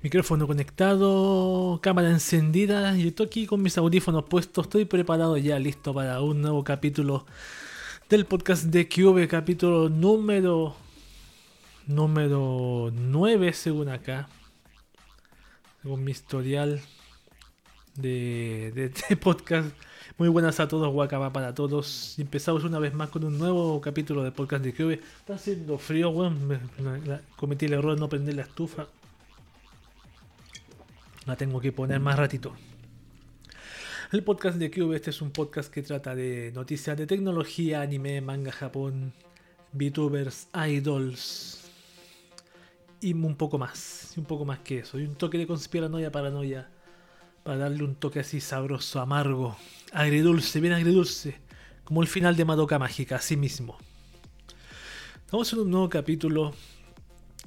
Micrófono 0.00 0.46
conectado, 0.46 1.80
cámara 1.82 2.10
encendida. 2.10 2.96
Y 2.96 3.08
estoy 3.08 3.26
aquí 3.26 3.46
con 3.46 3.60
mis 3.60 3.76
audífonos 3.78 4.24
puestos. 4.24 4.66
Estoy 4.66 4.84
preparado 4.84 5.36
ya, 5.36 5.58
listo 5.58 5.92
para 5.92 6.20
un 6.20 6.40
nuevo 6.40 6.62
capítulo 6.62 7.26
del 8.08 8.24
podcast 8.24 8.66
de 8.66 8.88
Cube. 8.88 9.26
Capítulo 9.26 9.88
número. 9.88 10.76
Número 11.88 12.92
9, 12.94 13.52
según 13.52 13.88
acá. 13.88 14.28
Según 15.82 16.04
mi 16.04 16.12
historial 16.12 16.80
de, 17.96 18.92
de, 19.08 19.16
podcast. 19.20 19.74
Muy 20.16 20.28
buenas 20.28 20.60
a 20.60 20.68
todos, 20.68 20.92
guacaba 20.92 21.32
para 21.32 21.54
todos. 21.54 22.16
Empezamos 22.20 22.62
una 22.62 22.78
vez 22.78 22.94
más 22.94 23.08
con 23.08 23.24
un 23.24 23.36
nuevo 23.36 23.80
capítulo 23.80 24.22
de 24.22 24.30
podcast 24.30 24.62
de 24.62 24.72
Cube. 24.74 25.00
Está 25.18 25.34
haciendo 25.34 25.76
frío, 25.76 26.10
weón. 26.10 26.38
cometí 27.34 27.66
el 27.66 27.72
error 27.72 27.94
de 27.94 28.00
no 28.00 28.08
prender 28.08 28.36
la 28.36 28.42
estufa. 28.42 28.86
La 31.28 31.36
tengo 31.36 31.60
que 31.60 31.72
poner 31.72 32.00
más 32.00 32.16
ratito. 32.16 32.54
El 34.12 34.24
podcast 34.24 34.56
de 34.56 34.70
Cube, 34.70 34.96
este 34.96 35.10
es 35.10 35.20
un 35.20 35.30
podcast 35.30 35.70
que 35.70 35.82
trata 35.82 36.14
de 36.14 36.50
noticias 36.54 36.96
de 36.96 37.06
tecnología, 37.06 37.82
anime, 37.82 38.22
manga, 38.22 38.50
Japón, 38.50 39.12
VTubers, 39.74 40.48
idols 40.66 41.70
y 43.02 43.12
un 43.12 43.34
poco 43.34 43.58
más. 43.58 44.14
Un 44.16 44.24
poco 44.24 44.46
más 44.46 44.60
que 44.60 44.78
eso. 44.78 44.98
Y 44.98 45.04
un 45.04 45.16
toque 45.16 45.36
de 45.36 45.46
conspiranoia, 45.46 46.10
paranoia. 46.10 46.70
Para 47.42 47.58
darle 47.58 47.84
un 47.84 47.96
toque 47.96 48.20
así 48.20 48.40
sabroso, 48.40 48.98
amargo, 48.98 49.54
agridulce, 49.92 50.62
bien 50.62 50.72
agridulce. 50.72 51.36
Como 51.84 52.00
el 52.00 52.08
final 52.08 52.36
de 52.36 52.46
Madoka 52.46 52.78
Mágica, 52.78 53.16
así 53.16 53.36
mismo. 53.36 53.76
Vamos 55.30 55.52
a 55.52 55.56
un 55.60 55.70
nuevo 55.70 55.90
capítulo 55.90 56.54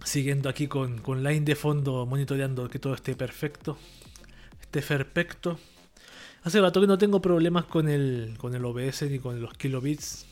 siguiendo 0.03 0.49
aquí 0.49 0.67
con, 0.67 0.99
con 0.99 1.23
Line 1.23 1.41
de 1.41 1.55
fondo, 1.55 2.05
monitoreando 2.05 2.69
que 2.69 2.79
todo 2.79 2.93
esté 2.93 3.15
perfecto. 3.15 3.77
Esté 4.61 4.81
perfecto. 4.81 5.59
Hace 6.43 6.59
rato 6.59 6.81
que 6.81 6.87
no 6.87 6.97
tengo 6.97 7.21
problemas 7.21 7.65
con 7.65 7.87
el, 7.87 8.35
con 8.37 8.55
el 8.55 8.65
OBS 8.65 9.03
ni 9.03 9.19
con 9.19 9.41
los 9.41 9.53
kilobits. 9.53 10.25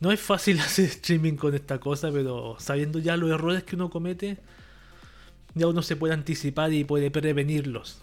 No 0.00 0.10
es 0.10 0.20
fácil 0.20 0.58
hacer 0.60 0.86
streaming 0.86 1.34
con 1.34 1.54
esta 1.54 1.78
cosa, 1.78 2.10
pero 2.12 2.56
sabiendo 2.58 2.98
ya 2.98 3.16
los 3.16 3.30
errores 3.30 3.64
que 3.64 3.76
uno 3.76 3.90
comete, 3.90 4.38
ya 5.54 5.66
uno 5.66 5.82
se 5.82 5.96
puede 5.96 6.14
anticipar 6.14 6.72
y 6.72 6.84
puede 6.84 7.10
prevenirlos. 7.10 8.02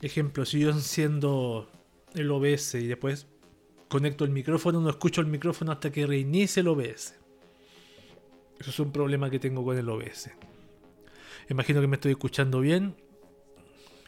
Ejemplo, 0.00 0.44
si 0.44 0.60
yo 0.60 0.70
enciendo 0.70 1.68
el 2.14 2.30
OBS 2.30 2.74
y 2.74 2.86
después 2.86 3.26
conecto 3.88 4.24
el 4.24 4.30
micrófono, 4.30 4.80
no 4.80 4.90
escucho 4.90 5.20
el 5.20 5.26
micrófono 5.26 5.72
hasta 5.72 5.90
que 5.90 6.06
reinicie 6.06 6.60
el 6.60 6.68
OBS. 6.68 7.14
Eso 8.60 8.70
es 8.70 8.80
un 8.80 8.92
problema 8.92 9.30
que 9.30 9.38
tengo 9.38 9.64
con 9.64 9.78
el 9.78 9.88
OBS. 9.88 10.30
Imagino 11.48 11.80
que 11.80 11.86
me 11.86 11.96
estoy 11.96 12.12
escuchando 12.12 12.60
bien. 12.60 12.94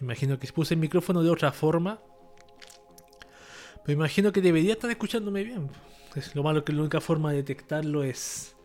Imagino 0.01 0.39
que 0.39 0.49
puse 0.53 0.75
el 0.75 0.81
micrófono 0.81 1.23
de 1.23 1.31
otra 1.31 1.53
forma. 1.53 2.01
Pero 3.85 3.93
imagino 3.99 4.33
que 4.33 4.41
debería 4.41 4.73
estar 4.73 4.91
escuchándome 4.91 5.45
bien. 5.45 5.71
Es 6.17 6.35
lo 6.35 6.43
malo 6.43 6.65
que 6.65 6.73
la 6.73 6.81
única 6.81 7.01
forma 7.01 7.31
de 7.31 7.39
detectarlo 7.39 8.03
es 8.03 8.57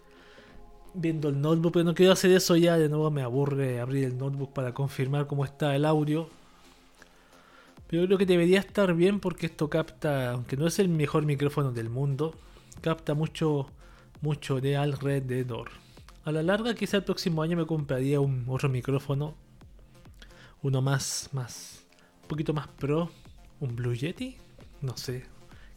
viendo 0.94 1.30
el 1.30 1.40
notebook. 1.40 1.74
Pero 1.74 1.86
no 1.86 1.94
quiero 1.94 2.12
hacer 2.14 2.32
eso 2.32 2.56
ya. 2.56 2.78
De 2.78 2.90
nuevo 2.90 3.12
me 3.12 3.22
aburre 3.22 3.80
abrir 3.80 4.06
el 4.06 4.18
notebook 4.18 4.54
para 4.54 4.74
confirmar 4.74 5.28
cómo 5.28 5.46
está 5.46 5.76
el 5.76 5.86
audio. 5.86 6.30
Pero 7.88 8.06
creo 8.08 8.18
que 8.18 8.26
debería 8.26 8.60
estar 8.60 8.94
bien 8.96 9.20
porque 9.20 9.46
esto 9.46 9.70
capta, 9.70 10.32
aunque 10.32 10.58
no 10.58 10.66
es 10.66 10.80
el 10.80 10.90
mejor 10.90 11.26
micrófono 11.26 11.72
del 11.72 11.90
mundo, 11.90 12.36
capta 12.82 13.14
mucho 13.14 13.70
mucho 14.22 14.62
de 14.62 14.78
alrededor. 14.78 15.70
A 16.24 16.32
la 16.32 16.42
larga, 16.42 16.74
quizá 16.74 16.98
el 16.98 17.04
próximo 17.04 17.42
año 17.42 17.56
me 17.56 17.66
compraría 17.66 18.20
un 18.20 18.46
otro 18.48 18.70
micrófono, 18.70 19.36
uno 20.62 20.82
más, 20.82 21.30
más, 21.34 21.86
un 22.24 22.28
poquito 22.28 22.54
más 22.54 22.68
pro, 22.68 23.12
un 23.60 23.76
Blue 23.76 23.94
Yeti, 23.94 24.38
no 24.82 24.98
sé, 24.98 25.26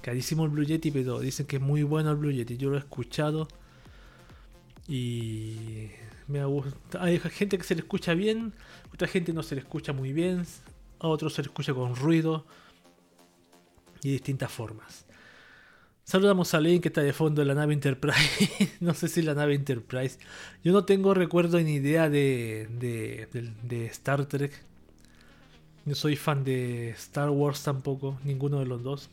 carísimo 0.01 0.45
el 0.45 0.51
Blue 0.51 0.65
Yeti, 0.65 0.91
pero 0.91 1.21
dicen 1.21 1.47
que 1.47 1.57
es 1.57 1.63
muy 1.63 1.83
bueno 1.83 2.11
el 2.11 2.17
Blue 2.17 2.33
Yeti. 2.33 2.57
Yo 2.57 2.71
lo 2.71 2.77
he 2.77 2.79
escuchado 2.79 3.49
y 4.87 5.91
me 6.27 6.45
gusta. 6.45 7.03
Hay 7.03 7.19
gente 7.19 7.59
que 7.59 7.65
se 7.65 7.75
le 7.75 7.83
escucha 7.83 8.15
bien, 8.15 8.55
otra 8.93 9.09
gente 9.09 9.33
no 9.33 9.43
se 9.43 9.55
le 9.55 9.61
escucha 9.61 9.93
muy 9.93 10.13
bien, 10.13 10.47
a 11.01 11.09
otros 11.09 11.35
se 11.35 11.43
le 11.43 11.49
escucha 11.49 11.75
con 11.75 11.95
ruido 11.95 12.47
y 14.03 14.13
distintas 14.13 14.51
formas. 14.51 15.05
Saludamos 16.09 16.55
a 16.55 16.57
alguien 16.57 16.81
que 16.81 16.89
está 16.89 17.03
de 17.03 17.13
fondo 17.13 17.43
de 17.43 17.47
la 17.47 17.53
nave 17.53 17.75
Enterprise. 17.75 18.71
no 18.81 18.95
sé 18.95 19.09
si 19.09 19.21
la 19.21 19.35
nave 19.35 19.55
Enterprise. 19.55 20.19
Yo 20.65 20.73
no 20.73 20.87
tengo 20.87 21.13
recuerdo 21.13 21.61
ni 21.61 21.75
idea 21.75 22.09
de, 22.09 22.67
de, 23.63 23.87
Star 23.89 24.25
Trek. 24.25 24.59
No 25.85 25.95
soy 25.95 26.17
fan 26.17 26.45
de 26.45 26.89
Star 26.93 27.29
Wars 27.29 27.63
tampoco, 27.63 28.19
ninguno 28.25 28.61
de 28.61 28.65
los 28.65 28.83
dos. 28.83 29.11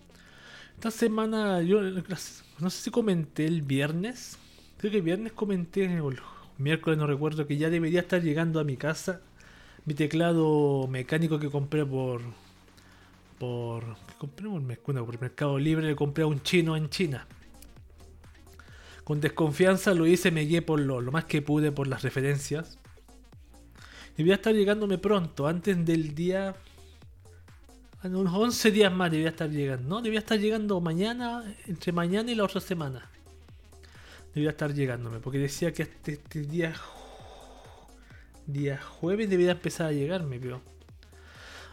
Esta 0.75 0.89
semana, 0.89 1.61
yo 1.63 1.81
no 1.81 2.69
sé 2.69 2.83
si 2.83 2.91
comenté 2.91 3.45
el 3.45 3.61
viernes. 3.61 4.37
Creo 4.77 4.91
que 4.91 4.99
el 4.99 5.03
viernes 5.03 5.33
comenté, 5.33 5.99
o 5.99 6.11
el 6.11 6.19
miércoles 6.57 6.97
no 6.97 7.07
recuerdo, 7.07 7.45
que 7.45 7.57
ya 7.57 7.69
debería 7.69 7.99
estar 7.99 8.21
llegando 8.21 8.61
a 8.61 8.63
mi 8.63 8.77
casa 8.77 9.19
mi 9.83 9.95
teclado 9.95 10.87
mecánico 10.87 11.39
que 11.39 11.49
compré 11.49 11.85
por 11.85 12.21
por 13.37 13.97
compré 14.17 14.47
un 14.47 14.67
por 14.67 15.21
Mercado 15.21 15.59
Libre, 15.59 15.87
le 15.87 15.95
compré 15.95 16.23
a 16.23 16.27
un 16.27 16.41
chino 16.41 16.75
en 16.75 16.89
China. 16.89 17.27
Con 19.03 19.21
desconfianza 19.21 19.93
lo 19.93 20.07
hice, 20.07 20.31
me 20.31 20.41
guié 20.41 20.61
por 20.61 20.79
lo, 20.79 20.99
más 21.11 21.25
que 21.25 21.41
pude 21.41 21.71
por 21.71 21.87
las 21.87 22.01
referencias. 22.01 22.79
Y 24.17 24.23
voy 24.23 24.31
a 24.31 24.35
estar 24.35 24.53
llegándome 24.53 24.97
pronto, 24.97 25.47
antes 25.47 25.85
del 25.85 26.15
día. 26.15 26.55
unos 28.03 28.33
11 28.33 28.71
días 28.71 28.91
más 28.91 29.11
debía 29.11 29.29
estar 29.29 29.49
llegando. 29.49 29.87
No, 29.87 30.01
debía 30.01 30.19
estar 30.19 30.39
llegando 30.39 30.79
mañana, 30.81 31.43
entre 31.67 31.91
mañana 31.91 32.31
y 32.31 32.35
la 32.35 32.45
otra 32.45 32.61
semana. 32.61 33.09
Debía 34.33 34.49
estar 34.49 34.73
llegándome, 34.73 35.19
porque 35.19 35.37
decía 35.37 35.71
que 35.71 35.83
este, 35.83 36.13
este 36.13 36.41
día. 36.41 36.73
Día 38.47 38.79
jueves 38.81 39.29
debía 39.29 39.51
empezar 39.51 39.87
a 39.87 39.91
llegarme, 39.91 40.39
pero. 40.39 40.74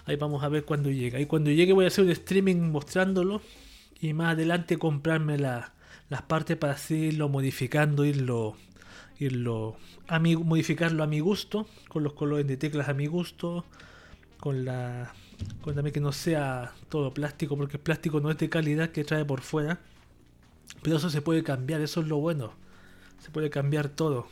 Ahí 0.04 0.16
vamos 0.16 0.42
a 0.42 0.48
ver 0.48 0.64
cuando 0.64 0.90
llega. 0.90 1.20
Y 1.20 1.26
cuando 1.26 1.50
llegue 1.50 1.72
voy 1.72 1.84
a 1.84 1.88
hacer 1.88 2.04
un 2.04 2.10
streaming 2.10 2.56
mostrándolo. 2.70 3.40
Y 4.00 4.12
más 4.14 4.32
adelante 4.32 4.78
comprarme 4.78 5.38
las 5.38 6.22
partes 6.26 6.56
para 6.56 6.74
así 6.74 6.94
irlo 6.94 7.28
modificando, 7.28 8.04
irlo, 8.04 8.56
irlo 9.18 9.76
a 10.08 10.18
modificarlo 10.18 11.04
a 11.04 11.06
mi 11.06 11.20
gusto. 11.20 11.66
Con 11.88 12.02
los 12.02 12.14
colores 12.14 12.46
de 12.46 12.56
teclas 12.56 12.88
a 12.88 12.94
mi 12.94 13.06
gusto. 13.06 13.64
Con 14.38 14.64
la. 14.64 15.14
Con 15.60 15.74
también 15.74 15.94
que 15.94 16.00
no 16.00 16.12
sea 16.12 16.72
todo 16.88 17.14
plástico. 17.14 17.56
Porque 17.56 17.76
el 17.76 17.82
plástico 17.82 18.20
no 18.20 18.30
es 18.30 18.38
de 18.38 18.48
calidad 18.48 18.90
que 18.90 19.04
trae 19.04 19.24
por 19.24 19.40
fuera. 19.40 19.80
Pero 20.82 20.96
eso 20.96 21.10
se 21.10 21.22
puede 21.22 21.44
cambiar, 21.44 21.80
eso 21.80 22.00
es 22.00 22.08
lo 22.08 22.18
bueno. 22.18 22.52
Se 23.20 23.30
puede 23.30 23.50
cambiar 23.50 23.88
todo. 23.88 24.26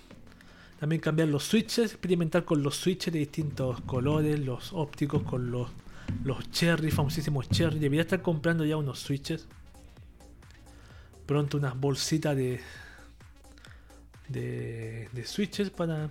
También 0.80 1.02
cambiar 1.02 1.28
los 1.28 1.44
switches, 1.44 1.92
experimentar 1.92 2.46
con 2.46 2.62
los 2.62 2.74
switches 2.74 3.12
de 3.12 3.18
distintos 3.18 3.82
colores, 3.82 4.40
los 4.40 4.72
ópticos 4.72 5.22
con 5.24 5.50
los, 5.50 5.68
los 6.24 6.50
cherry, 6.52 6.90
famosísimos 6.90 7.50
cherry. 7.50 7.78
Debería 7.78 8.00
estar 8.00 8.22
comprando 8.22 8.64
ya 8.64 8.78
unos 8.78 8.98
switches. 8.98 9.46
Pronto 11.26 11.58
unas 11.58 11.78
bolsitas 11.78 12.34
de, 12.34 12.62
de, 14.28 15.22
switches 15.26 15.68
para, 15.68 16.08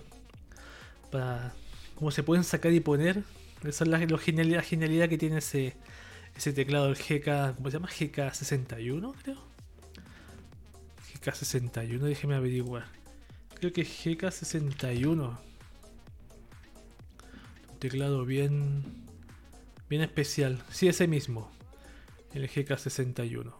para 1.10 1.52
cómo 1.96 2.12
se 2.12 2.22
pueden 2.22 2.44
sacar 2.44 2.72
y 2.72 2.78
poner. 2.78 3.24
Esa 3.64 3.82
es 3.82 3.90
la, 3.90 3.98
genialidad, 3.98 4.62
genialidad 4.62 5.08
que 5.08 5.18
tiene 5.18 5.38
ese, 5.38 5.74
ese 6.36 6.52
teclado, 6.52 6.90
el 6.90 6.94
GK, 6.94 7.56
¿cómo 7.56 7.70
se 7.70 7.76
llama? 7.76 7.88
GK61, 7.88 9.14
creo. 9.20 9.36
GK61, 11.20 11.98
déjeme 11.98 12.36
averiguar. 12.36 12.99
Creo 13.60 13.74
que 13.74 13.84
GK61. 13.84 15.38
Un 17.68 17.78
teclado 17.78 18.24
bien. 18.24 18.82
Bien 19.90 20.00
especial. 20.00 20.62
Sí, 20.70 20.88
ese 20.88 21.06
mismo. 21.06 21.52
El 22.32 22.48
GK61. 22.48 23.52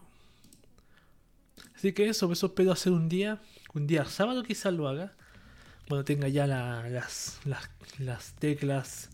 Así 1.76 1.92
que 1.92 2.08
eso, 2.08 2.32
eso 2.32 2.46
espero 2.46 2.72
hacer 2.72 2.94
un 2.94 3.10
día. 3.10 3.42
Un 3.74 3.86
día 3.86 4.06
sábado 4.06 4.42
quizás 4.42 4.72
lo 4.72 4.88
haga. 4.88 5.12
Cuando 5.86 6.02
tenga 6.06 6.28
ya 6.28 6.46
las, 6.46 7.38
las, 7.98 8.34
teclas. 8.38 9.10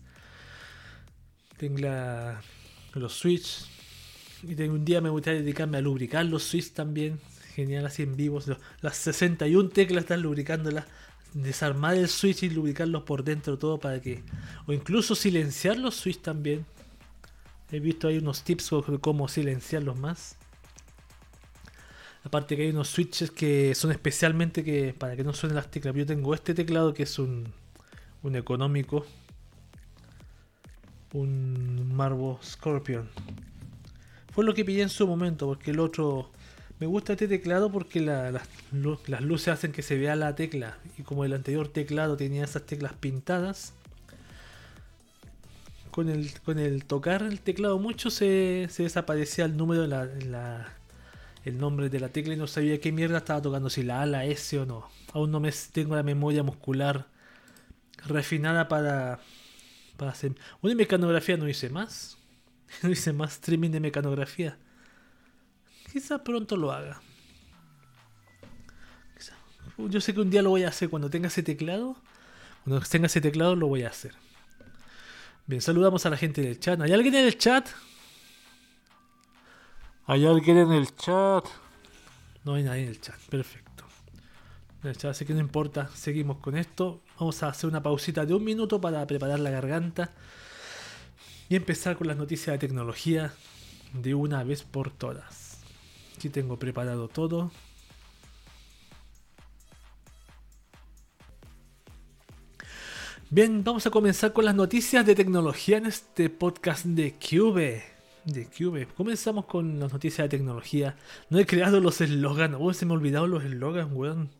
Tenga 1.57 2.41
los 2.93 3.11
switches. 3.11 3.67
Y 4.41 4.55
tengo 4.55 4.75
un 4.75 4.85
día 4.85 5.01
me 5.01 5.09
gustaría 5.09 5.41
dedicarme 5.41 5.79
a 5.79 5.81
lubricar 5.81 6.25
los 6.25 6.43
switches 6.43 6.73
también 6.73 7.19
genial 7.57 7.87
así 7.87 8.03
en 8.03 8.15
vivo. 8.15 8.39
Las 8.81 8.97
61 8.97 9.69
teclas 9.69 10.03
están 10.03 10.21
lubricándolas. 10.21 10.85
Desarmar 11.33 11.95
el 11.95 12.07
switch 12.07 12.43
y 12.43 12.51
lubricarlos 12.51 13.01
por 13.01 13.23
dentro 13.23 13.57
todo 13.57 13.79
para 13.79 13.99
que... 13.99 14.21
O 14.67 14.73
incluso 14.73 15.15
silenciar 15.15 15.75
los 15.77 15.95
switch 15.95 16.21
también. 16.21 16.67
He 17.71 17.79
visto 17.79 18.07
ahí 18.07 18.19
unos 18.19 18.43
tips 18.43 18.63
sobre 18.63 18.99
cómo 18.99 19.27
silenciarlos 19.27 19.97
más. 19.97 20.37
Aparte 22.23 22.55
que 22.55 22.61
hay 22.61 22.69
unos 22.69 22.89
switches 22.89 23.31
que 23.31 23.73
son 23.73 23.91
especialmente 23.91 24.63
que 24.63 24.93
para 24.93 25.15
que 25.15 25.23
no 25.23 25.33
suenen 25.33 25.55
las 25.55 25.71
teclas. 25.71 25.95
Yo 25.95 26.05
tengo 26.05 26.35
este 26.35 26.53
teclado 26.53 26.93
que 26.93 27.03
es 27.03 27.17
un, 27.17 27.51
un 28.21 28.35
económico. 28.35 29.03
un 31.13 31.91
Marvo 31.95 32.39
Scorpion. 32.43 33.09
Fue 34.31 34.45
lo 34.45 34.53
que 34.53 34.63
pillé 34.63 34.83
en 34.83 34.89
su 34.89 35.07
momento, 35.07 35.47
porque 35.47 35.71
el 35.71 35.79
otro... 35.79 36.29
Me 36.79 36.85
gusta 36.85 37.13
este 37.13 37.27
teclado 37.27 37.71
porque 37.71 38.01
las 38.01 39.21
luces 39.21 39.47
hacen 39.47 39.71
que 39.71 39.81
se 39.81 39.97
vea 39.97 40.15
la 40.15 40.35
tecla. 40.35 40.77
Y 40.97 41.03
como 41.03 41.25
el 41.25 41.33
anterior 41.33 41.67
teclado 41.69 42.17
tenía 42.17 42.43
esas 42.43 42.65
teclas 42.65 42.93
pintadas, 42.93 43.73
con 45.89 46.09
el, 46.09 46.31
con 46.41 46.59
el 46.59 46.85
tocar 46.85 47.23
el 47.23 47.41
teclado 47.41 47.79
mucho 47.79 48.11
se, 48.11 48.69
desaparecía 48.77 49.45
el 49.45 49.57
número, 49.57 49.87
la, 49.87 50.71
el 51.43 51.57
nombre 51.57 51.89
de 51.89 51.99
la 51.99 52.09
tecla 52.09 52.35
y 52.35 52.37
no 52.37 52.45
sabía 52.45 52.79
qué 52.79 52.91
mierda 52.91 53.17
estaba 53.17 53.41
tocando, 53.41 53.71
si 53.71 53.81
la 53.81 54.03
A, 54.03 54.05
la 54.05 54.25
S 54.25 54.59
o 54.59 54.65
no. 54.67 54.87
Aún 55.13 55.31
no 55.31 55.39
me 55.39 55.51
tengo 55.71 55.95
la 55.95 56.03
memoria 56.03 56.43
muscular 56.43 57.07
refinada 58.05 58.67
para, 58.67 59.19
para 59.97 60.11
hacer... 60.11 60.35
Una 60.61 60.75
mecanografía 60.75 61.37
no 61.37 61.49
hice 61.49 61.69
más. 61.69 62.17
No 62.83 62.91
hice 62.91 63.13
más 63.13 63.33
streaming 63.33 63.71
de 63.71 63.79
mecanografía. 63.79 64.57
Quizá 65.97 66.23
pronto 66.23 66.55
lo 66.55 66.71
haga. 66.71 67.01
Yo 69.79 69.99
sé 69.99 70.13
que 70.13 70.21
un 70.21 70.29
día 70.29 70.43
lo 70.43 70.51
voy 70.51 70.63
a 70.63 70.67
hacer 70.67 70.91
cuando 70.91 71.09
tenga 71.09 71.27
ese 71.27 71.41
teclado. 71.41 71.95
Cuando 72.63 72.85
tenga 72.85 73.07
ese 73.07 73.19
teclado 73.19 73.55
lo 73.55 73.65
voy 73.65 73.81
a 73.81 73.87
hacer. 73.87 74.13
Bien, 75.47 75.59
saludamos 75.59 76.05
a 76.05 76.11
la 76.11 76.17
gente 76.17 76.41
del 76.41 76.59
chat. 76.59 76.79
¿Hay 76.81 76.93
alguien 76.93 77.15
en 77.15 77.25
el 77.25 77.35
chat? 77.39 77.67
¿Hay 80.05 80.23
alguien 80.27 80.57
en 80.59 80.71
el 80.71 80.95
chat? 80.95 81.45
No 82.43 82.53
hay 82.53 82.61
nadie 82.61 82.83
en 82.83 82.89
el 82.89 83.01
chat. 83.01 83.17
Perfecto. 83.31 83.83
En 84.83 84.89
el 84.91 84.97
chat, 84.97 85.09
así 85.09 85.25
que 85.25 85.33
no 85.33 85.39
importa. 85.39 85.89
Seguimos 85.95 86.37
con 86.37 86.55
esto. 86.57 87.01
Vamos 87.19 87.41
a 87.41 87.47
hacer 87.47 87.67
una 87.67 87.81
pausita 87.81 88.23
de 88.23 88.35
un 88.35 88.43
minuto 88.43 88.79
para 88.79 89.07
preparar 89.07 89.39
la 89.39 89.49
garganta 89.49 90.11
y 91.49 91.55
empezar 91.55 91.97
con 91.97 92.05
las 92.05 92.17
noticias 92.17 92.53
de 92.53 92.59
tecnología 92.59 93.33
de 93.93 94.13
una 94.13 94.43
vez 94.43 94.61
por 94.61 94.91
todas. 94.91 95.46
Aquí 96.17 96.29
tengo 96.29 96.57
preparado 96.57 97.07
todo. 97.07 97.51
Bien, 103.29 103.63
vamos 103.63 103.85
a 103.85 103.91
comenzar 103.91 104.33
con 104.33 104.43
las 104.45 104.55
noticias 104.55 105.05
de 105.05 105.13
tecnología 105.13 105.77
en 105.77 105.85
este 105.85 106.31
podcast 106.31 106.85
de 106.85 107.13
Cube. 107.19 107.83
De 108.25 108.47
Cube. 108.47 108.87
Comenzamos 108.97 109.45
con 109.45 109.79
las 109.79 109.93
noticias 109.93 110.25
de 110.25 110.37
tecnología. 110.39 110.95
No 111.29 111.37
he 111.37 111.45
creado 111.45 111.79
los 111.79 112.01
eslogans. 112.01 112.57
Oh, 112.59 112.73
se 112.73 112.87
me 112.87 112.93
han 112.93 112.97
olvidado 112.97 113.27
los 113.27 113.43
eslogans, 113.43 113.93
weón. 113.93 114.31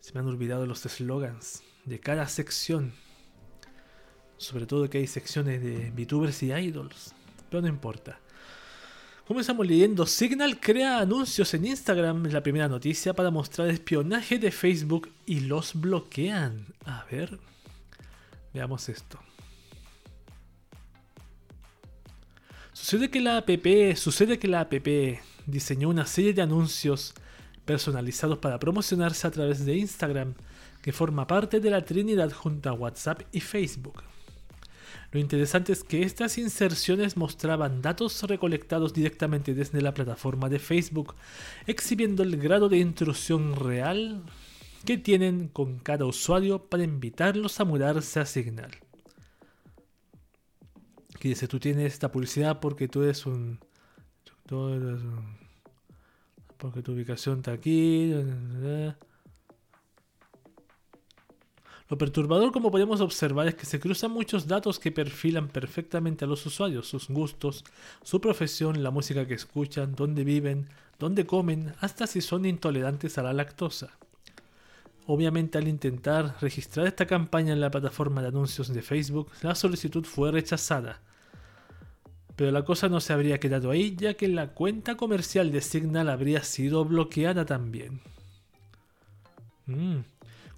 Se 0.00 0.14
me 0.14 0.20
han 0.20 0.28
olvidado 0.28 0.64
los 0.64 0.86
eslogans 0.86 1.62
de 1.84 2.00
cada 2.00 2.26
sección. 2.26 2.94
Sobre 4.38 4.64
todo 4.64 4.88
que 4.88 4.96
hay 4.96 5.06
secciones 5.06 5.62
de 5.62 5.90
VTubers 5.90 6.42
y 6.42 6.54
idols. 6.54 7.12
Pero 7.50 7.60
no 7.60 7.68
importa. 7.68 8.18
Comenzamos 9.28 9.66
leyendo. 9.66 10.06
Signal 10.06 10.58
crea 10.58 11.00
anuncios 11.00 11.52
en 11.52 11.66
Instagram. 11.66 12.24
Es 12.24 12.32
la 12.32 12.42
primera 12.42 12.66
noticia 12.66 13.12
para 13.12 13.30
mostrar 13.30 13.68
espionaje 13.68 14.38
de 14.38 14.50
Facebook 14.50 15.10
y 15.26 15.40
los 15.40 15.78
bloquean. 15.78 16.64
A 16.86 17.04
ver. 17.10 17.38
Veamos 18.54 18.88
esto. 18.88 19.20
Sucede 22.72 23.10
que 23.10 23.20
la 23.20 23.36
app, 23.36 23.50
sucede 23.96 24.38
que 24.38 24.48
la 24.48 24.60
app 24.60 24.72
diseñó 25.44 25.90
una 25.90 26.06
serie 26.06 26.32
de 26.32 26.40
anuncios 26.40 27.12
personalizados 27.66 28.38
para 28.38 28.58
promocionarse 28.58 29.26
a 29.26 29.30
través 29.30 29.66
de 29.66 29.76
Instagram, 29.76 30.32
que 30.80 30.90
forma 30.90 31.26
parte 31.26 31.60
de 31.60 31.68
la 31.68 31.84
Trinidad 31.84 32.32
junto 32.32 32.70
a 32.70 32.72
WhatsApp 32.72 33.20
y 33.32 33.40
Facebook. 33.40 34.02
Lo 35.10 35.20
interesante 35.20 35.72
es 35.72 35.84
que 35.84 36.02
estas 36.02 36.36
inserciones 36.36 37.16
mostraban 37.16 37.80
datos 37.80 38.22
recolectados 38.24 38.92
directamente 38.92 39.54
desde 39.54 39.80
la 39.80 39.94
plataforma 39.94 40.50
de 40.50 40.58
Facebook, 40.58 41.14
exhibiendo 41.66 42.22
el 42.22 42.36
grado 42.36 42.68
de 42.68 42.78
intrusión 42.78 43.56
real 43.56 44.22
que 44.84 44.98
tienen 44.98 45.48
con 45.48 45.78
cada 45.78 46.04
usuario 46.04 46.66
para 46.68 46.84
invitarlos 46.84 47.58
a 47.58 47.64
mudarse 47.64 48.20
a 48.20 48.26
Signal. 48.26 48.70
Que 51.18 51.30
dice, 51.30 51.48
tú 51.48 51.58
tienes 51.58 51.94
esta 51.94 52.12
publicidad 52.12 52.60
porque 52.60 52.86
tú 52.86 53.02
eres 53.02 53.24
un... 53.26 53.58
Porque 56.58 56.82
tu 56.82 56.92
ubicación 56.92 57.38
está 57.38 57.52
aquí. 57.52 58.14
Lo 61.88 61.96
perturbador, 61.96 62.52
como 62.52 62.70
podemos 62.70 63.00
observar, 63.00 63.48
es 63.48 63.54
que 63.54 63.64
se 63.64 63.80
cruzan 63.80 64.10
muchos 64.10 64.46
datos 64.46 64.78
que 64.78 64.92
perfilan 64.92 65.48
perfectamente 65.48 66.24
a 66.24 66.28
los 66.28 66.44
usuarios, 66.44 66.86
sus 66.86 67.08
gustos, 67.08 67.64
su 68.02 68.20
profesión, 68.20 68.82
la 68.82 68.90
música 68.90 69.26
que 69.26 69.34
escuchan, 69.34 69.94
dónde 69.94 70.22
viven, 70.22 70.68
dónde 70.98 71.24
comen, 71.24 71.72
hasta 71.80 72.06
si 72.06 72.20
son 72.20 72.44
intolerantes 72.44 73.16
a 73.16 73.22
la 73.22 73.32
lactosa. 73.32 73.96
Obviamente 75.06 75.56
al 75.56 75.66
intentar 75.66 76.36
registrar 76.42 76.86
esta 76.86 77.06
campaña 77.06 77.54
en 77.54 77.60
la 77.60 77.70
plataforma 77.70 78.20
de 78.20 78.28
anuncios 78.28 78.68
de 78.68 78.82
Facebook, 78.82 79.30
la 79.40 79.54
solicitud 79.54 80.04
fue 80.04 80.30
rechazada. 80.30 81.00
Pero 82.36 82.50
la 82.50 82.66
cosa 82.66 82.90
no 82.90 83.00
se 83.00 83.14
habría 83.14 83.40
quedado 83.40 83.70
ahí, 83.70 83.96
ya 83.96 84.12
que 84.12 84.28
la 84.28 84.48
cuenta 84.48 84.98
comercial 84.98 85.50
de 85.50 85.62
Signal 85.62 86.10
habría 86.10 86.44
sido 86.44 86.84
bloqueada 86.84 87.46
también. 87.46 88.02
Mm. 89.64 90.00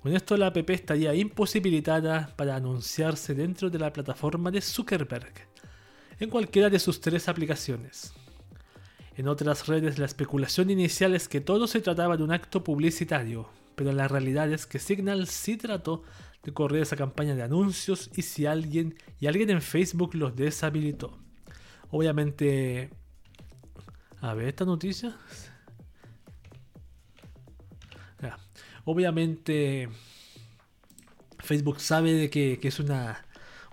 Con 0.02 0.14
esto 0.14 0.36
la 0.36 0.46
app 0.46 0.70
estaría 0.70 1.14
imposibilitada 1.14 2.34
para 2.36 2.56
anunciarse 2.56 3.34
dentro 3.34 3.68
de 3.68 3.78
la 3.78 3.92
plataforma 3.92 4.50
de 4.50 4.62
Zuckerberg, 4.62 5.32
en 6.18 6.30
cualquiera 6.30 6.70
de 6.70 6.78
sus 6.78 7.00
tres 7.00 7.28
aplicaciones. 7.28 8.14
En 9.16 9.28
otras 9.28 9.66
redes 9.66 9.98
la 9.98 10.06
especulación 10.06 10.70
inicial 10.70 11.14
es 11.14 11.28
que 11.28 11.42
todo 11.42 11.66
se 11.66 11.82
trataba 11.82 12.16
de 12.16 12.22
un 12.22 12.32
acto 12.32 12.64
publicitario, 12.64 13.50
pero 13.74 13.92
la 13.92 14.08
realidad 14.08 14.50
es 14.50 14.64
que 14.66 14.78
Signal 14.78 15.26
sí 15.26 15.58
trató 15.58 16.02
de 16.42 16.52
correr 16.54 16.82
esa 16.82 16.96
campaña 16.96 17.34
de 17.34 17.42
anuncios 17.42 18.10
y 18.16 18.22
si 18.22 18.46
alguien 18.46 18.94
y 19.18 19.26
alguien 19.26 19.50
en 19.50 19.60
Facebook 19.60 20.14
los 20.14 20.34
deshabilitó. 20.34 21.18
Obviamente, 21.90 22.88
a 24.22 24.32
ver 24.32 24.48
esta 24.48 24.64
noticia. 24.64 25.16
Obviamente, 28.84 29.88
Facebook 31.38 31.80
sabe 31.80 32.12
de 32.12 32.30
que, 32.30 32.58
es 32.62 32.80
una, 32.80 33.24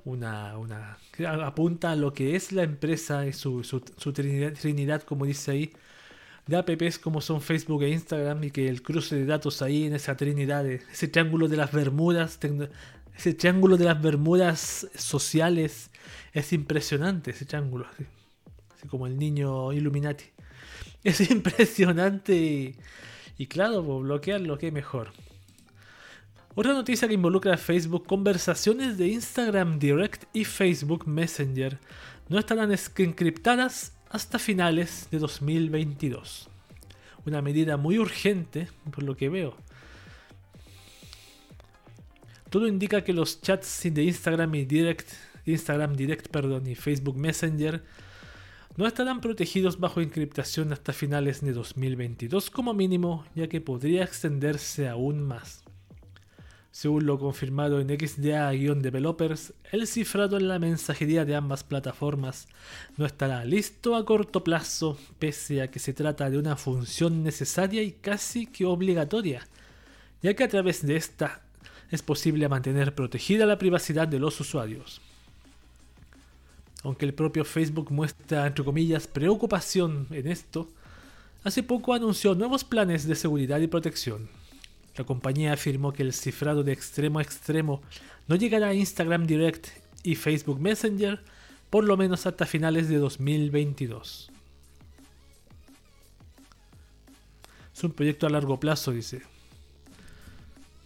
una, 0.05 0.97
apunta 1.45 1.91
a 1.91 1.95
lo 1.95 2.13
que 2.13 2.35
es 2.35 2.51
la 2.51 2.63
empresa 2.63 3.25
y 3.25 3.33
su, 3.33 3.63
su, 3.63 4.13
trinidad, 4.13 5.03
como 5.03 5.25
dice 5.25 5.51
ahí, 5.51 5.73
de 6.45 6.55
apps 6.55 6.97
como 6.97 7.21
son 7.21 7.41
Facebook 7.41 7.83
e 7.83 7.89
Instagram 7.89 8.43
y 8.45 8.51
que 8.51 8.69
el 8.69 8.81
cruce 8.81 9.15
de 9.15 9.25
datos 9.25 9.61
ahí 9.61 9.85
en 9.85 9.93
esa 9.93 10.15
trinidad, 10.15 10.65
ese 10.65 11.07
triángulo 11.07 11.47
de 11.47 11.57
las 11.57 11.71
Bermudas, 11.71 12.39
ese 13.15 13.33
triángulo 13.33 13.77
de 13.77 13.85
las 13.85 14.01
Bermudas 14.01 14.87
sociales 14.95 15.89
es 16.33 16.53
impresionante, 16.53 17.31
ese 17.31 17.45
triángulo, 17.45 17.87
así, 17.91 18.87
como 18.87 19.07
el 19.07 19.17
niño 19.17 19.73
Illuminati. 19.73 20.25
Es 21.03 21.21
impresionante 21.31 22.35
y, 22.35 22.75
y 23.37 23.47
claro, 23.47 23.83
pues, 23.83 24.01
bloquearlo, 24.01 24.57
que 24.57 24.71
mejor. 24.71 25.11
Otra 26.55 26.73
noticia 26.73 27.07
que 27.07 27.13
involucra 27.13 27.53
a 27.53 27.57
Facebook, 27.57 28.07
conversaciones 28.07 28.97
de 28.97 29.09
Instagram 29.09 29.77
Direct 29.77 30.23
y 30.33 30.43
Facebook 30.43 31.07
Messenger 31.07 31.77
no 32.29 32.39
estarán 32.39 32.75
encriptadas 32.97 33.93
hasta 34.09 34.39
finales 34.39 35.07
de 35.11 35.19
2022. 35.19 36.49
Una 37.25 37.41
medida 37.41 37.77
muy 37.77 37.99
urgente, 37.99 38.69
por 38.91 39.03
lo 39.03 39.15
que 39.15 39.29
veo. 39.29 39.55
Todo 42.49 42.67
indica 42.67 43.03
que 43.03 43.13
los 43.13 43.41
chats 43.41 43.81
de 43.83 44.03
Instagram 44.03 44.51
Direct, 44.51 45.09
Instagram 45.45 45.95
Direct 45.95 46.29
perdón, 46.29 46.65
y 46.67 46.75
Facebook 46.75 47.17
Messenger 47.17 47.83
no 48.77 48.85
estarán 48.85 49.21
protegidos 49.21 49.79
bajo 49.79 50.01
encriptación 50.01 50.71
hasta 50.71 50.93
finales 50.93 51.41
de 51.41 51.51
2022 51.51 52.51
como 52.51 52.75
mínimo, 52.75 53.25
ya 53.33 53.47
que 53.47 53.59
podría 53.59 54.03
extenderse 54.03 54.87
aún 54.87 55.23
más. 55.23 55.63
Según 56.69 57.07
lo 57.07 57.17
confirmado 57.17 57.79
en 57.79 57.87
XDA-Developers, 57.87 59.53
el 59.71 59.87
cifrado 59.87 60.37
en 60.37 60.47
la 60.47 60.59
mensajería 60.59 61.25
de 61.25 61.35
ambas 61.35 61.63
plataformas 61.63 62.47
no 62.97 63.07
estará 63.07 63.43
listo 63.45 63.95
a 63.95 64.05
corto 64.05 64.43
plazo, 64.43 64.95
pese 65.17 65.63
a 65.63 65.71
que 65.71 65.79
se 65.79 65.93
trata 65.93 66.29
de 66.29 66.37
una 66.37 66.55
función 66.55 67.23
necesaria 67.23 67.81
y 67.81 67.93
casi 67.93 68.45
que 68.45 68.65
obligatoria, 68.65 69.41
ya 70.21 70.35
que 70.35 70.43
a 70.43 70.49
través 70.49 70.85
de 70.85 70.97
esta 70.97 71.41
es 71.89 72.03
posible 72.03 72.47
mantener 72.47 72.93
protegida 72.93 73.47
la 73.47 73.57
privacidad 73.57 74.07
de 74.07 74.19
los 74.19 74.39
usuarios 74.39 75.01
aunque 76.83 77.05
el 77.05 77.13
propio 77.13 77.43
Facebook 77.45 77.91
muestra, 77.91 78.47
entre 78.47 78.63
comillas, 78.63 79.07
preocupación 79.07 80.07
en 80.11 80.27
esto, 80.27 80.69
hace 81.43 81.63
poco 81.63 81.93
anunció 81.93 82.35
nuevos 82.35 82.63
planes 82.63 83.07
de 83.07 83.15
seguridad 83.15 83.59
y 83.59 83.67
protección. 83.67 84.29
La 84.95 85.05
compañía 85.05 85.53
afirmó 85.53 85.93
que 85.93 86.03
el 86.03 86.13
cifrado 86.13 86.63
de 86.63 86.73
extremo 86.73 87.19
a 87.19 87.21
extremo 87.21 87.81
no 88.27 88.35
llegará 88.35 88.69
a 88.69 88.73
Instagram 88.73 89.27
Direct 89.27 89.67
y 90.03 90.15
Facebook 90.15 90.59
Messenger 90.59 91.23
por 91.69 91.83
lo 91.83 91.97
menos 91.97 92.25
hasta 92.25 92.45
finales 92.45 92.89
de 92.89 92.97
2022. 92.97 94.31
Es 97.75 97.83
un 97.83 97.91
proyecto 97.91 98.25
a 98.25 98.29
largo 98.29 98.59
plazo, 98.59 98.91
dice. 98.91 99.21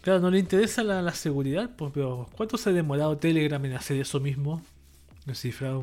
Claro, 0.01 0.19
no 0.19 0.31
le 0.31 0.39
interesa 0.39 0.83
la, 0.83 1.13
seguridad, 1.13 1.69
pues, 1.77 1.91
pero 1.93 2.27
¿cuánto 2.35 2.57
se 2.57 2.69
ha 2.69 2.73
demorado 2.73 3.17
Telegram 3.17 3.63
en 3.63 3.73
hacer 3.73 3.97
eso 3.97 4.19
mismo? 4.19 4.61
Descifrar 5.25 5.81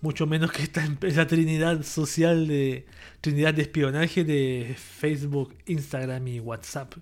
mucho 0.00 0.26
menos 0.26 0.52
que 0.52 0.62
esta 0.62 0.86
la 1.00 1.26
trinidad 1.26 1.82
social 1.82 2.46
de 2.46 2.86
trinidad 3.20 3.54
de 3.54 3.62
espionaje 3.62 4.24
de 4.24 4.76
Facebook, 4.76 5.54
Instagram 5.66 6.28
y 6.28 6.40
WhatsApp. 6.40 6.94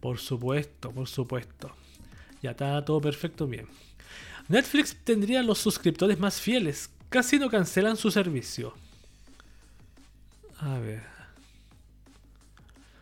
Por 0.00 0.18
supuesto, 0.18 0.92
por 0.92 1.08
supuesto. 1.08 1.74
Ya 2.42 2.52
está 2.52 2.84
todo 2.84 3.00
perfecto, 3.00 3.46
bien. 3.46 3.66
Netflix 4.48 4.96
tendría 5.02 5.42
los 5.42 5.58
suscriptores 5.58 6.18
más 6.18 6.40
fieles. 6.40 6.90
Casi 7.08 7.38
no 7.38 7.50
cancelan 7.50 7.96
su 7.96 8.10
servicio. 8.10 8.74
A 10.58 10.78
ver. 10.78 11.02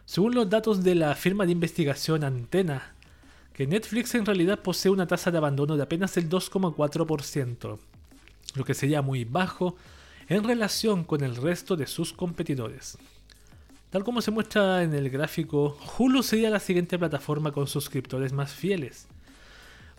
Según 0.07 0.35
los 0.35 0.49
datos 0.49 0.83
de 0.83 0.95
la 0.95 1.15
firma 1.15 1.45
de 1.45 1.53
investigación 1.53 2.25
Antena, 2.25 2.94
que 3.55 3.69
Netflix 3.69 4.15
en 4.17 4.27
realidad 4.27 4.61
posee 4.61 4.91
una 4.91 5.07
tasa 5.07 5.31
de 5.31 5.39
abandono 5.39 5.77
de 5.77 5.85
apenas 5.85 6.17
el 6.17 6.29
2,4%, 6.29 7.79
lo 8.57 8.65
que 8.65 8.75
sería 8.75 9.01
muy 9.01 9.25
bajo 9.25 9.77
en 10.29 10.43
relación 10.43 11.05
con 11.05 11.23
el 11.23 11.37
resto 11.37 11.77
de 11.77 11.87
sus 11.87 12.13
competidores. 12.13 12.99
Tal 13.91 14.03
como 14.03 14.21
se 14.21 14.33
muestra 14.33 14.83
en 14.83 14.93
el 14.93 15.09
gráfico, 15.09 15.79
Hulu 15.97 16.25
sería 16.25 16.51
la 16.51 16.59
siguiente 16.59 16.99
plataforma 16.99 17.53
con 17.53 17.69
suscriptores 17.69 18.33
más 18.33 18.53
fieles, 18.53 19.07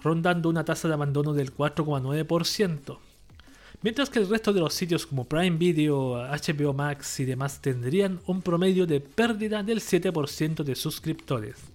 rondando 0.04 0.50
una 0.50 0.66
tasa 0.66 0.90
de 0.90 0.96
abandono 0.96 1.34
del 1.34 1.56
4,9%, 1.56 2.98
mientras 3.84 4.10
que 4.10 4.20
el 4.20 4.28
resto 4.28 4.52
de 4.52 4.60
los 4.60 4.74
sitios 4.74 5.06
como 5.06 5.24
Prime 5.24 5.56
Video, 5.56 6.16
HBO 6.16 6.74
Max 6.74 7.22
y 7.22 7.26
demás 7.26 7.62
tendrían 7.62 8.20
un 8.26 8.42
promedio 8.42 8.86
de 8.86 9.00
pérdida 9.00 9.64
del 9.64 9.80
7% 9.80 10.64
de 10.66 10.76
suscriptores. 10.76 11.75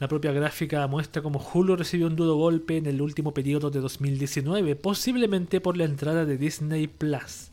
La 0.00 0.06
propia 0.06 0.30
gráfica 0.30 0.86
muestra 0.86 1.22
cómo 1.22 1.40
Hulu 1.40 1.74
recibió 1.74 2.06
un 2.06 2.14
duro 2.14 2.36
golpe 2.36 2.76
en 2.76 2.86
el 2.86 3.02
último 3.02 3.34
periodo 3.34 3.68
de 3.70 3.80
2019, 3.80 4.76
posiblemente 4.76 5.60
por 5.60 5.76
la 5.76 5.86
entrada 5.86 6.24
de 6.24 6.38
Disney 6.38 6.86
Plus, 6.86 7.48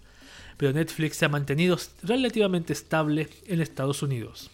pero 0.55 0.71
Netflix 0.71 1.17
se 1.17 1.25
ha 1.25 1.29
mantenido 1.29 1.75
relativamente 2.03 2.73
estable 2.73 3.29
en 3.47 3.61
Estados 3.61 4.03
Unidos. 4.03 4.51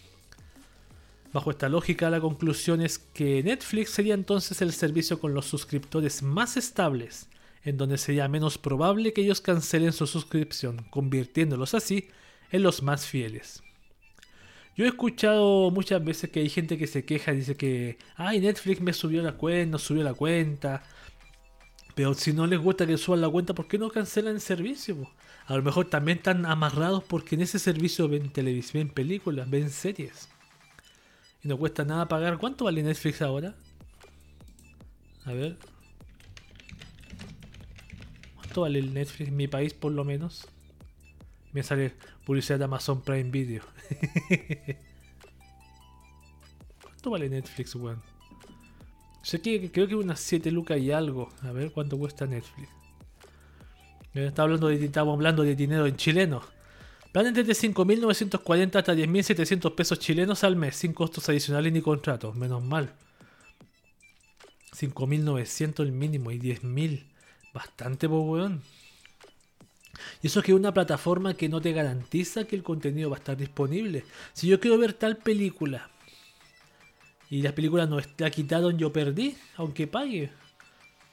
Bajo 1.34 1.52
esta 1.52 1.68
lógica, 1.68 2.10
la 2.10 2.22
conclusión 2.22 2.82
es 2.82 2.98
que 2.98 3.44
Netflix 3.44 3.90
sería 3.90 4.14
entonces 4.14 4.62
el 4.62 4.72
servicio 4.72 5.20
con 5.20 5.34
los 5.34 5.46
suscriptores 5.46 6.24
más 6.24 6.56
estables, 6.56 7.28
en 7.66 7.76
donde 7.76 7.98
sería 7.98 8.30
menos 8.30 8.58
probable 8.58 9.12
que 9.12 9.22
ellos 9.22 9.42
cancelen 9.42 9.92
su 9.92 10.08
suscripción, 10.08 10.86
convirtiéndolos 10.92 11.74
así 11.74 12.08
en 12.52 12.64
los 12.64 12.84
más 12.84 13.06
fieles. 13.06 13.62
Yo 14.76 14.86
he 14.86 14.88
escuchado 14.88 15.70
muchas 15.72 16.04
veces 16.04 16.30
que 16.30 16.40
hay 16.40 16.50
gente 16.50 16.78
que 16.78 16.88
se 16.88 17.04
queja, 17.04 17.34
dice 17.34 17.56
que, 17.56 17.98
ay, 18.16 18.40
Netflix 18.40 18.82
me 18.82 18.94
subió 18.94 19.22
la 19.22 19.34
cuenta, 19.34 19.78
subió 19.78 20.04
la 20.04 20.14
cuenta. 20.14 20.84
Pero 21.94 22.14
si 22.14 22.32
no 22.32 22.48
les 22.48 22.60
gusta 22.60 22.88
que 22.88 22.98
suban 22.98 23.22
la 23.22 23.30
cuenta, 23.30 23.54
¿por 23.54 23.68
qué 23.68 23.78
no 23.78 23.90
cancelan 23.90 24.36
el 24.36 24.42
servicio? 24.42 25.10
A 25.46 25.56
lo 25.58 25.64
mejor 25.64 25.90
también 25.90 26.20
están 26.20 26.46
amarrados 26.46 27.04
porque 27.04 27.36
en 27.36 27.42
ese 27.42 27.60
servicio 27.60 28.08
ven 28.08 28.32
televisión, 28.32 28.86
ven 28.86 28.94
películas, 28.94 29.50
ven 29.50 29.70
series. 29.70 30.30
Y 31.44 31.48
no 31.50 31.58
cuesta 31.58 31.84
nada 31.84 32.08
pagar. 32.08 32.38
¿Cuánto 32.38 32.66
vale 32.66 32.82
Netflix 32.82 33.22
ahora? 33.22 33.56
A 35.26 35.34
ver. 35.34 35.58
¿Cuánto 38.36 38.62
vale 38.62 38.80
el 38.80 38.94
Netflix 38.94 39.30
en 39.30 39.36
mi 39.36 39.48
país 39.48 39.74
por 39.74 39.92
lo 39.92 40.06
menos? 40.06 40.48
Me 41.54 41.64
sale 41.64 41.94
publicidad 42.26 42.60
de 42.60 42.66
Amazon 42.66 43.02
Prime 43.02 43.30
Video. 43.30 43.64
¿Cuánto 46.82 47.10
vale 47.10 47.30
Netflix, 47.30 47.76
weón? 47.76 48.02
Sé 49.24 49.42
que 49.42 49.72
creo 49.72 49.88
que 49.88 49.96
unas 49.96 50.20
7 50.20 50.50
lucas 50.52 50.80
y 50.80 50.92
algo. 50.92 51.30
A 51.42 51.52
ver 51.52 51.72
cuánto 51.72 51.98
cuesta 51.98 52.26
Netflix. 52.26 52.70
Está 54.14 54.44
hablando 54.44 54.68
de, 54.68 54.84
estamos 54.84 55.14
hablando 55.14 55.44
de 55.44 55.56
dinero 55.56 55.88
en 55.88 55.96
chileno. 55.96 56.42
Planes 57.12 57.34
desde 57.34 57.54
5.940 57.54 58.76
hasta 58.78 58.94
10.700 58.94 59.76
pesos 59.76 60.00
chilenos 60.00 60.44
al 60.44 60.56
mes, 60.56 60.76
sin 60.76 60.94
costos 60.94 61.28
adicionales 61.30 61.74
ni 61.74 61.82
contratos. 61.82 62.36
Menos 62.36 62.64
mal. 62.64 62.94
5.900 64.74 65.82
el 65.82 65.92
mínimo 65.92 66.32
y 66.32 66.40
10.000. 66.40 67.06
Bastante, 67.54 68.08
weón. 68.08 68.62
Y 70.22 70.28
eso 70.28 70.40
es 70.40 70.46
que 70.46 70.54
una 70.54 70.74
plataforma 70.74 71.34
que 71.34 71.50
no 71.50 71.62
te 71.62 71.74
garantiza 71.74 72.46
que 72.46 72.56
el 72.56 72.64
contenido 72.64 73.10
va 73.10 73.18
a 73.18 73.20
estar 73.20 73.38
disponible. 73.38 74.04
Si 74.34 74.48
yo 74.48 74.60
quiero 74.60 74.78
ver 74.78 74.94
tal 74.94 75.18
película 75.18 75.90
y 77.30 77.42
la 77.42 77.54
película 77.54 77.86
no 77.86 78.00
está 78.00 78.30
quitada, 78.30 78.72
yo 78.72 78.92
perdí, 78.92 79.36
aunque 79.56 79.88
pague. 79.88 80.32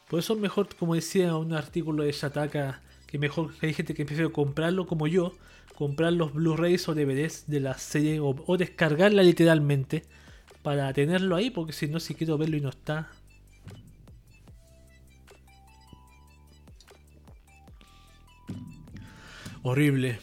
Por 0.08 0.20
eso 0.20 0.34
es 0.34 0.40
mejor, 0.40 0.74
como 0.76 0.94
decía 0.94 1.36
un 1.36 1.52
artículo 1.52 2.02
de 2.02 2.12
Shataka, 2.12 2.80
que 3.06 3.18
mejor 3.18 3.52
hay 3.62 3.74
gente 3.74 3.94
que 3.94 4.04
prefiere 4.04 4.32
comprarlo 4.32 4.86
como 4.86 5.06
yo, 5.06 5.34
comprar 5.74 6.12
los 6.12 6.32
Blu-rays 6.32 6.88
o 6.88 6.94
DVDs 6.94 7.44
de 7.46 7.60
la 7.60 7.78
serie 7.78 8.18
o, 8.20 8.56
descargarla 8.56 9.22
literalmente 9.22 10.04
para 10.62 10.92
tenerlo 10.92 11.36
ahí, 11.36 11.50
porque 11.50 11.72
si 11.72 11.86
no, 11.86 12.00
si 12.00 12.14
quiero 12.14 12.36
verlo 12.36 12.56
y 12.56 12.60
no 12.60 12.70
está. 12.70 13.10
Horrible. 19.68 20.18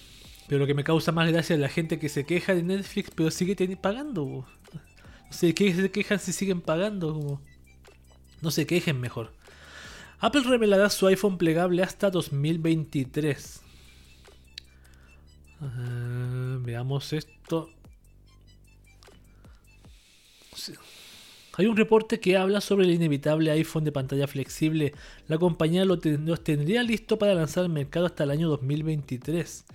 Pero 0.48 0.60
lo 0.60 0.66
que 0.66 0.74
me 0.74 0.84
causa 0.84 1.12
más 1.12 1.32
gracia 1.32 1.54
es 1.54 1.60
la 1.60 1.70
gente 1.70 2.00
que 2.00 2.10
se 2.10 2.25
queja 2.25 2.56
de 2.56 2.64
Netflix, 2.64 3.12
pero 3.14 3.30
sigue 3.30 3.56
pagando. 3.78 4.48
No 4.74 5.32
sé 5.32 5.54
qué 5.54 5.72
se 5.72 5.92
quejan 5.92 6.20
si 6.20 6.34
siguen 6.34 6.62
pagando. 6.62 7.40
No 8.42 8.50
se 8.50 8.66
quejen 8.66 9.00
mejor. 9.00 9.34
Apple 10.20 10.42
revelará 10.46 10.90
su 10.90 11.06
iPhone 11.06 11.38
plegable 11.38 11.84
hasta 11.84 12.10
2023. 12.10 13.62
Ah, 15.62 16.58
veamos 16.62 17.14
esto. 17.14 17.70
Hay 21.57 21.67
un 21.67 21.77
reporte 21.77 22.19
que 22.19 22.38
habla 22.38 22.59
sobre 22.59 22.85
el 22.85 22.91
inevitable 22.91 23.51
iPhone 23.51 23.85
de 23.85 23.91
pantalla 23.91 24.27
flexible. 24.27 24.93
La 25.27 25.38
compañía 25.38 25.85
lo 25.85 26.00
tendría 26.00 26.83
listo 26.83 27.17
para 27.17 27.33
lanzar 27.33 27.63
al 27.63 27.69
mercado 27.69 28.05
hasta 28.05 28.25
el 28.25 28.31
año 28.31 28.50
2023. 28.50 29.65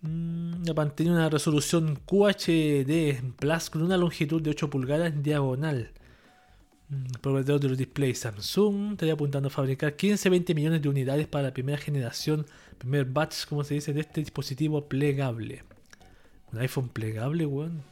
Mm, 0.00 0.62
mantiene 0.76 1.12
una 1.12 1.28
resolución 1.28 1.98
QHD 2.06 3.32
Plus 3.36 3.68
con 3.70 3.82
una 3.82 3.96
longitud 3.96 4.40
de 4.40 4.50
8 4.50 4.70
pulgadas 4.70 5.12
en 5.12 5.22
diagonal. 5.22 5.90
Mm, 6.88 7.20
proveedor 7.20 7.60
de 7.60 7.68
los 7.68 7.76
displays 7.78 8.20
Samsung 8.20 8.92
estaría 8.92 9.14
apuntando 9.14 9.48
a 9.48 9.50
fabricar 9.50 9.96
15-20 9.96 10.54
millones 10.54 10.82
de 10.82 10.88
unidades 10.88 11.26
para 11.26 11.44
la 11.44 11.52
primera 11.52 11.78
generación, 11.78 12.46
primer 12.78 13.04
batch, 13.06 13.46
como 13.46 13.64
se 13.64 13.74
dice, 13.74 13.92
de 13.92 14.00
este 14.00 14.20
dispositivo 14.20 14.88
plegable. 14.88 15.64
Un 16.52 16.60
iPhone 16.60 16.88
plegable, 16.88 17.44
weón. 17.44 17.82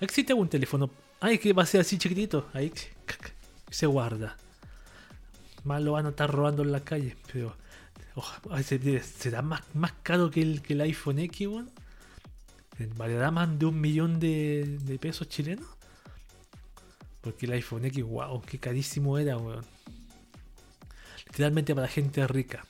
¿Existe 0.00 0.32
algún 0.32 0.48
teléfono? 0.48 0.90
Ay, 1.24 1.38
que 1.38 1.52
va 1.52 1.62
a 1.62 1.66
ser 1.66 1.82
así 1.82 1.98
chiquitito. 1.98 2.48
Ahí 2.52 2.72
se 3.70 3.86
guarda. 3.86 4.36
Más 5.62 5.80
lo 5.80 5.92
van 5.92 6.06
a 6.06 6.08
estar 6.08 6.28
robando 6.28 6.64
en 6.64 6.72
la 6.72 6.80
calle, 6.80 7.16
pero 7.32 7.54
será 9.04 9.40
más, 9.40 9.62
más 9.72 9.92
caro 10.02 10.32
que 10.32 10.42
el, 10.42 10.62
que 10.62 10.72
el 10.72 10.80
iPhone 10.80 11.20
X, 11.20 11.46
weón. 11.46 11.70
¿Valerá 12.96 13.30
más 13.30 13.56
de 13.56 13.66
un 13.66 13.80
millón 13.80 14.18
de, 14.18 14.78
de 14.82 14.98
pesos 14.98 15.28
chilenos? 15.28 15.68
Porque 17.20 17.46
el 17.46 17.52
iPhone 17.52 17.84
X, 17.84 18.02
wow, 18.02 18.42
qué 18.42 18.58
carísimo 18.58 19.16
era, 19.16 19.36
weón. 19.36 19.64
Literalmente 21.26 21.72
para 21.72 21.86
gente 21.86 22.26
rica. 22.26 22.64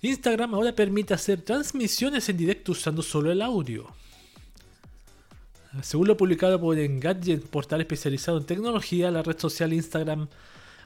Instagram 0.00 0.56
ahora 0.56 0.74
permite 0.74 1.14
hacer 1.14 1.42
transmisiones 1.42 2.28
en 2.28 2.38
directo 2.38 2.72
usando 2.72 3.02
solo 3.02 3.30
el 3.30 3.40
audio. 3.40 4.01
Según 5.80 6.08
lo 6.08 6.18
publicado 6.18 6.60
por 6.60 6.78
Engadget, 6.78 7.48
portal 7.48 7.80
especializado 7.80 8.36
en 8.36 8.44
tecnología, 8.44 9.10
la 9.10 9.22
red 9.22 9.38
social 9.38 9.72
Instagram 9.72 10.28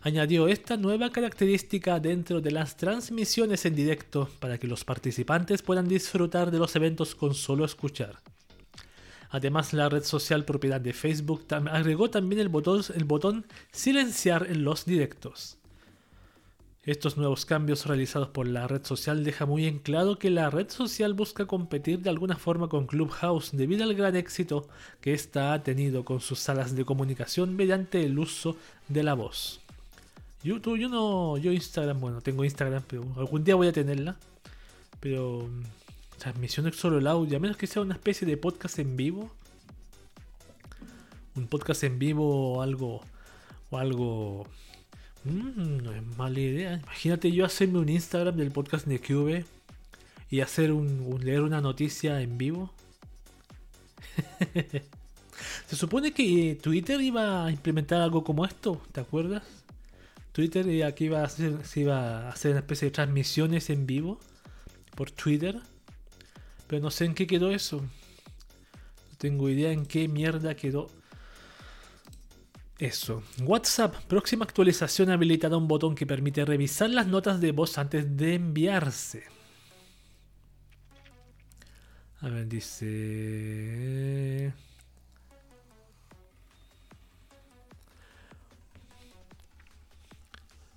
añadió 0.03 0.47
esta 0.47 0.77
nueva 0.77 1.11
característica 1.11 1.99
dentro 1.99 2.41
de 2.41 2.53
las 2.53 2.77
transmisiones 2.77 3.67
en 3.67 3.75
directo 3.75 4.29
para 4.39 4.59
que 4.59 4.69
los 4.69 4.85
participantes 4.85 5.63
puedan 5.63 5.89
disfrutar 5.89 6.53
de 6.53 6.59
los 6.59 6.77
eventos 6.77 7.17
con 7.17 7.35
solo 7.35 7.65
escuchar. 7.65 8.21
Además, 9.31 9.73
la 9.73 9.89
red 9.89 10.05
social 10.05 10.45
propiedad 10.45 10.81
de 10.81 10.93
Facebook 10.93 11.45
agregó 11.51 12.09
también 12.09 12.41
el 12.41 12.49
botón, 12.49 13.45
silenciar 13.73 14.47
en 14.49 14.63
los 14.63 14.85
directos. 14.85 15.59
Estos 16.87 17.17
nuevos 17.17 17.45
cambios 17.45 17.85
realizados 17.85 18.29
por 18.29 18.47
la 18.47 18.69
red 18.69 18.85
social 18.85 19.25
dejan 19.25 19.49
muy 19.49 19.67
en 19.67 19.81
claro 19.81 20.19
que 20.19 20.31
la 20.31 20.51
red 20.51 20.71
social 20.71 21.15
busca 21.15 21.45
competir 21.47 21.99
de 21.99 22.11
alguna 22.11 22.37
forma 22.37 22.69
con 22.69 22.87
Clubhouse 22.87 23.51
debido 23.53 23.83
al 23.83 23.95
gran 23.95 24.15
éxito 24.15 24.69
que 25.01 25.13
ésta 25.13 25.53
ha 25.53 25.65
tenido 25.65 26.05
con 26.05 26.21
sus 26.21 26.39
salas 26.39 26.77
de 26.77 26.85
comunicación 26.85 27.57
mediante 27.57 28.05
el 28.05 28.17
uso 28.19 28.57
de 28.89 29.03
la 29.03 29.15
voz. 29.15 29.61
YouTube, 30.45 30.79
yo 30.79 30.89
no. 30.89 31.37
Yo 31.39 31.51
Instagram, 31.51 31.99
bueno, 31.99 32.21
tengo 32.21 32.45
Instagram, 32.45 32.85
pero 32.87 33.05
algún 33.17 33.43
día 33.43 33.57
voy 33.57 33.67
a 33.67 33.73
tenerla. 33.73 34.17
Pero. 35.01 35.49
mm, 35.49 35.63
Transmisión 36.19 36.67
es 36.67 36.77
solo 36.77 36.99
el 36.99 37.07
audio, 37.07 37.37
a 37.37 37.41
menos 37.41 37.59
que 37.59 37.67
sea 37.67 37.83
una 37.83 37.95
especie 37.95 38.27
de 38.27 38.37
podcast 38.37 38.79
en 38.79 38.97
vivo. 38.97 39.31
Un 41.35 41.47
podcast 41.47 41.85
en 41.85 41.99
vivo 41.99 42.55
o 42.55 42.63
algo. 42.63 43.03
O 43.71 43.79
algo. 43.79 44.47
Mm, 45.27 45.83
no 45.83 45.93
es 45.93 46.03
mala 46.17 46.41
idea. 46.41 46.81
Imagínate 46.83 47.31
yo 47.33 47.45
hacerme 47.45 47.79
un 47.79 47.89
Instagram 47.89 48.37
del 48.37 48.51
podcast 48.53 48.87
de 48.87 49.01
QV 49.01 49.45
y 50.31 50.41
hacer 50.41 50.73
un, 50.73 51.01
un- 51.01 51.25
leer 51.25 51.43
una 51.43 51.61
noticia 51.61 52.21
en 52.23 52.39
vivo. 52.39 52.73
Se 55.67 55.77
supone 55.77 56.13
que 56.13 56.53
eh, 56.53 56.55
Twitter 56.57 57.01
iba 57.01 57.47
a 57.47 57.51
implementar 57.51 58.01
algo 58.01 58.25
como 58.25 58.45
esto, 58.45 58.81
¿te 58.93 59.01
acuerdas? 59.01 59.43
Twitter 60.33 60.67
eh, 60.69 60.85
aquí 60.85 61.05
iba 61.07 61.21
a 61.21 61.25
hacer, 61.25 61.65
se 61.67 61.81
iba 61.81 62.27
a 62.27 62.31
hacer 62.31 62.53
una 62.53 62.61
especie 62.61 62.87
de 62.87 62.93
transmisiones 62.93 63.69
en 63.71 63.87
vivo 63.87 64.19
por 64.95 65.11
Twitter. 65.11 65.61
Pero 66.67 66.83
no 66.83 66.91
sé 66.91 67.05
en 67.05 67.15
qué 67.15 67.27
quedó 67.27 67.51
eso. 67.51 67.79
No 67.81 69.17
tengo 69.19 69.49
idea 69.49 69.71
en 69.73 69.87
qué 69.87 70.09
mierda 70.09 70.57
quedó 70.57 70.89
eso. 72.79 73.23
WhatsApp. 73.43 73.95
Próxima 74.07 74.45
actualización 74.45 75.11
habilitará 75.11 75.57
un 75.57 75.69
botón 75.69 75.95
que 75.95 76.07
permite 76.07 76.45
revisar 76.45 76.91
las 76.91 77.07
notas 77.07 77.41
de 77.41 77.53
voz 77.53 77.79
antes 77.79 78.17
de 78.17 78.35
enviarse. 78.35 79.25
A 82.21 82.29
ver, 82.29 82.49
dice... 82.49 84.53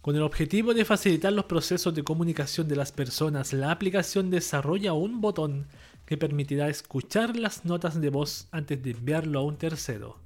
Con 0.02 0.16
el 0.16 0.24
objetivo 0.24 0.74
de 0.74 0.86
facilitar 0.86 1.34
los 1.34 1.46
procesos 1.46 1.94
de 1.94 2.04
comunicación 2.04 2.68
de 2.68 2.76
las 2.76 2.92
personas, 2.92 3.54
la 3.54 3.70
aplicación 3.70 4.30
desarrolla 4.30 4.94
un 4.94 5.22
botón 5.22 5.68
que 6.06 6.18
permitirá 6.18 6.70
escuchar 6.70 7.36
las 7.36 7.66
notas 7.66 8.00
de 8.00 8.10
voz 8.10 8.48
antes 8.52 8.82
de 8.82 8.92
enviarlo 8.92 9.40
a 9.40 9.44
un 9.44 9.58
tercero. 9.58 10.18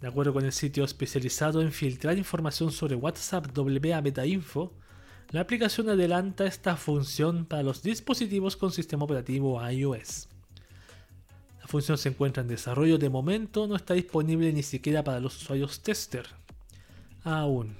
De 0.00 0.08
acuerdo 0.08 0.32
con 0.34 0.44
el 0.44 0.52
sitio 0.52 0.84
especializado 0.84 1.62
en 1.62 1.72
filtrar 1.72 2.18
información 2.18 2.70
sobre 2.72 2.94
WhatsApp 2.94 3.56
WA 3.56 4.00
Betainfo, 4.00 4.72
la 5.30 5.40
aplicación 5.40 5.88
adelanta 5.88 6.46
esta 6.46 6.76
función 6.76 7.46
para 7.46 7.62
los 7.62 7.82
dispositivos 7.82 8.56
con 8.56 8.70
sistema 8.70 9.04
operativo 9.04 9.60
iOS. 9.68 10.28
La 11.60 11.66
función 11.66 11.96
se 11.96 12.10
encuentra 12.10 12.42
en 12.42 12.48
desarrollo 12.48 12.98
de 12.98 13.08
momento, 13.08 13.66
no 13.66 13.76
está 13.76 13.94
disponible 13.94 14.52
ni 14.52 14.62
siquiera 14.62 15.02
para 15.02 15.20
los 15.20 15.40
usuarios 15.40 15.80
tester. 15.82 16.26
Aún. 17.22 17.74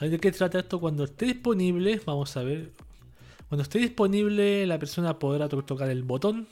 De 0.00 0.18
qué 0.18 0.32
trata 0.32 0.58
esto 0.58 0.80
cuando 0.80 1.04
esté 1.04 1.26
disponible. 1.26 2.00
Vamos 2.04 2.36
a 2.36 2.42
ver. 2.42 2.72
Cuando 3.48 3.62
esté 3.62 3.78
disponible, 3.78 4.66
la 4.66 4.78
persona 4.80 5.18
podrá 5.20 5.48
to- 5.48 5.62
tocar 5.64 5.88
el 5.88 6.02
botón 6.02 6.48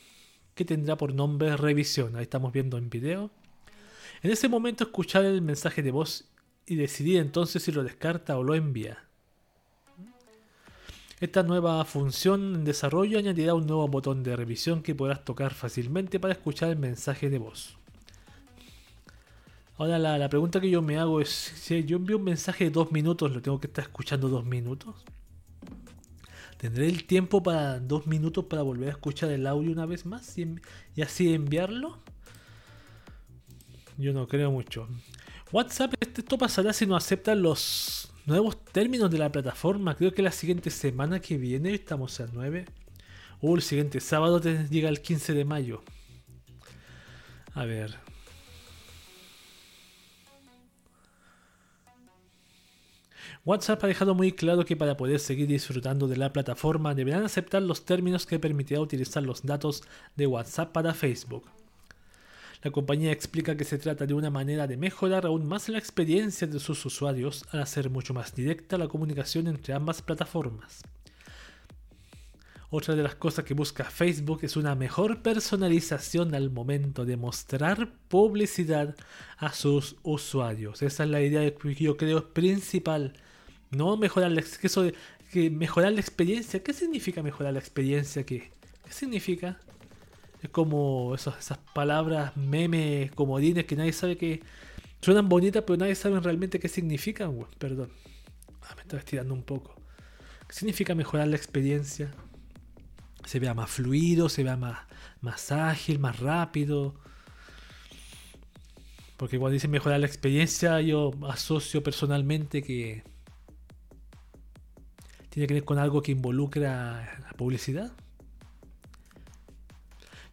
que 0.55 0.65
tendrá 0.65 0.97
por 0.97 1.13
nombre 1.13 1.57
revisión. 1.57 2.15
Ahí 2.15 2.23
estamos 2.23 2.53
viendo 2.53 2.79
en 2.79 2.89
video. 2.89 3.31
En 4.23 4.31
ese 4.31 4.49
momento 4.49 4.85
escuchar 4.85 5.25
el 5.25 5.43
mensaje 5.43 5.83
de 5.83 5.91
voz 5.91 6.26
y 6.64 6.76
decidir 6.76 7.19
entonces 7.19 7.64
si 7.64 7.73
lo 7.73 7.83
descarta 7.83 8.38
o 8.38 8.45
lo 8.45 8.55
envía. 8.55 8.99
Esta 11.21 11.43
nueva 11.43 11.85
función 11.85 12.55
en 12.55 12.64
desarrollo 12.64 13.19
añadirá 13.19 13.55
un 13.55 13.67
nuevo 13.67 13.87
botón 13.88 14.23
de 14.23 14.37
revisión 14.37 14.83
que 14.83 14.95
podrás 14.95 15.25
tocar 15.25 15.55
fácilmente 15.55 16.21
para 16.21 16.35
escuchar 16.35 16.71
el 16.71 16.79
mensaje 16.79 17.31
de 17.31 17.38
voz. 17.38 17.76
Ahora 19.77 19.99
la, 19.99 20.29
pregunta 20.29 20.61
que 20.61 20.70
yo 20.70 20.83
me 20.83 20.99
hago 20.99 21.20
es, 21.20 21.29
si 21.29 21.85
yo 21.85 21.97
envío 21.97 22.18
un 22.18 22.25
mensaje 22.25 22.64
de 22.64 22.70
dos 22.70 22.92
minutos, 22.92 23.33
¿lo 23.33 23.42
tengo 23.42 23.59
que 23.59 23.66
estar 23.66 23.83
escuchando 23.85 24.29
dos 24.29 24.44
minutos? 24.44 24.94
¿Tendré 26.59 26.87
el 26.87 27.05
tiempo 27.05 27.42
para 27.42 27.81
dos 27.81 28.07
minutos 28.07 28.44
para 28.44 28.62
volver 28.62 28.88
a 28.88 28.92
escuchar 28.92 29.33
el 29.33 29.49
audio 29.49 29.73
una 29.73 29.87
vez 29.87 30.07
más 30.07 30.37
y 30.38 31.03
así 31.03 31.35
enviarlo? 31.35 31.99
Yo 34.03 34.12
no 34.12 34.27
creo 34.27 34.51
mucho. 34.51 34.88
WhatsApp, 35.53 35.95
este- 36.01 36.23
esto 36.23 36.37
pasará 36.37 36.73
si 36.73 36.87
no 36.87 36.97
aceptan 36.97 37.41
los 37.41 38.11
nuevos 38.27 38.65
términos 38.65 39.09
de 39.12 39.19
la 39.19 39.31
plataforma. 39.31 39.95
Creo 39.95 40.12
que 40.12 40.23
la 40.23 40.33
siguiente 40.33 40.71
semana 40.71 41.21
que 41.21 41.37
viene, 41.38 41.73
estamos 41.75 42.19
a 42.21 42.27
9. 42.33 42.65
O 43.41 43.55
el 43.55 43.62
siguiente 43.62 44.01
sábado 44.01 44.41
te- 44.41 44.67
llega 44.69 44.88
el 44.88 45.01
15 45.03 45.35
de 45.35 45.45
mayo. 45.45 45.83
A 47.55 47.65
ver. 47.65 47.97
WhatsApp 53.45 53.83
ha 53.85 53.87
dejado 53.88 54.15
muy 54.15 54.33
claro 54.33 54.65
que 54.65 54.77
para 54.77 54.97
poder 54.97 55.19
seguir 55.21 55.47
disfrutando 55.49 56.07
de 56.09 56.17
la 56.17 56.33
plataforma 56.33 56.95
deberán 56.95 57.25
aceptar 57.25 57.62
los 57.62 57.85
términos 57.85 58.27
que 58.27 58.38
permitirá 58.38 58.81
utilizar 58.81 59.23
los 59.23 59.43
datos 59.43 59.83
de 60.17 60.27
WhatsApp 60.27 60.73
para 60.73 60.95
Facebook. 60.95 61.45
La 62.62 62.70
compañía 62.70 63.11
explica 63.11 63.57
que 63.57 63.64
se 63.64 63.79
trata 63.79 64.07
de 64.07 64.14
una 64.14 64.31
manera 64.31 64.68
de 64.68 64.77
mejorar 64.77 65.27
aún 65.27 65.46
más 65.46 65.68
la 65.68 65.79
experiencia 65.79 66.46
de 66.46 66.61
sus 66.61 66.85
usuarios 66.87 67.44
al 67.51 67.61
hacer 67.61 67.90
mucho 67.90 68.14
más 68.14 68.35
directa 68.35 68.79
la 68.79 68.87
comunicación 68.87 69.48
entre 69.48 69.75
ambas 69.75 70.01
plataformas. 70.01 70.83
Otra 72.70 72.94
de 72.94 73.03
las 73.03 73.16
cosas 73.16 73.44
que 73.44 73.53
busca 73.53 73.85
Facebook 73.85 74.38
es 74.42 74.57
una 74.57 74.75
mejor 74.77 75.22
personalización 75.22 76.35
al 76.35 76.51
momento 76.51 77.05
de 77.05 77.16
mostrar 77.16 77.92
publicidad 78.09 78.94
a 79.37 79.53
sus 79.53 79.96
usuarios. 80.05 80.83
Esa 80.83 81.03
es 81.03 81.11
la 81.11 81.20
idea 81.20 81.53
que 81.55 81.75
yo 81.75 81.96
creo 81.96 82.33
principal. 82.33 83.12
No 83.70 83.96
mejorar 83.96 84.31
la, 84.31 84.40
que 84.40 84.68
eso 84.68 84.90
que 85.33 85.51
mejorar 85.51 85.92
la 85.92 86.01
experiencia. 86.01 86.62
¿Qué 86.62 86.72
significa 86.72 87.22
mejorar 87.22 87.55
la 87.55 87.59
experiencia? 87.59 88.25
¿Qué, 88.25 88.53
qué 88.85 88.92
significa? 88.92 89.59
Es 90.42 90.50
como 90.50 91.14
esas 91.14 91.59
palabras 91.72 92.37
meme 92.37 93.11
comodines 93.14 93.64
que 93.64 93.76
nadie 93.76 93.92
sabe 93.92 94.16
que 94.16 94.42
suenan 95.00 95.28
bonitas, 95.28 95.62
pero 95.64 95.76
nadie 95.76 95.94
sabe 95.94 96.18
realmente 96.18 96.59
qué 96.59 96.68
significan. 96.68 97.38
Perdón. 97.59 97.90
Ah, 98.62 98.74
me 98.74 98.83
estoy 98.83 98.98
estirando 98.98 99.35
un 99.35 99.44
poco. 99.44 99.74
¿Qué 100.48 100.55
significa 100.55 100.94
mejorar 100.94 101.28
la 101.28 101.37
experiencia? 101.37 102.11
Se 103.24 103.38
vea 103.38 103.55
más 103.55 103.70
fluido, 103.70 104.28
se 104.28 104.42
vea 104.42 104.57
más, 104.57 104.81
más 105.20 105.52
ágil, 105.52 106.00
más 106.00 106.18
rápido. 106.18 106.94
Porque 109.16 109.38
cuando 109.38 109.55
dicen 109.55 109.70
mejorar 109.70 110.00
la 110.00 110.07
experiencia, 110.07 110.81
yo 110.81 111.12
asocio 111.28 111.85
personalmente 111.85 112.62
que 112.62 113.05
tiene 115.31 115.46
que 115.46 115.55
ver 115.55 115.64
con 115.64 115.78
algo 115.78 116.02
que 116.02 116.11
involucra 116.11 117.20
la 117.20 117.31
publicidad. 117.37 117.92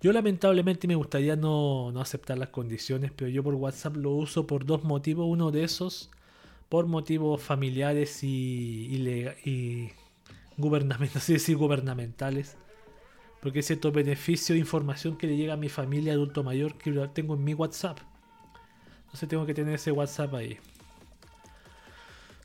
Yo 0.02 0.14
lamentablemente 0.14 0.88
me 0.88 0.96
gustaría 0.96 1.36
no, 1.36 1.92
no 1.92 2.00
aceptar 2.00 2.38
las 2.38 2.50
condiciones, 2.50 3.12
pero 3.14 3.30
yo 3.30 3.44
por 3.44 3.56
WhatsApp 3.56 3.98
lo 3.98 4.12
uso 4.12 4.48
por 4.48 4.66
dos 4.66 4.84
motivos. 4.84 5.28
Uno 5.28 5.52
de 5.52 5.64
esos, 5.64 6.10
por 6.70 6.86
motivos 6.88 7.42
familiares 7.42 8.24
y, 8.24 8.88
y, 8.88 9.50
y 9.50 9.92
gubernamentales, 10.58 11.16
no 11.30 11.34
decir 11.34 11.58
gubernamentales. 11.58 12.56
Porque 13.42 13.60
hay 13.60 13.64
ciertos 13.64 13.94
beneficios 13.94 14.56
e 14.56 14.60
información 14.60 15.18
que 15.18 15.28
le 15.28 15.36
llega 15.36 15.54
a 15.54 15.58
mi 15.58 15.70
familia 15.70 16.14
adulto 16.14 16.44
mayor 16.44 16.78
que 16.78 16.92
lo 16.92 17.10
tengo 17.10 17.36
en 17.36 17.44
mi 17.44 17.54
WhatsApp. 17.54 18.00
Entonces 19.06 19.28
tengo 19.28 19.46
que 19.46 19.54
tener 19.54 19.76
ese 19.76 19.92
WhatsApp 19.92 20.34
ahí. 20.34 20.58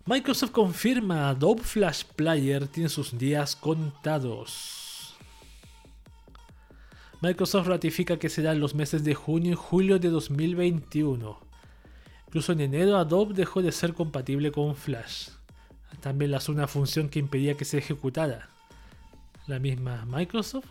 Microsoft 0.07 0.51
confirma 0.51 1.29
Adobe 1.29 1.63
Flash 1.63 2.05
Player 2.17 2.67
tiene 2.67 2.89
sus 2.89 3.17
días 3.17 3.57
contados. 3.57 4.84
Microsoft 7.25 7.69
ratifica 7.69 8.19
que 8.19 8.29
será 8.29 8.53
en 8.53 8.61
los 8.61 8.75
meses 8.75 9.03
de 9.03 9.15
junio 9.15 9.53
y 9.53 9.55
julio 9.55 9.99
de 9.99 10.11
2021. 10.11 11.41
Incluso 12.27 12.53
en 12.53 12.61
enero 12.61 12.99
Adobe 12.99 13.33
dejó 13.33 13.63
de 13.63 13.73
ser 13.73 13.95
compatible 13.95 14.53
con 14.53 14.77
Flash. 14.77 15.31
También 16.03 16.33
lanzó 16.33 16.53
una 16.53 16.69
función 16.69 17.09
que 17.09 17.21
impedía 17.21 17.57
que 17.57 17.65
se 17.65 17.79
ejecutara. 17.79 18.51
La 19.47 19.59
misma 19.59 20.05
Microsoft. 20.05 20.67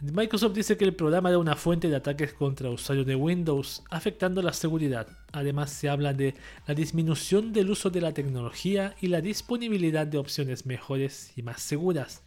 Microsoft 0.00 0.54
dice 0.54 0.76
que 0.76 0.84
el 0.84 0.96
programa 0.96 1.28
era 1.28 1.38
una 1.38 1.54
fuente 1.54 1.88
de 1.88 1.94
ataques 1.94 2.32
contra 2.32 2.70
usuarios 2.70 3.06
de 3.06 3.14
Windows, 3.14 3.84
afectando 3.88 4.42
la 4.42 4.52
seguridad. 4.52 5.06
Además, 5.30 5.70
se 5.70 5.88
habla 5.88 6.12
de 6.12 6.34
la 6.66 6.74
disminución 6.74 7.52
del 7.52 7.70
uso 7.70 7.88
de 7.88 8.00
la 8.00 8.14
tecnología 8.14 8.96
y 9.00 9.06
la 9.06 9.20
disponibilidad 9.20 10.08
de 10.08 10.18
opciones 10.18 10.66
mejores 10.66 11.32
y 11.36 11.42
más 11.42 11.62
seguras, 11.62 12.24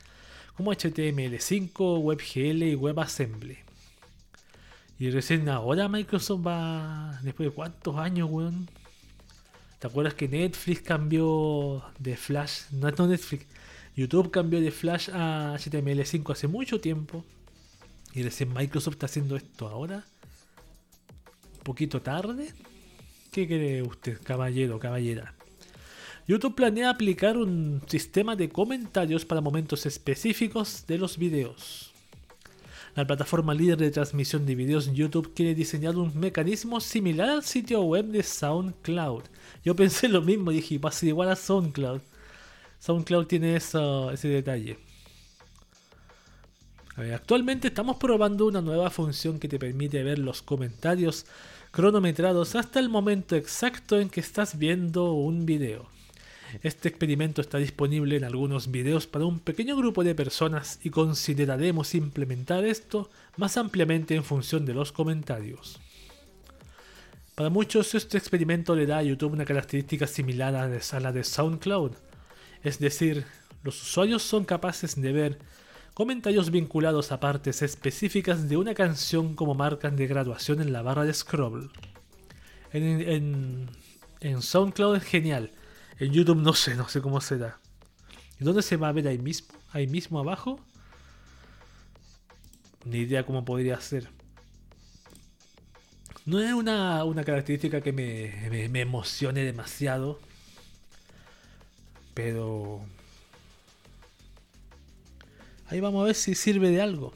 como 0.62 0.74
HTML5, 0.74 2.04
WebGL 2.04 2.64
y 2.64 2.76
WebAssembly. 2.76 3.58
Y 5.00 5.10
recién 5.10 5.50
ahora 5.50 5.90
Microsoft 5.90 6.46
va. 6.46 7.20
Después 7.24 7.50
de 7.50 7.56
cuántos 7.56 7.98
años, 7.98 8.30
weón. 8.30 8.70
¿Te 9.80 9.88
acuerdas 9.88 10.14
que 10.14 10.28
Netflix 10.28 10.82
cambió 10.82 11.84
de 11.98 12.16
Flash? 12.16 12.70
No, 12.74 12.92
no 12.92 13.08
Netflix. 13.08 13.48
YouTube 13.96 14.30
cambió 14.30 14.62
de 14.62 14.70
Flash 14.70 15.10
a 15.10 15.56
HTML5 15.58 16.32
hace 16.32 16.48
mucho 16.48 16.80
tiempo. 16.80 17.26
Y 18.14 18.22
recién 18.22 18.54
Microsoft 18.54 18.94
está 18.94 19.08
haciendo 19.08 19.36
esto 19.36 19.68
ahora. 19.68 20.06
Un 21.56 21.64
poquito 21.64 22.04
tarde. 22.04 22.54
¿Qué 23.32 23.48
cree 23.48 23.82
usted, 23.82 24.22
caballero, 24.22 24.78
caballera? 24.78 25.34
YouTube 26.32 26.56
planea 26.56 26.90
aplicar 26.90 27.36
un 27.36 27.82
sistema 27.88 28.38
de 28.38 28.48
comentarios 28.48 29.26
para 29.26 29.42
momentos 29.42 29.86
específicos 29.86 30.86
de 30.88 30.98
los 30.98 31.18
videos. 31.18 31.92
La 32.96 33.06
plataforma 33.06 33.54
líder 33.54 33.78
de 33.78 33.92
transmisión 33.92 34.46
de 34.46 34.56
videos 34.56 34.94
YouTube 34.94 35.34
quiere 35.34 35.54
diseñar 35.54 35.98
un 35.98 36.18
mecanismo 36.18 36.80
similar 36.80 37.28
al 37.28 37.44
sitio 37.44 37.82
web 37.82 38.06
de 38.06 38.24
SoundCloud. 38.24 39.24
Yo 39.66 39.76
pensé 39.76 40.08
lo 40.08 40.22
mismo, 40.22 40.52
dije, 40.52 40.78
va 40.78 40.88
a 40.88 40.94
ser 40.94 41.10
igual 41.10 41.30
a 41.30 41.36
SoundCloud. 41.36 42.00
SoundCloud 42.80 43.26
tiene 43.26 43.58
ese 43.58 44.28
detalle. 44.30 44.78
actualmente 47.14 47.68
estamos 47.68 47.98
probando 47.98 48.48
una 48.48 48.62
nueva 48.62 48.90
función 48.90 49.38
que 49.38 49.50
te 49.50 49.60
permite 49.60 50.02
ver 50.02 50.18
los 50.18 50.42
comentarios 50.42 51.26
cronometrados 51.72 52.56
hasta 52.56 52.80
el 52.80 52.88
momento 52.88 53.36
exacto 53.36 54.00
en 54.00 54.10
que 54.10 54.22
estás 54.22 54.58
viendo 54.58 55.12
un 55.12 55.46
video. 55.46 55.90
Este 56.64 56.90
experimento 56.90 57.42
está 57.42 57.58
disponible 57.58 58.18
en 58.18 58.24
algunos 58.24 58.70
videos 58.70 59.08
para 59.08 59.26
un 59.26 59.40
pequeño 59.40 59.78
grupo 59.78 60.04
de 60.04 60.16
personas 60.16 60.80
y 60.84 60.90
consideraremos 60.90 61.96
implementar 61.96 62.66
esto 62.66 63.10
más 63.38 63.58
ampliamente 63.58 64.16
en 64.16 64.24
función 64.24 64.66
de 64.66 64.74
los 64.74 64.92
comentarios. 64.92 65.80
Para 67.36 67.50
muchos 67.50 67.96
este 67.96 68.18
experimento 68.18 68.76
le 68.76 68.86
da 68.86 68.98
a 68.98 69.04
YouTube 69.04 69.34
una 69.34 69.46
característica 69.46 70.06
similar 70.06 70.54
a 70.56 71.00
la 71.00 71.12
de 71.12 71.24
SoundCloud, 71.24 71.94
es 72.64 72.78
decir, 72.80 73.26
los 73.64 73.82
usuarios 73.82 74.22
son 74.22 74.44
capaces 74.44 75.00
de 75.00 75.12
ver 75.12 75.40
comentarios 75.94 76.52
vinculados 76.52 77.12
a 77.12 77.20
partes 77.20 77.62
específicas 77.62 78.50
de 78.50 78.58
una 78.58 78.74
canción 78.74 79.36
como 79.36 79.56
marcas 79.56 79.96
de 79.96 80.08
graduación 80.08 80.62
en 80.62 80.74
la 80.74 80.82
barra 80.82 81.06
de 81.06 81.14
scroll. 81.14 81.72
En, 82.74 83.70
en 84.20 84.42
SoundCloud 84.42 84.98
es 84.98 85.04
genial, 85.04 85.52
en 86.02 86.12
YouTube 86.12 86.42
no 86.42 86.54
sé, 86.54 86.76
no 86.76 86.90
sé 86.90 87.00
cómo 87.00 87.22
será. 87.22 87.60
¿Y 88.40 88.44
dónde 88.44 88.64
se 88.64 88.76
va 88.76 88.90
a 88.90 88.92
ver 88.92 89.08
ahí 89.08 89.20
mismo? 89.20 89.56
Ahí 89.72 89.86
mismo 89.86 90.20
abajo. 90.20 90.60
Ni 92.86 92.98
idea 93.02 93.24
cómo 93.24 93.46
podría 93.46 93.80
ser. 93.80 94.10
No 96.26 96.40
es 96.40 96.52
una, 96.54 97.24
característica 97.24 97.82
que 97.82 97.94
me, 97.94 98.68
me 98.70 98.82
emocione 98.82 99.44
demasiado. 99.44 100.20
Pero... 102.16 102.82
Ahí 105.68 105.82
vamos 105.82 106.02
a 106.02 106.06
ver 106.06 106.16
si 106.16 106.34
sirve 106.34 106.72
de 106.72 106.82
algo. 106.82 107.14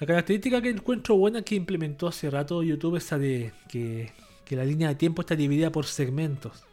La 0.00 0.06
característica 0.06 0.60
que 0.60 0.68
encuentro 0.68 1.16
buena 1.16 1.40
que 1.40 1.54
implementó 1.54 2.08
hace 2.08 2.28
rato 2.28 2.62
YouTube 2.62 2.96
es 2.96 3.10
la 3.10 3.18
de 3.18 3.52
que, 3.70 4.12
que 4.44 4.54
la 4.54 4.66
línea 4.66 4.88
de 4.88 4.96
tiempo 4.96 5.22
está 5.22 5.34
dividida 5.34 5.72
por 5.72 5.86
segmentos. 5.86 6.66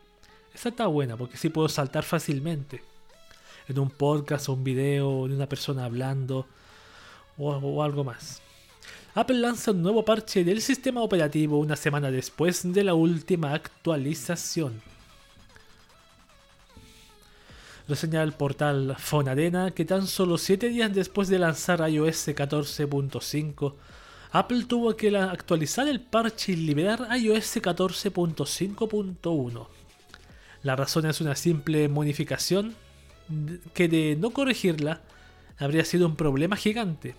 Esa 0.60 0.69
está 0.69 0.88
buena 0.88 1.15
porque 1.15 1.38
sí 1.38 1.48
puedo 1.48 1.69
saltar 1.69 2.04
fácilmente. 2.04 2.84
En 3.69 3.80
un 3.80 3.89
podcast 3.89 4.50
o 4.50 4.54
un 4.54 4.65
video 4.65 5.30
de 5.30 5.36
una 5.36 5.48
persona 5.48 5.86
hablando 5.86 6.48
o, 7.38 7.82
algo 7.82 8.04
más. 8.04 8.41
Apple 9.15 9.38
lanza 9.38 9.72
un 9.72 9.82
nuevo 9.82 10.04
parche 10.04 10.43
del 10.43 10.62
sistema 10.62 11.02
operativo 11.02 11.60
una 11.60 11.78
semana 11.78 12.12
después 12.12 12.74
de 12.74 12.84
la 12.84 12.93
última 12.93 13.54
actualización. 13.54 14.82
Lo 17.88 17.95
señala 17.95 18.26
el 18.26 18.34
portal 18.34 18.98
Fonadena 19.00 19.72
que 19.72 19.86
tan 19.86 20.08
solo 20.08 20.38
7 20.38 20.67
días 20.67 20.93
después 20.93 21.30
de 21.30 21.39
lanzar 21.39 21.89
iOS 21.89 22.28
14.5, 22.28 23.76
Apple 24.34 24.65
tuvo 24.65 24.93
que 24.98 25.17
actualizar 25.17 25.88
el 25.88 26.02
parche 26.02 26.52
y 26.52 26.58
liberar 26.58 27.08
iOS 27.17 27.62
14.5.1. 27.62 29.79
La 30.62 30.76
razón 30.76 31.06
es 31.06 31.22
una 31.22 31.36
simple 31.36 31.88
modificación 31.88 32.76
que 33.74 33.88
de 33.88 34.17
no 34.19 34.32
corregirla 34.32 35.02
habría 35.58 35.86
sido 35.86 36.08
un 36.08 36.15
problema 36.15 36.56
gigante. 36.56 37.15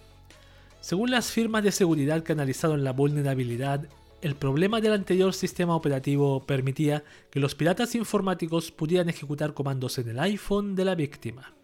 Según 0.81 1.11
las 1.11 1.31
firmas 1.31 1.63
de 1.63 1.73
seguridad 1.73 2.23
que 2.23 2.33
analizaron 2.33 2.85
la 2.85 2.93
vulnerabilidad, 2.93 3.87
el 4.23 4.35
problema 4.35 4.81
del 4.81 4.93
anterior 4.93 5.33
sistema 5.33 5.75
operativo 5.75 6.45
permitía 6.45 7.05
que 7.31 7.41
los 7.41 7.55
piratas 7.55 7.95
informáticos 7.95 8.71
pudieran 8.71 9.09
ejecutar 9.09 9.55
comandos 9.55 9.99
en 9.99 10.09
el 10.11 10.19
iPhone 10.19 10.75
de 10.75 10.85
la 10.85 10.95
víctima. 10.95 11.55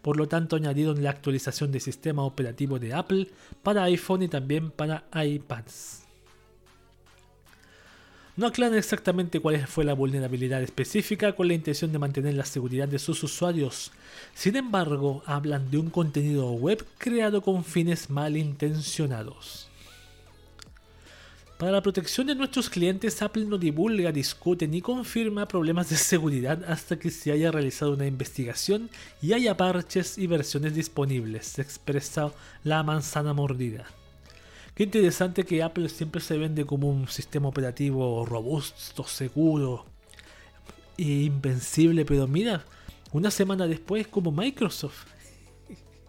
Por 0.00 0.16
lo 0.16 0.28
tanto, 0.28 0.56
añadieron 0.56 1.02
la 1.02 1.10
actualización 1.10 1.72
del 1.72 1.80
sistema 1.80 2.22
operativo 2.22 2.78
de 2.78 2.94
Apple 2.94 3.28
para 3.62 3.84
iPhone 3.84 4.22
y 4.22 4.28
también 4.28 4.70
para 4.70 5.04
iPads. 5.12 6.05
No 8.36 8.46
aclaran 8.46 8.76
exactamente 8.76 9.40
cuál 9.40 9.66
fue 9.66 9.84
la 9.84 9.94
vulnerabilidad 9.94 10.62
específica 10.62 11.34
con 11.34 11.48
la 11.48 11.54
intención 11.54 11.90
de 11.90 11.98
mantener 11.98 12.34
la 12.34 12.44
seguridad 12.44 12.86
de 12.86 12.98
sus 12.98 13.22
usuarios. 13.22 13.92
Sin 14.34 14.56
embargo, 14.56 15.22
hablan 15.24 15.70
de 15.70 15.78
un 15.78 15.88
contenido 15.88 16.50
web 16.52 16.84
creado 16.98 17.40
con 17.40 17.64
fines 17.64 18.10
malintencionados. 18.10 19.70
Para 21.56 21.72
la 21.72 21.80
protección 21.80 22.26
de 22.26 22.34
nuestros 22.34 22.68
clientes, 22.68 23.22
Apple 23.22 23.46
no 23.46 23.56
divulga, 23.56 24.12
discute 24.12 24.68
ni 24.68 24.82
confirma 24.82 25.48
problemas 25.48 25.88
de 25.88 25.96
seguridad 25.96 26.62
hasta 26.68 26.98
que 26.98 27.10
se 27.10 27.32
haya 27.32 27.50
realizado 27.50 27.94
una 27.94 28.06
investigación 28.06 28.90
y 29.22 29.32
haya 29.32 29.56
parches 29.56 30.18
y 30.18 30.26
versiones 30.26 30.74
disponibles, 30.74 31.58
expresa 31.58 32.30
la 32.62 32.82
manzana 32.82 33.32
mordida. 33.32 33.86
Qué 34.76 34.82
interesante 34.82 35.44
que 35.44 35.62
Apple 35.62 35.88
siempre 35.88 36.20
se 36.20 36.36
vende 36.36 36.66
como 36.66 36.90
un 36.90 37.08
sistema 37.08 37.48
operativo 37.48 38.26
robusto, 38.26 39.04
seguro 39.04 39.86
e 40.98 41.02
invencible, 41.02 42.04
pero 42.04 42.28
mira, 42.28 42.62
una 43.10 43.30
semana 43.30 43.66
después 43.66 44.02
es 44.02 44.08
como 44.08 44.30
Microsoft. 44.30 45.06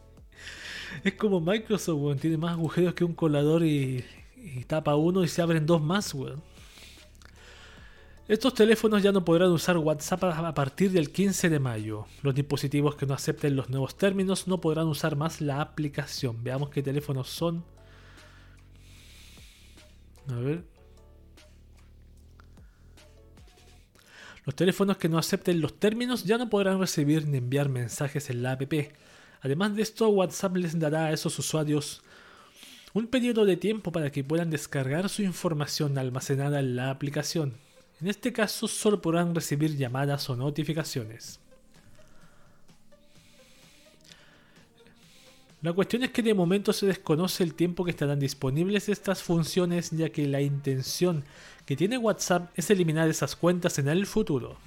es 1.06 1.13
como 1.13 1.39
Microsoft, 1.39 2.19
tiene 2.19 2.36
más 2.36 2.51
agujeros 2.51 2.93
que 2.93 3.06
un 3.06 3.13
colador 3.13 3.63
y, 3.63 4.03
tapa 4.67 4.97
uno 4.97 5.23
y 5.23 5.30
se 5.30 5.41
abren 5.41 5.65
dos 5.65 5.82
más, 5.82 6.13
weón. 6.13 6.43
Estos 8.27 8.53
teléfonos 8.53 9.01
ya 9.01 9.13
no 9.13 9.23
podrán 9.23 9.51
usar 9.51 9.77
WhatsApp 9.77 10.25
a 10.25 10.53
partir 10.53 10.91
del 10.91 11.13
15 11.13 11.49
de 11.49 11.60
mayo. 11.60 12.06
Los 12.21 12.36
dispositivos 12.36 12.97
que 12.97 13.06
no 13.06 13.13
acepten 13.13 13.56
los 13.56 13.69
nuevos 13.69 13.95
términos 13.95 14.45
no 14.45 14.60
podrán 14.60 14.88
usar 14.88 15.15
más 15.15 15.39
la 15.39 15.62
aplicación. 15.62 16.43
Veamos 16.43 16.69
qué 16.69 16.84
teléfonos 16.84 17.30
son. 17.30 17.63
A 20.29 20.35
ver. 20.35 20.63
Los 24.45 24.55
teléfonos 24.55 24.97
que 24.97 25.09
no 25.09 25.17
acepten 25.17 25.59
los 25.59 25.77
términos 25.77 26.23
ya 26.23 26.37
no 26.37 26.49
podrán 26.49 26.79
recibir 26.79 27.27
ni 27.27 27.37
enviar 27.37 27.67
mensajes 27.67 28.29
en 28.29 28.43
la 28.43 28.53
app. 28.53 28.73
Además 29.41 29.75
de 29.75 29.81
esto, 29.81 30.07
WhatsApp 30.09 30.55
les 30.55 30.79
dará 30.79 31.07
a 31.07 31.11
esos 31.11 31.37
usuarios 31.37 32.01
un 32.93 33.07
periodo 33.07 33.45
de 33.45 33.57
tiempo 33.57 33.91
para 33.91 34.11
que 34.11 34.23
puedan 34.23 34.49
descargar 34.49 35.09
su 35.09 35.21
información 35.21 35.97
almacenada 35.97 36.59
en 36.59 36.75
la 36.75 36.89
aplicación. 36.89 37.57
En 37.99 38.07
este 38.07 38.31
caso, 38.31 38.67
solo 38.67 39.01
podrán 39.01 39.35
recibir 39.35 39.75
llamadas 39.75 40.29
o 40.29 40.35
notificaciones. 40.35 41.39
La 45.62 45.74
cuestión 45.74 46.04
es 46.04 46.12
que 46.12 46.22
de 46.22 46.36
momento 46.36 46.72
se 46.72 46.86
desconoce 46.86 47.43
el 47.43 47.56
tiempo 47.56 47.84
que 47.84 47.89
estarán 47.89 48.20
disponibles 48.20 48.89
estas 48.89 49.24
funciones 49.24 49.89
ya 49.89 50.10
que 50.10 50.28
la 50.28 50.39
intención 50.41 51.24
que 51.65 51.76
tiene 51.76 51.98
WhatsApp 51.98 52.52
es 52.56 52.70
eliminar 52.70 53.10
esas 53.10 53.36
cuentas 53.36 53.80
en 53.80 53.88
el 53.88 54.06
futuro. 54.06 54.58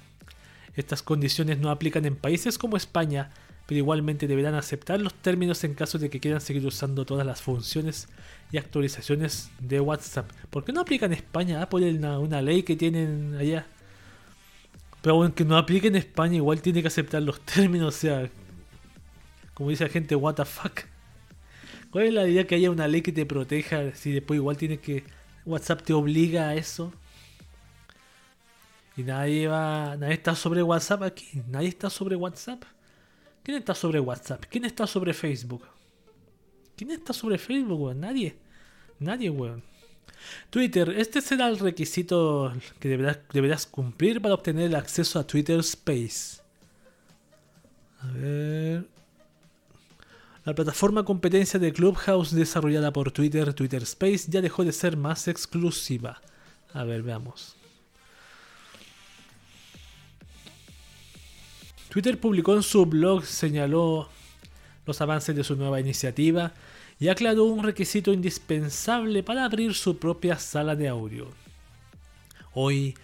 Estas 0.75 1.01
condiciones 1.01 1.59
no 1.59 1.69
aplican 1.69 2.05
en 2.05 2.17
países 2.17 2.57
como 2.57 2.75
España, 2.75 3.29
pero 3.65 3.77
igualmente 3.77 4.27
deberán 4.27 4.55
aceptar 4.55 4.99
los 4.99 5.13
términos 5.13 5.63
en 5.63 5.75
caso 5.75 5.97
de 5.97 6.09
que 6.09 6.19
quieran 6.19 6.41
seguir 6.41 6.65
usando 6.65 7.05
todas 7.05 7.25
las 7.25 7.41
funciones 7.41 8.09
y 8.51 8.57
actualizaciones 8.57 9.49
de 9.59 9.79
WhatsApp. 9.79 10.29
¿Por 10.49 10.65
qué 10.65 10.73
no 10.73 10.81
aplica 10.81 11.05
en 11.05 11.13
España? 11.13 11.61
Ah, 11.61 11.69
por 11.69 11.81
una, 11.81 12.19
una 12.19 12.41
ley 12.41 12.63
que 12.63 12.75
tienen 12.75 13.35
allá. 13.39 13.65
Pero 15.01 15.15
aunque 15.15 15.45
no 15.45 15.57
aplique 15.57 15.87
en 15.87 15.95
España, 15.95 16.35
igual 16.35 16.61
tiene 16.61 16.81
que 16.81 16.89
aceptar 16.89 17.21
los 17.21 17.39
términos, 17.45 17.95
o 17.95 17.97
sea, 17.97 18.29
como 19.53 19.69
dice 19.69 19.83
la 19.83 19.89
gente, 19.89 20.15
what 20.15 20.35
the 20.35 20.45
fuck. 20.45 20.81
¿Cuál 21.91 22.05
es 22.05 22.13
la 22.13 22.27
idea 22.27 22.47
que 22.47 22.55
haya 22.55 22.71
una 22.71 22.87
ley 22.87 23.01
que 23.01 23.11
te 23.11 23.25
proteja 23.25 23.93
si 23.95 24.11
después 24.11 24.37
igual 24.37 24.57
tienes 24.57 24.79
que... 24.79 25.03
WhatsApp 25.45 25.81
te 25.81 25.93
obliga 25.93 26.49
a 26.49 26.55
eso? 26.55 26.93
Y 28.95 29.03
nadie 29.03 29.47
va... 29.47 29.97
Nadie 29.97 30.13
está 30.13 30.35
sobre 30.35 30.63
WhatsApp 30.63 31.03
aquí. 31.03 31.41
Nadie 31.47 31.67
está 31.67 31.89
sobre 31.89 32.15
WhatsApp. 32.15 32.63
¿Quién 33.43 33.57
está 33.57 33.75
sobre 33.75 33.99
WhatsApp? 33.99 34.45
¿Quién 34.49 34.65
está 34.65 34.87
sobre 34.87 35.13
Facebook? 35.13 35.63
¿Quién 36.77 36.91
está 36.91 37.11
sobre 37.11 37.37
Facebook, 37.37 37.81
weón? 37.81 37.99
Nadie. 37.99 38.37
Nadie, 38.99 39.29
weón. 39.29 39.63
Twitter, 40.49 40.89
este 40.97 41.21
será 41.21 41.47
el 41.47 41.59
requisito 41.59 42.53
que 42.79 42.89
deberás, 42.89 43.19
deberás, 43.33 43.65
cumplir 43.65 44.21
para 44.21 44.35
obtener 44.35 44.65
el 44.67 44.75
acceso 44.75 45.19
a 45.19 45.25
Twitter 45.25 45.59
Space. 45.59 46.41
A 47.99 48.07
ver. 48.11 49.00
La 50.43 50.55
plataforma 50.55 51.03
competencia 51.05 51.59
de 51.59 51.71
Clubhouse 51.71 52.33
desarrollada 52.33 52.91
por 52.91 53.11
Twitter, 53.11 53.53
Twitter 53.53 53.83
Space, 53.83 54.25
ya 54.27 54.41
dejó 54.41 54.65
de 54.65 54.71
ser 54.71 54.97
más 54.97 55.27
exclusiva. 55.27 56.19
A 56.73 56.83
ver, 56.83 57.03
veamos. 57.03 57.55
Twitter 61.89 62.19
publicó 62.19 62.55
en 62.55 62.63
su 62.63 62.87
blog, 62.87 63.23
señaló 63.23 64.09
los 64.87 64.99
avances 64.99 65.35
de 65.35 65.43
su 65.43 65.55
nueva 65.55 65.79
iniciativa 65.79 66.53
y 66.99 67.09
aclaró 67.09 67.43
un 67.43 67.63
requisito 67.63 68.11
indispensable 68.11 69.21
para 69.21 69.45
abrir 69.45 69.75
su 69.75 69.97
propia 69.97 70.39
sala 70.39 70.75
de 70.75 70.87
audio. 70.87 71.27
Hoy 72.53 72.95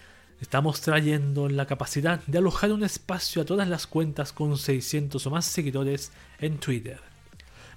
estamos 0.42 0.82
trayendo 0.82 1.50
la 1.50 1.68
capacidad 1.68 2.20
de 2.26 2.40
alojar 2.40 2.72
un 2.72 2.84
espacio 2.84 3.44
a 3.44 3.46
todas 3.46 3.68
las 3.68 3.86
cuentas 3.86 4.34
con 4.34 4.58
600 4.58 5.24
o 5.28 5.30
más 5.30 5.46
seguidores 5.46 6.12
en 6.40 6.58
Twitter. 6.58 7.17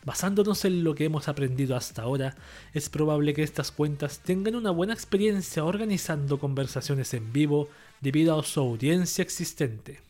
Basándonos 0.04 0.64
en 0.64 0.82
lo 0.82 0.94
que 0.94 1.04
hemos 1.04 1.28
aprendido 1.28 1.76
hasta 1.76 2.02
ahora, 2.02 2.34
es 2.72 2.88
probable 2.88 3.34
que 3.34 3.42
estas 3.42 3.70
cuentas 3.70 4.20
tengan 4.20 4.54
una 4.54 4.70
buena 4.70 4.94
experiencia 4.94 5.64
organizando 5.64 6.38
conversaciones 6.38 7.12
en 7.12 7.32
vivo 7.32 7.68
debido 8.00 8.38
a 8.38 8.42
su 8.42 8.60
audiencia 8.60 9.22
existente. 9.22 10.00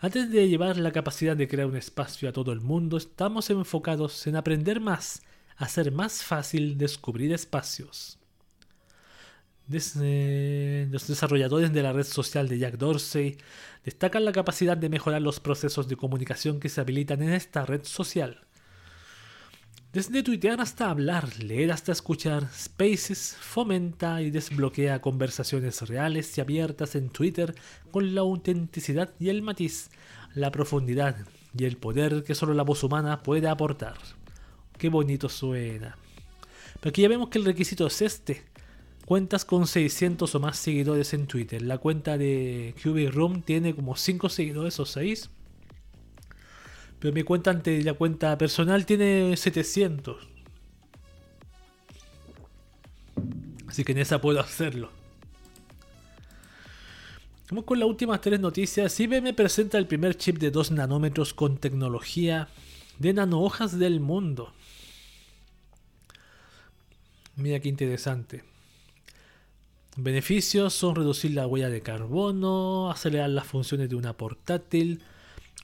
Antes 0.00 0.30
de 0.30 0.48
llevar 0.48 0.76
la 0.78 0.92
capacidad 0.92 1.36
de 1.36 1.48
crear 1.48 1.68
un 1.68 1.76
espacio 1.76 2.28
a 2.28 2.32
todo 2.32 2.52
el 2.52 2.60
mundo, 2.60 2.96
estamos 2.96 3.50
enfocados 3.50 4.26
en 4.26 4.36
aprender 4.36 4.80
más, 4.80 5.22
hacer 5.56 5.92
más 5.92 6.22
fácil 6.24 6.76
descubrir 6.76 7.32
espacios. 7.32 8.18
los 9.68 11.06
desarrolladores 11.06 11.72
de 11.72 11.82
la 11.82 11.92
red 11.92 12.04
social 12.04 12.48
de 12.48 12.58
Jack 12.58 12.78
Dorsey 12.78 13.38
destacan 13.84 14.24
la 14.24 14.32
capacidad 14.32 14.76
de 14.76 14.88
mejorar 14.88 15.22
los 15.22 15.40
procesos 15.40 15.88
de 15.88 15.96
comunicación 15.96 16.58
que 16.58 16.68
se 16.68 16.80
habilitan 16.80 17.22
en 17.22 17.32
esta 17.32 17.64
red 17.64 17.84
social. 17.84 18.47
Desde 19.90 20.22
tuitear 20.22 20.60
hasta 20.60 20.90
hablar, 20.90 21.42
leer 21.42 21.72
hasta 21.72 21.92
escuchar, 21.92 22.46
Spaces 22.52 23.34
fomenta 23.40 24.20
y 24.20 24.30
desbloquea 24.30 25.00
conversaciones 25.00 25.80
reales 25.88 26.36
y 26.36 26.42
abiertas 26.42 26.94
en 26.94 27.08
Twitter 27.08 27.54
con 27.90 28.14
la 28.14 28.20
autenticidad 28.20 29.14
y 29.18 29.30
el 29.30 29.40
matiz, 29.40 29.88
la 30.34 30.52
profundidad 30.52 31.16
y 31.56 31.64
el 31.64 31.78
poder 31.78 32.22
que 32.22 32.34
solo 32.34 32.52
la 32.52 32.64
voz 32.64 32.84
humana 32.84 33.22
puede 33.22 33.48
aportar. 33.48 33.96
Qué 34.76 34.90
bonito 34.90 35.30
suena. 35.30 35.96
Pero 36.80 36.90
aquí 36.90 37.00
ya 37.00 37.08
vemos 37.08 37.30
que 37.30 37.38
el 37.38 37.46
requisito 37.46 37.86
es 37.86 38.02
este. 38.02 38.44
Cuentas 39.06 39.46
con 39.46 39.66
600 39.66 40.34
o 40.34 40.38
más 40.38 40.58
seguidores 40.58 41.14
en 41.14 41.26
Twitter. 41.26 41.62
La 41.62 41.78
cuenta 41.78 42.18
de 42.18 42.74
QB 42.82 43.10
Room 43.10 43.40
tiene 43.40 43.74
como 43.74 43.96
5 43.96 44.28
seguidores 44.28 44.78
o 44.80 44.84
6. 44.84 45.30
Pero 46.98 47.14
mi 47.14 47.22
cuenta 47.22 47.50
ante 47.50 47.82
la 47.82 47.94
cuenta 47.94 48.36
personal 48.36 48.84
tiene 48.86 49.36
700. 49.36 50.28
Así 53.66 53.84
que 53.84 53.92
en 53.92 53.98
esa 53.98 54.20
puedo 54.20 54.40
hacerlo. 54.40 54.90
Vamos 57.50 57.64
con 57.64 57.78
las 57.78 57.88
últimas 57.88 58.20
tres 58.20 58.40
noticias. 58.40 58.98
IBM 59.00 59.32
presenta 59.34 59.78
el 59.78 59.86
primer 59.86 60.16
chip 60.16 60.38
de 60.38 60.50
2 60.50 60.72
nanómetros 60.72 61.32
con 61.32 61.56
tecnología 61.56 62.48
de 62.98 63.14
nanohojas 63.14 63.78
del 63.78 64.00
mundo. 64.00 64.52
Mira 67.36 67.60
qué 67.60 67.68
interesante. 67.68 68.44
Beneficios 69.96 70.74
son 70.74 70.94
reducir 70.94 71.32
la 71.32 71.46
huella 71.46 71.70
de 71.70 71.82
carbono, 71.82 72.90
acelerar 72.90 73.30
las 73.30 73.46
funciones 73.46 73.88
de 73.88 73.96
una 73.96 74.16
portátil, 74.16 75.02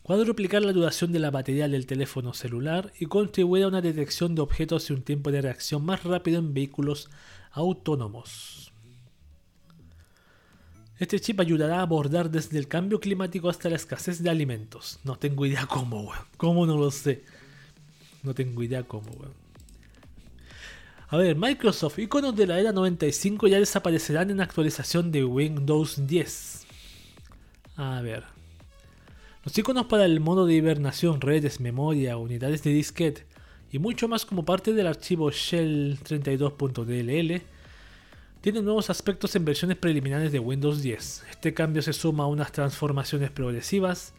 cuadruplicar 0.05 0.62
la 0.62 0.75
duración 0.75 1.12
de 1.12 1.19
la 1.19 1.31
batería 1.31 1.67
del 1.67 1.87
teléfono 1.87 2.35
celular 2.35 2.93
y 3.01 3.07
contribuir 3.07 3.64
a 3.64 3.69
una 3.69 3.81
detección 3.81 4.35
de 4.35 4.43
objetos 4.43 4.90
y 4.90 4.93
un 4.93 5.03
tiempo 5.03 5.33
de 5.33 5.40
reacción 5.40 5.83
más 5.83 6.05
rápido 6.05 6.38
en 6.38 6.53
vehículos 6.53 7.09
autónomos. 7.53 8.71
Este 10.99 11.19
chip 11.19 11.40
ayudará 11.40 11.79
a 11.79 11.83
abordar 11.83 12.31
desde 12.31 12.59
el 12.59 12.69
cambio 12.69 13.01
climático 13.01 13.49
hasta 13.49 13.71
la 13.71 13.77
escasez 13.77 14.23
de 14.23 14.29
alimentos. 14.29 15.01
No 15.05 15.17
tengo 15.17 15.47
idea 15.47 15.64
cómo, 15.71 16.03
weón. 16.03 16.27
¿Cómo 16.37 16.67
no 16.67 16.77
lo 16.77 16.90
sé? 16.90 17.25
No 18.23 18.35
tengo 18.35 18.62
idea 18.62 18.83
cómo, 18.83 19.11
weón. 19.11 19.33
A 21.09 21.17
ver, 21.17 21.35
Microsoft, 21.35 21.99
iconos 21.99 22.37
de 22.37 22.47
la 22.47 22.61
era 22.61 22.73
95 22.73 23.47
ya 23.47 23.59
desaparecerán 23.59 24.31
en 24.31 24.43
actualización 24.43 25.11
de 25.11 25.25
Windows 25.25 26.07
10. 26.07 26.67
A 27.77 28.03
ver. 28.03 28.34
Los 29.45 29.59
iconos 29.59 29.87
para 29.87 30.07
el 30.07 30.21
modo 30.21 30.47
de 30.47 30.55
hibernación, 30.55 31.21
redes, 31.21 31.61
memoria, 31.61 32.17
unidades 32.17 32.63
de 32.63 32.71
disquete 32.71 33.27
y 33.71 33.79
mucho 33.79 34.09
más 34.09 34.25
como 34.25 34.47
parte 34.47 34.73
del 34.73 34.87
archivo 34.87 35.31
shell 35.31 35.99
32.dll 36.03 37.43
tienen 38.41 38.65
nuevos 38.65 38.89
aspectos 38.89 39.37
en 39.37 39.45
versiones 39.45 39.77
preliminares 39.77 40.33
de 40.33 40.39
Windows 40.39 40.81
10. 40.81 41.25
Este 41.31 41.53
cambio 41.53 41.83
se 41.83 41.93
suma 41.93 42.25
a 42.25 42.29
unas 42.29 42.53
transformaciones 42.53 43.31
progresivas 43.31 44.15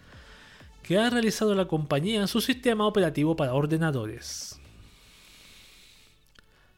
que 0.83 0.99
ha 0.99 1.09
realizado 1.09 1.55
la 1.55 1.67
compañía 1.67 2.21
en 2.21 2.27
su 2.27 2.39
sistema 2.39 2.85
operativo 2.85 3.35
para 3.35 3.55
ordenadores. 3.55 4.59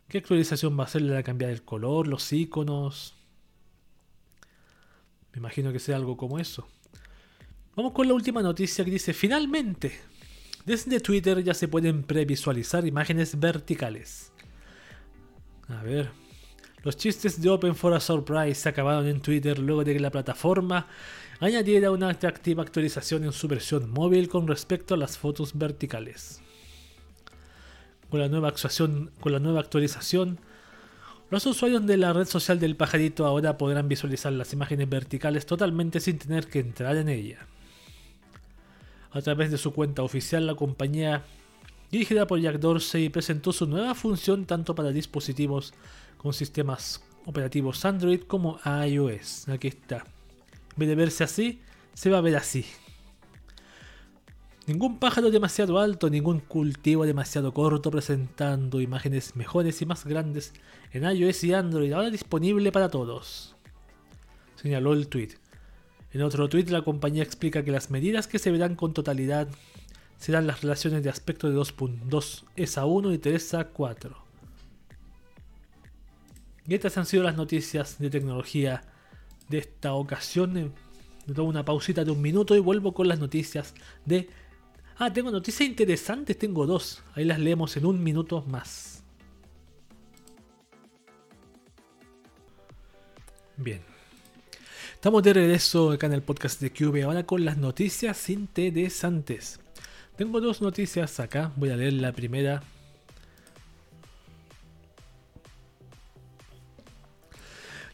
¿Qué 0.08 0.20
actualización 0.20 0.80
va 0.80 0.86
a 0.86 0.88
ser 0.88 1.02
la 1.02 1.22
cambiar 1.22 1.52
el 1.52 1.64
color, 1.64 2.08
los 2.08 2.32
iconos? 2.32 3.14
Me 5.34 5.40
imagino 5.40 5.74
que 5.74 5.80
sea 5.80 5.98
algo 5.98 6.16
como 6.16 6.40
eso. 6.40 6.66
Vamos 7.78 7.92
con 7.92 8.08
la 8.08 8.16
última 8.16 8.42
noticia 8.42 8.84
que 8.84 8.90
dice, 8.90 9.14
finalmente, 9.14 10.00
desde 10.66 11.00
Twitter 11.00 11.44
ya 11.44 11.54
se 11.54 11.68
pueden 11.68 12.02
previsualizar 12.02 12.88
imágenes 12.88 13.40
verticales. 13.40 14.32
A 15.68 15.84
ver, 15.84 16.10
los 16.82 16.98
chistes 16.98 17.40
de 17.40 17.52
Open 17.52 17.76
for 17.76 17.94
a 17.94 18.00
Surprise 18.00 18.56
se 18.56 18.70
acabaron 18.70 19.06
en 19.06 19.22
Twitter 19.22 19.60
luego 19.60 19.84
de 19.84 19.94
que 19.94 20.00
la 20.00 20.10
plataforma 20.10 20.88
añadiera 21.40 21.92
una 21.92 22.10
atractiva 22.10 22.64
actualización 22.64 23.26
en 23.26 23.32
su 23.32 23.48
versión 23.48 23.92
móvil 23.92 24.28
con 24.28 24.48
respecto 24.48 24.96
a 24.96 24.98
las 24.98 25.20
fotos 25.20 25.56
verticales. 25.56 26.42
Con 28.10 28.22
la 28.22 28.28
nueva 28.28 28.48
actualización, 28.48 29.12
con 29.20 29.34
la 29.34 29.40
nueva 29.40 29.60
actualización 29.60 30.40
los 31.30 31.46
usuarios 31.46 31.86
de 31.86 31.98
la 31.98 32.12
red 32.12 32.26
social 32.26 32.60
del 32.60 32.76
pajarito 32.76 33.28
ahora 33.28 33.60
podrán 33.60 33.88
visualizar 33.88 34.34
las 34.34 34.52
imágenes 34.54 34.90
verticales 34.90 35.46
totalmente 35.46 36.00
sin 36.00 36.18
tener 36.18 36.48
que 36.48 36.60
entrar 36.60 36.98
en 36.98 37.10
ella. 37.10 37.46
A 39.18 39.22
través 39.24 39.50
de 39.50 39.58
su 39.58 39.74
cuenta 39.74 40.04
oficial, 40.04 40.46
la 40.46 40.54
compañía, 40.54 41.24
dirigida 41.90 42.28
por 42.28 42.40
Jack 42.40 42.60
Dorsey, 42.60 43.10
presentó 43.10 43.52
su 43.52 43.66
nueva 43.66 43.96
función 43.96 44.46
tanto 44.46 44.76
para 44.76 44.92
dispositivos 44.92 45.74
con 46.18 46.34
sistemas 46.34 47.04
operativos 47.26 47.84
Android 47.84 48.22
como 48.22 48.60
iOS. 48.86 49.50
Aquí 49.50 49.70
está. 49.70 49.98
En 49.98 50.78
vez 50.78 50.90
de 50.90 50.96
verse 50.96 51.24
así, 51.24 51.62
se 51.96 52.12
va 52.12 52.20
a 52.20 52.22
ver 52.22 52.36
así. 52.36 52.64
Ningún 54.68 55.00
pájaro 55.00 55.32
demasiado 55.32 55.80
alto, 55.80 56.12
ningún 56.12 56.40
cultivo 56.40 57.04
demasiado 57.08 57.56
corto, 57.56 57.90
presentando 57.90 58.82
imágenes 58.82 59.36
mejores 59.36 59.82
y 59.82 59.88
más 59.88 60.06
grandes 60.06 60.54
en 60.92 61.10
iOS 61.10 61.44
y 61.44 61.54
Android, 61.56 61.92
ahora 61.92 62.12
disponible 62.12 62.72
para 62.72 62.90
todos. 62.90 63.56
Señaló 64.58 64.94
el 64.94 65.08
tweet. 65.08 65.47
En 66.14 66.22
otro 66.22 66.48
tweet 66.50 66.66
la 66.66 66.84
compañía 66.84 67.24
explica 67.24 67.64
que 67.64 67.72
las 67.72 67.90
medidas 67.92 68.28
que 68.28 68.40
se 68.40 68.52
verán 68.52 68.76
con 68.76 68.94
totalidad 68.94 69.48
serán 70.18 70.48
las 70.48 70.62
relaciones 70.62 71.04
de 71.04 71.10
aspecto 71.10 71.50
de 71.50 71.56
2.2 71.58 72.44
es 72.56 72.78
a 72.78 72.86
1 72.86 73.14
y 73.14 73.18
3 73.18 73.54
a 73.56 73.66
4. 73.66 74.18
Y 76.68 76.74
estas 76.76 76.98
han 76.98 77.06
sido 77.06 77.24
las 77.24 77.38
noticias 77.38 77.98
de 78.00 78.10
tecnología 78.10 78.84
de 79.48 79.60
esta 79.60 79.94
ocasión. 79.94 80.74
Me 81.26 81.34
tomo 81.34 81.50
una 81.50 81.64
pausita 81.64 82.04
de 82.04 82.12
un 82.12 82.22
minuto 82.22 82.56
y 82.56 82.60
vuelvo 82.60 82.94
con 82.94 83.08
las 83.08 83.20
noticias 83.20 83.74
de... 84.06 84.30
Ah, 84.98 85.14
tengo 85.14 85.32
noticias 85.32 85.70
interesantes, 85.70 86.38
tengo 86.38 86.66
dos. 86.66 87.04
Ahí 87.14 87.24
las 87.24 87.40
leemos 87.40 87.78
en 87.78 87.86
un 87.86 88.04
minuto 88.04 88.44
más. 88.48 89.04
Bien. 93.56 93.87
Estamos 94.98 95.22
de 95.22 95.32
regreso 95.32 95.92
acá 95.92 96.08
en 96.08 96.14
el 96.14 96.24
podcast 96.24 96.60
de 96.60 96.72
QV 96.72 97.04
ahora 97.04 97.24
con 97.24 97.46
las 97.46 97.56
noticias 97.56 98.32
interesantes. 98.32 99.60
Tengo 100.16 100.42
dos 100.42 100.60
noticias 100.60 101.20
acá, 101.20 101.52
voy 101.56 101.70
a 101.70 101.78
leer 101.78 101.94
la 101.94 102.12
primera. 102.14 102.64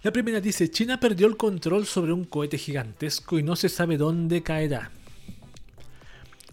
La 0.02 0.13
primera 0.13 0.39
dice, 0.39 0.72
China 0.72 0.98
perdió 0.98 1.28
el 1.28 1.36
control 1.36 1.86
sobre 1.86 2.13
un 2.13 2.24
cohete 2.24 2.58
gigantesco 2.58 3.38
y 3.38 3.44
no 3.44 3.58
se 3.58 3.68
sabe 3.68 3.98
dónde 3.98 4.42
caerá. 4.42 4.89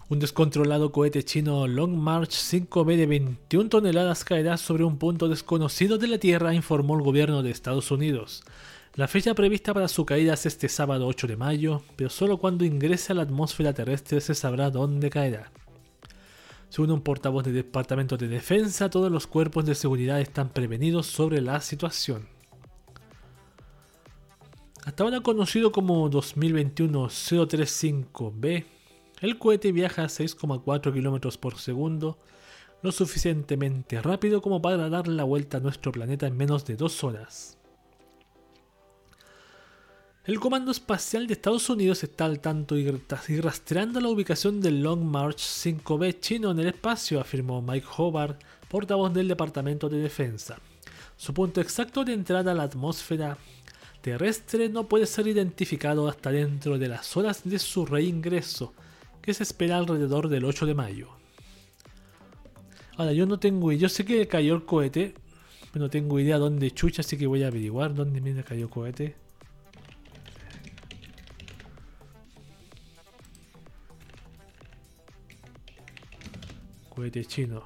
Un 0.09 0.19
descontrolado 0.19 0.91
cohete 0.91 1.23
chino 1.23 1.65
Long 1.65 1.95
March 1.95 2.31
5B 2.31 2.97
de 2.97 3.05
21 3.05 3.69
toneladas 3.69 4.25
caerá 4.25 4.57
sobre 4.57 4.83
un 4.83 4.97
punto 4.97 5.29
desconocido 5.29 5.97
de 5.97 6.07
la 6.07 6.17
Tierra, 6.17 6.53
informó 6.53 6.97
el 6.97 7.03
gobierno 7.03 7.41
de 7.41 7.51
Estados 7.51 7.89
Unidos. 7.89 8.43
La 8.95 9.07
fecha 9.07 9.33
prevista 9.33 9.73
para 9.73 9.87
su 9.87 10.05
caída 10.05 10.33
es 10.33 10.45
este 10.45 10.67
sábado 10.67 11.07
8 11.07 11.27
de 11.27 11.37
mayo, 11.37 11.81
pero 11.95 12.09
solo 12.09 12.39
cuando 12.39 12.65
ingrese 12.65 13.13
a 13.13 13.15
la 13.15 13.21
atmósfera 13.21 13.73
terrestre 13.73 14.19
se 14.19 14.35
sabrá 14.35 14.69
dónde 14.69 15.09
caerá. 15.09 15.49
Según 16.67 16.91
un 16.91 17.01
portavoz 17.01 17.45
del 17.45 17.53
Departamento 17.53 18.17
de 18.17 18.27
Defensa, 18.27 18.89
todos 18.89 19.09
los 19.09 19.27
cuerpos 19.27 19.65
de 19.65 19.75
seguridad 19.75 20.19
están 20.19 20.49
prevenidos 20.49 21.07
sobre 21.07 21.39
la 21.39 21.61
situación. 21.61 22.27
Hasta 24.83 25.05
ahora 25.05 25.21
conocido 25.21 25.71
como 25.71 26.11
2021-035B, 26.11 28.65
El 29.21 29.37
cohete 29.37 29.71
viaja 29.71 30.03
a 30.03 30.07
6,4 30.07 30.91
km 30.91 31.37
por 31.37 31.57
segundo, 31.59 32.17
lo 32.81 32.91
suficientemente 32.91 34.01
rápido 34.01 34.41
como 34.41 34.61
para 34.61 34.89
dar 34.89 35.07
la 35.07 35.23
vuelta 35.23 35.55
a 35.57 35.61
nuestro 35.61 35.93
planeta 35.93 36.27
en 36.27 36.35
menos 36.35 36.65
de 36.65 36.75
dos 36.75 37.05
horas. 37.05 37.57
El 40.23 40.39
Comando 40.39 40.69
Espacial 40.69 41.25
de 41.25 41.33
Estados 41.33 41.67
Unidos 41.71 42.03
está 42.03 42.25
al 42.25 42.39
tanto 42.39 42.77
y 42.77 42.87
rastreando 43.41 43.99
la 43.99 44.09
ubicación 44.09 44.61
del 44.61 44.83
Long 44.83 45.01
March 45.01 45.39
5B 45.39 46.19
chino 46.19 46.51
en 46.51 46.59
el 46.59 46.67
espacio, 46.67 47.19
afirmó 47.19 47.63
Mike 47.63 47.87
Hobart, 47.97 48.39
portavoz 48.69 49.11
del 49.11 49.27
Departamento 49.27 49.89
de 49.89 49.97
Defensa. 49.97 50.59
Su 51.17 51.33
punto 51.33 51.59
exacto 51.59 52.03
de 52.03 52.13
entrada 52.13 52.51
a 52.51 52.53
la 52.53 52.61
atmósfera 52.61 53.35
terrestre 54.01 54.69
no 54.69 54.87
puede 54.87 55.07
ser 55.07 55.25
identificado 55.25 56.07
hasta 56.07 56.31
dentro 56.31 56.77
de 56.77 56.87
las 56.87 57.17
horas 57.17 57.41
de 57.43 57.57
su 57.57 57.87
reingreso, 57.87 58.75
que 59.23 59.33
se 59.33 59.41
espera 59.41 59.77
alrededor 59.77 60.29
del 60.29 60.45
8 60.45 60.67
de 60.67 60.75
mayo. 60.75 61.09
Ahora, 62.95 63.13
yo 63.13 63.25
no 63.25 63.39
tengo, 63.39 63.71
yo 63.71 63.89
sé 63.89 64.05
que 64.05 64.27
cayó 64.27 64.53
el 64.53 64.65
cohete, 64.65 65.15
pero 65.73 65.85
no 65.85 65.89
tengo 65.89 66.19
idea 66.19 66.37
dónde 66.37 66.69
chucha, 66.69 67.01
así 67.01 67.17
que 67.17 67.25
voy 67.25 67.41
a 67.41 67.47
averiguar 67.47 67.95
dónde 67.95 68.21
me 68.21 68.43
cayó 68.43 68.65
el 68.65 68.69
cohete. 68.69 69.30
Cohete 76.93 77.23
chino. 77.25 77.63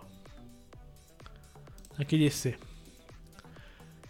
Aquí 1.98 2.18
dice. 2.18 2.58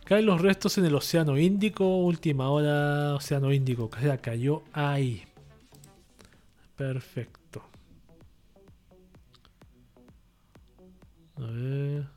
Caen 0.04 0.26
los 0.26 0.42
restos 0.42 0.78
en 0.78 0.86
el 0.86 0.94
Océano 0.94 1.38
Índico, 1.38 1.98
última 1.98 2.50
hora, 2.50 3.16
Océano 3.16 3.52
Índico, 3.52 3.90
o 3.92 4.00
sea, 4.00 4.18
cayó 4.20 4.64
ahí. 4.72 5.24
Perfecto. 6.76 7.64
A 11.38 11.46
ver. 11.48 12.08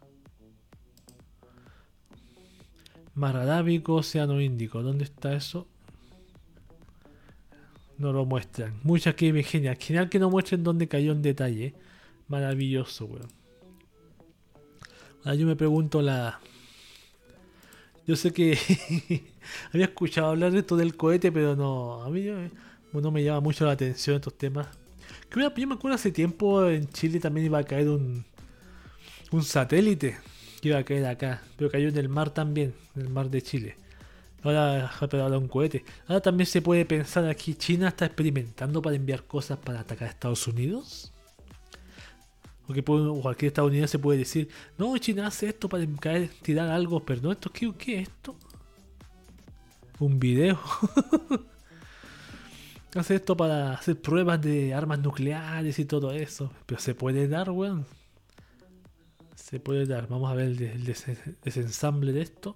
Mar 3.15 3.37
Arábico, 3.37 3.95
Océano 3.95 4.41
Índico, 4.41 4.83
¿dónde 4.83 5.05
está 5.05 5.33
eso? 5.33 5.67
No 7.97 8.13
lo 8.13 8.25
muestran. 8.25 8.79
Mucha 8.83 9.15
que 9.17 9.43
genial. 9.43 9.77
Genial 9.77 10.09
que 10.09 10.19
no 10.19 10.31
muestren 10.31 10.63
dónde 10.63 10.89
cayó 10.89 11.13
en 11.13 11.23
detalle. 11.23 11.75
Maravilloso, 12.29 13.07
weón. 13.07 13.29
Ahora 15.25 15.35
yo 15.35 15.47
me 15.47 15.57
pregunto 15.57 16.03
la. 16.03 16.41
Yo 18.07 18.17
sé 18.17 18.33
que 18.33 18.59
había 19.73 19.87
escuchado 19.87 20.29
hablar 20.29 20.53
de 20.53 20.61
esto 20.61 20.77
del 20.77 20.97
cohete, 20.97 21.33
pero 21.33 21.57
no. 21.57 22.03
A 22.03 22.11
mí 22.11 22.27
no 22.93 23.11
me 23.11 23.25
llama 23.25 23.41
mucho 23.41 23.67
la 23.67 23.73
atención 23.73 24.17
estos 24.17 24.37
temas. 24.37 24.67
Que 25.31 25.41
yo 25.41 25.67
me 25.67 25.75
acuerdo 25.75 25.95
hace 25.95 26.11
tiempo 26.13 26.67
en 26.67 26.89
Chile 26.89 27.21
también 27.21 27.47
iba 27.47 27.59
a 27.59 27.65
caer 27.65 27.89
un, 27.89 28.25
un 29.31 29.43
satélite 29.43 30.19
que 30.61 30.69
iba 30.69 30.79
a 30.79 30.85
caer 30.85 31.07
acá, 31.07 31.43
pero 31.57 31.71
cayó 31.71 31.89
en 31.89 31.99
el 31.99 32.09
mar 32.09 32.31
también, 32.31 32.75
en 32.97 33.03
el 33.03 33.09
mar 33.11 33.29
de 33.29 33.43
Chile. 33.43 33.77
Ahora, 34.43 34.91
ahora 35.01 35.39
un 35.39 35.49
cohete. 35.49 35.85
Ahora 36.07 36.21
también 36.21 36.47
se 36.47 36.63
puede 36.63 36.85
pensar 36.85 37.27
aquí, 37.27 37.55
China 37.55 37.89
está 37.89 38.07
experimentando 38.07 38.81
para 38.81 38.97
enviar 38.97 39.25
cosas 39.25 39.59
para 39.59 39.81
atacar 39.81 40.09
a 40.09 40.11
Estados 40.11 40.47
Unidos. 40.47 41.13
Porque 42.69 42.83
cualquier 42.83 43.49
estadounidense 43.49 43.99
puede 43.99 44.19
decir, 44.19 44.51
no, 44.77 44.95
China 44.99 45.29
hace 45.29 45.49
esto 45.49 45.71
para 45.71 45.87
caer, 45.99 46.29
tirar 46.43 46.69
algo, 46.69 47.01
pero 47.01 47.23
no, 47.23 47.33
esto, 47.33 47.51
¿qué, 47.51 47.73
es 48.03 48.09
esto? 48.09 48.37
Un 49.99 50.21
video. 50.21 50.61
hace 52.95 53.15
esto 53.15 53.39
para 53.39 53.73
hacer 53.73 53.99
pruebas 53.99 54.43
de 54.43 54.75
armas 54.75 54.99
nucleares 54.99 55.79
y 55.79 55.87
todo 55.87 56.13
eso. 56.13 56.53
Pero 56.67 56.79
se 56.79 56.95
puede 56.95 57.27
dar, 57.27 57.49
weón. 57.51 57.87
Se 59.35 59.61
puede 59.61 59.87
dar. 59.87 60.07
Vamos 60.07 60.31
a 60.31 60.35
ver 60.35 60.49
el 60.49 60.85
desensamble 61.43 62.13
de 62.13 62.21
esto. 62.21 62.55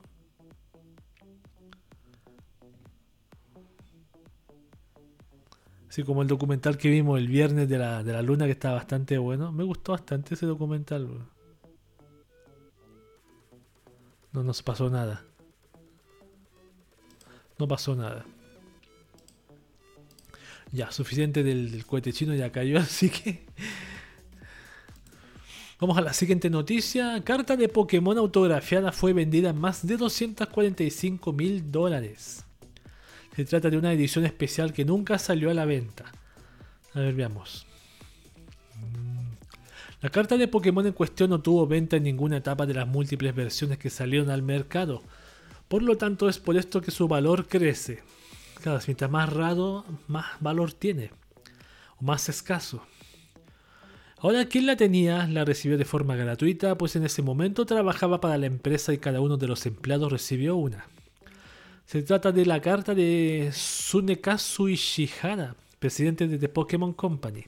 Así 5.92 6.04
como 6.04 6.22
el 6.22 6.28
documental 6.28 6.78
que 6.78 6.88
vimos 6.88 7.18
el 7.18 7.28
viernes 7.28 7.68
de 7.68 7.76
la, 7.76 8.02
de 8.02 8.14
la 8.14 8.22
luna, 8.22 8.46
que 8.46 8.52
está 8.52 8.72
bastante 8.72 9.18
bueno. 9.18 9.52
Me 9.52 9.62
gustó 9.62 9.92
bastante 9.92 10.32
ese 10.32 10.46
documental. 10.46 11.06
No 14.32 14.42
nos 14.42 14.62
pasó 14.62 14.88
nada. 14.88 15.22
No 17.58 17.68
pasó 17.68 17.94
nada. 17.94 18.24
Ya, 20.70 20.90
suficiente 20.90 21.42
del, 21.42 21.84
cohete 21.84 22.14
chino, 22.14 22.34
ya 22.34 22.50
cayó, 22.50 22.78
así 22.80 23.10
que... 23.10 23.44
Vamos 25.78 25.98
a 25.98 26.00
la 26.00 26.14
siguiente 26.14 26.48
noticia. 26.48 27.22
Carta 27.22 27.54
de 27.54 27.68
Pokémon 27.68 28.16
autografiada 28.16 28.92
fue 28.92 29.12
vendida 29.12 29.50
en 29.50 29.58
más 29.58 29.86
de 29.86 29.98
245 29.98 31.34
mil 31.34 31.70
dólares. 31.70 32.46
Se 33.34 33.44
trata 33.44 33.70
de 33.70 33.78
una 33.78 33.92
edición 33.92 34.26
especial 34.26 34.72
que 34.72 34.84
nunca 34.84 35.18
salió 35.18 35.50
a 35.50 35.54
la 35.54 35.64
venta. 35.64 36.04
A 36.94 37.00
ver, 37.00 37.14
veamos. 37.14 37.66
La 40.02 40.10
carta 40.10 40.36
de 40.36 40.48
Pokémon 40.48 40.86
en 40.86 40.92
cuestión 40.92 41.30
no 41.30 41.40
tuvo 41.40 41.66
venta 41.66 41.96
en 41.96 42.02
ninguna 42.02 42.38
etapa 42.38 42.66
de 42.66 42.74
las 42.74 42.88
múltiples 42.88 43.34
versiones 43.34 43.78
que 43.78 43.88
salieron 43.88 44.30
al 44.30 44.42
mercado. 44.42 45.02
Por 45.68 45.82
lo 45.82 45.96
tanto, 45.96 46.28
es 46.28 46.38
por 46.38 46.56
esto 46.56 46.82
que 46.82 46.90
su 46.90 47.08
valor 47.08 47.46
crece. 47.46 48.02
Cada 48.62 48.80
mientras 48.86 49.10
más 49.10 49.32
raro, 49.32 49.84
más 50.08 50.26
valor 50.40 50.72
tiene. 50.72 51.10
O 51.98 52.04
más 52.04 52.28
escaso. 52.28 52.84
Ahora, 54.18 54.44
quien 54.44 54.66
la 54.66 54.76
tenía 54.76 55.26
la 55.26 55.44
recibió 55.44 55.78
de 55.78 55.84
forma 55.84 56.16
gratuita, 56.16 56.76
pues 56.76 56.96
en 56.96 57.04
ese 57.04 57.22
momento 57.22 57.64
trabajaba 57.64 58.20
para 58.20 58.38
la 58.38 58.46
empresa 58.46 58.92
y 58.92 58.98
cada 58.98 59.20
uno 59.20 59.36
de 59.36 59.48
los 59.48 59.64
empleados 59.66 60.12
recibió 60.12 60.56
una. 60.56 60.84
Se 61.92 62.02
trata 62.02 62.32
de 62.32 62.46
la 62.46 62.58
carta 62.58 62.94
de 62.94 63.50
Tsunekazu 63.50 64.68
Ishihara, 64.68 65.54
presidente 65.78 66.26
de 66.26 66.38
The 66.38 66.48
Pokémon 66.48 66.94
Company. 66.94 67.44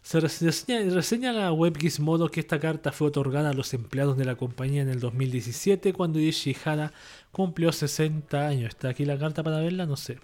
Se 0.00 0.20
reseña, 0.20 1.34
la 1.34 1.52
web 1.52 1.76
Gizmodo 1.76 2.30
que 2.30 2.40
esta 2.40 2.58
carta 2.58 2.92
fue 2.92 3.08
otorgada 3.08 3.50
a 3.50 3.52
los 3.52 3.74
empleados 3.74 4.16
de 4.16 4.24
la 4.24 4.36
compañía 4.36 4.80
en 4.80 4.88
el 4.88 5.00
2017 5.00 5.92
cuando 5.92 6.18
Ishihara 6.18 6.94
cumplió 7.30 7.72
60 7.72 8.48
años. 8.48 8.70
¿Está 8.70 8.88
aquí 8.88 9.04
la 9.04 9.18
carta 9.18 9.42
para 9.42 9.60
verla? 9.60 9.84
No 9.84 9.96
sé. 9.96 10.18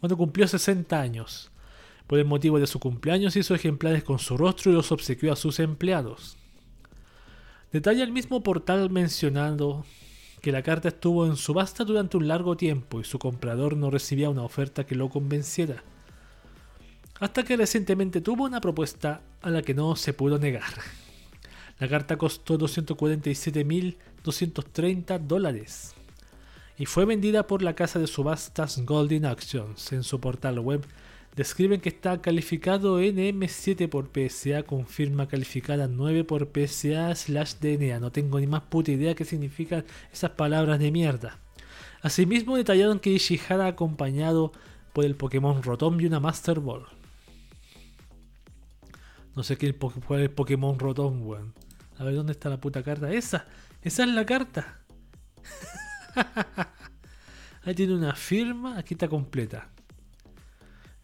Cuando 0.00 0.16
cumplió 0.16 0.48
60 0.48 0.98
años. 0.98 1.50
Por 2.06 2.18
el 2.18 2.24
motivo 2.24 2.58
de 2.58 2.66
su 2.66 2.80
cumpleaños 2.80 3.36
hizo 3.36 3.54
ejemplares 3.54 4.02
con 4.02 4.18
su 4.18 4.34
rostro 4.38 4.72
y 4.72 4.76
los 4.76 4.90
obsequió 4.92 5.30
a 5.30 5.36
sus 5.36 5.60
empleados. 5.60 6.38
Detalla 7.70 8.02
el 8.02 8.12
mismo 8.12 8.42
portal 8.42 8.88
mencionado 8.88 9.84
que 10.46 10.52
la 10.52 10.62
carta 10.62 10.86
estuvo 10.86 11.26
en 11.26 11.34
subasta 11.34 11.82
durante 11.82 12.16
un 12.16 12.28
largo 12.28 12.56
tiempo 12.56 13.00
y 13.00 13.04
su 13.04 13.18
comprador 13.18 13.76
no 13.76 13.90
recibía 13.90 14.30
una 14.30 14.44
oferta 14.44 14.86
que 14.86 14.94
lo 14.94 15.08
convenciera. 15.08 15.82
Hasta 17.18 17.42
que 17.42 17.56
recientemente 17.56 18.20
tuvo 18.20 18.44
una 18.44 18.60
propuesta 18.60 19.22
a 19.42 19.50
la 19.50 19.62
que 19.62 19.74
no 19.74 19.96
se 19.96 20.12
pudo 20.12 20.38
negar. 20.38 20.72
La 21.80 21.88
carta 21.88 22.16
costó 22.16 22.56
247.230 22.60 25.18
dólares 25.18 25.96
y 26.78 26.86
fue 26.86 27.06
vendida 27.06 27.48
por 27.48 27.62
la 27.62 27.74
casa 27.74 27.98
de 27.98 28.06
subastas 28.06 28.78
Golden 28.82 29.24
Auctions 29.24 29.92
en 29.92 30.04
su 30.04 30.20
portal 30.20 30.60
web 30.60 30.86
Describen 31.36 31.82
que 31.82 31.90
está 31.90 32.22
calificado 32.22 32.98
en 32.98 33.16
M7 33.16 33.90
por 33.90 34.08
PSA 34.08 34.62
con 34.62 34.86
firma 34.86 35.28
calificada 35.28 35.86
9 35.86 36.24
por 36.24 36.48
PSA 36.50 37.14
slash 37.14 37.56
DNA. 37.60 38.00
No 38.00 38.10
tengo 38.10 38.40
ni 38.40 38.46
más 38.46 38.62
puta 38.62 38.90
idea 38.90 39.14
qué 39.14 39.26
significan 39.26 39.84
esas 40.10 40.30
palabras 40.30 40.78
de 40.78 40.90
mierda. 40.90 41.38
Asimismo 42.00 42.56
detallaron 42.56 43.00
que 43.00 43.10
Ishihara 43.10 43.66
acompañado 43.66 44.52
por 44.94 45.04
el 45.04 45.14
Pokémon 45.14 45.62
Rotom 45.62 46.00
y 46.00 46.06
una 46.06 46.20
Master 46.20 46.58
Ball. 46.58 46.86
No 49.34 49.42
sé 49.42 49.58
qué 49.58 49.74
cuál 49.74 50.20
es 50.20 50.28
el 50.28 50.30
Pokémon 50.30 50.78
Rotom, 50.78 51.26
weón. 51.26 51.52
A 51.98 52.04
ver 52.04 52.14
dónde 52.14 52.32
está 52.32 52.48
la 52.48 52.62
puta 52.62 52.82
carta. 52.82 53.12
Esa, 53.12 53.44
esa 53.82 54.04
es 54.04 54.08
la 54.08 54.24
carta. 54.24 54.80
Ahí 57.62 57.74
tiene 57.74 57.94
una 57.94 58.14
firma, 58.14 58.78
aquí 58.78 58.94
está 58.94 59.06
completa. 59.06 59.68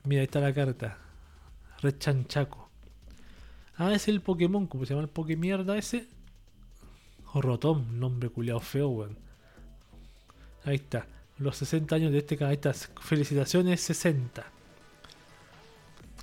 Mira, 0.05 0.21
ahí 0.21 0.25
está 0.25 0.41
la 0.41 0.53
carta. 0.53 0.99
Red 1.81 1.99
Chanchaco. 1.99 2.69
Ah, 3.77 3.93
es 3.95 4.09
el 4.09 4.21
Pokémon, 4.21 4.67
¿cómo 4.67 4.85
se 4.85 4.91
llama 4.91 5.03
el 5.03 5.09
Pokémierda 5.09 5.77
ese? 5.77 6.07
O 7.33 7.41
Rotom, 7.41 7.99
nombre 7.99 8.29
culiao 8.29 8.61
feo, 8.61 8.89
weón. 8.89 9.17
Ahí 10.65 10.77
está. 10.77 11.07
Los 11.39 11.57
60 11.57 11.97
años 11.97 12.13
de 12.13 12.19
este 12.19 12.37
canal. 12.37 12.59
Felicitaciones, 13.01 13.81
60. 13.81 14.45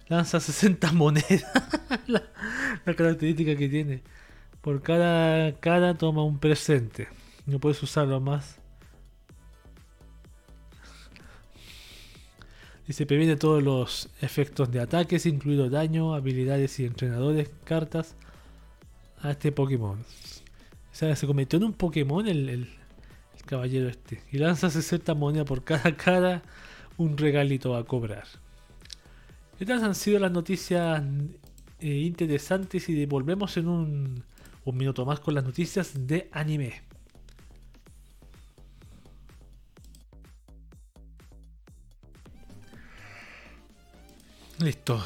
Lanza 0.07 0.39
60 0.39 0.91
monedas. 0.93 1.43
la, 2.07 2.23
característica 2.95 3.55
que 3.55 3.69
tiene. 3.69 4.01
Por 4.61 4.81
cada 4.81 5.59
cara 5.59 5.97
toma 5.97 6.23
un 6.23 6.39
presente. 6.39 7.07
No 7.45 7.59
puedes 7.59 7.81
usarlo 7.81 8.19
más 8.19 8.58
Y 12.89 12.93
se 12.93 13.05
previene 13.05 13.35
todos 13.35 13.61
los 13.61 14.09
efectos 14.19 14.71
de 14.71 14.79
ataques, 14.79 15.27
incluido 15.27 15.69
daño, 15.69 16.15
habilidades 16.15 16.79
y 16.79 16.85
entrenadores, 16.85 17.51
cartas 17.63 18.15
a 19.21 19.29
este 19.29 19.51
Pokémon. 19.51 19.99
O 19.99 20.95
sea, 20.95 21.15
se 21.15 21.27
convirtió 21.27 21.57
en 21.57 21.65
un 21.65 21.73
Pokémon 21.73 22.27
el, 22.27 22.49
el, 22.49 22.69
caballero 23.45 23.89
este. 23.89 24.23
Y 24.31 24.39
lanza 24.39 24.71
60 24.71 25.13
monedas 25.13 25.45
por 25.45 25.63
cada 25.63 25.95
cara, 25.95 26.41
un 26.97 27.15
regalito 27.15 27.75
a 27.75 27.85
cobrar. 27.85 28.25
Estas 29.59 29.83
han 29.83 29.93
sido 29.93 30.17
las 30.17 30.31
noticias 30.31 31.03
eh, 31.79 31.87
interesantes 31.87 32.89
y 32.89 33.05
volvemos 33.05 33.55
en 33.57 33.67
un, 33.67 34.23
un 34.65 34.77
minuto 34.77 35.05
más 35.05 35.19
con 35.19 35.35
las 35.35 35.43
noticias 35.43 36.07
de 36.07 36.27
anime. 36.31 36.81
Listo. 44.59 45.01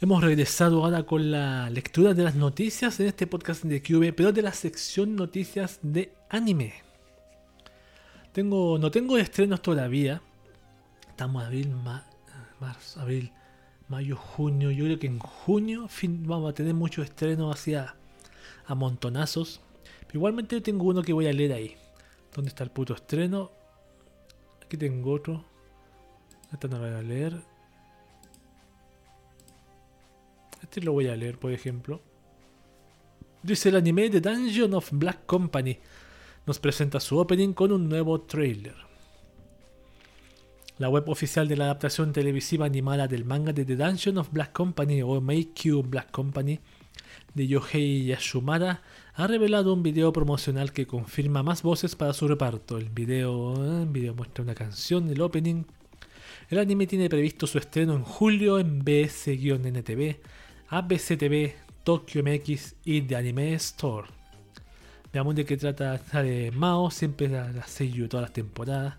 Hemos 0.00 0.20
regresado 0.20 0.84
ahora 0.84 1.04
con 1.04 1.30
la 1.30 1.70
lectura 1.70 2.12
de 2.12 2.24
las 2.24 2.34
noticias 2.34 2.98
en 2.98 3.06
este 3.06 3.28
podcast 3.28 3.62
de 3.62 3.80
QV, 3.80 4.12
pero 4.12 4.32
de 4.32 4.42
la 4.42 4.52
sección 4.52 5.14
noticias 5.14 5.78
de 5.82 6.12
anime. 6.28 6.74
Tengo, 8.32 8.78
no 8.80 8.90
tengo 8.90 9.16
estrenos 9.16 9.62
todavía. 9.62 10.22
Estamos 11.08 11.44
abril, 11.44 11.72
marzo, 12.58 13.00
abril, 13.00 13.30
mayo, 13.86 14.16
junio. 14.16 14.72
Yo 14.72 14.84
creo 14.84 14.98
que 14.98 15.06
en 15.06 15.20
junio 15.20 15.88
vamos 16.24 16.50
a 16.50 16.54
tener 16.54 16.74
muchos 16.74 17.04
estrenos 17.04 17.54
hacia 17.54 17.94
a 18.66 18.74
montonazos. 18.74 19.60
Pero 20.08 20.18
igualmente 20.18 20.60
tengo 20.60 20.86
uno 20.86 21.02
que 21.02 21.12
voy 21.12 21.28
a 21.28 21.32
leer 21.32 21.52
ahí. 21.52 21.76
¿Dónde 22.34 22.48
está 22.48 22.64
el 22.64 22.70
puto 22.70 22.92
estreno? 22.94 23.52
Aquí 24.64 24.76
tengo 24.76 25.12
otro. 25.12 25.51
Esta 26.52 26.68
no 26.68 26.78
la 26.78 26.88
voy 26.88 26.98
a 26.98 27.02
leer. 27.02 27.42
Este 30.62 30.80
lo 30.80 30.92
voy 30.92 31.08
a 31.08 31.16
leer, 31.16 31.38
por 31.38 31.52
ejemplo. 31.52 32.00
Dice 33.42 33.70
el 33.70 33.76
anime 33.76 34.08
de 34.08 34.20
Dungeon 34.20 34.74
of 34.74 34.90
Black 34.92 35.26
Company. 35.26 35.78
Nos 36.46 36.58
presenta 36.58 37.00
su 37.00 37.18
opening 37.18 37.52
con 37.52 37.72
un 37.72 37.88
nuevo 37.88 38.20
trailer. 38.22 38.76
La 40.78 40.88
web 40.88 41.08
oficial 41.08 41.48
de 41.48 41.56
la 41.56 41.64
adaptación 41.64 42.12
televisiva 42.12 42.66
animada 42.66 43.06
del 43.06 43.24
manga 43.24 43.52
de 43.52 43.64
The 43.64 43.76
Dungeon 43.76 44.18
of 44.18 44.30
Black 44.32 44.52
Company 44.52 45.02
o 45.02 45.20
Make 45.20 45.52
You 45.64 45.82
Black 45.82 46.10
Company 46.10 46.60
de 47.34 47.46
Yohei 47.46 48.06
Yashumara 48.06 48.82
ha 49.14 49.26
revelado 49.26 49.72
un 49.72 49.82
video 49.82 50.12
promocional 50.12 50.72
que 50.72 50.86
confirma 50.86 51.42
más 51.42 51.62
voces 51.62 51.96
para 51.96 52.12
su 52.12 52.28
reparto. 52.28 52.78
El 52.78 52.90
video, 52.90 53.82
el 53.82 53.88
video 53.88 54.14
muestra 54.14 54.44
una 54.44 54.54
canción, 54.54 55.08
el 55.10 55.20
opening, 55.20 55.64
el 56.52 56.58
anime 56.58 56.86
tiene 56.86 57.08
previsto 57.08 57.46
su 57.46 57.56
estreno 57.56 57.94
en 57.94 58.02
julio 58.02 58.58
en 58.58 58.84
BS-NTV, 58.84 60.18
ABCTV, 60.68 61.54
Tokyo 61.82 62.22
MX 62.22 62.74
y 62.84 63.00
The 63.00 63.16
Anime 63.16 63.54
Store. 63.54 64.06
Veamos 65.10 65.34
de 65.34 65.46
qué 65.46 65.56
trata 65.56 65.96
de 66.22 66.50
Mao, 66.50 66.90
siempre 66.90 67.28
la, 67.28 67.50
la 67.52 67.64
de 67.64 68.06
todas 68.06 68.24
las 68.24 68.34
temporadas. 68.34 68.96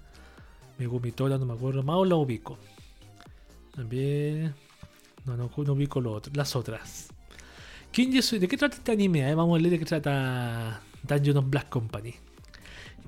Megumi 0.79 1.11
Tora, 1.11 1.37
no 1.37 1.45
me 1.45 1.53
acuerdo. 1.53 1.83
Mao 1.83 2.03
la 2.03 2.15
ubico. 2.15 2.57
También. 3.75 4.55
No, 5.23 5.37
no, 5.37 5.51
no 5.55 5.73
ubico 5.73 6.01
lo 6.01 6.19
las 6.33 6.55
otras. 6.55 7.09
¿De 7.95 8.47
qué 8.47 8.57
trata 8.57 8.77
este 8.77 8.93
anime? 8.93 9.35
Vamos 9.35 9.59
a 9.59 9.61
leer 9.61 9.73
de 9.73 9.79
qué 9.79 9.85
trata 9.85 10.81
Dungeon 11.03 11.37
of 11.37 11.49
Black 11.51 11.69
Company. 11.69 12.15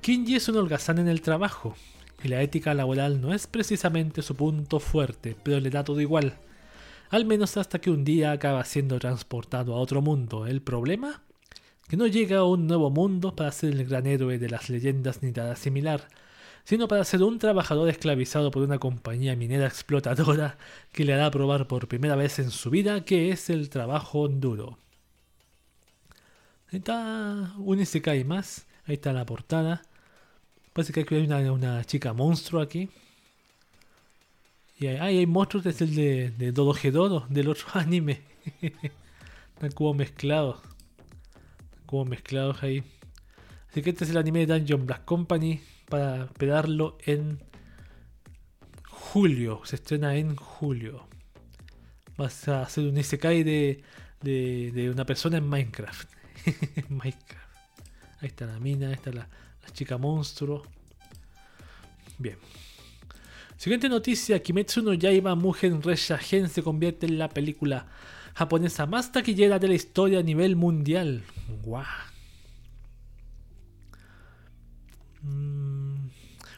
Kinji 0.00 0.36
es 0.36 0.48
un 0.48 0.58
holgazán 0.58 0.98
en 1.00 1.08
el 1.08 1.20
trabajo 1.20 1.74
y 2.22 2.28
la 2.28 2.42
ética 2.42 2.74
laboral 2.74 3.20
no 3.20 3.34
es 3.34 3.46
precisamente 3.46 4.22
su 4.22 4.34
punto 4.34 4.80
fuerte, 4.80 5.36
pero 5.42 5.60
le 5.60 5.70
da 5.70 5.84
todo 5.84 6.00
igual. 6.00 6.38
Al 7.10 7.24
menos 7.24 7.56
hasta 7.56 7.78
que 7.80 7.90
un 7.90 8.04
día 8.04 8.32
acaba 8.32 8.64
siendo 8.64 8.98
transportado 8.98 9.74
a 9.74 9.78
otro 9.78 10.02
mundo. 10.02 10.46
¿El 10.46 10.60
problema? 10.60 11.22
Que 11.88 11.96
no 11.96 12.06
llega 12.06 12.38
a 12.38 12.44
un 12.44 12.66
nuevo 12.66 12.90
mundo 12.90 13.36
para 13.36 13.52
ser 13.52 13.74
el 13.74 13.86
gran 13.86 14.06
héroe 14.06 14.38
de 14.38 14.48
las 14.48 14.68
leyendas 14.68 15.22
ni 15.22 15.30
nada 15.30 15.54
similar, 15.54 16.08
sino 16.64 16.88
para 16.88 17.04
ser 17.04 17.22
un 17.22 17.38
trabajador 17.38 17.88
esclavizado 17.88 18.50
por 18.50 18.62
una 18.62 18.78
compañía 18.78 19.36
minera 19.36 19.66
explotadora 19.66 20.58
que 20.92 21.04
le 21.04 21.14
hará 21.14 21.30
probar 21.30 21.68
por 21.68 21.86
primera 21.86 22.16
vez 22.16 22.40
en 22.40 22.50
su 22.50 22.70
vida 22.70 23.04
que 23.04 23.30
es 23.30 23.50
el 23.50 23.70
trabajo 23.70 24.26
duro. 24.26 24.78
Está 26.72 27.54
un 27.58 27.78
Isekai 27.80 28.24
más, 28.24 28.66
ahí 28.86 28.94
está 28.94 29.12
la 29.12 29.24
portada. 29.24 29.82
Parece 30.76 30.92
que 30.92 31.14
hay 31.14 31.24
una, 31.24 31.38
una 31.50 31.84
chica 31.86 32.12
monstruo 32.12 32.60
aquí. 32.60 32.90
Y 34.78 34.88
hay, 34.88 34.98
hay 34.98 35.26
monstruos 35.26 35.64
desde 35.64 35.86
el 35.86 35.94
de, 35.94 36.30
de 36.32 36.52
Dodo 36.52 37.26
del 37.30 37.48
otro 37.48 37.66
anime. 37.72 38.20
Están 39.54 39.72
como 39.72 39.94
mezclados. 39.94 40.60
Como 41.86 42.04
mezclados 42.04 42.62
ahí. 42.62 42.82
Así 43.70 43.80
que 43.80 43.88
este 43.88 44.04
es 44.04 44.10
el 44.10 44.18
anime 44.18 44.44
de 44.44 44.58
Dungeon 44.58 44.84
Black 44.84 45.06
Company. 45.06 45.62
Para 45.88 46.24
esperarlo 46.24 46.98
en 47.06 47.38
julio. 48.86 49.62
Se 49.64 49.76
estrena 49.76 50.14
en 50.16 50.36
julio. 50.36 51.08
Vas 52.18 52.48
a 52.48 52.64
hacer 52.64 52.84
un 52.84 52.98
Isekai 52.98 53.44
de, 53.44 53.82
de, 54.20 54.72
de 54.72 54.90
una 54.90 55.06
persona 55.06 55.38
en 55.38 55.48
Minecraft. 55.48 56.10
Minecraft. 56.90 57.46
Ahí 58.20 58.28
está 58.28 58.44
la 58.44 58.60
mina, 58.60 58.88
ahí 58.88 58.94
está 58.94 59.10
la, 59.10 59.26
chica 59.72 59.98
monstruo. 59.98 60.62
Bien. 62.18 62.36
Siguiente 63.56 63.88
noticia, 63.88 64.42
Kimetsu 64.42 64.82
no 64.82 64.92
Yaiba 64.94 65.34
Mugen 65.34 65.82
Reshagen 65.82 66.48
se 66.48 66.62
convierte 66.62 67.06
en 67.06 67.18
la 67.18 67.28
película 67.28 67.86
japonesa 68.34 68.84
más 68.86 69.12
taquillera 69.12 69.58
de 69.58 69.68
la 69.68 69.74
historia 69.74 70.18
a 70.18 70.22
nivel 70.22 70.56
mundial. 70.56 71.24
Guau. 71.62 71.84
Mm. 75.22 76.10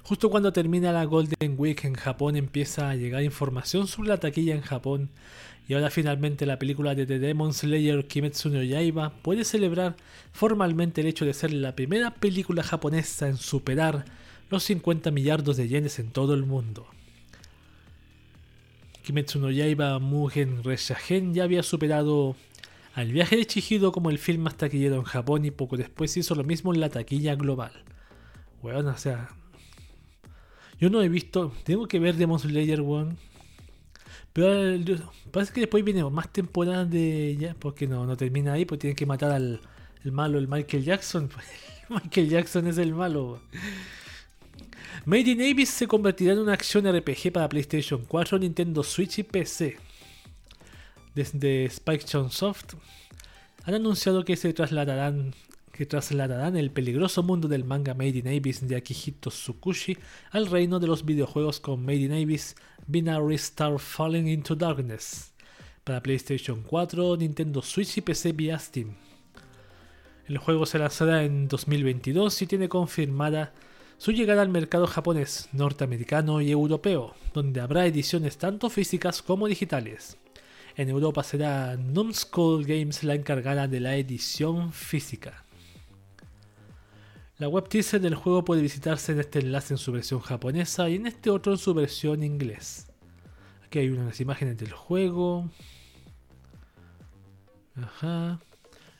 Justo 0.02 0.30
cuando 0.30 0.52
termina 0.52 0.90
la 0.90 1.04
Golden 1.04 1.54
Week 1.58 1.84
en 1.84 1.94
Japón 1.94 2.34
empieza 2.34 2.88
a 2.88 2.96
llegar 2.96 3.22
información 3.22 3.86
sobre 3.86 4.08
la 4.08 4.16
taquilla 4.16 4.54
en 4.54 4.62
Japón 4.62 5.10
y 5.68 5.74
ahora 5.74 5.90
finalmente 5.90 6.46
la 6.46 6.58
película 6.58 6.94
de 6.94 7.04
The 7.04 7.18
Demon 7.18 7.52
Slayer 7.52 8.06
Kimetsu 8.06 8.48
no 8.48 8.62
Yaiba 8.62 9.10
puede 9.10 9.44
celebrar 9.44 9.96
formalmente 10.32 11.02
el 11.02 11.08
hecho 11.08 11.26
de 11.26 11.34
ser 11.34 11.52
la 11.52 11.76
primera 11.76 12.14
película 12.14 12.62
japonesa 12.62 13.28
en 13.28 13.36
superar 13.36 14.06
los 14.48 14.64
50 14.64 15.10
millardos 15.10 15.58
de 15.58 15.68
yenes 15.68 15.98
en 15.98 16.10
todo 16.10 16.32
el 16.32 16.46
mundo. 16.46 16.86
Kimetsu 19.02 19.38
no 19.38 19.50
Yaiba 19.50 19.98
Mugen 19.98 20.64
Reshagen 20.64 21.34
ya 21.34 21.44
había 21.44 21.62
superado 21.62 22.34
al 22.94 23.12
viaje 23.12 23.36
de 23.36 23.46
Chihiro 23.46 23.92
como 23.92 24.08
el 24.08 24.18
film 24.18 24.44
más 24.44 24.56
taquillero 24.56 24.96
en 24.96 25.02
Japón 25.02 25.44
y 25.44 25.50
poco 25.50 25.76
después 25.76 26.16
hizo 26.16 26.34
lo 26.34 26.44
mismo 26.44 26.72
en 26.72 26.80
la 26.80 26.88
taquilla 26.88 27.34
global. 27.34 27.72
Bueno, 28.62 28.88
o 28.88 28.96
sea, 28.96 29.28
yo 30.80 30.88
no 30.88 31.02
he 31.02 31.10
visto, 31.10 31.52
tengo 31.64 31.86
que 31.86 31.98
ver 31.98 32.16
Demon 32.16 32.38
Slayer, 32.38 32.80
weón. 32.80 33.18
Pero 34.32 34.78
parece 35.30 35.52
que 35.52 35.60
después 35.60 35.84
viene 35.84 36.04
más 36.04 36.32
temporadas 36.32 36.90
de. 36.90 37.36
Ya, 37.38 37.54
porque 37.58 37.86
no, 37.86 38.06
no 38.06 38.16
termina 38.16 38.52
ahí, 38.52 38.64
porque 38.64 38.82
tienen 38.82 38.96
que 38.96 39.06
matar 39.06 39.32
al 39.32 39.60
el 40.04 40.12
malo, 40.12 40.38
el 40.38 40.48
Michael 40.48 40.84
Jackson. 40.84 41.30
Michael 41.88 42.28
Jackson 42.28 42.66
es 42.66 42.78
el 42.78 42.94
malo. 42.94 43.40
Made 45.04 45.30
in 45.30 45.40
Abyss 45.40 45.70
se 45.70 45.86
convertirá 45.86 46.32
en 46.32 46.40
una 46.40 46.52
acción 46.52 46.86
RPG 46.86 47.32
para 47.32 47.48
PlayStation 47.48 48.04
4, 48.06 48.38
Nintendo 48.38 48.82
Switch 48.82 49.18
y 49.18 49.22
PC. 49.22 49.76
Desde 51.14 51.64
Spike 51.64 52.04
Chunsoft 52.04 52.74
han 53.64 53.74
anunciado 53.74 54.24
que 54.24 54.36
se 54.36 54.52
trasladarán 54.52 55.34
que 55.78 55.86
trasladarán 55.86 56.56
el 56.56 56.72
peligroso 56.72 57.22
mundo 57.22 57.46
del 57.46 57.62
manga 57.62 57.94
Made 57.94 58.18
in 58.18 58.26
Abyss 58.26 58.66
de 58.66 58.74
Akihito 58.74 59.30
Tsukushi 59.30 59.96
al 60.32 60.46
reino 60.46 60.80
de 60.80 60.88
los 60.88 61.04
videojuegos 61.04 61.60
con 61.60 61.86
Made 61.86 61.98
in 61.98 62.12
Abyss 62.14 62.56
Binary 62.88 63.36
Star 63.36 63.78
Falling 63.78 64.26
into 64.26 64.56
Darkness 64.56 65.32
para 65.84 66.02
PlayStation 66.02 66.64
4, 66.64 67.18
Nintendo 67.18 67.62
Switch 67.62 67.96
y 67.96 68.00
PC 68.00 68.32
vía 68.32 68.58
Steam. 68.58 68.96
El 70.26 70.38
juego 70.38 70.66
se 70.66 70.80
lanzará 70.80 71.22
en 71.22 71.46
2022 71.46 72.42
y 72.42 72.46
tiene 72.48 72.68
confirmada 72.68 73.52
su 73.98 74.10
llegada 74.10 74.42
al 74.42 74.48
mercado 74.48 74.88
japonés, 74.88 75.48
norteamericano 75.52 76.40
y 76.40 76.50
europeo, 76.50 77.14
donde 77.32 77.60
habrá 77.60 77.86
ediciones 77.86 78.36
tanto 78.36 78.68
físicas 78.68 79.22
como 79.22 79.46
digitales. 79.46 80.18
En 80.74 80.88
Europa 80.88 81.22
será 81.22 81.76
Numskull 81.76 82.64
Games 82.64 83.04
la 83.04 83.14
encargada 83.14 83.68
de 83.68 83.78
la 83.78 83.94
edición 83.94 84.72
física. 84.72 85.44
La 87.38 87.46
web 87.46 87.68
teaser 87.68 88.00
del 88.00 88.16
juego 88.16 88.44
puede 88.44 88.62
visitarse 88.62 89.12
en 89.12 89.20
este 89.20 89.38
enlace 89.38 89.74
en 89.74 89.78
su 89.78 89.92
versión 89.92 90.18
japonesa 90.18 90.88
y 90.88 90.96
en 90.96 91.06
este 91.06 91.30
otro 91.30 91.52
en 91.52 91.58
su 91.58 91.72
versión 91.72 92.24
inglés. 92.24 92.88
Aquí 93.64 93.78
hay 93.78 93.90
unas 93.90 94.20
imágenes 94.20 94.58
del 94.58 94.72
juego. 94.72 95.48
Ajá. 97.76 98.40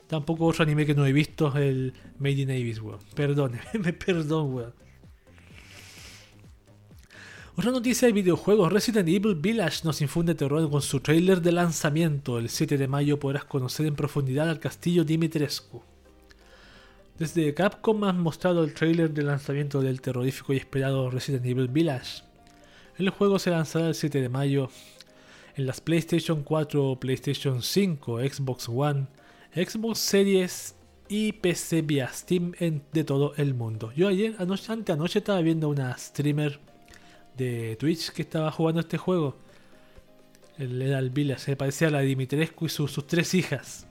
Tampoco 0.07 0.47
otro 0.47 0.63
anime 0.63 0.87
que 0.87 0.95
no 0.95 1.05
he 1.05 1.13
visto, 1.13 1.55
el 1.57 1.93
Made 2.19 2.35
in 2.35 2.51
Abyss, 2.51 2.81
weón. 2.81 3.01
Perdón, 3.17 3.59
me 3.81 3.93
perdón, 3.93 4.55
weón. 4.55 4.75
Otra 7.57 7.73
noticia 7.73 8.07
de 8.07 8.13
videojuegos, 8.13 8.73
Resident 8.73 9.09
Evil 9.09 9.35
Village 9.35 9.81
nos 9.83 10.01
infunde 10.01 10.37
terror 10.37 10.71
con 10.71 10.81
su 10.81 11.01
trailer 11.01 11.43
de 11.43 11.51
lanzamiento. 11.51 12.39
El 12.39 12.51
7 12.51 12.79
de 12.79 12.87
mayo 12.87 13.19
podrás 13.19 13.47
conocer 13.47 13.87
en 13.87 13.97
profundidad 13.97 14.49
al 14.49 14.61
castillo 14.61 15.03
Dimitrescu. 15.03 15.83
Desde 17.19 17.53
Capcom 17.53 18.05
han 18.05 18.21
mostrado 18.21 18.63
el 18.63 18.73
trailer 18.75 19.13
de 19.13 19.25
lanzamiento 19.25 19.81
del 19.81 20.01
terrorífico 20.01 20.53
y 20.53 20.59
esperado 20.59 21.11
Resident 21.11 21.45
Evil 21.47 21.67
Village. 21.67 22.23
El 22.97 23.11
juego 23.11 23.41
se 23.41 23.51
lanzará 23.51 23.89
el 23.89 23.97
7 23.97 24.21
de 24.21 24.29
mayo 24.29 24.71
en 25.57 25.67
las 25.67 25.81
PlayStation 25.81 26.45
4, 26.45 26.97
PlayStation 27.01 27.61
5, 27.61 28.21
Xbox 28.21 28.69
One, 28.69 29.09
Xbox 29.53 29.99
Series 29.99 30.77
y 31.09 31.33
PC 31.33 31.83
vía 31.83 32.09
Steam 32.13 32.53
de 32.93 33.03
todo 33.03 33.35
el 33.37 33.53
mundo. 33.53 33.93
Yo 33.97 34.07
ayer, 34.07 34.37
anoche, 34.39 34.73
anoche 34.73 35.19
estaba 35.19 35.41
viendo 35.41 35.69
una 35.69 35.99
streamer 35.99 36.61
de 37.37 37.75
Twitch 37.81 38.11
que 38.11 38.23
estaba 38.23 38.53
jugando 38.53 38.81
este 38.81 38.97
juego. 38.97 39.37
El, 40.57 40.81
era 40.81 41.01
el 41.01 41.11
Village, 41.11 41.41
se 41.41 41.57
parecía 41.57 41.89
a 41.89 41.91
la 41.91 42.01
Dimitrescu 42.01 42.67
y 42.67 42.69
sus 42.69 43.05
tres 43.09 43.35
hijas. 43.35 43.88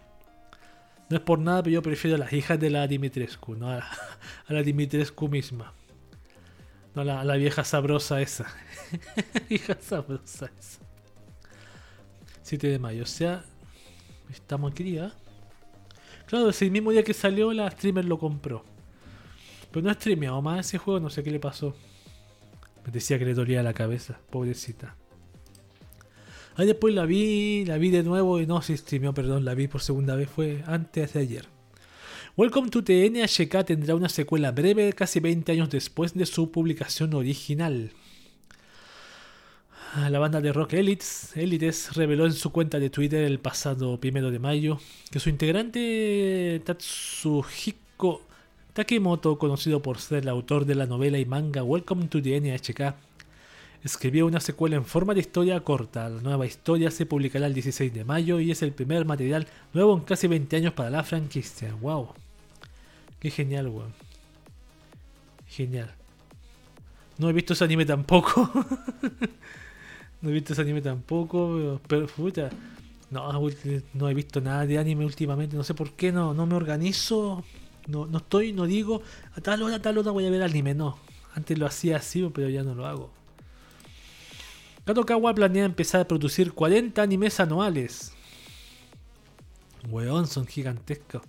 No 1.09 1.17
es 1.17 1.23
por 1.23 1.39
nada, 1.39 1.63
pero 1.63 1.75
yo 1.75 1.81
prefiero 1.81 2.15
a 2.15 2.19
las 2.19 2.33
hijas 2.33 2.59
de 2.59 2.69
la 2.69 2.85
Dimitrescu, 2.87 3.55
no 3.55 3.69
a 3.69 3.87
la, 4.49 4.63
Dimitrescu 4.63 5.29
misma. 5.29 5.73
No 6.95 7.01
a 7.01 7.23
la, 7.23 7.35
vieja 7.35 7.63
sabrosa 7.63 8.21
esa. 8.21 8.47
hija 9.49 9.77
sabrosa 9.79 10.51
esa. 10.59 10.79
7 12.41 12.67
de 12.67 12.79
mayo, 12.79 13.03
o 13.03 13.05
sea, 13.05 13.43
estamos 14.31 14.71
aquí, 14.71 14.97
¿eh? 14.97 15.09
Claro, 16.27 16.49
ese 16.49 16.69
mismo 16.69 16.91
día 16.91 17.03
que 17.03 17.13
salió, 17.13 17.53
la 17.53 17.71
streamer 17.71 18.05
lo 18.05 18.17
compró. 18.17 18.63
Pero 19.71 19.83
no 19.83 19.91
ha 19.91 19.93
streameado 19.93 20.41
más 20.41 20.67
ese 20.67 20.77
juego, 20.77 20.99
no 20.99 21.09
sé 21.09 21.23
qué 21.23 21.31
le 21.31 21.39
pasó. 21.39 21.75
Me 22.85 22.91
decía 22.91 23.19
que 23.19 23.25
le 23.25 23.33
dolía 23.33 23.63
la 23.63 23.73
cabeza, 23.73 24.19
pobrecita. 24.29 24.95
Ahí 26.57 26.65
después 26.65 26.91
la 26.95 27.05
vi, 27.05 27.65
la 27.65 27.77
vi 27.77 27.91
de 27.91 28.01
nuevo 28.01 28.41
y 28.41 28.47
no, 28.47 28.63
se 28.63 28.75
streamió, 28.75 29.13
perdón, 29.13 29.45
la 29.45 29.53
vi 29.53 29.67
por 29.67 29.79
segunda 29.79 30.15
vez, 30.15 30.27
fue 30.27 30.63
antes 30.65 31.13
de 31.13 31.19
ayer. 31.19 31.45
Welcome 32.35 32.71
to 32.71 32.83
the 32.83 33.07
NHK 33.11 33.63
tendrá 33.63 33.93
una 33.93 34.09
secuela 34.09 34.51
breve 34.51 34.91
casi 34.93 35.19
20 35.19 35.51
años 35.51 35.69
después 35.69 36.15
de 36.15 36.25
su 36.25 36.51
publicación 36.51 37.13
original. 37.13 37.91
La 40.09 40.17
banda 40.17 40.41
de 40.41 40.51
rock 40.51 40.73
Elites, 40.73 41.31
Elites 41.35 41.95
reveló 41.95 42.25
en 42.25 42.33
su 42.33 42.51
cuenta 42.51 42.79
de 42.79 42.89
Twitter 42.89 43.23
el 43.23 43.39
pasado 43.39 43.99
primero 43.99 44.31
de 44.31 44.39
mayo 44.39 44.79
que 45.11 45.19
su 45.19 45.29
integrante 45.29 46.59
Tatsuhiko 46.65 48.23
Takemoto, 48.73 49.37
conocido 49.37 49.83
por 49.83 49.99
ser 49.99 50.23
el 50.23 50.29
autor 50.29 50.65
de 50.65 50.73
la 50.73 50.87
novela 50.87 51.19
y 51.19 51.25
manga 51.25 51.63
Welcome 51.63 52.07
to 52.07 52.19
the 52.19 52.41
NHK, 52.41 52.95
escribió 53.83 54.25
una 54.25 54.39
secuela 54.39 54.75
en 54.75 54.85
forma 54.85 55.13
de 55.13 55.21
historia 55.21 55.59
corta. 55.61 56.09
La 56.09 56.21
nueva 56.21 56.45
historia 56.45 56.91
se 56.91 57.05
publicará 57.05 57.47
el 57.47 57.53
16 57.53 57.93
de 57.93 58.03
mayo 58.03 58.39
y 58.39 58.51
es 58.51 58.61
el 58.61 58.71
primer 58.71 59.05
material 59.05 59.47
nuevo 59.73 59.95
en 59.97 60.03
casi 60.03 60.27
20 60.27 60.55
años 60.55 60.73
para 60.73 60.89
la 60.89 61.03
franquicia. 61.03 61.73
¡Wow! 61.81 62.09
¡Qué 63.19 63.29
genial, 63.31 63.67
weón! 63.67 63.93
Genial. 65.47 65.93
No 67.17 67.29
he 67.29 67.33
visto 67.33 67.53
ese 67.53 67.63
anime 67.63 67.85
tampoco. 67.85 68.51
no 70.21 70.29
he 70.29 70.33
visto 70.33 70.53
ese 70.53 70.61
anime 70.61 70.81
tampoco, 70.81 71.81
pero 71.87 72.07
puta. 72.07 72.49
No, 73.09 73.31
no 73.93 74.09
he 74.09 74.13
visto 74.13 74.41
nada 74.41 74.65
de 74.65 74.77
anime 74.77 75.05
últimamente. 75.05 75.55
No 75.55 75.63
sé 75.63 75.73
por 75.73 75.91
qué 75.93 76.11
no, 76.11 76.33
no 76.33 76.45
me 76.45 76.55
organizo. 76.55 77.43
No, 77.87 78.05
no 78.05 78.17
estoy, 78.17 78.51
no 78.51 78.65
digo 78.65 79.01
a 79.33 79.41
tal 79.41 79.63
hora, 79.63 79.77
a 79.77 79.81
tal 79.81 79.97
hora 79.97 80.11
voy 80.11 80.25
a 80.25 80.29
ver 80.29 80.43
anime. 80.43 80.75
No. 80.75 80.97
Antes 81.33 81.57
lo 81.57 81.65
hacía 81.65 81.97
así, 81.97 82.29
pero 82.33 82.49
ya 82.49 82.63
no 82.63 82.75
lo 82.75 82.85
hago. 82.85 83.11
Kadokawa 84.87 85.35
planea 85.35 85.65
empezar 85.65 85.99
a 85.99 86.07
producir 86.07 86.53
40 86.53 87.01
animes 87.01 87.41
anuales. 87.41 88.13
Weón, 89.89 90.27
son 90.27 90.47
gigantescos. 90.47 91.23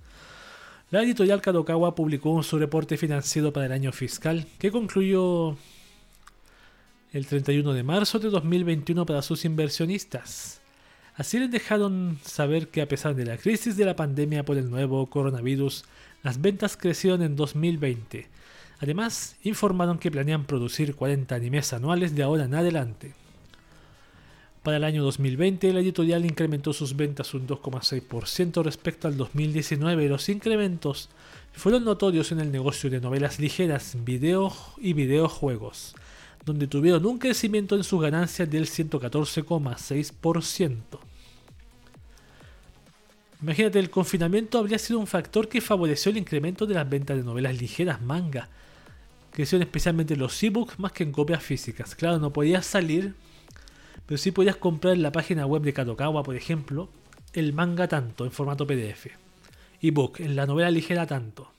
La 0.92 1.02
editorial 1.02 1.40
Kadokawa 1.40 1.96
publicó 1.96 2.40
su 2.44 2.56
reporte 2.56 2.96
financiero 2.96 3.52
para 3.52 3.66
el 3.66 3.72
año 3.72 3.90
fiscal, 3.90 4.46
que 4.60 4.70
concluyó 4.70 5.56
el 7.12 7.26
31 7.26 7.72
de 7.72 7.82
marzo 7.82 8.20
de 8.20 8.30
2021 8.30 9.04
para 9.04 9.22
sus 9.22 9.44
inversionistas. 9.44 10.60
Así 11.16 11.40
les 11.40 11.50
dejaron 11.50 12.16
saber 12.22 12.68
que 12.68 12.80
a 12.80 12.86
pesar 12.86 13.16
de 13.16 13.24
la 13.24 13.38
crisis 13.38 13.76
de 13.76 13.86
la 13.86 13.96
pandemia 13.96 14.44
por 14.44 14.56
el 14.56 14.70
nuevo 14.70 15.10
coronavirus, 15.10 15.84
las 16.22 16.40
ventas 16.40 16.76
crecieron 16.76 17.22
en 17.22 17.34
2020. 17.34 18.28
Además, 18.78 19.34
informaron 19.42 19.98
que 19.98 20.12
planean 20.12 20.44
producir 20.44 20.94
40 20.94 21.34
animes 21.34 21.72
anuales 21.72 22.14
de 22.14 22.22
ahora 22.22 22.44
en 22.44 22.54
adelante. 22.54 23.14
Para 24.68 24.76
el 24.76 24.84
año 24.84 25.02
2020, 25.02 25.72
la 25.72 25.80
editorial 25.80 26.26
incrementó 26.26 26.74
sus 26.74 26.94
ventas 26.94 27.32
un 27.32 27.46
2,6% 27.46 28.62
respecto 28.62 29.08
al 29.08 29.16
2019. 29.16 30.10
Los 30.10 30.28
incrementos 30.28 31.08
fueron 31.54 31.86
notorios 31.86 32.32
en 32.32 32.40
el 32.40 32.52
negocio 32.52 32.90
de 32.90 33.00
novelas 33.00 33.38
ligeras, 33.38 33.96
video 34.04 34.52
y 34.76 34.92
videojuegos, 34.92 35.94
donde 36.44 36.66
tuvieron 36.66 37.06
un 37.06 37.18
crecimiento 37.18 37.76
en 37.76 37.82
sus 37.82 38.02
ganancias 38.02 38.50
del 38.50 38.66
114,6%. 38.66 40.76
Imagínate, 43.40 43.78
el 43.78 43.88
confinamiento 43.88 44.58
habría 44.58 44.78
sido 44.78 44.98
un 44.98 45.06
factor 45.06 45.48
que 45.48 45.62
favoreció 45.62 46.10
el 46.10 46.18
incremento 46.18 46.66
de 46.66 46.74
las 46.74 46.90
ventas 46.90 47.16
de 47.16 47.24
novelas 47.24 47.58
ligeras, 47.58 48.02
manga. 48.02 48.50
Crecieron 49.32 49.62
especialmente 49.62 50.14
los 50.14 50.42
ebooks 50.42 50.78
más 50.78 50.92
que 50.92 51.04
en 51.04 51.12
copias 51.12 51.42
físicas. 51.42 51.94
Claro, 51.94 52.18
no 52.18 52.34
podías 52.34 52.66
salir 52.66 53.14
pero 54.08 54.16
sí 54.16 54.32
podías 54.32 54.56
comprar 54.56 54.94
en 54.94 55.02
la 55.02 55.12
página 55.12 55.44
web 55.44 55.60
de 55.60 55.74
Kadokawa, 55.74 56.22
por 56.22 56.34
ejemplo, 56.34 56.88
el 57.34 57.52
manga 57.52 57.88
tanto 57.88 58.24
en 58.24 58.32
formato 58.32 58.66
PDF. 58.66 59.08
Ebook, 59.82 60.20
en 60.20 60.34
la 60.34 60.46
novela 60.46 60.70
ligera 60.70 61.06
tanto. 61.06 61.52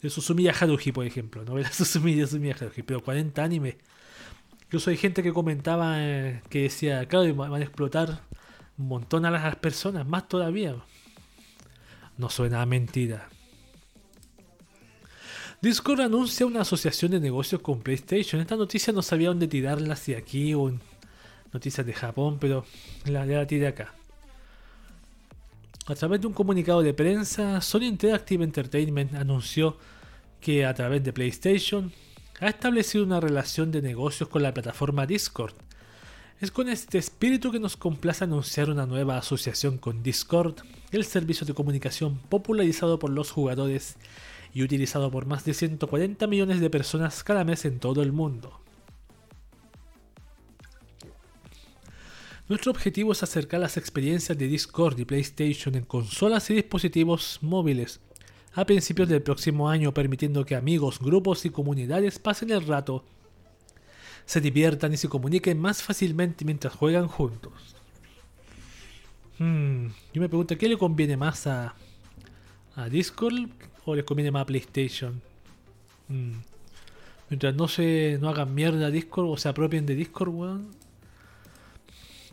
De 0.00 0.08
Susumiya 0.08 0.54
Haruhi, 0.58 0.92
por 0.92 1.04
ejemplo. 1.04 1.44
Novela 1.46 1.70
Susumiya, 1.70 2.26
Susumiya 2.26 2.56
Haruhi. 2.58 2.82
Pero 2.82 3.02
40 3.02 3.44
animes. 3.44 3.76
Incluso 4.62 4.88
hay 4.88 4.96
gente 4.96 5.22
que 5.22 5.34
comentaba 5.34 5.96
eh, 5.98 6.40
que 6.48 6.62
decía, 6.62 7.06
claro, 7.06 7.34
van 7.34 7.52
a 7.52 7.60
explotar 7.64 8.22
un 8.78 8.88
montón 8.88 9.26
a 9.26 9.30
las 9.30 9.56
personas, 9.56 10.06
más 10.06 10.28
todavía. 10.28 10.74
No 12.16 12.30
suena 12.30 12.62
a 12.62 12.66
mentira. 12.66 13.28
Discord 15.60 16.00
anuncia 16.00 16.46
una 16.46 16.62
asociación 16.62 17.10
de 17.10 17.20
negocios 17.20 17.60
con 17.60 17.82
PlayStation. 17.82 18.40
Esta 18.40 18.56
noticia 18.56 18.90
no 18.94 19.02
sabía 19.02 19.28
dónde 19.28 19.48
tirarla, 19.48 19.96
si 19.96 20.14
aquí 20.14 20.54
o 20.54 20.70
en 20.70 20.80
noticias 21.52 21.86
de 21.86 21.92
Japón, 21.92 22.38
pero 22.40 22.64
la, 23.04 23.24
la 23.24 23.46
tiré 23.46 23.66
acá. 23.66 23.94
A 25.86 25.94
través 25.94 26.20
de 26.20 26.26
un 26.26 26.32
comunicado 26.32 26.82
de 26.82 26.92
prensa, 26.94 27.60
Sony 27.60 27.84
Interactive 27.84 28.42
Entertainment 28.42 29.14
anunció 29.14 29.76
que 30.40 30.66
a 30.66 30.74
través 30.74 31.04
de 31.04 31.12
PlayStation 31.12 31.92
ha 32.40 32.48
establecido 32.48 33.04
una 33.04 33.20
relación 33.20 33.70
de 33.70 33.82
negocios 33.82 34.28
con 34.28 34.42
la 34.42 34.52
plataforma 34.52 35.06
Discord. 35.06 35.54
Es 36.40 36.50
con 36.50 36.68
este 36.68 36.98
espíritu 36.98 37.50
que 37.50 37.60
nos 37.60 37.76
complace 37.76 38.24
anunciar 38.24 38.68
una 38.68 38.84
nueva 38.84 39.16
asociación 39.16 39.78
con 39.78 40.02
Discord, 40.02 40.56
el 40.90 41.04
servicio 41.04 41.46
de 41.46 41.54
comunicación 41.54 42.18
popularizado 42.28 42.98
por 42.98 43.10
los 43.10 43.30
jugadores 43.30 43.96
y 44.52 44.62
utilizado 44.62 45.10
por 45.10 45.26
más 45.26 45.44
de 45.44 45.54
140 45.54 46.26
millones 46.26 46.60
de 46.60 46.68
personas 46.68 47.22
cada 47.22 47.44
mes 47.44 47.64
en 47.64 47.78
todo 47.78 48.02
el 48.02 48.12
mundo. 48.12 48.60
Nuestro 52.48 52.70
objetivo 52.70 53.10
es 53.10 53.24
acercar 53.24 53.58
las 53.58 53.76
experiencias 53.76 54.38
de 54.38 54.46
Discord 54.46 54.96
y 55.00 55.04
PlayStation 55.04 55.74
en 55.74 55.84
consolas 55.84 56.48
y 56.48 56.54
dispositivos 56.54 57.40
móviles 57.42 57.98
a 58.54 58.64
principios 58.64 59.08
del 59.08 59.20
próximo 59.20 59.68
año, 59.68 59.92
permitiendo 59.92 60.44
que 60.44 60.54
amigos, 60.54 61.00
grupos 61.00 61.44
y 61.44 61.50
comunidades 61.50 62.20
pasen 62.20 62.52
el 62.52 62.64
rato, 62.64 63.04
se 64.26 64.40
diviertan 64.40 64.94
y 64.94 64.96
se 64.96 65.08
comuniquen 65.08 65.58
más 65.58 65.82
fácilmente 65.82 66.44
mientras 66.44 66.72
juegan 66.72 67.08
juntos. 67.08 67.52
Hmm, 69.38 69.88
yo 70.14 70.22
me 70.22 70.28
pregunto, 70.28 70.56
¿qué 70.56 70.68
le 70.68 70.78
conviene 70.78 71.16
más 71.16 71.48
a, 71.48 71.74
a 72.76 72.88
Discord 72.88 73.48
o 73.84 73.96
le 73.96 74.04
conviene 74.04 74.30
más 74.30 74.42
a 74.42 74.46
PlayStation? 74.46 75.20
Hmm. 76.08 76.34
Mientras 77.28 77.56
no 77.56 77.66
se 77.66 78.18
no 78.20 78.28
hagan 78.28 78.54
mierda 78.54 78.86
a 78.86 78.90
Discord 78.92 79.26
o 79.26 79.36
se 79.36 79.48
apropien 79.48 79.84
de 79.84 79.96
Discord, 79.96 80.28
weón 80.28 80.85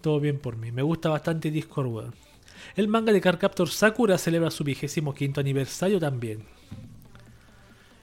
todo 0.03 0.19
bien 0.19 0.37
por 0.37 0.57
mí. 0.57 0.71
Me 0.71 0.83
gusta 0.83 1.09
bastante 1.09 1.49
Discord, 1.49 1.87
weón. 1.87 2.13
El 2.75 2.87
manga 2.87 3.11
de 3.11 3.21
Cardcaptor 3.21 3.69
Sakura 3.69 4.17
celebra 4.19 4.51
su 4.51 4.63
vigésimo 4.63 5.15
quinto 5.15 5.39
aniversario 5.39 5.99
también. 5.99 6.43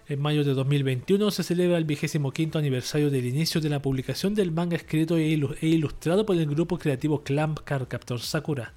En 0.08 0.20
mayo 0.20 0.42
de 0.42 0.54
2021 0.54 1.30
se 1.30 1.44
celebra 1.44 1.78
el 1.78 1.84
vigésimo 1.84 2.32
quinto 2.32 2.58
aniversario 2.58 3.10
del 3.10 3.26
inicio 3.26 3.60
de 3.60 3.68
la 3.68 3.82
publicación 3.82 4.34
del 4.34 4.50
manga 4.50 4.76
escrito 4.76 5.16
e, 5.16 5.32
e 5.32 5.66
ilustrado 5.66 6.26
por 6.26 6.36
el 6.36 6.46
grupo 6.46 6.78
creativo 6.78 7.22
Clamp 7.22 7.60
Cardcaptor 7.60 8.18
Sakura. 8.20 8.72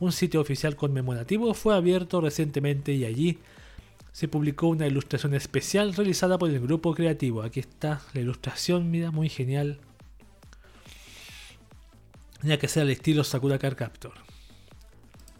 Un 0.00 0.12
sitio 0.12 0.40
oficial 0.40 0.76
conmemorativo 0.76 1.52
fue 1.54 1.74
abierto 1.74 2.20
recientemente 2.20 2.92
y 2.94 3.04
allí 3.04 3.38
se 4.12 4.28
publicó 4.28 4.68
una 4.68 4.86
ilustración 4.86 5.34
especial 5.34 5.94
realizada 5.94 6.38
por 6.38 6.48
el 6.48 6.60
grupo 6.60 6.94
creativo. 6.94 7.42
Aquí 7.42 7.60
está 7.60 8.00
la 8.14 8.20
ilustración, 8.20 8.90
mira, 8.90 9.10
muy 9.10 9.28
genial. 9.28 9.78
Ya 12.42 12.58
que 12.58 12.68
sea 12.68 12.82
el 12.82 12.90
estilo 12.90 13.24
Sakura 13.24 13.58
Card 13.58 13.76
Captor. 13.76 14.12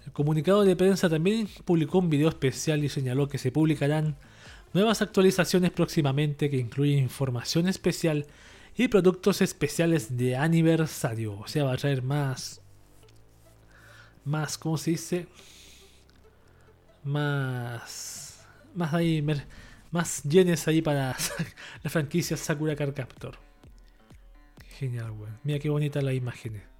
El 0.06 0.12
comunicado 0.12 0.64
de 0.64 0.76
prensa 0.76 1.08
también 1.08 1.48
publicó 1.64 1.98
un 1.98 2.10
video 2.10 2.28
especial 2.28 2.84
y 2.84 2.88
señaló 2.88 3.28
que 3.28 3.38
se 3.38 3.50
publicarán 3.50 4.16
nuevas 4.72 5.02
actualizaciones 5.02 5.70
próximamente 5.70 6.48
que 6.48 6.58
incluyen 6.58 6.98
información 6.98 7.68
especial 7.68 8.26
y 8.76 8.88
productos 8.88 9.42
especiales 9.42 10.16
de 10.16 10.36
aniversario. 10.36 11.38
O 11.38 11.46
sea, 11.46 11.64
va 11.64 11.72
a 11.72 11.76
traer 11.76 12.02
más. 12.02 12.60
Más, 14.24 14.56
¿cómo 14.56 14.78
se 14.78 14.92
dice? 14.92 15.26
Más. 17.04 18.44
Más 18.74 18.94
ahí. 18.94 19.24
Más 19.90 20.22
yenes 20.22 20.66
ahí 20.68 20.80
para 20.80 21.16
la 21.82 21.90
franquicia 21.90 22.36
Sakura 22.36 22.76
Card 22.76 22.94
Captor. 22.94 23.36
Genial, 24.78 25.10
weón. 25.10 25.38
Mira 25.44 25.58
qué 25.58 25.68
bonita 25.68 26.00
las 26.00 26.14
imágenes. 26.14 26.71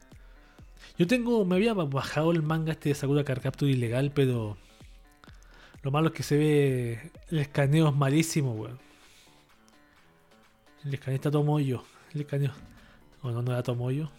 Yo 0.99 1.07
tengo. 1.07 1.45
Me 1.45 1.57
había 1.57 1.75
bajado 1.75 2.33
el 2.33 2.43
manga 2.43 2.73
este 2.73 2.91
de 2.91 2.95
Sakura 2.95 3.25
Card 3.25 3.43
Captor 3.43 3.69
ilegal, 3.69 4.13
pero. 4.15 4.57
Lo 5.83 5.91
malo 5.91 6.09
es 6.09 6.15
que 6.15 6.23
se 6.23 6.37
ve. 6.37 7.11
El 7.31 7.41
escaneo 7.41 7.89
es 7.89 7.95
malísimo, 7.95 8.53
weón. 8.53 8.79
El 10.85 10.95
escaneo 10.95 11.17
está 11.17 11.31
todo 11.31 11.43
mollo. 11.43 11.85
El 12.15 12.23
escaneo. 12.23 12.53
O 13.23 13.31
no, 13.31 13.43
no 13.43 13.53
era 13.53 13.63
todo 13.63 13.77
mollo. 13.77 14.11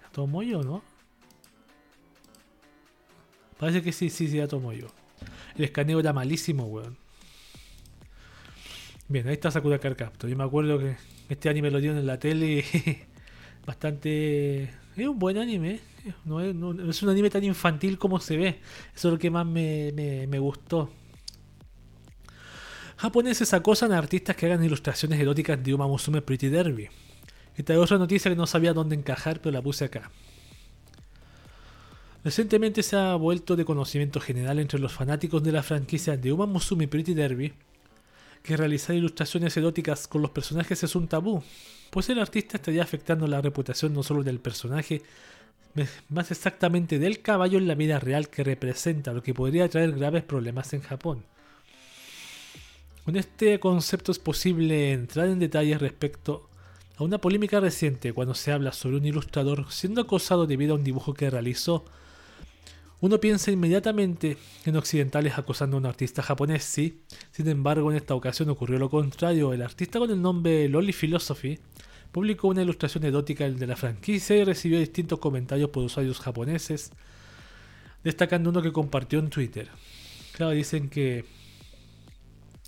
¿Era 0.00 0.10
todo 0.10 0.26
mollo 0.26 0.60
o 0.60 0.62
no? 0.62 0.82
Parece 3.58 3.82
que 3.82 3.92
sí, 3.92 4.08
sí, 4.10 4.28
sí, 4.28 4.38
era 4.38 4.48
todo 4.48 4.60
mollo. 4.60 4.88
El 5.56 5.64
escaneo 5.64 6.00
era 6.00 6.12
malísimo, 6.12 6.64
weón. 6.64 6.96
Bien, 9.08 9.26
ahí 9.26 9.34
está 9.34 9.50
Sakura 9.50 9.78
Card 9.78 9.96
Captor. 9.96 10.28
Yo 10.28 10.36
me 10.36 10.44
acuerdo 10.44 10.78
que 10.78 10.96
este 11.28 11.48
anime 11.48 11.70
lo 11.70 11.80
dieron 11.80 11.98
en 11.98 12.06
la 12.06 12.18
tele. 12.18 12.64
Bastante. 13.66 14.70
Es 14.98 15.08
un 15.08 15.18
buen 15.18 15.38
anime. 15.38 15.80
No 16.24 16.40
es, 16.40 16.54
no 16.54 16.90
es, 16.90 17.02
un 17.02 17.08
anime 17.08 17.30
tan 17.30 17.44
infantil 17.44 17.98
como 17.98 18.20
se 18.20 18.36
ve. 18.36 18.60
Eso 18.94 19.08
es 19.08 19.12
lo 19.12 19.18
que 19.18 19.30
más 19.30 19.46
me, 19.46 19.92
me, 19.94 20.26
me 20.26 20.38
gustó 20.38 20.90
japoneses 22.98 23.54
acosan 23.54 23.92
a 23.92 23.98
artistas 23.98 24.36
que 24.36 24.46
hagan 24.46 24.62
ilustraciones 24.62 25.20
eróticas 25.20 25.62
de 25.62 25.72
Uma 25.72 25.86
Musume 25.86 26.20
Pretty 26.20 26.48
Derby. 26.48 26.88
Esta 27.56 27.72
es 27.72 27.78
otra 27.78 27.96
noticia 27.96 28.30
que 28.30 28.36
no 28.36 28.46
sabía 28.46 28.72
dónde 28.72 28.96
encajar, 28.96 29.40
pero 29.40 29.52
la 29.52 29.62
puse 29.62 29.84
acá. 29.84 30.10
Recientemente 32.24 32.82
se 32.82 32.96
ha 32.96 33.14
vuelto 33.14 33.54
de 33.54 33.64
conocimiento 33.64 34.20
general 34.20 34.58
entre 34.58 34.80
los 34.80 34.92
fanáticos 34.92 35.42
de 35.44 35.52
la 35.52 35.62
franquicia 35.62 36.16
de 36.16 36.32
Uma 36.32 36.46
Musume 36.46 36.88
Pretty 36.88 37.14
Derby 37.14 37.52
que 38.42 38.56
realizar 38.56 38.96
ilustraciones 38.96 39.56
eróticas 39.56 40.08
con 40.08 40.22
los 40.22 40.30
personajes 40.30 40.82
es 40.82 40.94
un 40.94 41.08
tabú, 41.08 41.42
pues 41.90 42.08
el 42.08 42.18
artista 42.18 42.56
estaría 42.56 42.82
afectando 42.82 43.26
la 43.26 43.40
reputación 43.40 43.94
no 43.94 44.02
solo 44.02 44.22
del 44.22 44.40
personaje, 44.40 45.02
más 46.08 46.30
exactamente 46.30 46.98
del 46.98 47.20
caballo 47.20 47.58
en 47.58 47.68
la 47.68 47.74
vida 47.74 48.00
real 48.00 48.28
que 48.28 48.44
representa, 48.44 49.12
lo 49.12 49.22
que 49.22 49.34
podría 49.34 49.68
traer 49.68 49.92
graves 49.92 50.24
problemas 50.24 50.72
en 50.72 50.82
Japón. 50.82 51.24
Con 53.04 53.16
este 53.16 53.58
concepto 53.58 54.12
es 54.12 54.18
posible 54.18 54.92
entrar 54.92 55.28
en 55.28 55.38
detalles 55.38 55.80
respecto 55.80 56.48
a 56.98 57.04
una 57.04 57.18
polémica 57.18 57.60
reciente 57.60 58.12
cuando 58.12 58.34
se 58.34 58.52
habla 58.52 58.72
sobre 58.72 58.96
un 58.96 59.06
ilustrador 59.06 59.70
siendo 59.70 60.02
acosado 60.02 60.46
debido 60.46 60.74
a 60.74 60.76
un 60.76 60.84
dibujo 60.84 61.14
que 61.14 61.30
realizó. 61.30 61.84
Uno 63.00 63.20
piensa 63.20 63.52
inmediatamente 63.52 64.36
en 64.64 64.76
occidentales 64.76 65.38
acosando 65.38 65.76
a 65.76 65.80
un 65.80 65.86
artista 65.86 66.22
japonés, 66.22 66.64
sí. 66.64 67.02
Sin 67.30 67.48
embargo, 67.48 67.90
en 67.90 67.96
esta 67.96 68.14
ocasión 68.14 68.48
ocurrió 68.50 68.78
lo 68.78 68.90
contrario. 68.90 69.52
El 69.52 69.62
artista 69.62 70.00
con 70.00 70.10
el 70.10 70.20
nombre 70.20 70.68
Loli 70.68 70.92
Philosophy 70.92 71.60
publicó 72.10 72.48
una 72.48 72.62
ilustración 72.62 73.04
erótica 73.04 73.48
de 73.48 73.66
la 73.66 73.76
franquicia 73.76 74.36
y 74.36 74.44
recibió 74.44 74.80
distintos 74.80 75.20
comentarios 75.20 75.70
por 75.70 75.84
usuarios 75.84 76.18
japoneses, 76.18 76.90
destacando 78.02 78.50
uno 78.50 78.62
que 78.62 78.72
compartió 78.72 79.20
en 79.20 79.30
Twitter. 79.30 79.68
Claro, 80.32 80.52
dicen 80.52 80.88
que 80.88 81.24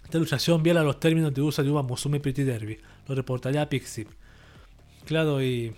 esta 0.05 0.19
ilustración 0.19 0.63
viola 0.63 0.85
los 0.85 1.01
términos 1.01 1.35
de 1.35 1.41
uso 1.41 1.63
de 1.63 1.71
Uma 1.71 1.83
Musume 1.83 2.21
Pretty 2.21 2.45
Derby. 2.45 2.79
Lo 3.09 3.17
reportaría 3.17 3.69
Pixie. 3.69 4.07
Claro, 5.07 5.43
y. 5.43 5.73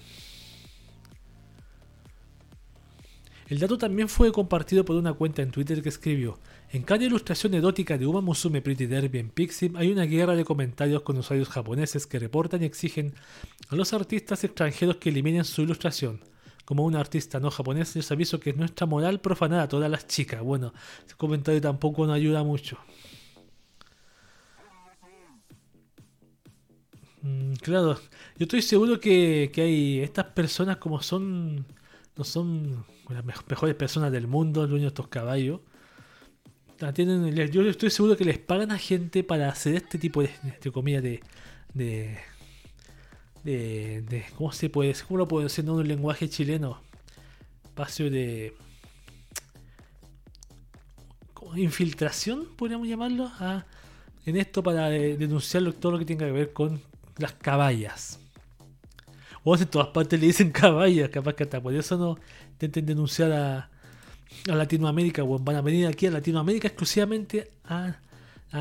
El 3.52 3.58
dato 3.58 3.76
también 3.76 4.08
fue 4.08 4.32
compartido 4.32 4.82
por 4.82 4.96
una 4.96 5.12
cuenta 5.12 5.42
en 5.42 5.50
Twitter 5.50 5.82
que 5.82 5.90
escribió: 5.90 6.38
En 6.70 6.84
cada 6.84 7.04
ilustración 7.04 7.52
erótica 7.52 7.98
de 7.98 8.06
Uma 8.06 8.22
Musume 8.22 8.62
Pretty 8.62 8.86
Derby 8.86 9.18
en 9.18 9.28
Pixim 9.28 9.76
hay 9.76 9.92
una 9.92 10.04
guerra 10.04 10.34
de 10.34 10.42
comentarios 10.42 11.02
con 11.02 11.18
usuarios 11.18 11.50
japoneses 11.50 12.06
que 12.06 12.18
reportan 12.18 12.62
y 12.62 12.64
exigen 12.64 13.12
a 13.68 13.76
los 13.76 13.92
artistas 13.92 14.42
extranjeros 14.42 14.96
que 14.96 15.10
eliminen 15.10 15.44
su 15.44 15.60
ilustración. 15.60 16.20
Como 16.64 16.82
un 16.86 16.96
artista 16.96 17.40
no 17.40 17.50
japonés, 17.50 17.94
les 17.94 18.10
aviso 18.10 18.40
que 18.40 18.48
es 18.48 18.56
nuestra 18.56 18.86
moral 18.86 19.20
profanar 19.20 19.60
a 19.60 19.68
todas 19.68 19.90
las 19.90 20.06
chicas. 20.06 20.40
Bueno, 20.40 20.72
ese 21.04 21.14
comentario 21.16 21.60
tampoco 21.60 22.06
nos 22.06 22.16
ayuda 22.16 22.42
mucho. 22.44 22.78
Mm, 27.20 27.52
claro, 27.56 27.96
yo 28.38 28.44
estoy 28.44 28.62
seguro 28.62 28.98
que, 28.98 29.52
hay 29.56 30.00
estas 30.00 30.24
personas 30.26 30.78
como 30.78 31.02
son, 31.02 31.66
no 32.16 32.24
son 32.24 32.84
las 33.08 33.24
mejores 33.24 33.74
personas 33.74 34.12
del 34.12 34.26
mundo, 34.26 34.66
los 34.66 34.80
de 34.80 34.86
estos 34.86 35.08
caballos. 35.08 35.60
Tienen, 36.94 37.34
yo 37.50 37.62
estoy 37.62 37.90
seguro 37.90 38.16
que 38.16 38.24
les 38.24 38.38
pagan 38.38 38.72
a 38.72 38.78
gente 38.78 39.22
para 39.22 39.48
hacer 39.48 39.76
este 39.76 39.98
tipo 39.98 40.20
de, 40.20 40.30
de 40.60 40.72
comida 40.72 41.00
de, 41.00 41.20
de, 41.74 42.18
de, 43.44 44.24
¿cómo 44.36 44.50
se 44.52 44.68
puede 44.68 44.92
¿Cómo 45.06 45.18
lo 45.18 45.28
puedo 45.28 45.44
decir 45.44 45.64
en 45.64 45.70
un 45.70 45.86
lenguaje 45.86 46.28
chileno? 46.28 46.80
Espacio 47.64 48.10
de 48.10 48.56
infiltración, 51.56 52.48
podríamos 52.56 52.88
llamarlo, 52.88 53.30
en 54.24 54.36
esto 54.36 54.62
para 54.62 54.88
denunciar 54.88 55.72
todo 55.74 55.92
lo 55.92 55.98
que 55.98 56.04
tenga 56.04 56.26
que 56.26 56.32
ver 56.32 56.52
con 56.52 56.80
las 57.18 57.32
caballas. 57.32 58.18
O 59.44 59.56
en 59.56 59.66
todas 59.66 59.88
partes 59.88 60.20
le 60.20 60.26
dicen 60.26 60.50
caballas, 60.62 61.08
capaz 61.10 61.34
que 61.34 61.44
hasta 61.44 61.60
por 61.60 61.74
eso 61.74 61.96
no 61.96 62.18
intenten 62.52 62.86
denunciar 62.86 63.32
a, 63.32 63.68
Latinoamérica, 64.46 65.22
o 65.24 65.38
van 65.38 65.56
a 65.56 65.60
venir 65.60 65.86
aquí 65.86 66.06
a 66.06 66.10
Latinoamérica 66.10 66.68
exclusivamente 66.68 67.50
a, 67.64 67.96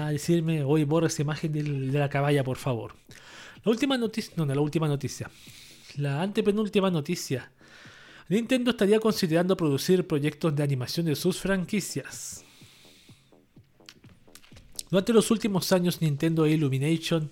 decirme, 0.09 0.63
hoy 0.63 0.84
borra 0.84 1.07
esa 1.07 1.21
imagen 1.21 1.51
de, 1.53 1.63
la 1.63 2.09
caballa, 2.09 2.43
por 2.43 2.57
favor. 2.57 2.93
La 3.63 3.71
última 3.71 3.97
noticia, 3.97 4.34
no, 4.36 4.45
no, 4.45 4.53
la 4.53 4.61
última 4.61 4.88
noticia. 4.88 5.29
La 5.95 6.21
antepenúltima 6.21 6.91
noticia. 6.91 7.51
Nintendo 8.27 8.71
estaría 8.71 8.99
considerando 8.99 9.55
producir 9.55 10.05
proyectos 10.07 10.55
de 10.55 10.63
animación 10.63 11.05
de 11.05 11.15
sus 11.15 11.39
franquicias. 11.39 12.43
Durante 14.89 15.13
los 15.13 15.32
últimos 15.32 15.71
años, 15.71 16.01
Nintendo 16.01 16.45
e 16.45 16.51
Illumination 16.51 17.32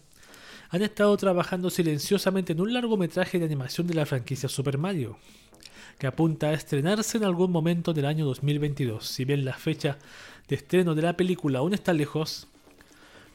han 0.69 0.81
estado 0.83 1.15
trabajando 1.17 1.69
silenciosamente 1.69 2.53
en 2.53 2.61
un 2.61 2.73
largometraje 2.73 3.39
de 3.39 3.45
animación 3.45 3.87
de 3.87 3.95
la 3.95 4.05
franquicia 4.05 4.47
Super 4.47 4.77
Mario, 4.77 5.17
que 5.97 6.07
apunta 6.07 6.47
a 6.47 6.53
estrenarse 6.53 7.17
en 7.17 7.23
algún 7.23 7.51
momento 7.51 7.93
del 7.93 8.05
año 8.05 8.25
2022. 8.25 9.05
Si 9.05 9.25
bien 9.25 9.45
la 9.45 9.53
fecha 9.53 9.97
de 10.47 10.55
estreno 10.55 10.93
de 10.93 11.01
la 11.01 11.17
película 11.17 11.59
aún 11.59 11.73
está 11.73 11.91
lejos, 11.91 12.47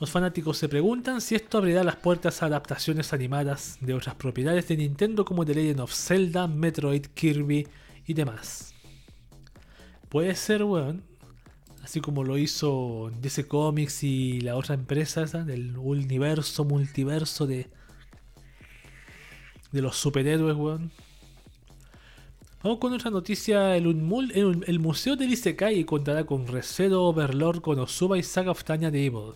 los 0.00 0.10
fanáticos 0.10 0.58
se 0.58 0.68
preguntan 0.68 1.20
si 1.20 1.34
esto 1.34 1.58
abrirá 1.58 1.82
las 1.82 1.96
puertas 1.96 2.42
a 2.42 2.46
adaptaciones 2.46 3.12
animadas 3.12 3.78
de 3.80 3.94
otras 3.94 4.14
propiedades 4.14 4.68
de 4.68 4.76
Nintendo 4.76 5.24
como 5.24 5.44
The 5.44 5.54
Legend 5.54 5.80
of 5.80 5.94
Zelda, 5.94 6.46
Metroid, 6.46 7.06
Kirby 7.14 7.66
y 8.06 8.14
demás. 8.14 8.74
Puede 10.08 10.34
ser, 10.36 10.62
weón, 10.62 11.02
así 11.84 12.00
como 12.00 12.24
lo 12.24 12.38
hizo 12.38 13.12
DC 13.20 13.46
Comics 13.46 14.02
y 14.04 14.40
la 14.40 14.56
otra 14.56 14.74
empresa 14.74 15.24
del 15.44 15.76
universo, 15.76 16.64
multiverso 16.64 17.46
de, 17.46 17.68
de 19.70 19.82
los 19.82 19.94
superhéroes, 19.96 20.56
weón. 20.56 20.90
Vamos 22.62 22.78
con 22.78 22.94
otra 22.94 23.10
noticia. 23.10 23.76
El, 23.76 23.94
Museo 24.80 25.14
del 25.16 25.34
Isekai 25.34 25.84
contará 25.84 26.24
con 26.24 26.46
Resedo 26.46 27.04
Overlord, 27.04 27.60
Konosuba 27.60 28.16
y 28.16 28.22
Saga 28.22 28.52
of 28.52 28.64
Tanya 28.64 28.90
de 28.90 29.04
Evil. 29.04 29.34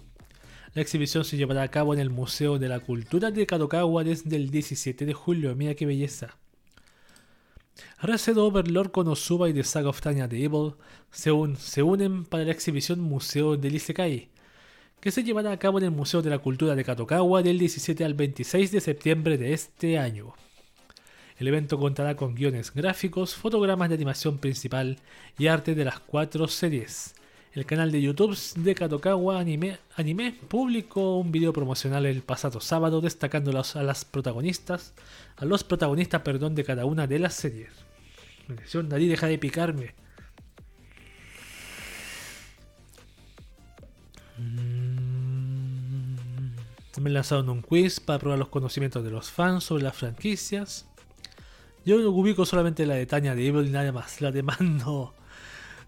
La 0.73 0.81
exhibición 0.81 1.27
se 1.27 1.37
llevará 1.37 1.63
a 1.63 1.69
cabo 1.69 1.93
en 1.93 2.01
el 2.01 2.09
Museo 2.09 2.59
de 2.59 2.69
la 2.69 2.81
Cultura 2.81 3.31
de 3.31 3.47
Kadokawa 3.47 4.05
desde 4.05 4.35
el 4.37 4.51
17 4.51 5.05
de 5.05 5.13
julio. 5.13 5.55
Mira 5.55 5.75
qué 5.75 5.85
belleza. 5.85 6.39
Reset 8.01 8.37
Overlord 8.37 8.91
Konosuba 8.91 9.49
y 9.49 9.55
The 9.55 9.65
Saga 9.65 9.89
of 9.89 10.01
Tanya 10.01 10.29
the 10.29 10.43
Evil 10.43 10.75
se, 11.11 11.83
unen 11.83 12.25
para 12.25 12.45
la 12.45 12.53
exhibición 12.53 13.01
Museo 13.01 13.57
del 13.57 13.75
Isekai, 13.75 14.29
que 15.01 15.11
se 15.11 15.25
llevará 15.25 15.53
a 15.53 15.59
cabo 15.59 15.79
en 15.79 15.85
el 15.85 15.91
Museo 15.91 16.23
de 16.23 16.31
la 16.31 16.39
Cultura 16.39 16.75
de 16.75 16.85
Katokawa 16.85 17.43
del 17.43 17.59
17 17.59 18.05
al 18.05 18.15
26 18.15 18.73
de 18.73 18.81
septiembre 18.81 19.39
de 19.39 19.53
este 19.53 19.99
año. 19.99 20.35
El 21.39 21.49
evento 21.49 21.79
contará 21.79 22.17
con 22.17 22.35
guiones 22.35 22.73
gráficos, 22.73 23.35
fotogramas 23.35 23.89
de 23.89 23.95
animación 23.95 24.39
principal 24.39 24.99
y 25.39 25.47
arte 25.47 25.75
de 25.75 25.85
las 25.85 26.01
cuatro 26.01 26.49
series. 26.49 27.15
El 27.53 27.65
canal 27.65 27.91
de 27.91 28.03
YouTube 28.03 28.37
de 28.57 28.75
Katokawa 28.75 29.41
Anime, 29.41 29.79
publicó 30.49 31.17
un 31.17 31.33
video 31.33 31.53
promocional 31.53 32.05
el 32.07 32.23
pasado 32.23 32.61
sábado 32.61 33.01
destacando 33.01 33.51
a 33.51 33.83
las 33.83 34.05
protagonistas, 34.05 34.93
a 35.37 35.45
los 35.45 35.65
protagonistas, 35.65 36.23
perdón, 36.23 36.55
de 36.55 36.65
cada 36.65 36.85
una 36.85 37.07
de 37.07 37.19
las 37.19 37.35
series. 37.35 37.73
Nadie 38.89 39.09
deja 39.09 39.27
de 39.27 39.39
picarme. 39.39 39.95
Mm, 44.37 44.99
me 47.01 47.11
lanzaron 47.11 47.49
un 47.49 47.63
quiz 47.63 47.99
para 48.01 48.19
probar 48.19 48.39
los 48.39 48.49
conocimientos 48.49 49.03
de 49.05 49.11
los 49.11 49.31
fans 49.31 49.65
sobre 49.65 49.85
las 49.85 49.97
franquicias. 49.97 50.87
Yo 51.85 51.97
ubico 52.11 52.45
solamente 52.45 52.85
la 52.87 52.95
de 52.95 53.07
Tanya 53.07 53.35
de 53.35 53.47
Evil 53.47 53.67
y 53.67 53.71
nada 53.71 53.93
más. 53.93 54.21
La 54.21 54.31
demás 54.31 54.61
no. 54.61 55.15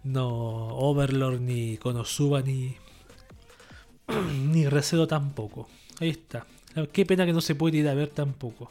No. 0.05 0.29
Overlord, 0.77 1.41
ni 1.41 1.77
Konosuba, 1.77 2.43
ni. 2.43 2.77
ni 4.47 4.69
Recedo 4.69 5.07
tampoco. 5.07 5.69
Ahí 6.01 6.11
está. 6.11 6.47
Qué 6.93 7.05
pena 7.05 7.27
que 7.27 7.33
no 7.33 7.41
se 7.41 7.55
puede 7.55 7.79
ir 7.79 7.89
a 7.89 7.95
ver 7.95 8.09
tampoco. 8.09 8.71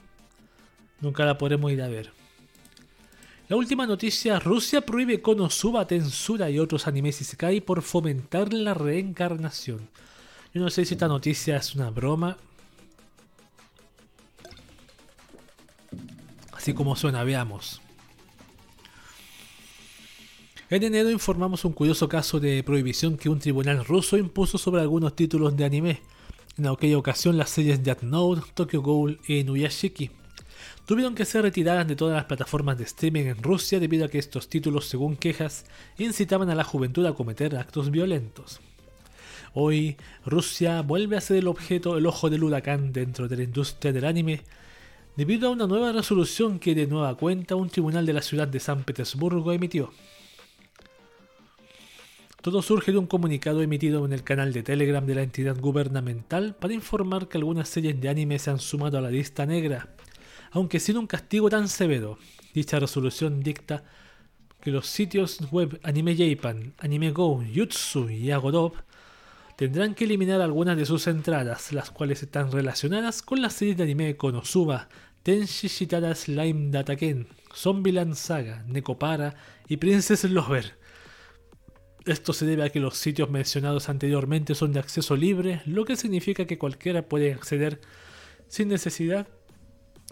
Nunca 1.01 1.25
la 1.25 1.37
podremos 1.37 1.71
ir 1.71 1.81
a 1.81 1.87
ver. 1.87 2.11
La 3.49 3.55
última 3.55 3.87
noticia, 3.87 4.39
Rusia 4.39 4.81
prohíbe 4.81 5.21
Konosuba, 5.21 5.87
Tensura 5.87 6.49
y 6.49 6.59
otros 6.59 6.87
animes 6.87 7.19
Isekai 7.19 7.61
por 7.61 7.81
fomentar 7.81 8.53
la 8.53 8.73
reencarnación. 8.73 9.89
Yo 10.53 10.61
no 10.61 10.69
sé 10.69 10.85
si 10.85 10.93
esta 10.93 11.07
noticia 11.07 11.57
es 11.57 11.75
una 11.75 11.89
broma. 11.89 12.37
Así 16.53 16.73
como 16.73 16.95
suena, 16.95 17.23
veamos. 17.23 17.81
En 20.71 20.83
enero 20.83 21.09
informamos 21.09 21.65
un 21.65 21.73
curioso 21.73 22.07
caso 22.07 22.39
de 22.39 22.61
prohibición 22.61 23.17
que 23.17 23.27
un 23.27 23.39
tribunal 23.39 23.83
ruso 23.83 24.17
impuso 24.17 24.59
sobre 24.59 24.83
algunos 24.83 25.15
títulos 25.15 25.57
de 25.57 25.65
anime. 25.65 25.99
En 26.59 26.67
aquella 26.67 26.99
ocasión 26.99 27.39
las 27.39 27.49
series 27.49 27.83
Death 27.83 28.03
Note, 28.03 28.43
Tokyo 28.53 28.83
Ghoul 28.83 29.19
y 29.27 29.43
Nuyashiki 29.43 30.11
tuvieron 30.85 31.15
que 31.15 31.25
ser 31.25 31.41
retiradas 31.41 31.87
de 31.87 31.95
todas 31.95 32.15
las 32.15 32.25
plataformas 32.25 32.77
de 32.77 32.83
streaming 32.83 33.25
en 33.25 33.41
Rusia 33.41 33.79
debido 33.79 34.05
a 34.05 34.09
que 34.09 34.19
estos 34.19 34.47
títulos, 34.47 34.85
según 34.85 35.15
quejas, 35.15 35.65
incitaban 35.97 36.51
a 36.51 36.55
la 36.55 36.63
juventud 36.63 37.03
a 37.07 37.13
cometer 37.13 37.55
actos 37.55 37.89
violentos. 37.89 38.59
Hoy, 39.55 39.97
Rusia 40.23 40.83
vuelve 40.83 41.17
a 41.17 41.21
ser 41.21 41.37
el 41.37 41.47
objeto, 41.47 41.97
el 41.97 42.05
ojo 42.05 42.29
del 42.29 42.43
huracán 42.43 42.93
dentro 42.93 43.27
de 43.27 43.37
la 43.37 43.43
industria 43.43 43.91
del 43.91 44.05
anime, 44.05 44.41
debido 45.15 45.47
a 45.47 45.51
una 45.51 45.65
nueva 45.65 45.93
resolución 45.93 46.59
que 46.59 46.75
de 46.75 46.85
nueva 46.85 47.17
cuenta 47.17 47.55
un 47.55 47.69
tribunal 47.69 48.05
de 48.05 48.13
la 48.13 48.21
ciudad 48.21 48.47
de 48.47 48.59
San 48.59 48.83
Petersburgo 48.83 49.51
emitió. 49.51 49.91
Todo 52.41 52.61
surge 52.61 52.93
de 52.93 52.97
un 52.97 53.05
comunicado 53.05 53.61
emitido 53.61 54.05
en 54.05 54.13
el 54.13 54.23
canal 54.23 54.53
de 54.53 54.63
Telegram 54.63 55.05
de 55.05 55.13
la 55.13 55.23
entidad 55.23 55.59
gubernamental 55.59 56.55
para 56.55 56.73
informar 56.73 57.27
que 57.27 57.37
algunas 57.37 57.67
series 57.67 57.99
de 57.99 58.07
anime 58.07 58.39
se 58.39 58.49
han 58.49 58.59
sumado 58.59 58.97
a 58.97 59.01
la 59.01 59.11
lista 59.11 59.45
negra, 59.45 59.89
aunque 60.51 60.79
sin 60.79 60.97
un 60.97 61.05
castigo 61.05 61.49
tan 61.49 61.67
severo. 61.67 62.17
Dicha 62.53 62.79
resolución 62.79 63.41
dicta 63.41 63.83
que 64.61 64.71
los 64.71 64.87
sitios 64.87 65.51
web 65.51 65.81
Anime 65.83 66.15
Japan, 66.15 66.73
Anime 66.79 67.11
Go, 67.11 67.43
Yutsu 67.43 68.09
y 68.09 68.31
Agodop 68.31 68.77
tendrán 69.57 69.93
que 69.93 70.05
eliminar 70.05 70.39
algunas 70.39 70.77
de 70.77 70.85
sus 70.85 71.07
entradas, 71.07 71.73
las 71.73 71.91
cuales 71.91 72.23
están 72.23 72.53
relacionadas 72.53 73.21
con 73.21 73.41
las 73.41 73.51
series 73.51 73.75
de 73.75 73.83
anime 73.83 74.15
Konosuba, 74.15 74.87
Tenshi 75.23 75.67
Shitara 75.67 76.15
Slime 76.15 76.71
Dataken, 76.71 77.27
Zombieland 77.53 78.15
Saga, 78.15 78.63
Nekopara 78.65 79.35
y 79.67 79.75
Princess 79.75 80.23
Lover. 80.23 80.78
Esto 82.09 82.33
se 82.33 82.45
debe 82.45 82.63
a 82.63 82.69
que 82.69 82.79
los 82.79 82.97
sitios 82.97 83.29
mencionados 83.29 83.87
anteriormente 83.87 84.55
son 84.55 84.73
de 84.73 84.79
acceso 84.79 85.15
libre, 85.15 85.61
lo 85.65 85.85
que 85.85 85.95
significa 85.95 86.45
que 86.45 86.57
cualquiera 86.57 87.03
puede 87.03 87.31
acceder 87.31 87.79
sin 88.47 88.67
necesidad 88.67 89.27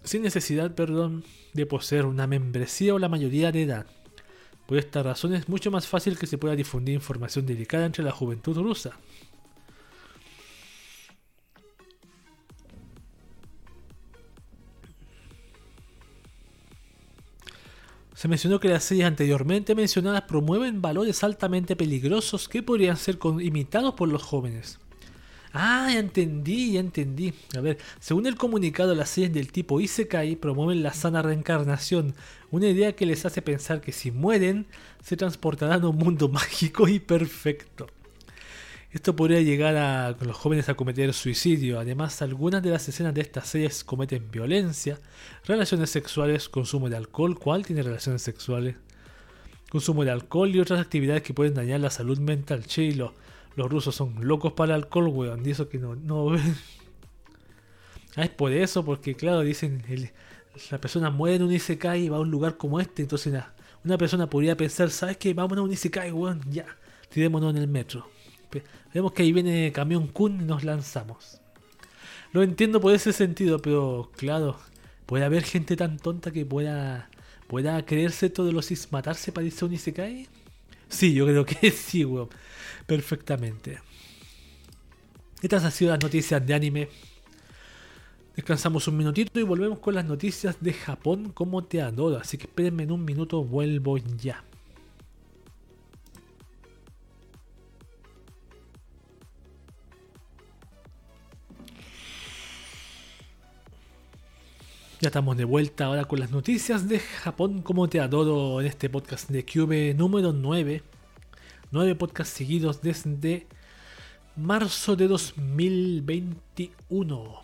sin 0.04 0.22
necesidad 0.22 0.76
perdón, 0.76 1.24
de 1.54 1.66
poseer 1.66 2.06
una 2.06 2.28
membresía 2.28 2.94
o 2.94 3.00
la 3.00 3.10
mayoría 3.10 3.52
de 3.52 3.64
edad. 3.64 3.88
Por 4.68 4.78
esta 4.78 5.02
razón 5.02 5.34
es 5.34 5.50
mucho 5.50 5.72
más 5.72 5.88
fácil 5.88 6.20
que 6.20 6.28
se 6.28 6.38
pueda 6.38 6.56
difundir 6.56 6.94
información 6.94 7.48
delicada 7.48 7.88
entre 7.88 8.04
la 8.04 8.12
juventud 8.12 8.56
rusa. 8.56 8.92
Se 18.18 18.28
mencionó 18.28 18.60
que 18.60 18.68
las 18.68 18.84
series 18.84 19.06
anteriormente 19.06 19.76
mencionadas 19.76 20.24
promueven 20.24 20.82
valores 20.82 21.24
altamente 21.24 21.76
peligrosos 21.76 22.50
que 22.50 22.64
podrían 22.64 22.98
ser 22.98 23.20
imitados 23.42 23.94
por 23.94 24.10
los 24.10 24.24
jóvenes. 24.24 24.80
Ah, 25.54 25.88
ya 25.94 26.00
entendí, 26.00 26.72
ya 26.72 26.80
entendí. 26.80 27.36
A 27.56 27.62
ver, 27.62 27.78
según 28.00 28.26
el 28.26 28.36
comunicado, 28.36 28.96
las 28.96 29.10
series 29.10 29.34
del 29.34 29.52
tipo 29.52 29.80
Isekai 29.80 30.36
promueven 30.36 30.82
la 30.82 30.94
sana 30.94 31.22
reencarnación, 31.22 32.16
una 32.50 32.68
idea 32.68 32.96
que 32.96 33.06
les 33.06 33.24
hace 33.24 33.44
pensar 33.44 33.82
que 33.82 33.92
si 33.92 34.10
mueren, 34.10 34.66
se 35.04 35.16
transportarán 35.16 35.84
a 35.84 35.90
un 35.90 35.98
mundo 35.98 36.28
mágico 36.34 36.88
y 36.88 37.00
perfecto. 37.00 37.86
Esto 38.98 39.16
podría 39.16 39.42
llegar 39.42 39.78
a 39.78 40.18
los 40.22 40.36
jóvenes 40.36 40.70
a 40.70 40.74
cometer 40.74 41.14
suicidio. 41.14 41.80
Además, 41.80 42.24
algunas 42.24 42.64
de 42.64 42.72
las 42.72 42.90
escenas 42.90 43.14
de 43.14 43.22
estas 43.22 43.48
series 43.48 43.84
cometen 43.84 44.32
violencia, 44.32 44.98
relaciones 45.46 45.92
sexuales, 45.92 46.50
consumo 46.50 46.90
de 46.90 46.98
alcohol. 46.98 47.38
¿Cuál 47.38 47.64
tiene 47.64 47.84
relaciones 47.84 48.24
sexuales? 48.24 48.76
Consumo 49.70 50.04
de 50.04 50.10
alcohol 50.10 50.50
y 50.50 50.60
otras 50.60 50.82
actividades 50.82 51.22
que 51.22 51.36
pueden 51.36 51.54
dañar 51.54 51.80
la 51.80 51.92
salud 51.92 52.18
mental. 52.18 52.66
Chilo 52.66 53.14
los 53.56 53.70
rusos 53.70 53.94
son 53.94 54.16
locos 54.28 54.54
para 54.54 54.74
el 54.74 54.82
alcohol, 54.82 55.10
weón. 55.10 55.48
Y 55.48 55.54
que 55.54 55.78
no, 55.78 56.36
ah, 58.16 58.24
es 58.24 58.30
por 58.32 58.52
eso, 58.52 58.84
porque 58.84 59.14
claro, 59.14 59.42
dicen, 59.42 59.84
la 60.72 60.82
persona 60.82 61.12
muere 61.12 61.36
en 61.36 61.44
un 61.44 61.54
Isekai 61.54 62.06
y 62.06 62.10
va 62.10 62.18
a 62.18 62.22
un 62.22 62.32
lugar 62.32 62.58
como 62.58 62.80
este. 62.80 63.04
Entonces 63.04 63.44
una, 63.84 63.98
persona 64.00 64.28
podría 64.28 64.58
pensar, 64.58 64.90
¿sabes 64.90 65.18
qué? 65.18 65.36
Vamos 65.36 65.56
a 65.56 65.62
un 65.62 65.72
Isekai, 65.72 66.12
weón. 66.12 66.42
Ya, 66.50 66.66
tirémonos 67.10 67.56
en 67.56 67.62
el 67.62 67.68
metro. 67.68 68.10
Vemos 68.94 69.12
que 69.12 69.24
ahí 69.24 69.32
viene 69.32 69.72
camión 69.72 70.08
Kun 70.08 70.42
y 70.42 70.46
nos 70.46 70.64
lanzamos. 70.64 71.42
Lo 72.34 72.44
entiendo 72.44 72.82
por 72.82 72.94
ese 72.94 73.14
sentido, 73.14 73.62
pero 73.62 74.12
claro, 74.16 74.58
puede 75.06 75.26
haber 75.26 75.44
gente 75.44 75.76
tan 75.76 75.98
tonta 75.98 76.32
que 76.32 76.46
pueda, 76.46 77.10
pueda 77.48 77.86
creerse 77.86 78.30
todos 78.30 78.54
los 78.54 78.72
is 78.72 78.92
matarse 78.92 79.32
para 79.32 79.46
irse 79.46 79.64
a 79.64 79.68
un 79.68 79.74
Isekai. 79.74 80.28
Sí, 80.90 81.14
yo 81.14 81.26
creo 81.26 81.46
que 81.46 81.72
sí, 81.72 82.06
weón 82.06 82.30
perfectamente. 82.88 83.80
Estas 85.44 85.64
han 85.64 85.72
sido 85.72 85.92
las 85.92 86.02
noticias 86.02 86.44
de 86.44 86.54
anime. 86.56 86.90
Descansamos 88.36 88.88
un 88.88 88.98
minutito 88.98 89.40
y 89.40 89.44
volvemos 89.44 89.80
con 89.80 89.94
las 89.94 90.06
noticias 90.06 90.58
de 90.62 90.74
Japón 90.74 91.32
como 91.32 91.64
te 91.64 91.82
adoro. 91.82 92.18
Así 92.18 92.38
que 92.38 92.46
espérenme 92.46 92.84
en 92.84 92.92
un 92.92 93.06
minuto, 93.06 93.44
vuelvo 93.44 93.98
ya. 93.98 94.44
Ya 105.08 105.10
estamos 105.10 105.38
de 105.38 105.46
vuelta 105.46 105.86
ahora 105.86 106.04
con 106.04 106.20
las 106.20 106.32
noticias 106.32 106.90
de 106.90 107.00
Japón 107.00 107.62
como 107.62 107.88
te 107.88 108.02
adoro 108.02 108.60
en 108.60 108.68
este 108.68 108.90
podcast 108.90 109.30
de 109.30 109.46
Cube 109.46 109.94
número 109.94 110.34
9 110.34 110.84
nueve 111.72 111.96
podcasts 111.96 112.34
seguidos 112.34 112.82
desde 112.82 113.48
marzo 114.36 114.98
de 114.98 115.08
2021. 115.08 117.42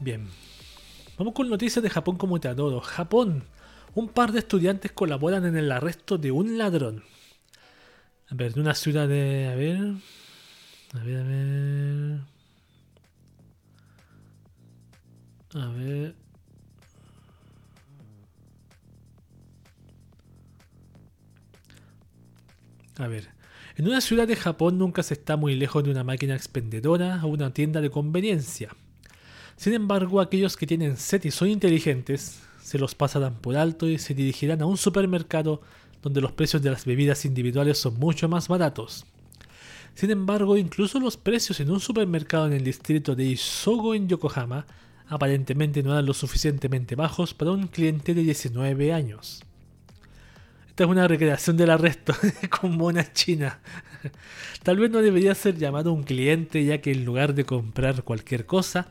Bien, 0.00 0.26
vamos 1.16 1.32
con 1.32 1.48
noticias 1.48 1.80
de 1.80 1.88
Japón 1.88 2.16
como 2.16 2.40
te 2.40 2.48
adoro. 2.48 2.80
Japón, 2.80 3.44
un 3.94 4.08
par 4.08 4.32
de 4.32 4.40
estudiantes 4.40 4.90
colaboran 4.90 5.46
en 5.46 5.56
el 5.56 5.70
arresto 5.70 6.18
de 6.18 6.32
un 6.32 6.58
ladrón. 6.58 7.04
A 8.28 8.34
ver, 8.34 8.52
de 8.52 8.62
una 8.62 8.74
ciudad 8.74 9.06
de... 9.06 9.46
A 9.46 9.54
ver... 9.54 9.78
A 10.92 10.98
ver, 11.04 11.18
a 11.18 11.22
ver... 11.22 12.35
A 15.56 15.68
ver... 15.68 16.14
A 22.98 23.08
ver, 23.08 23.28
en 23.76 23.88
una 23.88 24.00
ciudad 24.00 24.26
de 24.26 24.36
Japón 24.36 24.78
nunca 24.78 25.02
se 25.02 25.14
está 25.14 25.36
muy 25.36 25.54
lejos 25.54 25.84
de 25.84 25.90
una 25.90 26.04
máquina 26.04 26.34
expendedora 26.34 27.20
o 27.24 27.28
una 27.28 27.52
tienda 27.52 27.80
de 27.80 27.90
conveniencia. 27.90 28.70
Sin 29.56 29.74
embargo, 29.74 30.20
aquellos 30.20 30.56
que 30.56 30.66
tienen 30.66 30.96
set 30.96 31.24
y 31.24 31.30
son 31.30 31.48
inteligentes 31.48 32.40
se 32.62 32.78
los 32.78 32.94
pasarán 32.94 33.34
por 33.34 33.56
alto 33.56 33.88
y 33.88 33.98
se 33.98 34.14
dirigirán 34.14 34.60
a 34.60 34.66
un 34.66 34.76
supermercado 34.76 35.60
donde 36.02 36.20
los 36.20 36.32
precios 36.32 36.62
de 36.62 36.70
las 36.70 36.84
bebidas 36.84 37.24
individuales 37.24 37.78
son 37.78 37.98
mucho 37.98 38.28
más 38.28 38.48
baratos. 38.48 39.06
Sin 39.94 40.10
embargo, 40.10 40.56
incluso 40.56 41.00
los 41.00 41.16
precios 41.16 41.60
en 41.60 41.70
un 41.70 41.80
supermercado 41.80 42.46
en 42.46 42.52
el 42.52 42.64
distrito 42.64 43.14
de 43.14 43.24
Isogo 43.24 43.94
en 43.94 44.08
Yokohama 44.08 44.66
aparentemente 45.08 45.82
no 45.82 45.92
eran 45.92 46.06
lo 46.06 46.14
suficientemente 46.14 46.94
bajos 46.94 47.34
para 47.34 47.52
un 47.52 47.68
cliente 47.68 48.14
de 48.14 48.22
19 48.22 48.92
años. 48.92 49.42
Esta 50.68 50.84
es 50.84 50.90
una 50.90 51.08
recreación 51.08 51.56
del 51.56 51.70
arresto 51.70 52.12
con 52.60 52.76
monas 52.76 53.12
chinas. 53.14 53.56
Tal 54.62 54.78
vez 54.78 54.90
no 54.90 55.00
debería 55.00 55.34
ser 55.34 55.56
llamado 55.56 55.92
un 55.92 56.02
cliente 56.02 56.64
ya 56.64 56.82
que 56.82 56.92
en 56.92 57.04
lugar 57.04 57.34
de 57.34 57.44
comprar 57.44 58.02
cualquier 58.02 58.44
cosa, 58.44 58.88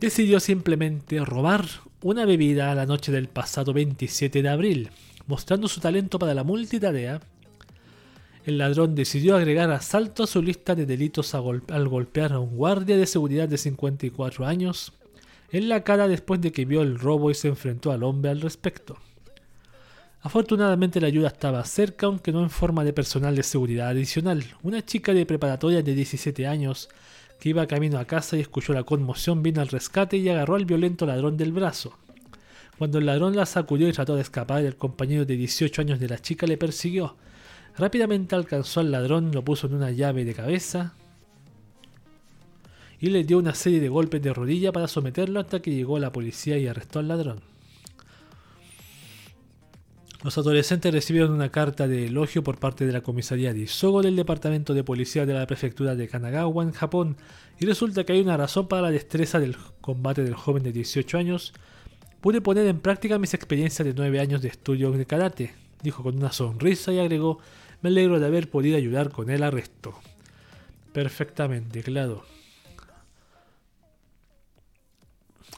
decidió 0.00 0.38
simplemente 0.38 1.18
robar 1.24 1.64
una 2.02 2.24
bebida 2.24 2.74
la 2.74 2.86
noche 2.86 3.10
del 3.10 3.28
pasado 3.28 3.72
27 3.72 4.42
de 4.42 4.48
abril, 4.48 4.90
mostrando 5.26 5.66
su 5.66 5.80
talento 5.80 6.18
para 6.18 6.34
la 6.34 6.44
multitarea. 6.44 7.20
El 8.44 8.58
ladrón 8.58 8.94
decidió 8.94 9.36
agregar 9.36 9.70
asalto 9.70 10.24
a 10.24 10.26
su 10.26 10.42
lista 10.42 10.74
de 10.74 10.86
delitos 10.86 11.34
al 11.34 11.88
golpear 11.88 12.32
a 12.32 12.38
un 12.38 12.56
guardia 12.56 12.96
de 12.96 13.06
seguridad 13.06 13.48
de 13.48 13.58
54 13.58 14.46
años 14.46 14.92
en 15.50 15.68
la 15.68 15.82
cara 15.82 16.08
después 16.08 16.40
de 16.40 16.52
que 16.52 16.64
vio 16.64 16.82
el 16.82 16.98
robo 16.98 17.30
y 17.30 17.34
se 17.34 17.48
enfrentó 17.48 17.90
al 17.90 18.02
hombre 18.02 18.30
al 18.30 18.40
respecto. 18.40 18.98
Afortunadamente 20.20 21.00
la 21.00 21.06
ayuda 21.06 21.28
estaba 21.28 21.64
cerca, 21.64 22.06
aunque 22.06 22.32
no 22.32 22.42
en 22.42 22.50
forma 22.50 22.84
de 22.84 22.92
personal 22.92 23.36
de 23.36 23.42
seguridad 23.42 23.88
adicional. 23.88 24.44
Una 24.62 24.84
chica 24.84 25.14
de 25.14 25.24
preparatoria 25.24 25.82
de 25.82 25.94
17 25.94 26.46
años 26.46 26.88
que 27.38 27.50
iba 27.50 27.66
camino 27.66 27.98
a 27.98 28.04
casa 28.04 28.36
y 28.36 28.40
escuchó 28.40 28.72
la 28.72 28.82
conmoción 28.82 29.42
vino 29.42 29.60
al 29.60 29.68
rescate 29.68 30.16
y 30.16 30.28
agarró 30.28 30.56
al 30.56 30.64
violento 30.64 31.06
ladrón 31.06 31.36
del 31.36 31.52
brazo. 31.52 31.96
Cuando 32.76 32.98
el 32.98 33.06
ladrón 33.06 33.36
la 33.36 33.46
sacudió 33.46 33.88
y 33.88 33.92
trató 33.92 34.16
de 34.16 34.22
escapar, 34.22 34.64
el 34.64 34.76
compañero 34.76 35.24
de 35.24 35.36
18 35.36 35.82
años 35.82 36.00
de 36.00 36.08
la 36.08 36.18
chica 36.18 36.46
le 36.46 36.58
persiguió. 36.58 37.16
Rápidamente 37.76 38.34
alcanzó 38.34 38.80
al 38.80 38.90
ladrón, 38.90 39.30
lo 39.32 39.44
puso 39.44 39.68
en 39.68 39.74
una 39.74 39.92
llave 39.92 40.24
de 40.24 40.34
cabeza 40.34 40.94
y 43.00 43.10
le 43.10 43.24
dio 43.24 43.38
una 43.38 43.54
serie 43.54 43.80
de 43.80 43.88
golpes 43.88 44.22
de 44.22 44.32
rodilla 44.32 44.72
para 44.72 44.88
someterlo 44.88 45.40
hasta 45.40 45.60
que 45.60 45.74
llegó 45.74 45.98
la 45.98 46.12
policía 46.12 46.58
y 46.58 46.66
arrestó 46.66 46.98
al 46.98 47.08
ladrón. 47.08 47.40
Los 50.24 50.36
adolescentes 50.36 50.92
recibieron 50.92 51.30
una 51.30 51.50
carta 51.50 51.86
de 51.86 52.06
elogio 52.06 52.42
por 52.42 52.58
parte 52.58 52.84
de 52.84 52.92
la 52.92 53.02
comisaría 53.02 53.54
de 53.54 53.60
Isogo 53.60 54.02
del 54.02 54.16
departamento 54.16 54.74
de 54.74 54.82
policía 54.82 55.24
de 55.26 55.34
la 55.34 55.46
prefectura 55.46 55.94
de 55.94 56.08
Kanagawa 56.08 56.64
en 56.64 56.72
Japón 56.72 57.16
y 57.60 57.66
resulta 57.66 58.02
que 58.02 58.14
hay 58.14 58.20
una 58.20 58.36
razón 58.36 58.66
para 58.66 58.82
la 58.82 58.90
destreza 58.90 59.38
del 59.38 59.56
combate 59.80 60.24
del 60.24 60.34
joven 60.34 60.64
de 60.64 60.72
18 60.72 61.18
años. 61.18 61.52
Pude 62.20 62.40
poner 62.40 62.66
en 62.66 62.80
práctica 62.80 63.20
mis 63.20 63.32
experiencias 63.32 63.86
de 63.86 63.94
9 63.94 64.18
años 64.18 64.42
de 64.42 64.48
estudio 64.48 64.90
de 64.90 65.06
karate, 65.06 65.54
dijo 65.84 66.02
con 66.02 66.16
una 66.16 66.32
sonrisa 66.32 66.92
y 66.92 66.98
agregó, 66.98 67.38
me 67.80 67.90
alegro 67.90 68.18
de 68.18 68.26
haber 68.26 68.50
podido 68.50 68.76
ayudar 68.76 69.10
con 69.10 69.30
el 69.30 69.44
arresto. 69.44 69.94
Perfectamente, 70.92 71.84
claro. 71.84 72.24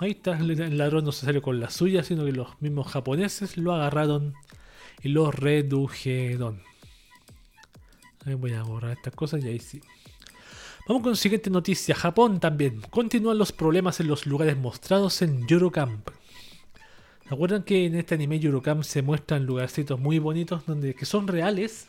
Ahí 0.00 0.12
está, 0.12 0.38
el 0.38 0.78
ladrón 0.78 1.04
no 1.04 1.12
se 1.12 1.26
salió 1.26 1.42
con 1.42 1.60
la 1.60 1.68
suya, 1.68 2.02
sino 2.02 2.24
que 2.24 2.32
los 2.32 2.58
mismos 2.62 2.88
japoneses 2.88 3.58
lo 3.58 3.74
agarraron 3.74 4.32
y 5.02 5.10
lo 5.10 5.30
redujeron. 5.30 6.62
Ahí 8.24 8.32
voy 8.32 8.54
a 8.54 8.62
borrar 8.62 8.92
estas 8.92 9.14
cosas 9.14 9.44
y 9.44 9.48
ahí 9.48 9.58
sí. 9.58 9.82
Vamos 10.88 11.02
con 11.02 11.12
la 11.12 11.16
siguiente 11.16 11.50
noticia. 11.50 11.94
Japón 11.94 12.40
también. 12.40 12.80
Continúan 12.88 13.36
los 13.36 13.52
problemas 13.52 14.00
en 14.00 14.08
los 14.08 14.24
lugares 14.24 14.56
mostrados 14.56 15.20
en 15.20 15.44
Eurocamp. 15.46 16.08
¿Se 17.28 17.34
acuerdan 17.34 17.62
que 17.62 17.84
en 17.84 17.94
este 17.94 18.14
anime 18.14 18.36
Eurocamp 18.36 18.84
se 18.84 19.02
muestran 19.02 19.44
lugarcitos 19.44 20.00
muy 20.00 20.18
bonitos 20.18 20.64
donde 20.64 20.94
que 20.94 21.04
son 21.04 21.28
reales? 21.28 21.88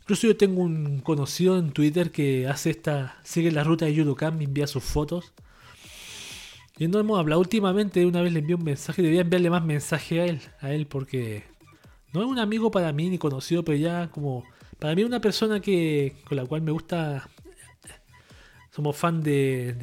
Incluso 0.00 0.26
yo 0.26 0.38
tengo 0.38 0.62
un 0.62 1.00
conocido 1.00 1.58
en 1.58 1.72
Twitter 1.72 2.10
que 2.10 2.48
hace 2.48 2.70
esta, 2.70 3.18
sigue 3.24 3.52
la 3.52 3.62
ruta 3.62 3.84
de 3.84 3.94
Eurocamp 3.94 4.40
y 4.40 4.44
envía 4.46 4.66
sus 4.66 4.82
fotos. 4.82 5.34
Y 6.80 6.88
no 6.88 6.98
hemos 6.98 7.18
hablado 7.18 7.42
últimamente, 7.42 8.06
una 8.06 8.22
vez 8.22 8.32
le 8.32 8.38
envié 8.38 8.54
un 8.54 8.64
mensaje, 8.64 9.02
debía 9.02 9.20
enviarle 9.20 9.50
más 9.50 9.62
mensaje 9.62 10.18
a 10.22 10.24
él, 10.24 10.40
a 10.60 10.72
él 10.72 10.86
porque 10.86 11.44
no 12.14 12.22
es 12.22 12.26
un 12.26 12.38
amigo 12.38 12.70
para 12.70 12.90
mí 12.90 13.10
ni 13.10 13.18
conocido, 13.18 13.62
pero 13.62 13.76
ya 13.76 14.08
como 14.10 14.44
para 14.78 14.94
mí 14.94 15.02
es 15.02 15.06
una 15.06 15.20
persona 15.20 15.60
que 15.60 16.16
con 16.26 16.36
la 16.38 16.46
cual 16.46 16.62
me 16.62 16.70
gusta 16.70 17.28
somos 18.70 18.96
fan 18.96 19.22
de, 19.22 19.74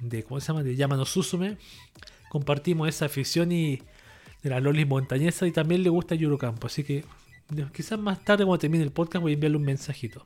de, 0.00 0.22
¿cómo 0.22 0.38
se 0.40 0.46
llama? 0.46 0.62
de 0.62 0.76
Yamano 0.76 1.04
Susume. 1.04 1.58
Compartimos 2.28 2.88
esa 2.88 3.06
afición 3.06 3.50
y 3.50 3.82
de 4.44 4.50
la 4.50 4.60
lolis 4.60 4.86
montañesa 4.86 5.48
y 5.48 5.50
también 5.50 5.82
le 5.82 5.90
gusta 5.90 6.14
Eurocampo, 6.14 6.68
así 6.68 6.84
que 6.84 7.04
quizás 7.74 7.98
más 7.98 8.24
tarde 8.24 8.44
cuando 8.44 8.60
termine 8.60 8.84
el 8.84 8.92
podcast 8.92 9.20
voy 9.20 9.32
a 9.32 9.34
enviarle 9.34 9.56
un 9.56 9.64
mensajito. 9.64 10.24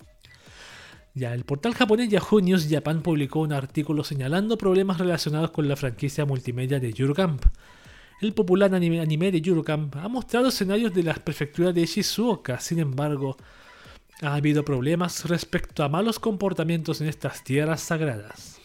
Ya, 1.16 1.32
el 1.32 1.44
portal 1.44 1.74
japonés 1.74 2.08
Yahoo 2.08 2.40
News 2.40 2.66
Japan 2.68 3.00
publicó 3.00 3.38
un 3.38 3.52
artículo 3.52 4.02
señalando 4.02 4.58
problemas 4.58 4.98
relacionados 4.98 5.52
con 5.52 5.68
la 5.68 5.76
franquicia 5.76 6.24
multimedia 6.24 6.80
de 6.80 6.92
Eurocamp. 6.96 7.40
El 8.20 8.32
popular 8.32 8.74
anime, 8.74 9.30
de 9.30 9.38
Eurocamp 9.38 9.94
ha 9.94 10.08
mostrado 10.08 10.48
escenarios 10.48 10.92
de 10.92 11.04
las 11.04 11.20
prefecturas 11.20 11.72
de 11.72 11.86
Shizuoka, 11.86 12.58
sin 12.58 12.80
embargo, 12.80 13.36
ha 14.22 14.34
habido 14.34 14.64
problemas 14.64 15.28
respecto 15.28 15.84
a 15.84 15.88
malos 15.88 16.18
comportamientos 16.18 17.00
en 17.00 17.06
estas 17.06 17.44
tierras 17.44 17.80
sagradas. 17.80 18.60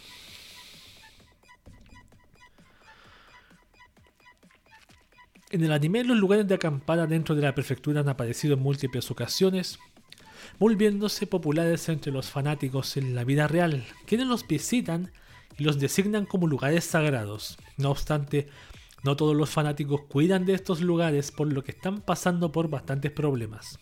En 5.52 5.64
el 5.64 5.72
anime, 5.72 6.04
los 6.04 6.18
lugares 6.18 6.48
de 6.48 6.56
acampada 6.56 7.06
dentro 7.06 7.36
de 7.36 7.44
la 7.44 7.54
prefectura 7.54 8.02
han 8.02 8.10
aparecido 8.10 8.56
en 8.56 8.62
múltiples 8.62 9.12
ocasiones, 9.12 9.78
volviéndose 10.60 11.28
populares 11.28 11.90
entre 11.90 12.12
los 12.12 12.30
fanáticos 12.30 12.98
en 12.98 13.16
la 13.16 13.24
vida 13.24 13.48
real, 13.48 13.86
quienes 14.06 14.28
los 14.28 14.48
visitan 14.48 15.12
y 15.58 15.64
los 15.64 15.80
designan 15.80 16.26
como 16.26 16.48
lugares 16.48 16.86
sagrados. 16.86 17.58
No 17.78 17.92
obstante, 17.92 18.48
no 19.04 19.16
todos 19.16 19.36
los 19.36 19.50
fanáticos 19.50 20.02
cuidan 20.08 20.46
de 20.46 20.54
estos 20.54 20.82
lugares 20.82 21.32
por 21.32 21.52
lo 21.52 21.64
que 21.64 21.72
están 21.72 22.02
pasando 22.02 22.52
por 22.52 22.70
bastantes 22.70 23.12
problemas. 23.12 23.80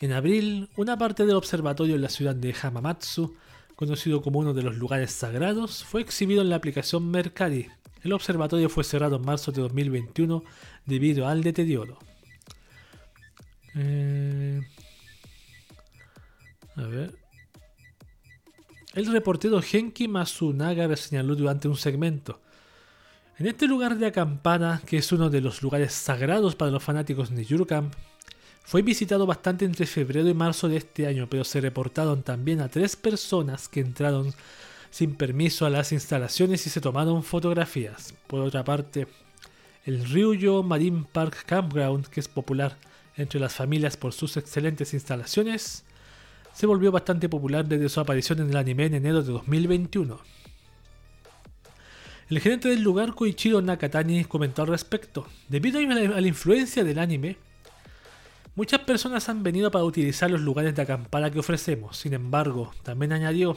En 0.00 0.12
abril, 0.12 0.68
una 0.76 0.98
parte 0.98 1.24
del 1.24 1.36
observatorio 1.36 1.94
en 1.94 2.02
la 2.02 2.08
ciudad 2.08 2.34
de 2.34 2.54
Hamamatsu, 2.54 3.34
conocido 3.76 4.22
como 4.22 4.40
uno 4.40 4.52
de 4.52 4.62
los 4.62 4.76
lugares 4.76 5.12
sagrados, 5.12 5.84
fue 5.84 6.00
exhibido 6.00 6.42
en 6.42 6.50
la 6.50 6.56
aplicación 6.56 7.10
Mercari. 7.10 7.68
El 8.02 8.12
observatorio 8.12 8.68
fue 8.68 8.84
cerrado 8.84 9.16
en 9.16 9.24
marzo 9.24 9.52
de 9.52 9.62
2021 9.62 10.42
debido 10.84 11.26
al 11.26 11.42
deterioro. 11.42 11.98
Eh, 13.74 14.60
a 16.76 16.82
ver. 16.82 17.14
El 18.94 19.06
reportero 19.06 19.60
Genki 19.60 20.08
Masunaga 20.08 20.94
señaló 20.96 21.34
durante 21.34 21.68
un 21.68 21.76
segmento. 21.76 22.40
En 23.38 23.46
este 23.46 23.66
lugar 23.66 23.98
de 23.98 24.06
acampada, 24.06 24.80
que 24.86 24.96
es 24.96 25.12
uno 25.12 25.28
de 25.28 25.42
los 25.42 25.62
lugares 25.62 25.92
sagrados 25.92 26.56
para 26.56 26.70
los 26.70 26.82
fanáticos 26.82 27.34
de 27.34 27.46
Eurocamp, 27.48 27.92
fue 28.64 28.82
visitado 28.82 29.26
bastante 29.26 29.64
entre 29.64 29.86
febrero 29.86 30.28
y 30.28 30.34
marzo 30.34 30.68
de 30.68 30.78
este 30.78 31.06
año, 31.06 31.28
pero 31.28 31.44
se 31.44 31.60
reportaron 31.60 32.22
también 32.22 32.60
a 32.60 32.68
tres 32.68 32.96
personas 32.96 33.68
que 33.68 33.80
entraron 33.80 34.32
sin 34.90 35.14
permiso 35.14 35.66
a 35.66 35.70
las 35.70 35.92
instalaciones 35.92 36.66
y 36.66 36.70
se 36.70 36.80
tomaron 36.80 37.22
fotografías. 37.22 38.14
Por 38.26 38.40
otra 38.40 38.64
parte, 38.64 39.06
el 39.84 40.04
Ryuyo 40.04 40.62
Marine 40.62 41.04
Park 41.12 41.44
Campground, 41.46 42.06
que 42.06 42.20
es 42.20 42.28
popular 42.28 42.76
entre 43.16 43.38
las 43.38 43.54
familias 43.54 43.96
por 43.96 44.12
sus 44.12 44.36
excelentes 44.36 44.94
instalaciones, 44.94 45.84
se 46.56 46.66
volvió 46.66 46.90
bastante 46.90 47.28
popular 47.28 47.66
desde 47.66 47.90
su 47.90 48.00
aparición 48.00 48.40
en 48.40 48.48
el 48.48 48.56
anime 48.56 48.86
en 48.86 48.94
enero 48.94 49.22
de 49.22 49.30
2021. 49.30 50.18
El 52.30 52.40
gerente 52.40 52.70
del 52.70 52.80
lugar, 52.80 53.14
Koichiro 53.14 53.60
Nakatani, 53.60 54.24
comentó 54.24 54.62
al 54.62 54.68
respecto. 54.68 55.26
Debido 55.50 55.80
a 55.80 55.82
la 55.82 56.26
influencia 56.26 56.82
del 56.82 56.98
anime, 56.98 57.36
muchas 58.54 58.80
personas 58.80 59.28
han 59.28 59.42
venido 59.42 59.70
para 59.70 59.84
utilizar 59.84 60.30
los 60.30 60.40
lugares 60.40 60.74
de 60.74 60.80
acampada 60.80 61.30
que 61.30 61.40
ofrecemos. 61.40 61.98
Sin 61.98 62.14
embargo, 62.14 62.72
también 62.82 63.12
añadió, 63.12 63.54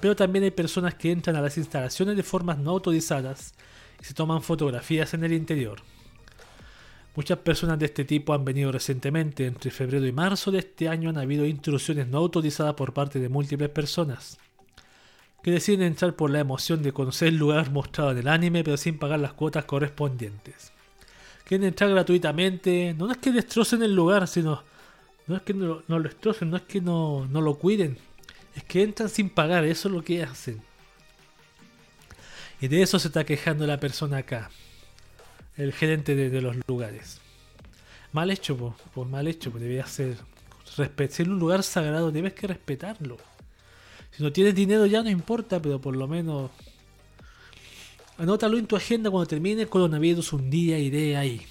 pero 0.00 0.16
también 0.16 0.42
hay 0.42 0.50
personas 0.50 0.94
que 0.94 1.12
entran 1.12 1.36
a 1.36 1.42
las 1.42 1.56
instalaciones 1.56 2.16
de 2.16 2.24
formas 2.24 2.58
no 2.58 2.72
autorizadas 2.72 3.54
y 4.00 4.04
se 4.06 4.14
toman 4.14 4.42
fotografías 4.42 5.14
en 5.14 5.22
el 5.22 5.34
interior. 5.34 5.82
Muchas 7.16 7.38
personas 7.38 7.78
de 7.78 7.86
este 7.86 8.04
tipo 8.04 8.34
han 8.34 8.44
venido 8.44 8.70
recientemente. 8.70 9.46
Entre 9.46 9.70
febrero 9.70 10.06
y 10.06 10.12
marzo 10.12 10.50
de 10.50 10.60
este 10.60 10.88
año 10.88 11.10
han 11.10 11.18
habido 11.18 11.44
intrusiones 11.44 12.06
no 12.06 12.18
autorizadas 12.18 12.74
por 12.74 12.92
parte 12.92 13.18
de 13.18 13.28
múltiples 13.28 13.70
personas 13.70 14.38
que 15.42 15.50
deciden 15.50 15.82
entrar 15.82 16.14
por 16.14 16.30
la 16.30 16.40
emoción 16.40 16.82
de 16.82 16.92
conocer 16.92 17.28
el 17.28 17.36
lugar 17.38 17.70
mostrado 17.70 18.10
en 18.10 18.18
el 18.18 18.28
anime 18.28 18.62
pero 18.62 18.76
sin 18.76 18.98
pagar 18.98 19.20
las 19.20 19.32
cuotas 19.32 19.64
correspondientes. 19.64 20.72
Quieren 21.44 21.68
entrar 21.68 21.90
gratuitamente, 21.90 22.94
no 22.96 23.10
es 23.10 23.16
que 23.18 23.32
destrocen 23.32 23.82
el 23.82 23.94
lugar, 23.94 24.28
sino 24.28 24.62
no 25.26 25.36
es 25.36 25.42
que 25.42 25.54
no, 25.54 25.82
lo 25.86 26.02
destrocen, 26.02 26.50
no 26.50 26.58
es 26.58 26.62
que 26.62 26.80
no, 26.80 27.26
no 27.26 27.40
lo 27.40 27.54
cuiden, 27.54 27.96
es 28.54 28.64
que 28.64 28.82
entran 28.82 29.08
sin 29.08 29.30
pagar, 29.30 29.64
eso 29.64 29.88
es 29.88 29.94
lo 29.94 30.04
que 30.04 30.22
hacen. 30.22 30.60
Y 32.60 32.68
de 32.68 32.82
eso 32.82 32.98
se 32.98 33.08
está 33.08 33.24
quejando 33.24 33.66
la 33.66 33.80
persona 33.80 34.18
acá 34.18 34.50
el 35.60 35.72
gerente 35.72 36.14
de, 36.14 36.40
los 36.40 36.56
lugares. 36.66 37.20
Mal 38.12 38.30
hecho, 38.30 38.74
pues, 38.94 39.08
mal 39.08 39.28
hecho, 39.28 39.50
pues 39.50 39.62
debía 39.62 39.86
ser. 39.86 40.16
Si 41.10 41.22
un 41.22 41.38
lugar 41.38 41.62
sagrado, 41.62 42.10
debes 42.10 42.32
que 42.32 42.46
respetarlo. 42.46 43.18
Si 44.10 44.22
no 44.22 44.32
tienes 44.32 44.54
dinero 44.54 44.86
ya 44.86 45.02
no 45.02 45.10
importa, 45.10 45.60
pero 45.60 45.80
por 45.80 45.96
lo 45.96 46.08
menos 46.08 46.50
anótalo 48.18 48.58
en 48.58 48.66
tu 48.66 48.76
agenda 48.76 49.10
cuando 49.10 49.28
termine 49.28 49.62
el 49.62 49.68
coronavirus 49.68 50.32
un 50.32 50.50
día 50.50 50.78
iré 50.78 51.16
ahí. 51.16 51.42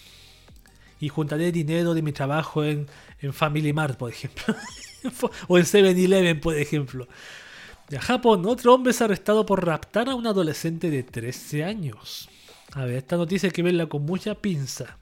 y 0.99 1.09
juntaré 1.09 1.51
dinero 1.51 1.93
de 1.93 2.01
mi 2.01 2.11
trabajo 2.11 2.63
en, 2.63 2.87
en 3.21 3.33
Family 3.33 3.71
Mart, 3.73 3.97
por 3.97 4.11
ejemplo. 4.11 4.55
o 5.47 5.57
en 5.57 5.63
7-Eleven, 5.65 6.39
por 6.39 6.55
ejemplo. 6.55 7.07
De 7.89 7.99
Japón, 7.99 8.45
otro 8.45 8.73
hombre 8.73 8.91
es 8.91 9.01
arrestado 9.01 9.45
por 9.45 9.65
raptar 9.65 10.09
a 10.09 10.15
un 10.15 10.27
adolescente 10.27 10.89
de 10.89 11.03
13 11.03 11.63
años. 11.63 12.29
A 12.73 12.85
ver, 12.85 12.95
esta 12.95 13.17
noticia 13.17 13.47
hay 13.47 13.53
que 13.53 13.63
verla 13.63 13.87
con 13.87 14.05
mucha 14.05 14.35
pinza. 14.35 14.99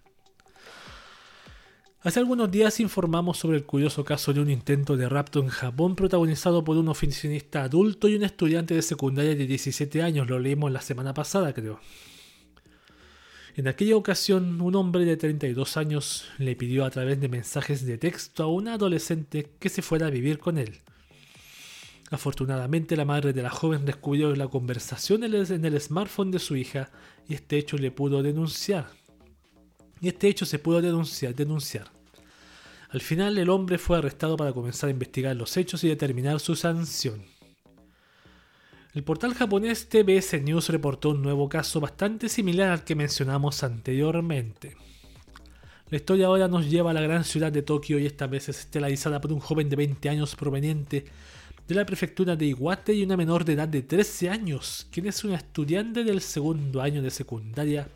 Hace 2.01 2.19
algunos 2.19 2.49
días 2.49 2.79
informamos 2.79 3.37
sobre 3.37 3.57
el 3.57 3.65
curioso 3.65 4.05
caso 4.05 4.31
de 4.31 4.39
un 4.39 4.49
intento 4.49 4.95
de 4.95 5.09
rapto 5.09 5.39
en 5.39 5.49
Japón 5.49 5.95
protagonizado 5.95 6.63
por 6.63 6.77
un 6.77 6.87
oficinista 6.87 7.63
adulto 7.63 8.07
y 8.07 8.15
un 8.15 8.23
estudiante 8.23 8.73
de 8.73 8.81
secundaria 8.81 9.35
de 9.35 9.45
17 9.45 10.01
años. 10.01 10.29
Lo 10.29 10.39
leímos 10.39 10.71
la 10.71 10.79
semana 10.79 11.13
pasada, 11.13 11.53
creo. 11.53 11.81
En 13.57 13.67
aquella 13.67 13.97
ocasión, 13.97 14.61
un 14.61 14.75
hombre 14.75 15.03
de 15.03 15.17
32 15.17 15.75
años 15.77 16.29
le 16.37 16.55
pidió 16.55 16.85
a 16.85 16.91
través 16.91 17.19
de 17.19 17.27
mensajes 17.27 17.85
de 17.85 17.97
texto 17.97 18.43
a 18.43 18.47
una 18.47 18.75
adolescente 18.75 19.49
que 19.59 19.69
se 19.69 19.81
fuera 19.81 20.07
a 20.07 20.11
vivir 20.11 20.37
con 20.37 20.59
él. 20.59 20.77
Afortunadamente, 22.09 22.95
la 22.95 23.05
madre 23.05 23.33
de 23.33 23.43
la 23.43 23.49
joven 23.49 23.85
descubrió 23.85 24.33
la 24.35 24.47
conversación 24.47 25.23
en 25.23 25.65
el 25.65 25.81
smartphone 25.81 26.31
de 26.31 26.39
su 26.39 26.55
hija 26.55 26.89
y 27.27 27.33
este 27.33 27.57
hecho 27.57 27.77
le 27.77 27.91
pudo 27.91 28.23
denunciar. 28.23 28.87
Y 29.99 30.07
este 30.07 30.27
hecho 30.27 30.45
se 30.45 30.59
pudo 30.59 30.81
denunciar. 30.81 31.91
Al 32.89 33.01
final, 33.01 33.37
el 33.37 33.49
hombre 33.49 33.77
fue 33.77 33.97
arrestado 33.97 34.37
para 34.37 34.53
comenzar 34.53 34.87
a 34.87 34.91
investigar 34.91 35.35
los 35.35 35.57
hechos 35.57 35.83
y 35.83 35.89
determinar 35.89 36.39
su 36.39 36.55
sanción. 36.55 37.25
El 38.93 39.03
portal 39.03 39.33
japonés 39.33 39.89
TBS 39.89 40.41
News 40.41 40.69
reportó 40.69 41.09
un 41.09 41.21
nuevo 41.21 41.49
caso 41.49 41.81
bastante 41.81 42.29
similar 42.29 42.71
al 42.71 42.83
que 42.85 42.95
mencionamos 42.95 43.63
anteriormente. 43.63 44.77
La 45.89 45.97
historia 45.97 46.27
ahora 46.27 46.47
nos 46.47 46.69
lleva 46.69 46.91
a 46.91 46.93
la 46.93 47.01
gran 47.01 47.23
ciudad 47.23 47.51
de 47.51 47.61
Tokio 47.61 47.99
y 47.99 48.05
esta 48.05 48.27
vez 48.27 48.49
es 48.49 48.59
estelarizada 48.59 49.21
por 49.21 49.33
un 49.33 49.39
joven 49.39 49.69
de 49.69 49.75
20 49.75 50.09
años 50.09 50.35
proveniente 50.35 51.05
de 51.67 51.75
la 51.75 51.85
prefectura 51.85 52.35
de 52.35 52.47
Iwate 52.47 52.93
y 52.93 53.03
una 53.03 53.17
menor 53.17 53.43
de 53.43 53.53
edad 53.53 53.67
de 53.67 53.81
13 53.81 54.29
años, 54.29 54.87
quien 54.89 55.07
es 55.07 55.23
una 55.23 55.35
estudiante 55.35 56.03
del 56.03 56.21
segundo 56.21 56.81
año 56.81 57.01
de 57.01 57.11
secundaria 57.11 57.89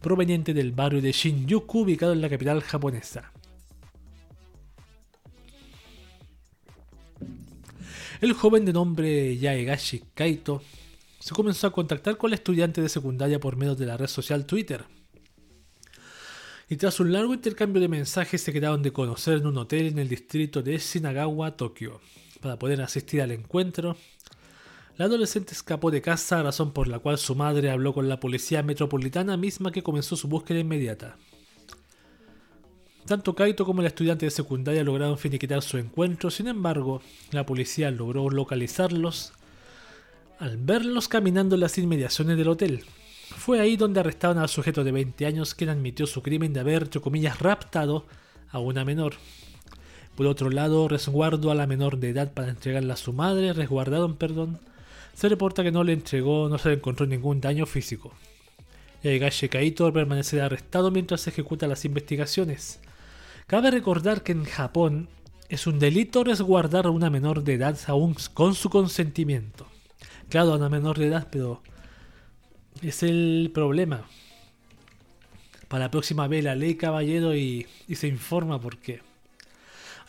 proveniente 0.00 0.54
del 0.54 0.72
barrio 0.72 1.02
de 1.02 1.12
Shinjuku 1.12 1.80
ubicado 1.80 2.14
en 2.14 2.22
la 2.22 2.30
capital 2.30 2.62
japonesa. 2.62 3.30
El 8.22 8.32
joven 8.32 8.64
de 8.64 8.72
nombre 8.72 9.36
Yaegashi 9.36 10.02
Kaito 10.14 10.62
se 11.18 11.34
comenzó 11.34 11.66
a 11.66 11.72
contactar 11.72 12.16
con 12.16 12.30
la 12.30 12.36
estudiante 12.36 12.80
de 12.80 12.88
secundaria 12.88 13.38
por 13.38 13.56
medio 13.56 13.74
de 13.74 13.86
la 13.86 13.98
red 13.98 14.06
social 14.06 14.46
Twitter. 14.46 14.84
Y 16.68 16.76
tras 16.76 17.00
un 17.00 17.12
largo 17.12 17.34
intercambio 17.34 17.82
de 17.82 17.88
mensajes 17.88 18.40
se 18.40 18.52
quedaron 18.52 18.82
de 18.82 18.92
conocer 18.92 19.38
en 19.38 19.46
un 19.46 19.58
hotel 19.58 19.86
en 19.86 19.98
el 19.98 20.08
distrito 20.08 20.62
de 20.62 20.78
Shinagawa, 20.78 21.56
Tokio. 21.56 22.00
Para 22.40 22.58
poder 22.58 22.80
asistir 22.80 23.20
al 23.20 23.32
encuentro, 23.32 23.96
la 24.96 25.06
adolescente 25.06 25.52
escapó 25.52 25.90
de 25.90 26.02
casa, 26.02 26.42
razón 26.42 26.72
por 26.72 26.88
la 26.88 26.98
cual 26.98 27.18
su 27.18 27.34
madre 27.34 27.70
habló 27.70 27.92
con 27.94 28.08
la 28.08 28.20
policía 28.20 28.62
metropolitana 28.62 29.36
misma 29.36 29.72
que 29.72 29.82
comenzó 29.82 30.16
su 30.16 30.28
búsqueda 30.28 30.58
inmediata. 30.58 31.16
Tanto 33.06 33.34
Kaito 33.34 33.64
como 33.64 33.80
el 33.80 33.86
estudiante 33.86 34.26
de 34.26 34.30
secundaria 34.30 34.84
lograron 34.84 35.18
finiquitar 35.18 35.62
su 35.62 35.78
encuentro, 35.78 36.30
sin 36.30 36.48
embargo, 36.48 37.02
la 37.30 37.44
policía 37.44 37.90
logró 37.90 38.30
localizarlos 38.30 39.32
al 40.38 40.56
verlos 40.56 41.08
caminando 41.08 41.56
en 41.56 41.60
las 41.60 41.76
inmediaciones 41.76 42.36
del 42.36 42.48
hotel. 42.48 42.84
Fue 43.36 43.60
ahí 43.60 43.76
donde 43.76 44.00
arrestaron 44.00 44.38
al 44.38 44.48
sujeto 44.48 44.84
de 44.84 44.92
20 44.92 45.26
años 45.26 45.54
quien 45.54 45.70
admitió 45.70 46.06
su 46.06 46.22
crimen 46.22 46.52
de 46.52 46.60
haber, 46.60 46.82
entre 46.84 47.00
comillas, 47.00 47.38
raptado 47.38 48.06
a 48.50 48.58
una 48.58 48.84
menor. 48.84 49.14
Por 50.20 50.26
otro 50.26 50.50
lado, 50.50 50.86
resguardo 50.86 51.50
a 51.50 51.54
la 51.54 51.66
menor 51.66 51.96
de 51.96 52.10
edad 52.10 52.30
para 52.34 52.50
entregarla 52.50 52.92
a 52.92 52.98
su 52.98 53.14
madre, 53.14 53.54
resguardaron, 53.54 54.16
perdón. 54.16 54.58
Se 55.14 55.30
reporta 55.30 55.62
que 55.62 55.72
no 55.72 55.82
le 55.82 55.94
entregó, 55.94 56.50
no 56.50 56.58
se 56.58 56.68
le 56.68 56.74
encontró 56.74 57.06
ningún 57.06 57.40
daño 57.40 57.64
físico. 57.64 58.12
Yaigashi 59.02 59.48
Kaito 59.48 59.90
permanecerá 59.94 60.44
arrestado 60.44 60.90
mientras 60.90 61.22
se 61.22 61.30
ejecutan 61.30 61.70
las 61.70 61.86
investigaciones. 61.86 62.80
Cabe 63.46 63.70
recordar 63.70 64.22
que 64.22 64.32
en 64.32 64.44
Japón 64.44 65.08
es 65.48 65.66
un 65.66 65.78
delito 65.78 66.22
resguardar 66.22 66.84
a 66.84 66.90
una 66.90 67.08
menor 67.08 67.42
de 67.42 67.54
edad 67.54 67.78
aún 67.86 68.14
con 68.34 68.54
su 68.54 68.68
consentimiento. 68.68 69.66
Claro, 70.28 70.52
a 70.52 70.56
una 70.56 70.68
menor 70.68 70.98
de 70.98 71.06
edad, 71.06 71.28
pero 71.32 71.62
es 72.82 73.02
el 73.02 73.50
problema. 73.54 74.04
Para 75.68 75.86
la 75.86 75.90
próxima 75.90 76.28
vez 76.28 76.44
la 76.44 76.54
ley 76.54 76.74
caballero 76.74 77.34
y 77.34 77.66
se 77.94 78.06
informa 78.06 78.60
por 78.60 78.76
qué. 78.76 79.00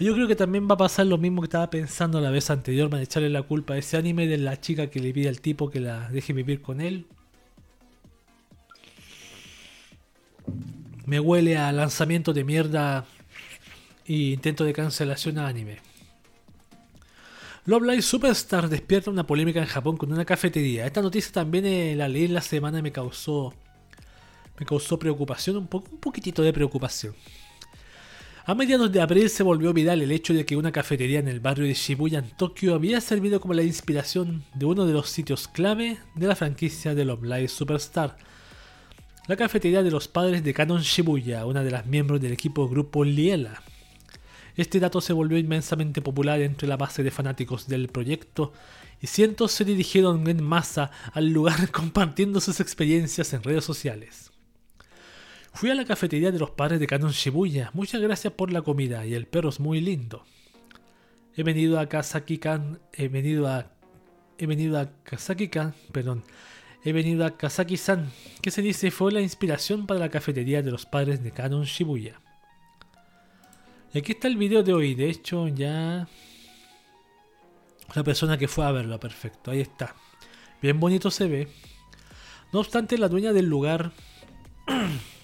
Yo 0.01 0.15
creo 0.15 0.27
que 0.27 0.35
también 0.35 0.67
va 0.67 0.73
a 0.73 0.77
pasar 0.77 1.05
lo 1.05 1.19
mismo 1.19 1.41
que 1.41 1.45
estaba 1.45 1.69
pensando 1.69 2.19
la 2.19 2.31
vez 2.31 2.49
anterior, 2.49 2.89
van 2.89 3.03
echarle 3.03 3.29
la 3.29 3.43
culpa 3.43 3.75
a 3.75 3.77
ese 3.77 3.97
anime 3.97 4.25
de 4.25 4.39
la 4.39 4.59
chica 4.59 4.87
que 4.87 4.99
le 4.99 5.13
pide 5.13 5.29
al 5.29 5.41
tipo 5.41 5.69
que 5.69 5.79
la 5.79 6.09
deje 6.09 6.33
vivir 6.33 6.59
con 6.63 6.81
él. 6.81 7.05
Me 11.05 11.19
huele 11.19 11.55
a 11.55 11.71
lanzamiento 11.71 12.33
de 12.33 12.43
mierda 12.43 13.05
y 14.03 14.33
intento 14.33 14.63
de 14.63 14.73
cancelación 14.73 15.37
a 15.37 15.47
anime. 15.47 15.77
Love 17.65 17.83
Live 17.83 18.01
Superstar 18.01 18.69
despierta 18.69 19.11
una 19.11 19.27
polémica 19.27 19.59
en 19.59 19.67
Japón 19.67 19.97
con 19.97 20.11
una 20.11 20.25
cafetería. 20.25 20.87
Esta 20.87 21.03
noticia 21.03 21.31
también 21.31 21.67
eh, 21.67 21.95
la 21.95 22.07
leí 22.07 22.25
en 22.25 22.33
la 22.33 22.41
semana 22.41 22.79
y 22.79 22.81
me 22.81 22.91
causó 22.91 23.53
me 24.57 24.65
causó 24.65 24.97
preocupación, 24.97 25.57
un, 25.57 25.67
poco, 25.67 25.89
un 25.91 25.99
poquitito 25.99 26.41
de 26.41 26.53
preocupación. 26.53 27.13
A 28.51 28.53
mediados 28.53 28.91
de 28.91 28.99
abril 28.99 29.29
se 29.29 29.43
volvió 29.43 29.71
viral 29.71 30.01
el 30.01 30.11
hecho 30.11 30.33
de 30.33 30.45
que 30.45 30.57
una 30.57 30.73
cafetería 30.73 31.19
en 31.19 31.29
el 31.29 31.39
barrio 31.39 31.65
de 31.65 31.73
Shibuya 31.73 32.19
en 32.19 32.31
Tokio 32.31 32.75
había 32.75 32.99
servido 32.99 33.39
como 33.39 33.53
la 33.53 33.63
inspiración 33.63 34.43
de 34.55 34.65
uno 34.65 34.85
de 34.85 34.91
los 34.91 35.09
sitios 35.09 35.47
clave 35.47 35.99
de 36.15 36.27
la 36.27 36.35
franquicia 36.35 36.93
de 36.93 37.05
Love 37.05 37.23
Live 37.23 37.47
Superstar. 37.47 38.17
La 39.27 39.37
cafetería 39.37 39.83
de 39.83 39.91
los 39.91 40.09
padres 40.09 40.43
de 40.43 40.53
Canon 40.53 40.81
Shibuya, 40.81 41.45
una 41.45 41.63
de 41.63 41.71
las 41.71 41.85
miembros 41.85 42.19
del 42.19 42.33
equipo 42.33 42.67
grupo 42.67 43.05
Liela. 43.05 43.63
Este 44.57 44.81
dato 44.81 44.99
se 44.99 45.13
volvió 45.13 45.37
inmensamente 45.37 46.01
popular 46.01 46.41
entre 46.41 46.67
la 46.67 46.75
base 46.75 47.03
de 47.03 47.11
fanáticos 47.11 47.69
del 47.69 47.87
proyecto 47.87 48.51
y 48.99 49.07
cientos 49.07 49.53
se 49.53 49.63
dirigieron 49.63 50.27
en 50.27 50.43
masa 50.43 50.91
al 51.13 51.29
lugar 51.29 51.71
compartiendo 51.71 52.41
sus 52.41 52.59
experiencias 52.59 53.31
en 53.31 53.43
redes 53.43 53.63
sociales. 53.63 54.30
Fui 55.53 55.69
a 55.69 55.75
la 55.75 55.85
cafetería 55.85 56.31
de 56.31 56.39
los 56.39 56.51
padres 56.51 56.79
de 56.79 56.87
Canon 56.87 57.11
Shibuya. 57.11 57.71
Muchas 57.73 58.01
gracias 58.01 58.33
por 58.33 58.51
la 58.51 58.61
comida 58.61 59.05
y 59.05 59.13
el 59.13 59.27
perro 59.27 59.49
es 59.49 59.59
muy 59.59 59.81
lindo. 59.81 60.25
He 61.35 61.43
venido 61.43 61.79
a 61.79 61.87
Kazaki-kan, 61.87 62.79
he 62.93 63.07
venido 63.07 63.47
a 63.47 63.71
he 64.37 64.47
venido 64.47 64.79
a 64.79 64.91
Kazaki-kan, 65.03 65.75
perdón. 65.91 66.23
He 66.83 66.93
venido 66.93 67.25
a 67.25 67.37
Kazaki-san, 67.37 68.09
que 68.41 68.49
se 68.49 68.63
dice 68.63 68.89
fue 68.89 69.11
la 69.11 69.21
inspiración 69.21 69.85
para 69.85 69.99
la 69.99 70.09
cafetería 70.09 70.63
de 70.63 70.71
los 70.71 70.85
padres 70.85 71.23
de 71.23 71.31
Canon 71.31 71.65
Shibuya. 71.65 72.19
Y 73.93 73.99
aquí 73.99 74.13
está 74.13 74.27
el 74.27 74.37
video 74.37 74.63
de 74.63 74.73
hoy, 74.73 74.95
de 74.95 75.09
hecho 75.09 75.47
ya 75.47 76.07
la 77.93 78.03
persona 78.03 78.37
que 78.37 78.47
fue 78.47 78.65
a 78.65 78.71
verlo, 78.71 78.99
perfecto, 78.99 79.51
ahí 79.51 79.61
está. 79.61 79.95
Bien 80.61 80.79
bonito 80.79 81.11
se 81.11 81.27
ve. 81.27 81.47
No 82.53 82.59
obstante, 82.61 82.97
la 82.97 83.09
dueña 83.09 83.33
del 83.33 83.45
lugar 83.45 83.91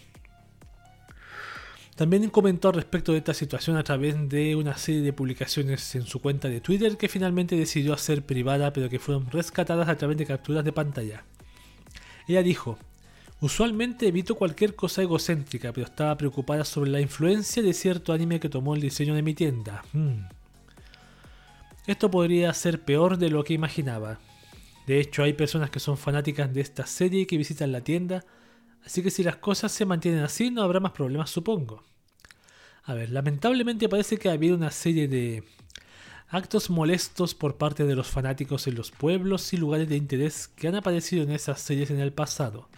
También 1.98 2.30
comentó 2.30 2.72
respecto 2.72 3.12
de 3.12 3.18
esta 3.18 3.34
situación 3.34 3.76
a 3.76 3.84
través 3.84 4.30
de 4.30 4.56
una 4.56 4.78
serie 4.78 5.02
de 5.02 5.14
publicaciones 5.14 5.96
en 5.96 6.06
su 6.06 6.22
cuenta 6.22 6.48
de 6.48 6.62
Twitter 6.62 6.96
que 6.96 7.10
finalmente 7.10 7.56
decidió 7.56 7.92
hacer 7.92 8.22
privada 8.22 8.72
pero 8.72 8.88
que 8.88 9.00
fueron 9.00 9.32
rescatadas 9.32 9.90
a 9.90 9.98
través 9.98 10.16
de 10.16 10.28
capturas 10.28 10.64
de 10.64 10.72
pantalla. 10.72 11.24
Ella 12.28 12.44
dijo, 12.44 12.78
usualmente 13.42 14.08
evito 14.08 14.36
cualquier 14.36 14.76
cosa 14.76 15.02
egocéntrica, 15.02 15.74
pero 15.74 15.88
estaba 15.88 16.16
preocupada 16.16 16.66
sobre 16.66 16.92
la 16.92 17.02
influencia 17.02 17.64
de 17.64 17.74
cierto 17.74 18.14
anime 18.14 18.40
que 18.40 18.50
tomó 18.50 18.76
el 18.76 18.82
diseño 18.82 19.16
de 19.16 19.24
mi 19.24 19.34
tienda. 19.34 19.84
Hmm. 19.92 20.28
Esto 21.88 22.12
podría 22.12 22.54
ser 22.54 22.84
peor 22.84 23.18
de 23.18 23.32
lo 23.32 23.44
que 23.44 23.56
imaginaba. 23.56 24.20
De 24.86 25.00
hecho, 25.00 25.24
hay 25.24 25.34
personas 25.34 25.72
que 25.72 25.80
son 25.80 25.98
fanáticas 25.98 26.54
de 26.54 26.62
esta 26.62 26.86
serie 26.86 27.22
y 27.22 27.26
que 27.26 27.38
visitan 27.38 27.72
la 27.72 27.82
tienda 27.82 28.24
Así 28.88 29.04
que 29.04 29.12
si 29.12 29.22
las 29.22 29.36
cosas 29.36 29.74
se 29.74 29.84
mantienen 29.84 30.24
así, 30.24 30.50
no 30.50 30.62
habrá 30.62 30.80
más 30.80 30.94
problemas, 30.94 31.30
supongo. 31.30 31.84
A 32.86 32.94
ver, 32.94 33.10
lamentablemente 33.10 33.90
parece 33.90 34.16
que 34.16 34.30
ha 34.30 34.32
habido 34.32 34.56
una 34.56 34.72
serie 34.72 35.10
de 35.10 35.44
actos 36.30 36.70
molestos 36.70 37.36
por 37.36 37.58
parte 37.58 37.84
de 37.84 37.98
los 37.98 38.08
fanáticos 38.08 38.66
en 38.66 38.76
los 38.76 38.92
pueblos 38.92 39.52
y 39.52 39.58
lugares 39.58 39.90
de 39.90 39.98
interés 39.98 40.48
que 40.48 40.70
han 40.70 40.76
aparecido 40.76 41.24
en 41.24 41.32
esas 41.32 41.60
series 41.60 41.92
en 41.92 42.00
el 42.00 42.14
pasado. 42.14 42.70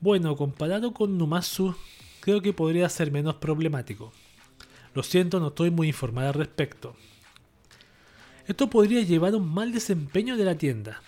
Bueno, 0.00 0.34
comparado 0.34 0.94
con 0.94 1.18
Numasu, 1.18 1.76
creo 2.20 2.40
que 2.40 2.54
podría 2.54 2.88
ser 2.88 3.12
menos 3.12 3.34
problemático. 3.34 4.14
Lo 4.94 5.02
siento, 5.02 5.40
no 5.40 5.48
estoy 5.48 5.70
muy 5.70 5.88
informada 5.88 6.28
al 6.28 6.34
respecto. 6.36 6.96
Esto 8.46 8.70
podría 8.70 9.02
llevar 9.02 9.34
a 9.34 9.36
un 9.36 9.52
mal 9.52 9.72
desempeño 9.72 10.38
de 10.38 10.44
la 10.46 10.56
tienda. 10.56 11.02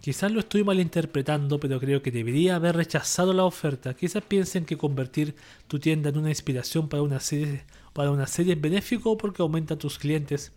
Quizás 0.00 0.30
lo 0.30 0.40
estoy 0.40 0.62
malinterpretando, 0.62 1.58
pero 1.58 1.80
creo 1.80 2.02
que 2.02 2.12
debería 2.12 2.56
haber 2.56 2.76
rechazado 2.76 3.32
la 3.32 3.44
oferta. 3.44 3.94
Quizás 3.94 4.22
piensen 4.22 4.64
que 4.64 4.78
convertir 4.78 5.34
tu 5.66 5.78
tienda 5.78 6.10
en 6.10 6.18
una 6.18 6.28
inspiración 6.28 6.88
para 6.88 7.02
una 7.02 7.20
serie, 7.20 7.64
para 7.92 8.10
una 8.10 8.26
serie 8.26 8.54
es 8.54 8.60
benéfico 8.60 9.18
porque 9.18 9.42
aumenta 9.42 9.76
tus 9.76 9.98
clientes. 9.98 10.52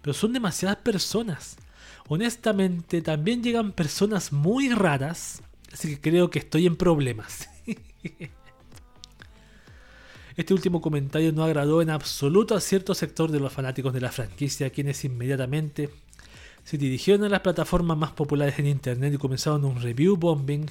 Pero 0.00 0.14
son 0.14 0.32
demasiadas 0.32 0.78
personas. 0.78 1.56
Honestamente, 2.08 3.02
también 3.02 3.42
llegan 3.42 3.72
personas 3.72 4.32
muy 4.32 4.70
raras, 4.70 5.42
así 5.72 5.88
que 5.90 6.00
creo 6.00 6.30
que 6.30 6.38
estoy 6.40 6.66
en 6.66 6.76
problemas. 6.76 7.48
Este 10.36 10.54
último 10.54 10.80
comentario 10.80 11.32
no 11.32 11.44
agradó 11.44 11.82
en 11.82 11.90
absoluto 11.90 12.54
a 12.54 12.60
cierto 12.60 12.94
sector 12.94 13.30
de 13.30 13.40
los 13.40 13.52
fanáticos 13.52 13.92
de 13.92 14.00
la 14.00 14.10
franquicia, 14.10 14.70
quienes 14.70 15.04
inmediatamente 15.04 15.90
se 16.64 16.78
dirigieron 16.78 17.24
a 17.24 17.28
las 17.28 17.40
plataformas 17.40 17.96
más 17.96 18.12
populares 18.12 18.58
en 18.58 18.66
Internet 18.66 19.14
y 19.14 19.18
comenzaron 19.18 19.64
un 19.64 19.80
review 19.80 20.16
bombing, 20.16 20.66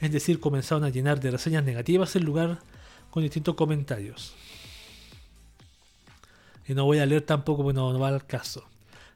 es 0.00 0.12
decir, 0.12 0.40
comenzaron 0.40 0.84
a 0.84 0.90
llenar 0.90 1.20
de 1.20 1.30
reseñas 1.30 1.64
negativas 1.64 2.14
el 2.16 2.24
lugar 2.24 2.58
con 3.10 3.22
distintos 3.22 3.54
comentarios. 3.54 4.34
Y 6.66 6.74
no 6.74 6.84
voy 6.84 6.98
a 6.98 7.06
leer 7.06 7.22
tampoco 7.22 7.62
porque 7.62 7.76
no, 7.76 7.98
va 7.98 8.08
al 8.08 8.26
caso. 8.26 8.64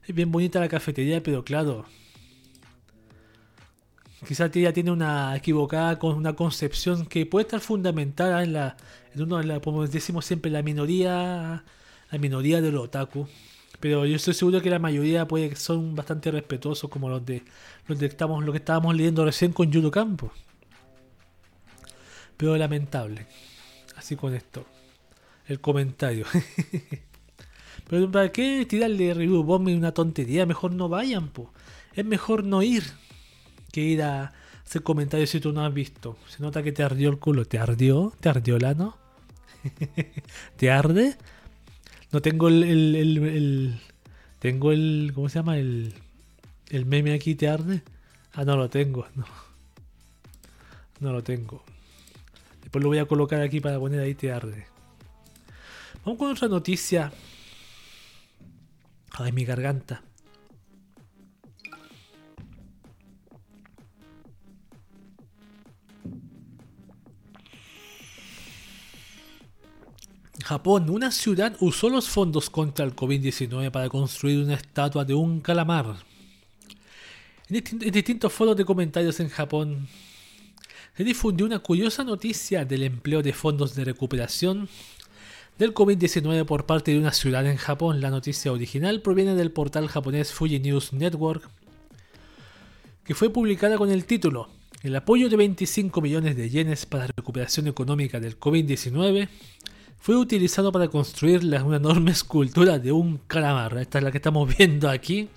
Es 0.07 0.14
bien 0.14 0.33
bonita 0.33 0.59
la 0.59 0.68
cafetería, 0.68 1.23
pero 1.23 1.45
claro, 1.45 1.85
quizás 4.27 4.55
ella 4.57 4.73
tiene 4.73 4.91
una 4.91 5.37
equivocada 5.37 5.99
con 5.99 6.16
una 6.16 6.35
concepción 6.35 7.07
que 7.07 7.27
puede 7.27 7.43
estar 7.45 7.61
fundamentada 7.61 8.43
en 8.43 8.55
la, 8.55 8.77
en 9.14 9.23
uno, 9.23 9.43
la, 9.43 9.61
como 9.61 9.87
decimos 9.87 10.25
siempre, 10.25 10.51
la 10.51 10.62
minoría, 10.62 11.62
la 12.11 12.18
minoría 12.18 12.61
del 12.62 12.77
otaku. 12.79 13.29
Pero 13.83 14.07
yo 14.07 14.14
estoy 14.14 14.33
seguro 14.33 14.62
que 14.62 14.70
la 14.70 14.78
mayoría 14.78 15.26
puede 15.26 15.49
que 15.49 15.57
son 15.57 15.97
bastante 15.97 16.30
respetuosos 16.30 16.89
como 16.89 17.09
los 17.09 17.26
de 17.26 17.43
los 17.89 17.99
de 17.99 18.07
estamos, 18.07 18.45
lo 18.45 18.53
que 18.53 18.59
estábamos 18.59 18.95
leyendo 18.95 19.24
recién 19.24 19.53
con 19.53 19.72
Yudo 19.72 19.91
Campo. 19.91 20.30
Pero 22.37 22.57
lamentable. 22.57 23.26
Así 23.97 24.14
con 24.14 24.37
esto. 24.37 24.64
El 25.49 25.61
comentario. 25.61 26.26
Pero 27.91 28.09
¿para 28.09 28.30
qué 28.30 28.64
tirarle 28.66 29.14
review 29.14 29.43
bombing 29.43 29.78
una 29.78 29.93
tontería? 29.93 30.47
Mejor 30.47 30.70
no 30.70 30.89
vayan, 30.89 31.30
po. 31.30 31.53
Es 31.93 32.05
mejor 32.05 32.45
no 32.45 32.62
ir 32.62 32.85
que 33.72 33.80
ir 33.80 34.03
a 34.05 34.33
hacer 34.64 34.85
comentarios 34.85 35.30
si 35.30 35.41
tú 35.41 35.53
no 35.53 35.66
has 35.66 35.74
visto. 35.74 36.16
Se 36.28 36.41
nota 36.41 36.62
que 36.62 36.70
te 36.70 36.85
ardió 36.85 37.11
el 37.11 37.18
culo. 37.18 37.47
¿Te 37.47 37.59
ardió? 37.59 38.12
¿Te 38.20 38.28
ardió 38.28 38.55
el 38.55 38.64
ano? 38.64 38.97
¿Te 40.57 40.70
arde? 40.70 41.16
No 42.13 42.21
tengo 42.21 42.49
el, 42.49 42.63
el, 42.65 43.81
Tengo 44.39 44.71
el. 44.71 45.13
¿Cómo 45.15 45.29
se 45.29 45.39
llama? 45.39 45.59
El. 45.59 45.95
El 46.69 46.87
meme 46.87 47.15
aquí 47.15 47.35
te 47.35 47.49
arde. 47.49 47.83
Ah, 48.35 48.45
no 48.45 48.57
lo 48.57 48.69
tengo. 48.69 49.07
No. 49.15 49.25
No 51.01 51.13
lo 51.13 51.23
tengo. 51.23 51.65
Después 52.63 52.83
lo 52.83 52.89
voy 52.89 52.99
a 52.99 53.07
colocar 53.07 53.41
aquí 53.41 53.61
para 53.61 53.79
poner 53.79 54.01
ahí 54.01 54.15
te 54.15 54.31
arde. 54.31 54.67
Vamos 56.05 56.19
con 56.19 56.31
otra 56.31 56.49
noticia. 56.49 57.13
Ay, 59.13 59.33
mi 59.33 59.45
garganta. 59.45 60.03
Japón, 70.43 70.90
una 70.90 71.11
ciudad 71.11 71.57
usó 71.61 71.88
los 71.88 72.09
fondos 72.09 72.51
contra 72.51 72.84
el 72.84 72.95
COVID-19 72.95 73.70
para 73.70 73.88
construir 73.88 74.45
una 74.45 74.55
estatua 74.55 75.05
de 75.05 75.14
un 75.14 75.40
calamar. 75.40 75.97
En, 77.49 77.62
distintos 77.93 78.32
foros 78.32 78.57
de 78.57 78.64
comentarios 78.64 79.20
en 79.20 79.28
Japón 79.28 79.88
se 80.97 81.05
difundió 81.05 81.47
una 81.47 81.59
curiosa 81.59 82.05
noticia 82.05 82.64
del 82.64 82.82
empleo 82.82 83.22
de 83.22 83.32
fondos 83.32 83.74
de 83.74 83.84
recuperación 83.84 84.68
del 85.59 85.74
COVID-19 85.74 86.45
por 86.45 86.66
parte 86.66 86.93
de 86.93 86.99
una 86.99 87.12
ciudad 87.12 87.47
en 87.47 87.57
Japón. 87.57 88.01
La 88.01 88.11
noticia 88.11 88.53
original 88.53 89.03
proviene 89.03 89.34
del 89.34 89.53
portal 89.53 89.88
japonés 89.88 90.32
Fuji 90.32 90.61
News 90.61 90.93
Network, 90.93 91.49
que 93.05 93.14
fue 93.14 93.30
publicada 93.30 93.76
con 93.76 93.90
el 93.90 94.05
título 94.05 94.49
El 94.82 94.97
apoyo 94.97 95.28
de 95.28 95.36
25 95.36 96.01
millones 96.01 96.36
de 96.36 96.49
yenes 96.51 96.86
para 96.86 97.05
la 97.07 97.12
recuperación 97.16 97.66
económica 97.66 98.20
del 98.20 98.38
COVID-19 98.38 99.28
fue 100.03 100.16
utilizado 100.16 100.72
para 100.72 100.88
construir 100.88 101.42
una 101.64 101.76
enorme 101.76 102.11
escultura 102.11 102.80
de 102.80 102.90
un 102.90 103.18
calamar. 103.18 103.78
Esta 103.78 103.98
es 103.98 104.05
la 104.05 104.11
que 104.11 104.18
estamos 104.18 104.53
viendo 104.59 104.90
aquí. 104.90 105.28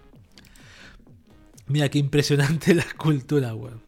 Mira 1.67 1.87
qué 1.89 1.99
impresionante 1.99 2.73
la 2.73 2.81
escultura, 2.81 3.53
weón. 3.53 3.83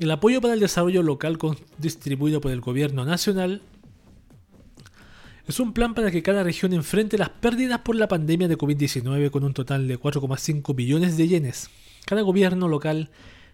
El 0.00 0.10
apoyo 0.10 0.40
para 0.40 0.54
el 0.54 0.60
desarrollo 0.60 1.04
local 1.04 1.38
distribuido 1.78 2.40
por 2.40 2.50
el 2.50 2.60
gobierno 2.60 3.04
nacional 3.04 3.62
es 5.46 5.60
un 5.60 5.74
plan 5.74 5.94
para 5.94 6.10
que 6.10 6.24
cada 6.24 6.42
región 6.42 6.72
enfrente 6.72 7.18
las 7.18 7.30
pérdidas 7.30 7.78
por 7.82 7.94
la 7.94 8.08
pandemia 8.08 8.48
de 8.48 8.58
COVID-19 8.58 9.30
con 9.30 9.44
un 9.44 9.54
total 9.54 9.86
de 9.86 9.96
4,5 9.96 10.74
billones 10.74 11.16
de 11.16 11.28
yenes. 11.28 11.70
Cada 12.04 12.22
gobierno 12.22 12.66
local 12.66 13.10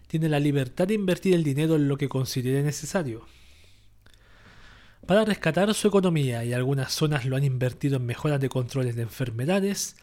tiene 0.07 0.27
la 0.27 0.39
libertad 0.39 0.87
de 0.87 0.95
invertir 0.95 1.35
el 1.35 1.43
dinero 1.43 1.75
en 1.75 1.87
lo 1.87 1.97
que 1.97 2.09
considere 2.09 2.63
necesario. 2.63 3.27
Para 5.05 5.23
rescatar 5.23 5.71
su 5.75 5.87
economía 5.87 6.43
y 6.43 6.53
algunas 6.53 6.91
zonas 6.91 7.25
lo 7.25 7.35
han 7.35 7.43
invertido 7.43 7.97
en 7.97 8.07
mejoras 8.07 8.39
de 8.39 8.49
controles 8.49 8.95
de 8.95 9.03
enfermedades, 9.03 9.97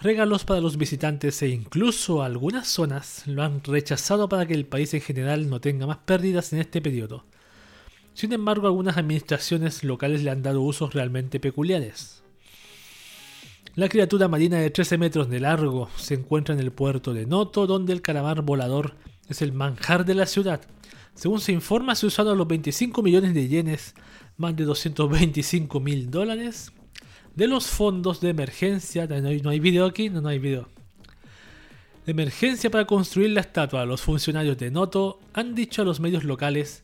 regalos 0.00 0.44
para 0.44 0.60
los 0.60 0.76
visitantes 0.76 1.40
e 1.42 1.48
incluso 1.48 2.24
algunas 2.24 2.66
zonas 2.66 3.22
lo 3.26 3.44
han 3.44 3.62
rechazado 3.62 4.28
para 4.28 4.44
que 4.44 4.54
el 4.54 4.66
país 4.66 4.94
en 4.94 5.00
general 5.00 5.48
no 5.48 5.60
tenga 5.60 5.86
más 5.86 5.98
pérdidas 5.98 6.52
en 6.52 6.58
este 6.58 6.82
periodo. 6.82 7.24
Sin 8.14 8.32
embargo, 8.32 8.66
algunas 8.66 8.96
administraciones 8.96 9.84
locales 9.84 10.24
le 10.24 10.30
han 10.30 10.42
dado 10.42 10.60
usos 10.60 10.92
realmente 10.92 11.38
peculiares. 11.38 12.24
La 13.76 13.88
criatura 13.88 14.26
marina 14.26 14.58
de 14.58 14.70
13 14.70 14.98
metros 14.98 15.30
de 15.30 15.38
largo 15.38 15.88
se 15.96 16.14
encuentra 16.14 16.52
en 16.52 16.60
el 16.60 16.72
puerto 16.72 17.14
de 17.14 17.26
Noto, 17.26 17.68
donde 17.68 17.92
el 17.92 18.02
calamar 18.02 18.42
volador 18.42 18.96
es 19.28 19.40
el 19.40 19.52
manjar 19.52 20.04
de 20.04 20.14
la 20.14 20.26
ciudad. 20.26 20.60
Según 21.14 21.40
se 21.40 21.52
informa, 21.52 21.94
se 21.94 22.06
usaron 22.06 22.36
los 22.36 22.48
25 22.48 23.02
millones 23.02 23.34
de 23.34 23.48
yenes 23.48 23.94
más 24.42 24.56
de 24.56 24.64
225 24.64 25.80
mil 25.80 26.10
dólares 26.10 26.72
de 27.34 27.46
los 27.46 27.68
fondos 27.68 28.20
de 28.20 28.30
emergencia. 28.30 29.06
No 29.06 29.28
hay, 29.28 29.40
no 29.40 29.50
video 29.50 29.86
aquí, 29.86 30.10
no, 30.10 30.20
no 30.20 30.28
hay 30.28 30.38
video. 30.38 30.68
De 32.04 32.10
emergencia 32.10 32.68
para 32.68 32.84
construir 32.84 33.30
la 33.30 33.40
estatua. 33.40 33.86
Los 33.86 34.02
funcionarios 34.02 34.58
de 34.58 34.70
Noto 34.70 35.20
han 35.32 35.54
dicho 35.54 35.82
a 35.82 35.84
los 35.84 36.00
medios 36.00 36.24
locales 36.24 36.82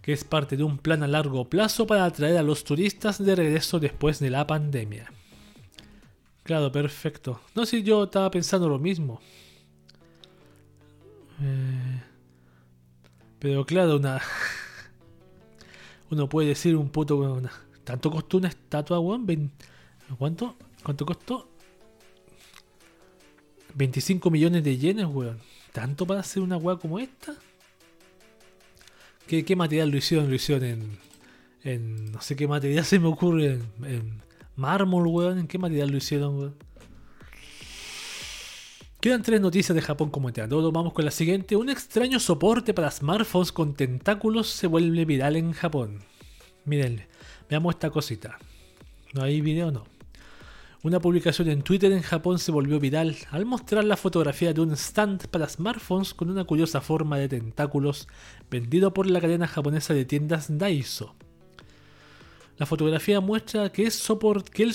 que 0.00 0.12
es 0.12 0.24
parte 0.24 0.56
de 0.56 0.64
un 0.64 0.78
plan 0.78 1.02
a 1.02 1.08
largo 1.08 1.48
plazo 1.48 1.86
para 1.86 2.04
atraer 2.04 2.36
a 2.36 2.42
los 2.42 2.64
turistas 2.64 3.24
de 3.24 3.36
regreso 3.36 3.78
después 3.78 4.18
de 4.18 4.30
la 4.30 4.46
pandemia. 4.46 5.12
Claro, 6.42 6.72
perfecto. 6.72 7.40
No 7.54 7.66
sé, 7.66 7.78
si 7.78 7.82
yo 7.82 8.04
estaba 8.04 8.30
pensando 8.30 8.68
lo 8.68 8.78
mismo. 8.78 9.20
Eh, 11.40 12.02
pero 13.38 13.66
claro, 13.66 13.96
una... 13.96 14.20
Uno 16.12 16.28
puede 16.28 16.48
decir 16.48 16.76
un 16.76 16.90
puto, 16.90 17.16
weón. 17.16 17.48
¿Tanto 17.84 18.10
costó 18.10 18.36
una 18.36 18.48
estatua, 18.48 19.00
weón? 19.00 19.50
¿Cuánto? 20.18 20.56
¿Cuánto 20.82 21.06
costó? 21.06 21.48
25 23.74 24.30
millones 24.30 24.62
de 24.62 24.76
yenes, 24.76 25.06
weón. 25.06 25.38
¿Tanto 25.72 26.06
para 26.06 26.20
hacer 26.20 26.42
una 26.42 26.58
weá 26.58 26.76
como 26.76 26.98
esta? 26.98 27.34
¿Qué, 29.26 29.56
material 29.56 29.88
lo 29.88 29.96
hicieron? 29.96 30.28
Lo 30.28 30.34
hicieron 30.34 30.64
en, 30.64 30.98
en. 31.64 32.12
No 32.12 32.20
sé 32.20 32.36
qué 32.36 32.46
material 32.46 32.84
se 32.84 32.98
me 32.98 33.08
ocurre. 33.08 33.60
En, 33.82 34.20
mármol, 34.54 35.06
weón. 35.06 35.38
¿En 35.38 35.46
qué 35.46 35.56
material 35.56 35.92
lo 35.92 35.96
hicieron, 35.96 36.38
weón? 36.38 36.54
Quedan 39.02 39.22
tres 39.22 39.40
noticias 39.40 39.74
de 39.74 39.82
Japón 39.82 40.10
como 40.10 40.32
todo. 40.32 40.70
Vamos 40.70 40.92
con 40.92 41.04
la 41.04 41.10
siguiente. 41.10 41.56
Un 41.56 41.68
extraño 41.68 42.20
soporte 42.20 42.72
para 42.72 42.88
smartphones 42.88 43.50
con 43.50 43.74
tentáculos 43.74 44.46
se 44.46 44.68
vuelve 44.68 45.04
viral 45.04 45.34
en 45.34 45.50
Japón. 45.50 46.04
Miren, 46.64 47.04
veamos 47.50 47.74
esta 47.74 47.90
cosita. 47.90 48.38
¿No 49.12 49.24
hay 49.24 49.40
video? 49.40 49.72
No. 49.72 49.82
Una 50.84 51.00
publicación 51.00 51.48
en 51.48 51.62
Twitter 51.62 51.90
en 51.90 52.02
Japón 52.02 52.38
se 52.38 52.52
volvió 52.52 52.78
viral 52.78 53.16
al 53.32 53.44
mostrar 53.44 53.82
la 53.82 53.96
fotografía 53.96 54.52
de 54.52 54.60
un 54.60 54.70
stand 54.70 55.26
para 55.26 55.48
smartphones 55.48 56.14
con 56.14 56.30
una 56.30 56.44
curiosa 56.44 56.80
forma 56.80 57.18
de 57.18 57.28
tentáculos 57.28 58.06
vendido 58.52 58.94
por 58.94 59.10
la 59.10 59.20
cadena 59.20 59.48
japonesa 59.48 59.94
de 59.94 60.04
tiendas 60.04 60.46
Daiso. 60.58 61.16
La 62.56 62.66
fotografía 62.66 63.20
muestra 63.20 63.72
que 63.72 63.82
el 63.82 63.90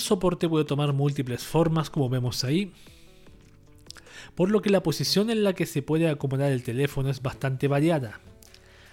soporte 0.00 0.48
puede 0.50 0.66
tomar 0.66 0.92
múltiples 0.92 1.44
formas 1.44 1.88
como 1.88 2.10
vemos 2.10 2.44
ahí, 2.44 2.74
por 4.34 4.50
lo 4.50 4.62
que 4.62 4.70
la 4.70 4.82
posición 4.82 5.30
en 5.30 5.44
la 5.44 5.52
que 5.52 5.66
se 5.66 5.82
puede 5.82 6.08
acomodar 6.08 6.52
el 6.52 6.62
teléfono 6.62 7.10
es 7.10 7.22
bastante 7.22 7.68
variada. 7.68 8.20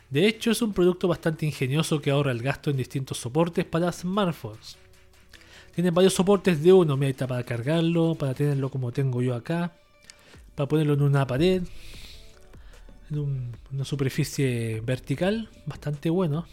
De 0.09 0.27
hecho, 0.27 0.51
es 0.51 0.61
un 0.61 0.73
producto 0.73 1.07
bastante 1.07 1.45
ingenioso 1.45 2.01
que 2.01 2.11
ahorra 2.11 2.31
el 2.31 2.41
gasto 2.41 2.69
en 2.69 2.77
distintos 2.77 3.17
soportes 3.17 3.65
para 3.65 3.91
smartphones. 3.91 4.77
Tiene 5.73 5.91
varios 5.91 6.13
soportes 6.13 6.63
de 6.63 6.71
uno, 6.71 7.01
está 7.03 7.27
para 7.27 7.43
cargarlo, 7.43 8.15
para 8.15 8.33
tenerlo 8.33 8.69
como 8.69 8.91
tengo 8.91 9.21
yo 9.21 9.35
acá, 9.35 9.73
para 10.55 10.67
ponerlo 10.67 10.93
en 10.93 11.01
una 11.01 11.27
pared. 11.27 11.63
en 13.11 13.51
una 13.73 13.85
superficie 13.85 14.81
vertical, 14.81 15.49
bastante 15.65 16.09
bueno. 16.09 16.45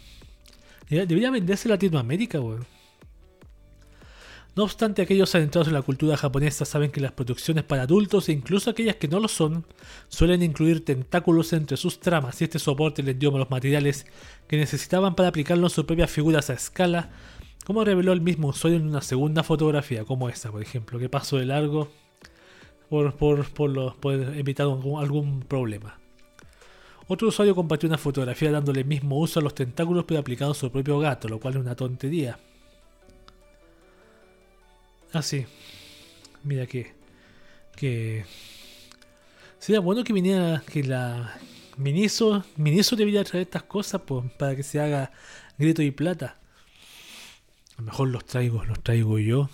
Debería 0.89 1.31
venderse 1.31 1.67
en 1.67 1.71
Latinoamérica, 1.71 2.39
weón. 2.39 2.72
No 4.55 4.63
obstante, 4.63 5.01
aquellos 5.01 5.33
adentrados 5.33 5.67
en 5.67 5.73
la 5.73 5.81
cultura 5.81 6.15
japonesa 6.15 6.63
saben 6.63 6.91
que 6.91 7.01
las 7.01 7.11
producciones 7.11 7.63
para 7.63 7.83
adultos 7.83 8.29
e 8.29 8.33
incluso 8.33 8.69
aquellas 8.69 8.97
que 8.97 9.07
no 9.07 9.19
lo 9.19 9.27
son, 9.27 9.65
suelen 10.09 10.43
incluir 10.43 10.85
tentáculos 10.85 11.53
entre 11.53 11.75
sus 11.75 11.99
tramas 11.99 12.39
y 12.39 12.43
este 12.43 12.59
soporte 12.59 13.01
les 13.01 13.17
dio 13.17 13.31
los 13.31 13.49
materiales 13.49 14.05
que 14.47 14.57
necesitaban 14.57 15.15
para 15.15 15.29
aplicarlo 15.29 15.65
en 15.65 15.71
sus 15.71 15.85
propias 15.85 16.11
figuras 16.11 16.51
a 16.51 16.53
escala, 16.53 17.09
como 17.65 17.83
reveló 17.83 18.13
el 18.13 18.21
mismo 18.21 18.49
usuario 18.49 18.77
en 18.77 18.87
una 18.87 19.01
segunda 19.01 19.41
fotografía 19.41 20.05
como 20.05 20.29
esta, 20.29 20.51
por 20.51 20.61
ejemplo, 20.61 20.99
que 20.99 21.09
pasó 21.09 21.37
de 21.37 21.45
largo 21.45 21.89
por, 22.89 23.15
por, 23.15 23.47
por, 23.95 24.13
evitar 24.37 24.67
algún, 24.67 25.01
algún 25.01 25.39
problema. 25.39 25.97
Otro 27.07 27.29
usuario 27.29 27.55
compartió 27.55 27.89
una 27.89 27.97
fotografía 27.97 28.51
dándole 28.51 28.81
el 28.81 28.85
mismo 28.85 29.17
uso 29.17 29.39
a 29.39 29.43
los 29.43 29.55
tentáculos 29.55 30.05
pero 30.07 30.19
aplicado 30.19 30.51
a 30.51 30.55
su 30.55 30.71
propio 30.71 30.99
gato, 30.99 31.27
lo 31.27 31.39
cual 31.39 31.55
es 31.55 31.61
una 31.61 31.75
tontería. 31.75 32.37
Ah, 35.13 35.21
sí. 35.21 35.45
Mira 36.43 36.65
que. 36.65 36.93
Que. 37.75 38.25
Sería 39.59 39.79
bueno 39.79 40.03
que 40.03 40.13
viniera. 40.13 40.63
Que 40.71 40.83
la. 40.83 41.37
Miniso. 41.77 42.43
Miniso 42.57 42.95
debería 42.95 43.23
traer 43.23 43.43
estas 43.43 43.63
cosas 43.63 44.01
pues, 44.05 44.29
para 44.33 44.55
que 44.55 44.63
se 44.63 44.79
haga 44.79 45.11
grito 45.57 45.81
y 45.81 45.91
plata. 45.91 46.37
A 47.77 47.81
lo 47.81 47.85
mejor 47.85 48.09
los 48.09 48.25
traigo, 48.25 48.63
los 48.65 48.83
traigo 48.83 49.17
yo 49.19 49.49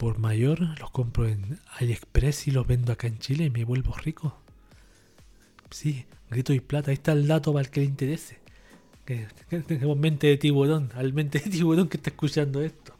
por 0.00 0.18
mayor, 0.18 0.60
los 0.80 0.90
compro 0.90 1.28
en 1.28 1.60
AliExpress 1.78 2.48
y 2.48 2.52
los 2.52 2.66
vendo 2.66 2.90
acá 2.90 3.06
en 3.06 3.18
Chile 3.18 3.44
y 3.44 3.50
me 3.50 3.64
vuelvo 3.64 3.94
rico. 3.94 4.34
Sí, 5.70 6.06
grito 6.30 6.54
y 6.54 6.60
plata, 6.60 6.90
ahí 6.90 6.94
está 6.94 7.12
el 7.12 7.26
dato 7.28 7.52
para 7.52 7.66
el 7.66 7.70
que 7.70 7.80
le 7.80 7.86
interese. 7.86 8.38
Que, 9.04 9.28
mente 9.96 10.28
de 10.28 10.36
tiburón, 10.38 10.90
al 10.94 11.12
mente 11.12 11.38
de 11.38 11.50
tiburón 11.50 11.88
que 11.88 11.98
está 11.98 12.08
escuchando 12.08 12.62
esto. 12.62 12.94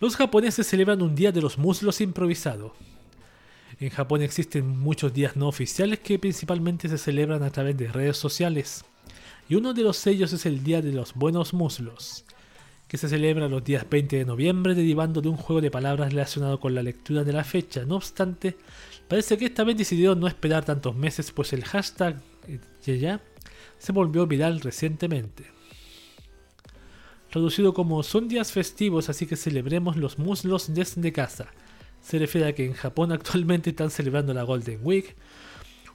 Los 0.00 0.16
japoneses 0.16 0.66
celebran 0.66 1.02
un 1.02 1.14
día 1.14 1.30
de 1.30 1.40
los 1.40 1.56
muslos 1.56 2.00
improvisado. 2.00 2.74
En 3.78 3.90
Japón 3.90 4.22
existen 4.22 4.66
muchos 4.66 5.12
días 5.12 5.36
no 5.36 5.46
oficiales 5.48 6.00
que 6.00 6.18
principalmente 6.18 6.88
se 6.88 6.98
celebran 6.98 7.42
a 7.42 7.50
través 7.50 7.76
de 7.76 7.88
redes 7.88 8.16
sociales. 8.16 8.84
Y 9.48 9.54
uno 9.54 9.72
de 9.72 9.82
los 9.82 10.06
ellos 10.06 10.32
es 10.32 10.46
el 10.46 10.64
Día 10.64 10.82
de 10.82 10.92
los 10.92 11.14
Buenos 11.14 11.54
Muslos, 11.54 12.24
que 12.88 12.96
se 12.96 13.08
celebra 13.08 13.48
los 13.48 13.62
días 13.62 13.86
20 13.88 14.16
de 14.16 14.24
noviembre 14.24 14.74
derivando 14.74 15.20
de 15.20 15.28
un 15.28 15.36
juego 15.36 15.60
de 15.60 15.70
palabras 15.70 16.10
relacionado 16.10 16.58
con 16.58 16.74
la 16.74 16.82
lectura 16.82 17.22
de 17.22 17.32
la 17.32 17.44
fecha. 17.44 17.84
No 17.84 17.96
obstante, 17.96 18.56
parece 19.06 19.38
que 19.38 19.46
esta 19.46 19.64
vez 19.64 19.76
decidieron 19.76 20.18
no 20.18 20.26
esperar 20.26 20.64
tantos 20.64 20.94
meses 20.96 21.30
pues 21.30 21.52
el 21.52 21.64
hashtag 21.64 22.20
eh, 22.48 22.98
ya 22.98 23.20
se 23.78 23.92
volvió 23.92 24.26
viral 24.26 24.60
recientemente 24.60 25.53
traducido 27.34 27.74
como 27.74 28.00
son 28.04 28.28
días 28.28 28.52
festivos, 28.52 29.08
así 29.08 29.26
que 29.26 29.34
celebremos 29.34 29.96
los 29.96 30.20
muslos 30.20 30.72
desde 30.72 31.12
casa. 31.12 31.48
Se 32.00 32.16
refiere 32.16 32.46
a 32.46 32.54
que 32.54 32.64
en 32.64 32.74
Japón 32.74 33.10
actualmente 33.10 33.70
están 33.70 33.90
celebrando 33.90 34.32
la 34.32 34.44
Golden 34.44 34.78
Week, 34.84 35.16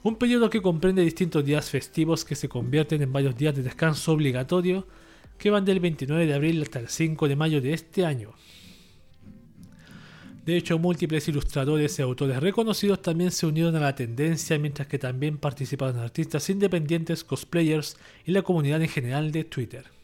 un 0.02 0.16
periodo 0.16 0.50
que 0.50 0.60
comprende 0.60 1.00
distintos 1.00 1.42
días 1.42 1.70
festivos 1.70 2.26
que 2.26 2.34
se 2.34 2.50
convierten 2.50 3.00
en 3.00 3.10
varios 3.10 3.38
días 3.38 3.56
de 3.56 3.62
descanso 3.62 4.12
obligatorio 4.12 4.86
que 5.38 5.48
van 5.48 5.64
del 5.64 5.80
29 5.80 6.26
de 6.26 6.34
abril 6.34 6.60
hasta 6.60 6.78
el 6.78 6.88
5 6.88 7.26
de 7.26 7.36
mayo 7.36 7.62
de 7.62 7.72
este 7.72 8.04
año. 8.04 8.34
De 10.44 10.58
hecho, 10.58 10.78
múltiples 10.78 11.26
ilustradores 11.26 11.98
y 11.98 12.02
autores 12.02 12.38
reconocidos 12.38 13.00
también 13.00 13.30
se 13.30 13.46
unieron 13.46 13.76
a 13.76 13.80
la 13.80 13.94
tendencia, 13.94 14.58
mientras 14.58 14.88
que 14.88 14.98
también 14.98 15.38
participaron 15.38 16.00
artistas 16.00 16.50
independientes, 16.50 17.24
cosplayers 17.24 17.96
y 18.26 18.32
la 18.32 18.42
comunidad 18.42 18.82
en 18.82 18.88
general 18.88 19.32
de 19.32 19.44
Twitter. 19.44 19.99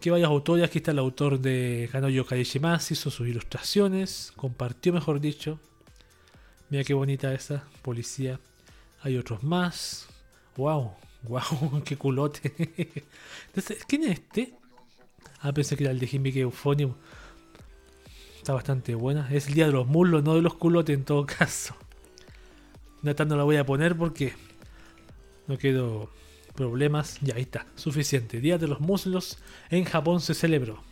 Aquí 0.00 0.08
varios 0.08 0.30
autores, 0.30 0.64
aquí 0.64 0.78
está 0.78 0.92
el 0.92 0.98
autor 0.98 1.40
de 1.40 1.86
Kanoyo 1.92 2.24
Kaishimasu, 2.24 2.94
hizo 2.94 3.10
sus 3.10 3.28
ilustraciones, 3.28 4.32
compartió 4.34 4.94
mejor 4.94 5.20
dicho. 5.20 5.60
Mira 6.70 6.84
qué 6.84 6.94
bonita 6.94 7.34
esa, 7.34 7.64
policía. 7.82 8.40
Hay 9.02 9.18
otros 9.18 9.42
más. 9.42 10.08
Wow, 10.56 10.92
wow, 11.24 11.82
qué 11.84 11.98
culote. 11.98 12.50
Entonces, 13.48 13.84
¿quién 13.86 14.04
es 14.04 14.12
este? 14.12 14.54
Ah, 15.40 15.52
pensé 15.52 15.76
que 15.76 15.84
era 15.84 15.92
el 15.92 15.98
de 15.98 16.08
Himike 16.10 16.40
Euphonium. 16.40 16.94
Está 18.38 18.54
bastante 18.54 18.94
buena. 18.94 19.28
Es 19.30 19.48
el 19.48 19.52
día 19.52 19.66
de 19.66 19.72
los 19.72 19.86
muslos, 19.86 20.24
no 20.24 20.34
de 20.34 20.40
los 20.40 20.54
culotes 20.54 20.96
en 20.96 21.04
todo 21.04 21.26
caso. 21.38 21.76
Nata 23.02 23.26
no 23.26 23.36
la 23.36 23.44
voy 23.44 23.56
a 23.58 23.66
poner 23.66 23.94
porque 23.98 24.32
no 25.46 25.58
quiero 25.58 26.10
problemas. 26.60 27.18
Ya, 27.22 27.36
ahí 27.36 27.42
está. 27.42 27.66
Suficiente. 27.74 28.38
Día 28.38 28.58
de 28.58 28.68
los 28.68 28.80
muslos 28.80 29.38
en 29.70 29.84
Japón 29.84 30.20
se 30.20 30.34
celebró. 30.34 30.82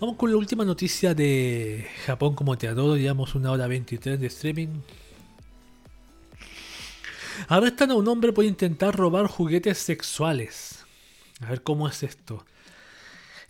Vamos 0.00 0.16
con 0.16 0.32
la 0.32 0.36
última 0.36 0.64
noticia 0.64 1.14
de 1.14 1.86
Japón 2.04 2.34
como 2.34 2.58
te 2.58 2.66
adoro. 2.66 2.96
Llevamos 2.96 3.36
una 3.36 3.52
hora 3.52 3.68
23 3.68 4.18
de 4.18 4.26
streaming. 4.26 4.80
Arrestan 7.46 7.92
a 7.92 7.94
un 7.94 8.08
hombre 8.08 8.32
por 8.32 8.44
intentar 8.44 8.96
robar 8.96 9.28
juguetes 9.28 9.78
sexuales. 9.78 10.84
A 11.40 11.50
ver 11.50 11.62
cómo 11.62 11.86
es 11.86 12.02
esto 12.02 12.44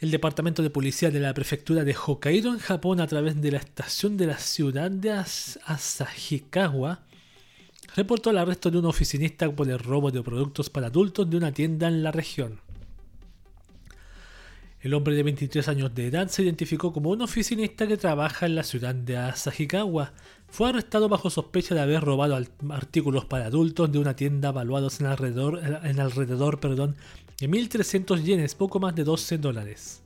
el 0.02 0.10
departamento 0.10 0.64
de 0.64 0.70
policía 0.70 1.12
de 1.12 1.20
la 1.20 1.32
prefectura 1.32 1.84
de 1.84 1.94
Hokkaido 1.94 2.52
en 2.52 2.58
Japón 2.58 3.00
a 3.00 3.06
través 3.06 3.40
de 3.40 3.52
la 3.52 3.58
estación 3.58 4.16
de 4.16 4.26
la 4.26 4.36
ciudad 4.36 4.90
de 4.90 5.12
Asahikawa 5.12 7.02
reportó 7.94 8.30
el 8.30 8.38
arresto 8.38 8.72
de 8.72 8.78
un 8.78 8.86
oficinista 8.86 9.48
por 9.52 9.70
el 9.70 9.78
robo 9.78 10.10
de 10.10 10.20
productos 10.20 10.70
para 10.70 10.88
adultos 10.88 11.30
de 11.30 11.36
una 11.36 11.52
tienda 11.52 11.86
en 11.86 12.02
la 12.02 12.10
región. 12.10 12.58
El 14.80 14.94
hombre 14.94 15.14
de 15.14 15.22
23 15.22 15.68
años 15.68 15.94
de 15.94 16.08
edad 16.08 16.26
se 16.26 16.42
identificó 16.42 16.92
como 16.92 17.10
un 17.10 17.22
oficinista 17.22 17.86
que 17.86 17.96
trabaja 17.96 18.46
en 18.46 18.56
la 18.56 18.64
ciudad 18.64 18.96
de 18.96 19.16
Asahikawa. 19.16 20.14
Fue 20.48 20.70
arrestado 20.70 21.08
bajo 21.08 21.30
sospecha 21.30 21.76
de 21.76 21.80
haber 21.80 22.02
robado 22.02 22.36
artículos 22.70 23.26
para 23.26 23.46
adultos 23.46 23.92
de 23.92 24.00
una 24.00 24.16
tienda 24.16 24.50
valuados 24.50 24.98
en 24.98 25.06
alrededor, 25.06 25.60
en 25.84 26.00
alrededor 26.00 26.58
perdón, 26.58 26.96
1.300 27.48 28.22
yenes, 28.22 28.54
poco 28.54 28.80
más 28.80 28.94
de 28.94 29.04
12 29.04 29.38
dólares. 29.38 30.02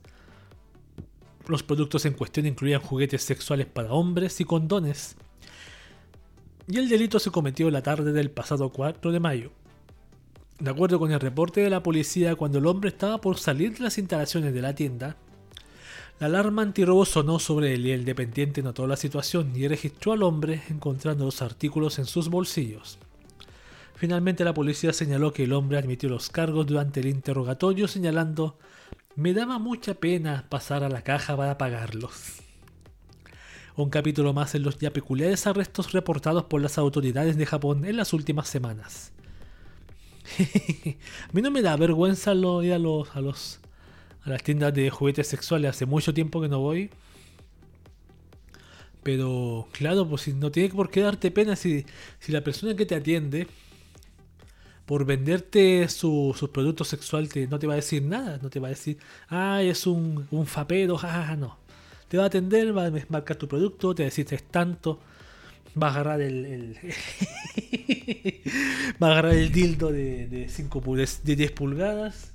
Los 1.47 1.63
productos 1.63 2.05
en 2.05 2.13
cuestión 2.13 2.45
incluían 2.45 2.81
juguetes 2.81 3.23
sexuales 3.23 3.67
para 3.67 3.91
hombres 3.91 4.41
y 4.41 4.45
condones. 4.45 5.15
Y 6.67 6.77
el 6.77 6.89
delito 6.89 7.19
se 7.19 7.31
cometió 7.31 7.71
la 7.71 7.81
tarde 7.81 8.11
del 8.11 8.31
pasado 8.31 8.69
4 8.69 9.11
de 9.11 9.19
mayo. 9.19 9.51
De 10.59 10.69
acuerdo 10.69 10.99
con 10.99 11.11
el 11.11 11.19
reporte 11.19 11.61
de 11.61 11.69
la 11.69 11.83
policía, 11.83 12.35
cuando 12.35 12.57
el 12.57 12.65
hombre 12.65 12.89
estaba 12.89 13.21
por 13.21 13.37
salir 13.37 13.77
de 13.77 13.83
las 13.83 13.97
instalaciones 13.97 14.53
de 14.53 14.61
la 14.61 14.75
tienda, 14.75 15.15
la 16.19 16.25
alarma 16.25 16.63
antirrobo 16.63 17.05
sonó 17.05 17.37
sobre 17.37 17.75
él 17.75 17.85
y 17.85 17.91
el 17.91 18.03
dependiente 18.03 18.63
notó 18.63 18.87
la 18.87 18.97
situación 18.97 19.53
y 19.55 19.67
registró 19.67 20.13
al 20.13 20.23
hombre 20.23 20.63
encontrando 20.67 21.25
los 21.25 21.43
artículos 21.43 21.99
en 21.99 22.05
sus 22.05 22.29
bolsillos. 22.29 22.97
Finalmente 23.97 24.43
la 24.43 24.53
policía 24.53 24.93
señaló 24.93 25.33
que 25.33 25.45
el 25.45 25.53
hombre 25.53 25.79
admitió 25.79 26.07
los 26.07 26.29
cargos 26.29 26.67
durante 26.67 26.99
el 26.99 27.07
interrogatorio 27.07 27.87
señalando 27.87 28.59
me 29.15 29.33
daba 29.33 29.57
mucha 29.57 29.95
pena 29.95 30.45
pasar 30.49 30.83
a 30.83 30.89
la 30.89 31.01
caja 31.01 31.35
para 31.35 31.57
pagarlos. 31.57 32.43
Un 33.75 33.89
capítulo 33.89 34.33
más 34.33 34.53
en 34.53 34.61
los 34.61 34.77
ya 34.77 34.93
peculiares 34.93 35.47
arrestos 35.47 35.93
reportados 35.93 36.43
por 36.43 36.61
las 36.61 36.77
autoridades 36.77 37.37
de 37.37 37.47
Japón 37.47 37.85
en 37.85 37.97
las 37.97 38.13
últimas 38.13 38.47
semanas. 38.47 39.13
a 40.37 41.33
mí 41.33 41.41
no 41.41 41.49
me 41.49 41.63
da 41.63 41.75
vergüenza 41.75 42.35
ir 42.35 42.73
a 42.73 42.77
los, 42.77 43.15
a 43.15 43.21
los 43.21 43.59
las 44.25 44.43
tiendas 44.43 44.75
de 44.75 44.91
juguetes 44.91 45.27
sexuales. 45.27 45.71
Hace 45.71 45.87
mucho 45.87 46.13
tiempo 46.13 46.39
que 46.39 46.49
no 46.49 46.59
voy. 46.59 46.91
Pero 49.01 49.67
claro, 49.71 50.07
pues 50.07 50.27
no 50.35 50.51
tiene 50.51 50.69
por 50.69 50.91
qué 50.91 51.01
darte 51.01 51.31
pena 51.31 51.55
si, 51.55 51.87
si 52.19 52.31
la 52.31 52.43
persona 52.43 52.75
que 52.75 52.85
te 52.85 52.93
atiende 52.93 53.47
por 54.87 55.05
venderte 55.05 55.87
sus 55.89 56.39
productos 56.49 56.87
sexuales 56.87 57.49
no 57.49 57.59
te 57.59 57.67
va 57.67 57.73
a 57.73 57.75
decir 57.75 58.01
nada, 58.01 58.39
no 58.41 58.49
te 58.49 58.61
va 58.61 58.67
a 58.67 58.69
decir, 58.69 58.97
ah, 59.27 59.61
es 59.61 59.85
un, 59.85 60.25
un 60.31 60.47
fapero, 60.47 60.97
jajaja, 60.97 61.35
no. 61.35 61.57
Te 62.07 62.17
va 62.17 62.23
a 62.23 62.27
atender, 62.27 62.75
va 62.75 62.85
a 62.85 62.91
marcar 63.09 63.35
tu 63.35 63.49
producto, 63.49 63.93
te 63.93 64.03
va 64.03 64.07
a 64.07 64.11
decir 64.11 64.25
es 64.31 64.43
tanto, 64.43 65.01
va 65.81 65.87
a 65.87 65.89
agarrar 65.91 66.21
el, 66.21 66.77
va 69.03 69.07
a 69.07 69.11
agarrar 69.11 69.33
el 69.33 69.51
dildo 69.51 69.91
de, 69.91 70.25
de, 70.27 70.47
5 70.47 70.81
de 71.23 71.35
10 71.35 71.51
pulgadas. 71.51 72.31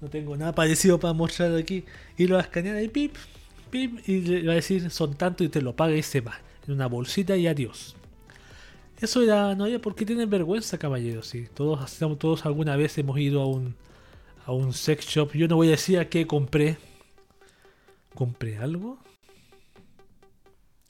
No 0.00 0.08
tengo 0.08 0.36
nada 0.36 0.52
parecido 0.52 0.98
para 0.98 1.14
mostrar 1.14 1.54
aquí. 1.54 1.84
Y 2.18 2.26
lo 2.26 2.34
va 2.34 2.40
a 2.40 2.44
escanear 2.44 2.82
y 2.82 2.88
pip, 2.88 3.14
pip, 3.70 4.00
y 4.08 4.22
le 4.22 4.46
va 4.46 4.52
a 4.52 4.56
decir 4.56 4.90
son 4.90 5.14
tanto 5.14 5.44
y 5.44 5.48
te 5.48 5.62
lo 5.62 5.76
paga 5.76 5.94
y 5.94 6.02
se 6.02 6.22
va. 6.22 6.40
En 6.66 6.74
una 6.74 6.86
bolsita 6.86 7.36
y 7.36 7.46
adiós. 7.46 7.94
Eso 9.00 9.22
era, 9.22 9.54
no 9.54 9.64
había 9.64 9.80
por 9.80 9.94
qué 9.94 10.04
vergüenza, 10.26 10.78
caballeros. 10.78 11.26
Sí. 11.26 11.48
Todos, 11.54 11.98
todos 12.18 12.44
alguna 12.44 12.76
vez 12.76 12.98
hemos 12.98 13.18
ido 13.18 13.40
a 13.40 13.46
un, 13.46 13.74
a 14.44 14.52
un 14.52 14.72
sex 14.72 15.06
shop. 15.06 15.32
Yo 15.32 15.48
no 15.48 15.56
voy 15.56 15.68
a 15.68 15.72
decir 15.72 15.98
a 15.98 16.08
qué 16.08 16.26
compré. 16.26 16.76
¿Compré 18.14 18.58
algo? 18.58 18.98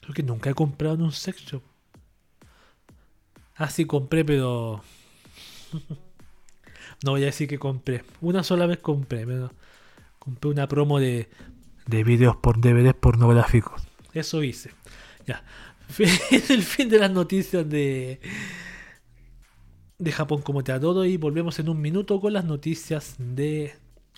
Creo 0.01 0.13
que 0.13 0.23
nunca 0.23 0.49
he 0.49 0.53
comprado 0.53 0.95
en 0.95 1.03
un 1.03 1.11
sex 1.11 1.41
shop. 1.45 1.61
Ah, 3.55 3.69
sí, 3.69 3.85
compré, 3.85 4.25
pero. 4.25 4.83
no 7.03 7.11
voy 7.11 7.21
a 7.21 7.27
decir 7.27 7.47
que 7.47 7.59
compré. 7.59 8.03
Una 8.19 8.43
sola 8.43 8.65
vez 8.65 8.79
compré. 8.79 9.25
Compré 10.19 10.49
una 10.49 10.67
promo 10.67 10.99
de. 10.99 11.29
de 11.85 12.03
videos 12.03 12.35
por 12.35 12.59
DVDs 12.59 12.95
pornográficos. 12.95 13.83
Eso 14.13 14.43
hice. 14.43 14.71
Ya. 15.25 15.43
Es 15.99 16.49
el 16.49 16.63
fin 16.63 16.89
de 16.89 16.99
las 16.99 17.11
noticias 17.11 17.67
de. 17.69 18.19
de 19.97 20.11
Japón 20.11 20.41
como 20.41 20.63
te 20.63 20.71
adoro. 20.71 21.05
Y 21.05 21.17
volvemos 21.17 21.59
en 21.59 21.69
un 21.69 21.81
minuto 21.81 22.19
con 22.19 22.33
las 22.33 22.45
noticias 22.45 23.15
de 23.17 23.73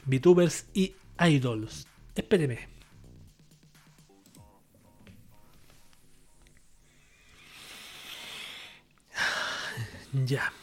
VTubers 0.05 0.65
y 0.73 0.93
idols. 1.19 1.87
Espéreme. 2.15 2.73
Ya. 10.25 10.53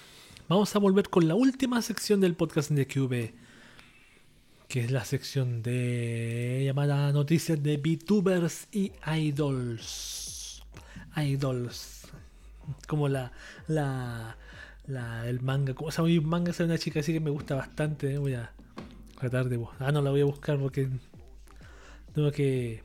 Vamos 0.48 0.74
a 0.76 0.78
volver 0.78 1.08
con 1.08 1.26
la 1.26 1.34
última 1.34 1.82
sección 1.82 2.20
del 2.20 2.36
podcast 2.36 2.70
de 2.70 2.86
QV. 2.86 3.34
Que 4.68 4.84
es 4.84 4.90
la 4.92 5.04
sección 5.04 5.62
de 5.62 6.62
llamada 6.64 7.10
noticias 7.12 7.60
de 7.60 7.76
VTubers 7.76 8.68
y 8.70 8.92
idols. 9.04 10.29
Idols. 11.16 12.08
Como 12.86 13.08
la. 13.08 13.32
la. 13.66 14.36
la 14.86 15.28
el 15.28 15.40
manga. 15.40 15.74
Como 15.74 15.90
se 15.90 16.02
llama 16.02 16.20
un 16.20 16.28
manga? 16.28 16.50
Es 16.50 16.60
una 16.60 16.78
chica 16.78 17.00
así 17.00 17.12
que 17.12 17.20
me 17.20 17.30
gusta 17.30 17.54
bastante. 17.54 18.18
Voy 18.18 18.34
a 18.34 18.52
tratar 19.18 19.48
de. 19.48 19.64
Ah, 19.78 19.92
no 19.92 20.02
la 20.02 20.10
voy 20.10 20.20
a 20.20 20.24
buscar 20.24 20.58
porque. 20.58 20.88
Tengo 22.14 22.30
que. 22.32 22.82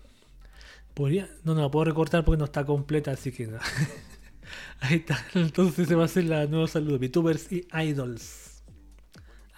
Podría. 0.94 1.30
No, 1.44 1.56
no 1.56 1.62
la 1.62 1.72
puedo 1.72 1.86
recortar 1.86 2.24
porque 2.24 2.40
no 2.40 2.46
está 2.46 2.66
completa, 2.66 3.12
así 3.12 3.32
que 3.32 3.48
no. 3.48 3.60
Ahí 4.80 4.98
está. 4.98 5.24
Entonces 5.34 5.88
se 5.88 5.96
va 5.96 6.04
a 6.04 6.06
hacer 6.06 6.26
la 6.26 6.46
nueva 6.46 6.68
saludo. 6.68 7.00
VTubers 7.00 7.52
y 7.52 7.68
Idols. 7.74 8.64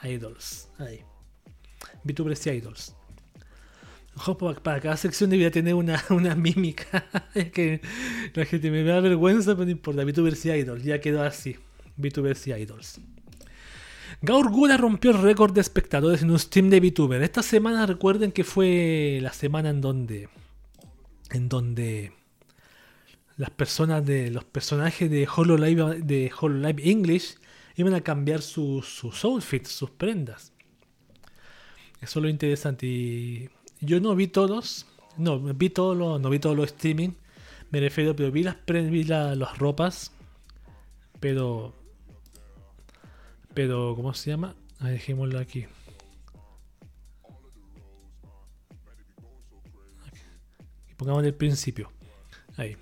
Idols. 0.04 0.70
Ahí. 0.78 1.02
VTubers 2.04 2.48
y 2.48 2.50
Idols. 2.52 2.96
Para 4.64 4.80
cada 4.82 4.98
sección 4.98 5.30
debería 5.30 5.52
tener 5.52 5.74
una, 5.74 6.04
una 6.10 6.36
mímica. 6.36 7.06
es 7.34 7.52
que 7.52 7.82
la 8.34 8.46
gente 8.46 8.72
me 8.72 8.84
da 8.84 9.00
vergüenza, 9.00 9.54
pero 9.54 9.66
no 9.66 9.72
importa. 9.72 10.04
VTubers 10.04 10.46
y 10.46 10.52
Idols. 10.52 10.84
Ya 10.84 11.00
quedó 11.00 11.24
así. 11.24 11.58
VTubers 11.98 12.48
y 12.48 12.54
Idols. 12.54 13.00
Gaur 14.22 14.50
Gura 14.50 14.78
rompió 14.78 15.12
el 15.12 15.22
récord 15.22 15.54
de 15.54 15.62
espectadores 15.62 16.24
en 16.24 16.32
un 16.32 16.40
stream 16.40 16.70
de 16.70 16.80
VTuber. 16.80 17.22
Esta 17.22 17.44
semana 17.44 17.86
recuerden 17.86 18.32
que 18.32 18.44
fue 18.44 19.20
la 19.22 19.34
semana 19.34 19.70
en 19.70 19.82
donde. 19.82 20.30
En 21.32 21.50
donde 21.50 22.14
las 23.36 23.52
personas 23.52 24.04
de 24.06 24.32
los 24.32 24.44
personajes 24.44 25.12
de 25.12 25.28
HoloLive 25.28 26.02
de 26.02 26.32
HoloLive 26.40 26.90
English 26.90 27.36
iban 27.76 27.94
a 27.94 28.02
cambiar 28.02 28.42
sus, 28.42 28.88
sus 28.88 29.24
outfits, 29.24 29.70
sus 29.70 29.92
prendas. 29.92 30.52
Eso 32.02 32.20
es 32.20 32.24
lo 32.24 32.30
interesante. 32.30 32.88
Y 32.88 33.50
yo 33.82 34.00
no 34.00 34.16
vi 34.16 34.28
todos, 34.28 34.86
no 35.18 35.40
vi 35.40 35.70
todos 35.70 35.98
los, 35.98 36.20
no 36.20 36.30
vi 36.30 36.40
todos 36.40 36.56
los 36.56 36.68
streaming, 36.68 37.12
me 37.72 37.80
refiero, 37.80 38.16
pero 38.16 38.32
vi 38.32 38.44
las 38.44 38.58
vi 38.66 39.04
las 39.04 39.58
ropas, 39.58 40.12
pero 41.20 41.74
pero 43.54 43.96
¿cómo 43.96 44.14
se 44.14 44.30
llama? 44.30 44.56
Ahí 44.80 44.94
dejémoslo 44.94 45.40
aquí. 45.40 45.66
Pongamos 50.96 51.24
el 51.24 51.34
principio. 51.34 51.92
Ahí. 52.56 52.76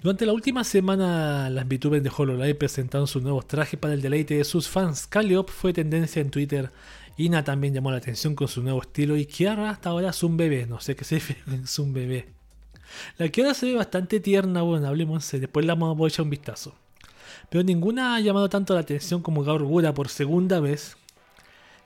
Durante 0.00 0.26
la 0.26 0.32
última 0.32 0.62
semana, 0.62 1.50
las 1.50 1.66
VTubers 1.66 2.04
de 2.04 2.12
HoloLive 2.16 2.54
presentaron 2.54 3.08
sus 3.08 3.22
nuevos 3.22 3.48
trajes 3.48 3.78
para 3.78 3.94
el 3.94 4.02
deleite 4.02 4.34
de 4.36 4.44
sus 4.44 4.68
fans. 4.68 5.08
Calliope 5.08 5.52
fue 5.52 5.72
tendencia 5.72 6.22
en 6.22 6.30
Twitter. 6.30 6.70
Ina 7.18 7.42
también 7.42 7.74
llamó 7.74 7.90
la 7.90 7.96
atención 7.98 8.36
con 8.36 8.46
su 8.46 8.62
nuevo 8.62 8.80
estilo. 8.80 9.16
Y 9.16 9.26
Kiara 9.26 9.70
hasta 9.70 9.90
ahora 9.90 10.10
es 10.10 10.22
un 10.22 10.36
bebé. 10.36 10.66
No 10.66 10.80
sé 10.80 10.94
qué 10.94 11.04
se 11.04 11.16
es 11.64 11.78
un 11.78 11.92
bebé. 11.92 12.28
La 13.18 13.28
Kiara 13.28 13.54
se 13.54 13.66
ve 13.66 13.74
bastante 13.74 14.20
tierna. 14.20 14.62
Bueno, 14.62 14.86
hablemos. 14.86 15.28
Después 15.32 15.66
la 15.66 15.74
vamos 15.74 16.00
a 16.00 16.06
echar 16.06 16.22
un 16.24 16.30
vistazo. 16.30 16.74
Pero 17.50 17.64
ninguna 17.64 18.14
ha 18.14 18.20
llamado 18.20 18.48
tanto 18.48 18.72
la 18.72 18.80
atención 18.80 19.20
como 19.20 19.42
Gaur 19.42 19.94
por 19.94 20.08
segunda 20.08 20.60
vez. 20.60 20.96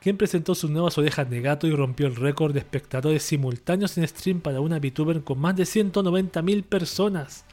Quien 0.01 0.19
presentó 0.19 0.55
sus 0.55 0.71
nuevas 0.71 0.99
orejas 0.99 1.31
de 1.31 1.41
gato 1.41 1.67
y 1.67 1.71
rompió 1.71 2.09
el 2.09 2.17
récord 2.17 2.53
de 2.53 2.59
espectadores 2.59 3.23
simultáneos 3.23 3.97
en 3.97 4.07
stream 4.07 4.41
para 4.41 4.61
una 4.61 4.81
VTuber 4.81 5.23
con 5.23 5.39
más 5.39 5.57
de 5.57 5.63
190.000 5.63 6.65
personas. 6.65 7.45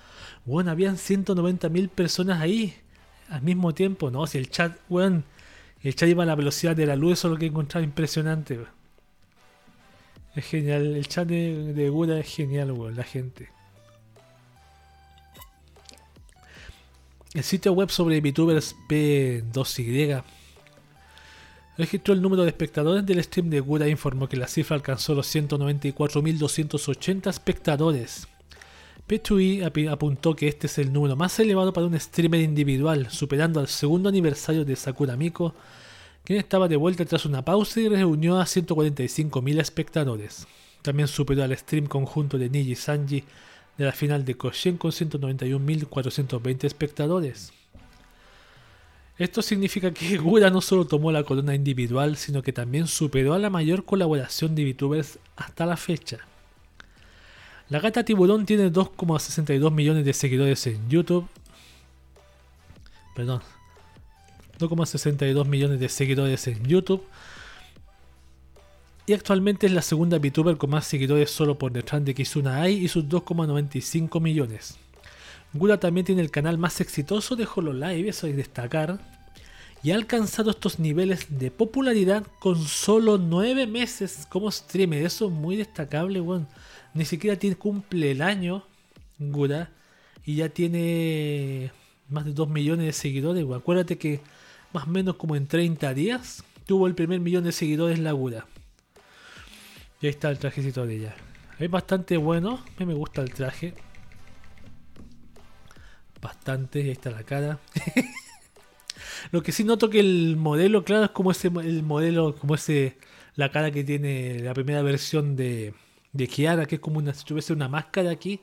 Bueno, 0.45 0.71
habían 0.71 0.97
190.000 0.97 1.89
personas 1.89 2.41
ahí 2.41 2.73
al 3.29 3.43
mismo 3.43 3.73
tiempo, 3.73 4.09
¿no? 4.09 4.25
Si 4.25 4.39
el 4.39 4.49
chat, 4.49 4.75
bueno, 4.89 5.23
el 5.81 5.95
chat 5.95 6.09
iba 6.09 6.23
a 6.23 6.25
la 6.25 6.35
velocidad 6.35 6.75
de 6.75 6.85
la 6.85 6.95
luz, 6.95 7.13
eso 7.13 7.27
es 7.27 7.33
lo 7.33 7.39
que 7.39 7.45
encontraba 7.45 7.83
impresionante. 7.83 8.59
Es 10.35 10.45
genial, 10.45 10.95
el 10.95 11.07
chat 11.07 11.27
de, 11.27 11.73
de 11.73 12.19
es 12.19 12.27
genial, 12.27 12.71
weón, 12.71 12.95
la 12.95 13.03
gente. 13.03 13.49
El 17.33 17.43
sitio 17.43 17.73
web 17.73 17.89
sobre 17.89 18.19
VTubers 18.21 18.75
P2Y 18.87 20.23
registró 21.77 22.13
el 22.13 22.21
número 22.21 22.43
de 22.43 22.49
espectadores 22.49 23.05
del 23.05 23.23
stream 23.23 23.49
de 23.49 23.59
Gura 23.61 23.85
e 23.85 23.89
informó 23.89 24.27
que 24.27 24.35
la 24.35 24.47
cifra 24.47 24.75
alcanzó 24.75 25.13
los 25.13 25.33
194.280 25.33 27.29
espectadores. 27.29 28.27
P2E 29.09 29.89
apuntó 29.89 30.35
que 30.35 30.47
este 30.47 30.67
es 30.67 30.77
el 30.77 30.93
número 30.93 31.15
más 31.15 31.39
elevado 31.39 31.73
para 31.73 31.87
un 31.87 31.99
streamer 31.99 32.41
individual, 32.41 33.09
superando 33.09 33.59
al 33.59 33.67
segundo 33.67 34.07
aniversario 34.07 34.63
de 34.63 34.75
Sakura 34.75 35.17
Miko, 35.17 35.55
quien 36.23 36.37
estaba 36.37 36.67
de 36.67 36.75
vuelta 36.75 37.03
tras 37.05 37.25
una 37.25 37.43
pausa 37.43 37.79
y 37.79 37.89
reunió 37.89 38.39
a 38.39 38.45
145.000 38.45 39.59
espectadores. 39.59 40.47
También 40.83 41.07
superó 41.07 41.43
al 41.43 41.57
stream 41.57 41.87
conjunto 41.87 42.37
de 42.37 42.51
Niji 42.51 42.75
Sanji 42.75 43.23
de 43.79 43.85
la 43.85 43.93
final 43.93 44.23
de 44.25 44.35
Koshin 44.35 44.77
con 44.77 44.91
191.420 44.91 46.65
espectadores. 46.65 47.51
Esto 49.17 49.41
significa 49.41 49.91
que 49.91 50.17
Gura 50.19 50.51
no 50.51 50.61
solo 50.61 50.85
tomó 50.85 51.11
la 51.11 51.23
corona 51.23 51.55
individual, 51.55 52.15
sino 52.15 52.43
que 52.43 52.53
también 52.53 52.85
superó 52.85 53.33
a 53.33 53.39
la 53.39 53.49
mayor 53.49 53.85
colaboración 53.85 54.53
de 54.53 54.71
VTubers 54.71 55.17
hasta 55.35 55.65
la 55.65 55.77
fecha. 55.77 56.28
La 57.69 57.79
gata 57.79 58.03
tiburón 58.03 58.45
tiene 58.45 58.71
2,62 58.71 59.71
millones 59.71 60.03
de 60.03 60.13
seguidores 60.13 60.65
en 60.65 60.89
YouTube. 60.89 61.27
Perdón. 63.15 63.41
2,62 64.57 65.45
millones 65.45 65.79
de 65.79 65.87
seguidores 65.87 66.47
en 66.47 66.63
YouTube. 66.65 67.03
Y 69.05 69.13
actualmente 69.13 69.67
es 69.67 69.73
la 69.73 69.81
segunda 69.81 70.17
VTuber 70.17 70.57
con 70.57 70.71
más 70.71 70.85
seguidores 70.85 71.31
solo 71.31 71.57
por 71.57 71.71
detrás 71.71 72.03
de 72.03 72.13
Kizuna 72.13 72.61
Ai 72.61 72.73
y 72.73 72.87
sus 72.87 73.05
2,95 73.05 74.19
millones. 74.19 74.77
Gura 75.53 75.79
también 75.79 76.05
tiene 76.05 76.21
el 76.21 76.29
canal 76.29 76.57
más 76.57 76.79
exitoso 76.81 77.35
de 77.35 77.47
HoloLive, 77.47 78.09
eso 78.09 78.27
que 78.27 78.33
destacar. 78.33 78.99
Y 79.81 79.91
ha 79.91 79.95
alcanzado 79.95 80.51
estos 80.51 80.79
niveles 80.79 81.27
de 81.29 81.51
popularidad 81.51 82.25
con 82.39 82.61
solo 82.63 83.17
9 83.17 83.65
meses 83.65 84.27
como 84.29 84.51
streamer. 84.51 85.05
Eso 85.05 85.27
es 85.27 85.31
muy 85.31 85.55
destacable, 85.55 86.19
weón. 86.19 86.47
Ni 86.93 87.05
siquiera 87.05 87.37
tiene, 87.37 87.55
cumple 87.55 88.11
el 88.11 88.21
año 88.21 88.65
Gura 89.19 89.71
y 90.25 90.35
ya 90.35 90.49
tiene 90.49 91.71
más 92.09 92.25
de 92.25 92.33
2 92.33 92.49
millones 92.49 92.85
de 92.87 92.93
seguidores. 92.93 93.45
Acuérdate 93.53 93.97
que 93.97 94.19
más 94.73 94.85
o 94.85 94.89
menos 94.89 95.15
como 95.15 95.35
en 95.35 95.47
30 95.47 95.93
días 95.93 96.43
tuvo 96.65 96.87
el 96.87 96.95
primer 96.95 97.19
millón 97.21 97.45
de 97.45 97.51
seguidores 97.51 97.99
la 97.99 98.11
Gura. 98.11 98.47
Y 100.01 100.07
ahí 100.07 100.11
está 100.11 100.29
el 100.29 100.39
trajecito 100.39 100.85
de 100.85 100.95
ella. 100.97 101.15
Es 101.57 101.69
bastante 101.69 102.17
bueno. 102.17 102.55
A 102.55 102.79
mí 102.79 102.85
me 102.85 102.93
gusta 102.93 103.21
el 103.21 103.33
traje. 103.33 103.73
Bastante. 106.21 106.81
Ahí 106.81 106.91
está 106.91 107.11
la 107.11 107.23
cara. 107.23 107.59
Lo 109.31 109.43
que 109.43 109.51
sí 109.51 109.63
noto 109.63 109.89
que 109.89 109.99
el 109.99 110.37
modelo, 110.37 110.83
claro, 110.83 111.05
es 111.05 111.11
como 111.11 111.31
ese 111.31 111.47
el 111.47 111.83
modelo, 111.83 112.35
como 112.35 112.55
ese 112.55 112.97
la 113.35 113.51
cara 113.51 113.71
que 113.71 113.83
tiene 113.83 114.39
la 114.39 114.53
primera 114.53 114.81
versión 114.81 115.35
de, 115.35 115.73
de 116.13 116.27
Kiara, 116.27 116.65
que 116.65 116.75
es 116.75 116.81
como 116.81 116.99
una, 116.99 117.13
si 117.13 117.25
tuviese 117.25 117.53
una 117.53 117.67
máscara 117.67 118.11
aquí, 118.11 118.41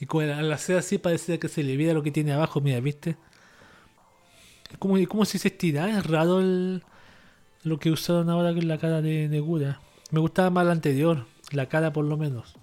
y 0.00 0.06
al 0.20 0.52
hacer 0.52 0.78
así 0.78 0.98
parece 0.98 1.38
que 1.38 1.48
se 1.48 1.62
le 1.62 1.76
viera 1.76 1.94
lo 1.94 2.02
que 2.02 2.10
tiene 2.10 2.32
abajo, 2.32 2.60
mira, 2.60 2.80
¿viste? 2.80 3.16
Es 4.70 4.78
como, 4.78 4.96
como 5.08 5.24
si 5.24 5.38
se 5.38 5.48
estirara, 5.48 5.98
es 5.98 6.06
raro 6.06 6.40
lo 7.62 7.78
que 7.78 7.90
usaron 7.90 8.30
ahora 8.30 8.54
con 8.54 8.68
la 8.68 8.78
cara 8.78 9.02
de, 9.02 9.28
de 9.28 9.40
Gura. 9.40 9.80
Me 10.10 10.20
gustaba 10.20 10.50
más 10.50 10.66
la 10.66 10.72
anterior, 10.72 11.26
la 11.52 11.66
cara 11.68 11.92
por 11.92 12.04
lo 12.04 12.16
menos. 12.16 12.54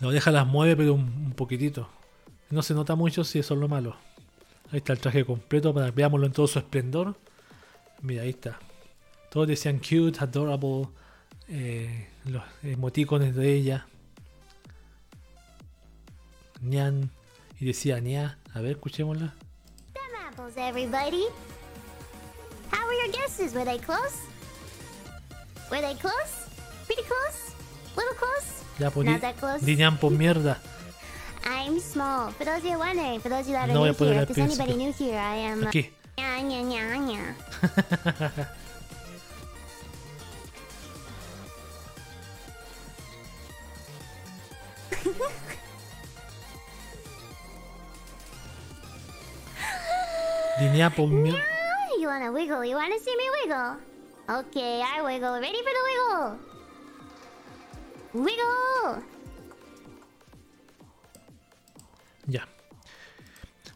La 0.00 0.08
oreja 0.08 0.30
las 0.30 0.46
mueve, 0.46 0.76
pero 0.76 0.94
un, 0.94 1.32
poquitito. 1.32 1.88
No 2.50 2.62
se 2.62 2.74
nota 2.74 2.94
mucho 2.94 3.24
si 3.24 3.38
eso 3.38 3.54
es 3.54 3.60
lo 3.60 3.68
malo. 3.68 3.96
Ahí 4.72 4.78
está 4.78 4.92
el 4.92 4.98
traje 4.98 5.24
completo 5.24 5.72
para 5.72 5.90
veámoslo 5.90 6.26
en 6.26 6.32
todo 6.32 6.46
su 6.46 6.58
esplendor. 6.58 7.16
Mira, 8.02 8.22
ahí 8.22 8.30
está. 8.30 8.58
Todos 9.30 9.46
decían 9.48 9.78
cute, 9.78 10.18
adorable, 10.20 10.88
eh, 11.48 12.08
los 12.24 12.42
emoticones 12.62 13.34
de 13.34 13.52
ella. 13.54 13.86
Nyan. 16.62 17.10
Y 17.58 17.66
decía 17.66 18.00
Nia. 18.00 18.38
A 18.54 18.60
ver, 18.60 18.72
escuchémosla. 18.72 19.34
Them 19.94 20.02
apples, 20.28 20.56
everybody. 20.56 21.24
How 22.72 22.86
were 22.86 22.96
your 23.02 23.12
guesses? 23.12 23.54
Were 23.54 23.64
they 23.64 23.78
close? 23.78 24.18
Were 25.70 25.80
they 25.80 25.94
close? 25.94 26.46
Pretty 26.86 27.02
close? 27.02 27.54
Little 27.96 28.14
close? 28.18 28.62
Ya, 28.78 28.90
pues 28.90 29.06
Not 29.06 29.20
that 29.20 29.36
close. 29.36 29.64
di 29.64 29.76
Nyan 29.76 29.96
por 29.98 30.12
mierda. 30.12 30.60
I'm 31.44 31.78
small. 31.80 32.30
For 32.32 32.44
those 32.44 32.58
of 32.58 32.64
you 32.66 32.78
wondering, 32.78 33.20
for 33.20 33.28
those 33.28 33.40
of 33.40 33.48
you 33.48 33.52
that 33.54 33.68
are 33.70 33.74
No 33.74 33.84
new 33.84 33.92
here, 33.92 34.22
if 34.22 34.28
there's 34.28 34.38
anybody 34.38 34.76
new 34.76 34.92
here, 34.92 35.18
I 35.18 35.36
am. 35.36 35.62
Di 50.58 50.88
por 50.96 51.08
mierda. 51.08 51.38
Ah, 51.38 51.96
You 52.00 52.08
wanna 52.08 52.32
wiggle? 52.32 52.64
You 52.64 52.76
wanna 52.76 52.98
see 52.98 53.14
me 53.16 53.24
wiggle? 53.42 53.76
Okay, 54.28 54.82
I 54.82 55.02
wiggle. 55.02 55.38
Ready 55.40 55.60
for 55.62 55.72
the 55.76 55.82
wiggle? 55.88 56.38
Wiggle! 58.24 59.02
Ya. 62.26 62.48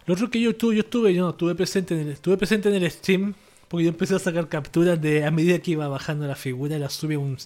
Lo 0.07 0.15
otro 0.15 0.31
que 0.31 0.41
yo 0.41 0.51
estuve, 0.51 0.75
yo 0.77 0.81
estuve, 0.81 1.15
yo 1.15 1.23
no 1.23 1.31
estuve 1.31 1.55
presente 1.55 1.95
en 1.95 2.01
el, 2.01 2.09
estuve 2.09 2.37
presente 2.37 2.69
en 2.69 2.83
el 2.83 2.91
stream, 2.91 3.35
porque 3.69 3.85
yo 3.85 3.91
empecé 3.91 4.17
a 4.17 4.19
sacar 4.19 4.49
capturas 4.49 5.01
de 5.01 5.25
a 5.25 5.31
medida 5.31 5.59
que 5.61 5.73
iba 5.73 5.87
bajando 5.89 6.27
la 6.27 6.35
figura 6.35 6.79
la 6.79 6.91
subí 6.91 7.15
a 7.15 7.19
un, 7.19 7.39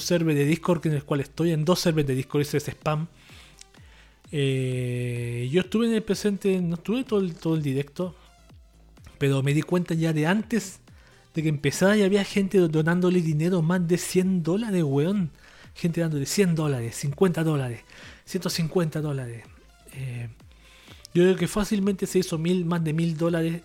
server 0.00 0.34
de 0.34 0.44
Discord 0.44 0.86
en 0.86 0.94
el 0.94 1.04
cual 1.04 1.20
estoy, 1.20 1.52
en 1.52 1.64
dos 1.64 1.80
servers 1.80 2.08
de 2.08 2.14
Discord, 2.14 2.42
ese 2.42 2.56
es 2.56 2.68
spam. 2.68 3.06
Eh, 4.32 5.48
yo 5.52 5.60
estuve 5.60 5.86
en 5.86 5.92
el 5.92 6.02
presente, 6.02 6.60
no 6.60 6.74
estuve 6.76 7.04
todo 7.04 7.20
el, 7.20 7.34
todo 7.34 7.54
el 7.54 7.62
directo, 7.62 8.16
pero 9.18 9.42
me 9.42 9.54
di 9.54 9.62
cuenta 9.62 9.94
ya 9.94 10.12
de 10.12 10.26
antes 10.26 10.80
de 11.34 11.42
que 11.42 11.48
empezara 11.48 11.96
y 11.96 12.02
había 12.02 12.24
gente 12.24 12.58
donándole 12.58 13.20
dinero 13.20 13.62
más 13.62 13.86
de 13.86 13.98
100 13.98 14.42
dólares, 14.42 14.82
weón. 14.82 15.30
Gente 15.74 16.00
dándole 16.00 16.26
100 16.26 16.54
dólares, 16.54 16.96
50 16.96 17.44
dólares, 17.44 17.80
150 18.24 19.00
dólares. 19.00 19.44
Eh, 19.92 20.28
yo 21.14 21.24
creo 21.24 21.36
que 21.36 21.48
fácilmente 21.48 22.06
se 22.06 22.20
hizo 22.20 22.38
mil, 22.38 22.64
más 22.64 22.82
de 22.82 22.92
mil 22.92 23.16
dólares 23.16 23.62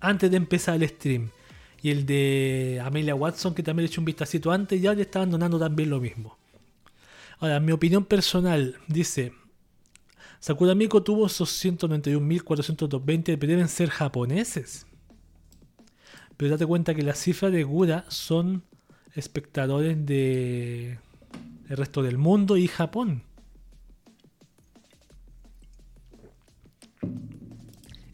antes 0.00 0.30
de 0.30 0.36
empezar 0.36 0.82
el 0.82 0.88
stream. 0.88 1.30
Y 1.80 1.90
el 1.90 2.06
de 2.06 2.82
Amelia 2.84 3.14
Watson, 3.14 3.54
que 3.54 3.62
también 3.62 3.84
le 3.84 3.90
eché 3.90 4.00
un 4.00 4.04
vistacito 4.04 4.50
antes, 4.50 4.80
ya 4.80 4.94
le 4.94 5.02
estaban 5.02 5.30
donando 5.30 5.58
también 5.58 5.90
lo 5.90 6.00
mismo. 6.00 6.36
Ahora, 7.38 7.60
mi 7.60 7.70
opinión 7.70 8.04
personal 8.04 8.76
dice: 8.88 9.32
Sakura 10.40 10.74
Miko 10.74 11.02
tuvo 11.04 11.26
esos 11.26 11.64
191.420, 11.64 13.38
pero 13.38 13.50
deben 13.50 13.68
ser 13.68 13.90
japoneses. 13.90 14.86
Pero 16.36 16.52
date 16.52 16.66
cuenta 16.66 16.94
que 16.94 17.02
las 17.02 17.18
cifras 17.18 17.52
de 17.52 17.64
Gura 17.64 18.04
son 18.08 18.62
espectadores 19.14 20.04
de 20.06 20.98
el 21.68 21.76
resto 21.76 22.02
del 22.02 22.18
mundo 22.18 22.56
y 22.56 22.66
Japón. 22.66 23.22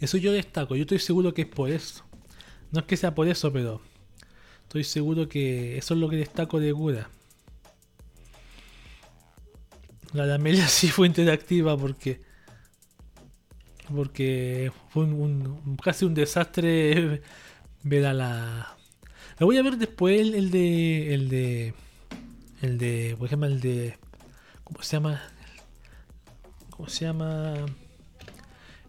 Eso 0.01 0.19
yo 0.19 0.33
destaco, 0.33 0.77
yo 0.77 0.83
estoy 0.83 0.99
seguro 0.99 1.33
que 1.33 1.43
es 1.43 1.49
por 1.49 1.71
eso. 1.71 2.05
No 2.73 2.81
es 2.81 2.87
que 2.87 2.97
sea 2.97 3.15
por 3.15 3.29
eso, 3.29 3.53
pero 3.53 3.81
estoy 4.63 4.85
seguro 4.85 5.29
que 5.29 5.79
eso 5.79 5.95
es 5.95 6.01
lo 6.01 6.09
que 6.09 6.17
destaco 6.17 6.61
de 6.61 6.73
Gura. 6.73 7.09
La 10.13 10.27
de 10.27 10.35
Amelia 10.35 10.69
sí 10.69 10.89
fue 10.89 11.07
interactiva 11.07 11.77
porque 11.77 12.21
porque 13.95 14.73
fue 14.89 15.05
un, 15.05 15.77
casi 15.83 16.05
un 16.05 16.15
desastre 16.15 17.23
ver 17.83 18.07
a 18.07 18.15
la 18.15 18.77
la 19.39 19.47
voy 19.47 19.59
a 19.59 19.63
ver 19.63 19.77
después 19.77 20.21
el, 20.21 20.35
el 20.35 20.51
de 20.51 21.15
el 21.15 21.29
de 21.29 21.75
el 22.63 22.79
de 22.79 23.15
por 23.19 23.27
ejemplo 23.27 23.49
el 23.49 23.61
de 23.61 23.99
cómo 24.63 24.83
se 24.83 24.97
llama 24.97 25.23
cómo 26.71 26.89
se 26.89 27.05
llama 27.05 27.67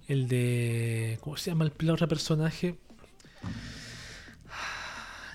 el 0.07 0.27
de 0.27 1.17
cómo 1.21 1.37
se 1.37 1.51
llama 1.51 1.71
el, 1.77 1.89
otro 1.89 2.07
personaje 2.07 2.75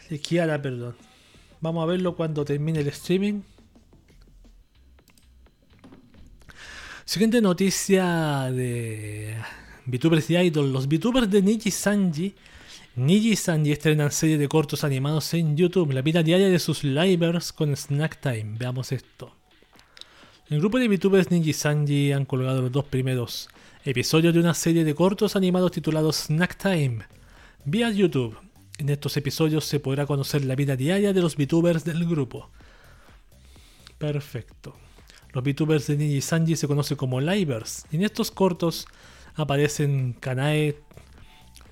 de 0.09 0.21
Kiara 0.21 0.61
perdón 0.61 0.97
vamos 1.61 1.83
a 1.83 1.87
verlo 1.87 2.17
cuando 2.17 2.45
termine 2.45 2.81
el 2.81 2.89
streaming 2.89 3.43
Siguiente 7.11 7.41
noticia 7.41 8.53
de 8.53 9.35
VTubers 9.87 10.31
y 10.31 10.37
Idol. 10.37 10.73
Los 10.73 10.87
VTubers 10.87 11.29
de 11.29 11.43
Niji 11.43 11.73
Sanji. 11.73 12.37
Niji 12.95 13.35
Sanji 13.35 13.73
estrenan 13.73 14.13
serie 14.13 14.39
de 14.39 14.47
cortos 14.47 14.85
animados 14.85 15.35
en 15.35 15.57
YouTube. 15.57 15.91
La 15.91 16.03
vida 16.03 16.23
diaria 16.23 16.49
de 16.49 16.61
sus 16.61 16.85
livers 16.85 17.53
con 17.53 17.75
Snack 17.75 18.21
Time. 18.21 18.55
Veamos 18.57 18.93
esto. 18.93 19.35
El 20.49 20.61
grupo 20.61 20.79
de 20.79 20.87
VTubers 20.87 21.33
Niji 21.33 21.53
Sanji 21.53 22.13
han 22.13 22.27
colgado 22.27 22.63
los 22.63 22.71
dos 22.71 22.85
primeros 22.85 23.49
episodios 23.85 24.35
de 24.35 24.40
una 24.40 24.52
serie 24.52 24.85
de 24.85 24.94
cortos 24.94 25.36
animados 25.36 25.73
titulados 25.73 26.16
Snack 26.16 26.57
Time 26.57 26.98
vía 27.65 27.90
YouTube. 27.90 28.36
En 28.78 28.89
estos 28.89 29.16
episodios 29.16 29.65
se 29.65 29.81
podrá 29.81 30.07
conocer 30.07 30.44
la 30.44 30.55
vida 30.55 30.77
diaria 30.77 31.12
de 31.12 31.20
los 31.20 31.36
VTubers 31.36 31.85
del 31.85 32.07
grupo. 32.07 32.51
Perfecto. 33.98 34.77
Los 35.32 35.44
VTubers 35.44 35.86
de 35.86 35.97
Niji 35.97 36.20
Sanji 36.20 36.57
se 36.57 36.66
conocen 36.66 36.97
como 36.97 37.20
Livers. 37.20 37.86
Y 37.90 37.97
en 37.97 38.05
estos 38.05 38.31
cortos 38.31 38.86
aparecen 39.35 40.15
Kanae, 40.15 40.77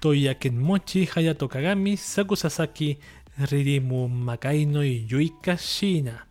Toya 0.00 0.38
Kenmochi, 0.38 1.08
Hayato 1.14 1.48
Kagami, 1.48 1.96
Saku 1.96 2.36
Sasaki, 2.36 2.98
Ririmu 3.38 4.08
Makaino 4.08 4.84
y 4.84 5.06
Yuika 5.06 5.56
Shina. 5.56 6.27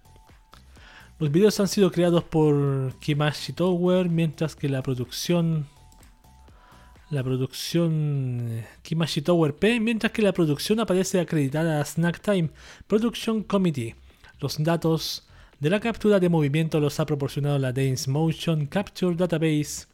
Los 1.19 1.31
videos 1.31 1.59
han 1.59 1.67
sido 1.67 1.91
creados 1.91 2.23
por 2.23 2.93
Kimashi 2.99 3.51
Tower, 3.53 4.07
mientras 4.07 4.55
que 4.55 4.69
la 4.69 4.83
producción. 4.83 5.65
La 7.09 7.23
producción. 7.23 8.49
eh, 8.51 8.67
Kimashi 8.83 9.23
Tower 9.23 9.55
P, 9.55 9.79
mientras 9.79 10.11
que 10.11 10.21
la 10.21 10.31
producción 10.31 10.79
aparece 10.79 11.19
acreditada 11.19 11.81
a 11.81 11.85
Snack 11.85 12.21
Time 12.21 12.49
Production 12.85 13.41
Committee. 13.41 13.95
Los 14.39 14.63
datos 14.63 15.27
de 15.59 15.71
la 15.71 15.79
captura 15.79 16.19
de 16.19 16.29
movimiento 16.29 16.79
los 16.79 16.99
ha 16.99 17.05
proporcionado 17.07 17.57
la 17.57 17.71
Dance 17.73 18.07
Motion 18.11 18.67
Capture 18.67 19.15
Database 19.15 19.87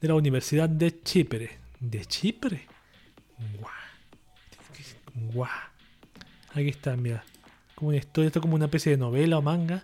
de 0.00 0.08
la 0.08 0.14
Universidad 0.14 0.70
de 0.70 1.02
Chipre. 1.02 1.58
¿De 1.80 2.02
Chipre? 2.06 2.66
Guau. 3.60 5.32
Guau. 5.34 5.50
Aquí 6.54 6.68
está, 6.68 6.96
mira. 6.96 7.22
Como 7.74 7.92
esto 7.92 8.22
es 8.22 8.32
como 8.32 8.54
una 8.54 8.64
especie 8.66 8.92
de 8.92 8.98
novela 8.98 9.36
o 9.36 9.42
manga 9.42 9.82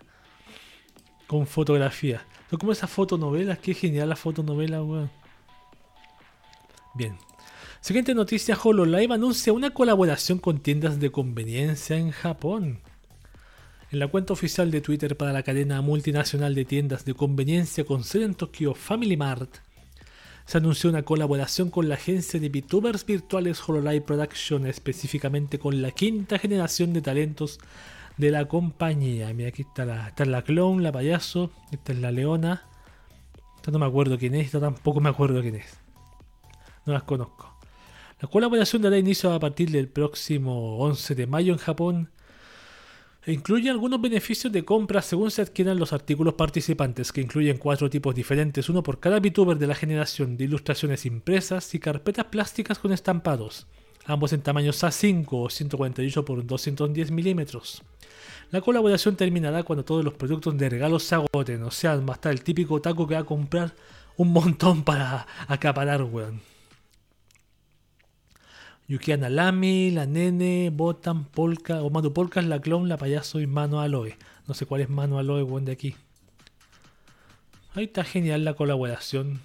con 1.29 1.45
fotografía. 1.45 2.25
Son 2.49 2.57
como 2.57 2.71
esas 2.71 2.89
fotonovelas, 2.89 3.59
qué 3.59 3.75
genial 3.75 4.09
la 4.09 4.15
fotonovela, 4.15 4.81
weón. 4.81 5.11
Bien. 6.95 7.19
Siguiente 7.81 8.15
noticia, 8.15 8.57
HoloLive 8.61 9.13
anuncia 9.13 9.53
una 9.53 9.69
colaboración 9.69 10.39
con 10.39 10.57
tiendas 10.57 10.99
de 10.99 11.11
conveniencia 11.11 11.97
en 11.97 12.09
Japón. 12.09 12.79
En 13.91 13.99
la 13.99 14.07
cuenta 14.07 14.33
oficial 14.33 14.71
de 14.71 14.81
Twitter 14.81 15.15
para 15.17 15.31
la 15.31 15.43
cadena 15.43 15.79
multinacional 15.81 16.55
de 16.55 16.65
tiendas 16.65 17.05
de 17.05 17.13
conveniencia 17.13 17.85
con 17.85 18.03
sede 18.03 18.25
en 18.25 18.33
Tokio 18.33 18.73
Family 18.73 19.15
Mart, 19.15 19.57
se 20.47 20.57
anunció 20.57 20.89
una 20.89 21.03
colaboración 21.03 21.69
con 21.69 21.89
la 21.89 21.93
agencia 21.93 22.39
de 22.39 22.49
VTubers 22.49 23.05
virtuales 23.05 23.61
HoloLive 23.61 24.01
Production, 24.01 24.65
específicamente 24.65 25.59
con 25.59 25.83
la 25.83 25.91
quinta 25.91 26.39
generación 26.39 26.91
de 26.91 27.03
talentos 27.03 27.59
de 28.19 28.31
la 28.31 28.47
compañía. 28.47 29.33
Mira, 29.33 29.49
aquí 29.49 29.61
está 29.61 29.85
la, 29.85 30.09
está 30.09 30.25
la 30.25 30.43
clon, 30.43 30.83
la 30.83 30.91
payaso, 30.91 31.51
esta 31.71 31.93
es 31.93 31.99
la 31.99 32.11
leona. 32.11 32.63
Esta 33.55 33.71
no 33.71 33.79
me 33.79 33.85
acuerdo 33.85 34.17
quién 34.17 34.35
es, 34.35 34.47
esta 34.47 34.59
tampoco 34.59 34.99
me 34.99 35.09
acuerdo 35.09 35.41
quién 35.41 35.55
es. 35.55 35.79
No 36.85 36.93
las 36.93 37.03
conozco. 37.03 37.57
La 38.19 38.27
colaboración 38.27 38.81
dará 38.81 38.97
inicio 38.97 39.31
a 39.31 39.39
partir 39.39 39.71
del 39.71 39.87
próximo 39.87 40.79
11 40.79 41.15
de 41.15 41.27
mayo 41.27 41.53
en 41.53 41.59
Japón 41.59 42.11
e 43.25 43.31
incluye 43.31 43.69
algunos 43.69 44.01
beneficios 44.01 44.51
de 44.51 44.65
compra 44.65 45.01
según 45.01 45.31
se 45.31 45.41
adquieran 45.41 45.79
los 45.79 45.93
artículos 45.93 46.33
participantes, 46.33 47.13
que 47.13 47.21
incluyen 47.21 47.57
cuatro 47.57 47.89
tipos 47.89 48.13
diferentes, 48.13 48.67
uno 48.67 48.83
por 48.83 48.99
cada 48.99 49.19
VTuber 49.19 49.57
de 49.57 49.67
la 49.67 49.75
generación 49.75 50.35
de 50.35 50.43
ilustraciones 50.43 51.05
impresas 51.05 51.73
y 51.73 51.79
carpetas 51.79 52.25
plásticas 52.25 52.79
con 52.79 52.91
estampados, 52.91 53.67
ambos 54.05 54.33
en 54.33 54.41
tamaños 54.41 54.83
A5 54.83 55.27
o 55.31 55.49
148 55.49 56.25
por 56.25 56.45
210 56.45 57.11
milímetros. 57.11 57.83
La 58.51 58.61
colaboración 58.61 59.15
terminará 59.15 59.63
cuando 59.63 59.85
todos 59.85 60.03
los 60.03 60.15
productos 60.15 60.57
de 60.57 60.69
regalo 60.69 60.99
se 60.99 61.15
agoten, 61.15 61.61
o 61.63 61.71
sea, 61.71 61.93
a 61.93 62.11
estar 62.11 62.31
el 62.31 62.41
típico 62.41 62.81
taco 62.81 63.07
que 63.07 63.13
va 63.13 63.21
a 63.21 63.25
comprar 63.25 63.75
un 64.17 64.33
montón 64.33 64.83
para 64.85 65.27
acaparar, 65.47 66.03
weón. 66.03 66.41
Yukiana 68.87 69.29
Lami, 69.29 69.91
la 69.91 70.07
Nene, 70.07 70.71
Botan, 70.73 71.25
Polka, 71.25 71.83
o 71.83 71.91
Manu 71.91 72.11
Polka 72.11 72.39
es 72.39 72.47
la 72.47 72.59
clon, 72.59 72.89
la 72.89 72.97
payaso 72.97 73.39
y 73.39 73.45
Mano 73.45 73.81
Aloe. 73.81 74.17
No 74.47 74.55
sé 74.55 74.65
cuál 74.65 74.81
es 74.81 74.89
Mano 74.89 75.19
Aloe, 75.19 75.43
weón, 75.43 75.65
de 75.65 75.73
aquí. 75.73 75.95
Ahí 77.75 77.83
está 77.83 78.03
genial 78.03 78.43
la 78.43 78.55
colaboración. 78.55 79.41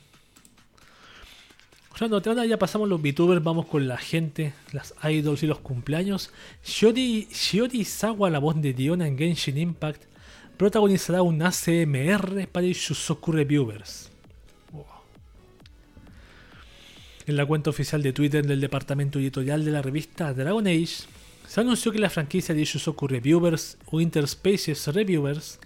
Nota, 2.01 2.31
ahora 2.31 2.45
ya 2.45 2.59
pasamos 2.59 2.89
los 2.89 3.01
VTubers, 3.01 3.43
vamos 3.43 3.67
con 3.67 3.87
la 3.87 3.97
gente, 3.97 4.53
las 4.73 4.95
idols 5.05 5.43
y 5.43 5.47
los 5.47 5.61
cumpleaños. 5.61 6.31
Shiori, 6.65 7.29
Shiori 7.33 7.87
la 8.31 8.39
voz 8.41 8.61
de 8.61 8.75
Diona 8.75 9.07
en 9.07 9.17
Genshin 9.17 9.57
Impact, 9.57 10.03
protagonizará 10.57 11.23
un 11.23 11.41
ACMR 11.41 12.49
para 12.49 12.67
Shusoku 12.67 13.33
Reviewers. 13.33 14.11
En 17.27 17.37
la 17.37 17.47
cuenta 17.47 17.71
oficial 17.71 18.03
de 18.03 18.13
Twitter 18.13 18.45
del 18.45 18.61
departamento 18.61 19.19
editorial 19.19 19.65
de 19.65 19.71
la 19.71 19.81
revista 19.81 20.35
Dragon 20.35 20.67
Age, 20.67 21.07
se 21.47 21.61
anunció 21.61 21.91
que 21.93 21.99
la 22.01 22.11
franquicia 22.11 22.55
de 22.55 22.65
Shusoku 22.65 23.07
Reviewers 23.07 23.79
o 23.87 24.01
Interspaces 24.01 24.89
Reviewers 24.89 25.59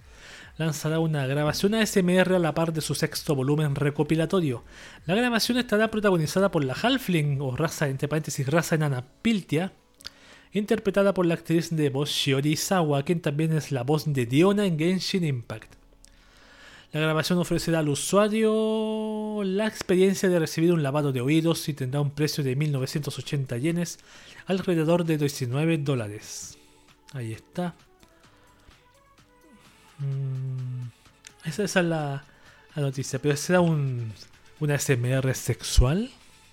lanzará 0.59 0.99
una 0.99 1.25
grabación 1.25 1.73
ASMR 1.73 2.35
a 2.35 2.39
la 2.39 2.53
par 2.53 2.73
de 2.73 2.81
su 2.81 2.93
sexto 2.93 3.33
volumen 3.33 3.75
recopilatorio. 3.75 4.65
La 5.05 5.15
grabación 5.15 5.57
estará 5.57 5.89
protagonizada 5.89 6.51
por 6.51 6.65
la 6.65 6.73
Halfling, 6.73 7.39
o 7.39 7.55
raza, 7.55 7.87
entre 7.87 8.09
paréntesis, 8.09 8.45
raza 8.45 8.75
enana 8.75 9.05
Piltia, 9.21 9.71
interpretada 10.51 11.13
por 11.13 11.25
la 11.25 11.35
actriz 11.35 11.69
de 11.69 11.89
voz 11.89 12.09
Shiori 12.09 12.57
Sawa, 12.57 13.03
quien 13.03 13.21
también 13.21 13.53
es 13.53 13.71
la 13.71 13.83
voz 13.83 14.11
de 14.11 14.25
Diona 14.25 14.65
en 14.65 14.77
Genshin 14.77 15.23
Impact. 15.23 15.75
La 16.91 16.99
grabación 16.99 17.39
ofrecerá 17.39 17.79
al 17.79 17.87
usuario 17.87 19.41
la 19.45 19.65
experiencia 19.65 20.27
de 20.27 20.39
recibir 20.39 20.73
un 20.73 20.83
lavado 20.83 21.13
de 21.13 21.21
oídos 21.21 21.69
y 21.69 21.73
tendrá 21.73 22.01
un 22.01 22.11
precio 22.11 22.43
de 22.43 22.57
1980 22.57 23.57
yenes, 23.57 23.99
alrededor 24.45 25.05
de 25.05 25.17
19 25.19 25.77
dólares. 25.77 26.57
Ahí 27.13 27.31
está. 27.31 27.75
Mm, 29.99 30.89
esa, 31.45 31.63
esa 31.63 31.79
es 31.81 31.85
la, 31.85 32.23
noticia. 32.75 33.19
Pero 33.19 33.35
será 33.35 33.61
un, 33.61 34.11
una 34.59 34.77
SMR 34.77 35.33
sexual. 35.35 36.09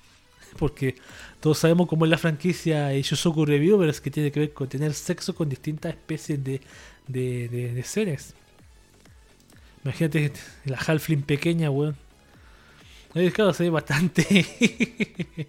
Porque 0.58 0.96
todos 1.40 1.58
sabemos 1.58 1.86
cómo 1.86 2.04
es 2.04 2.10
la 2.10 2.18
franquicia 2.18 2.92
Shusoku 3.00 3.44
Reviewers 3.44 4.00
que 4.00 4.10
tiene 4.10 4.32
que 4.32 4.40
ver 4.40 4.52
con 4.52 4.68
tener 4.68 4.94
sexo 4.94 5.34
con 5.34 5.48
distintas 5.48 5.92
especies 5.92 6.42
de, 6.42 6.60
de, 7.06 7.48
de, 7.48 7.82
seres. 7.82 8.34
Imagínate 9.84 10.32
la 10.64 10.78
Halfling 10.78 11.22
pequeña, 11.22 11.70
weón. 11.70 11.96
Claro, 13.32 13.54
se 13.54 13.64
ve 13.64 13.70
bastante. 13.70 14.22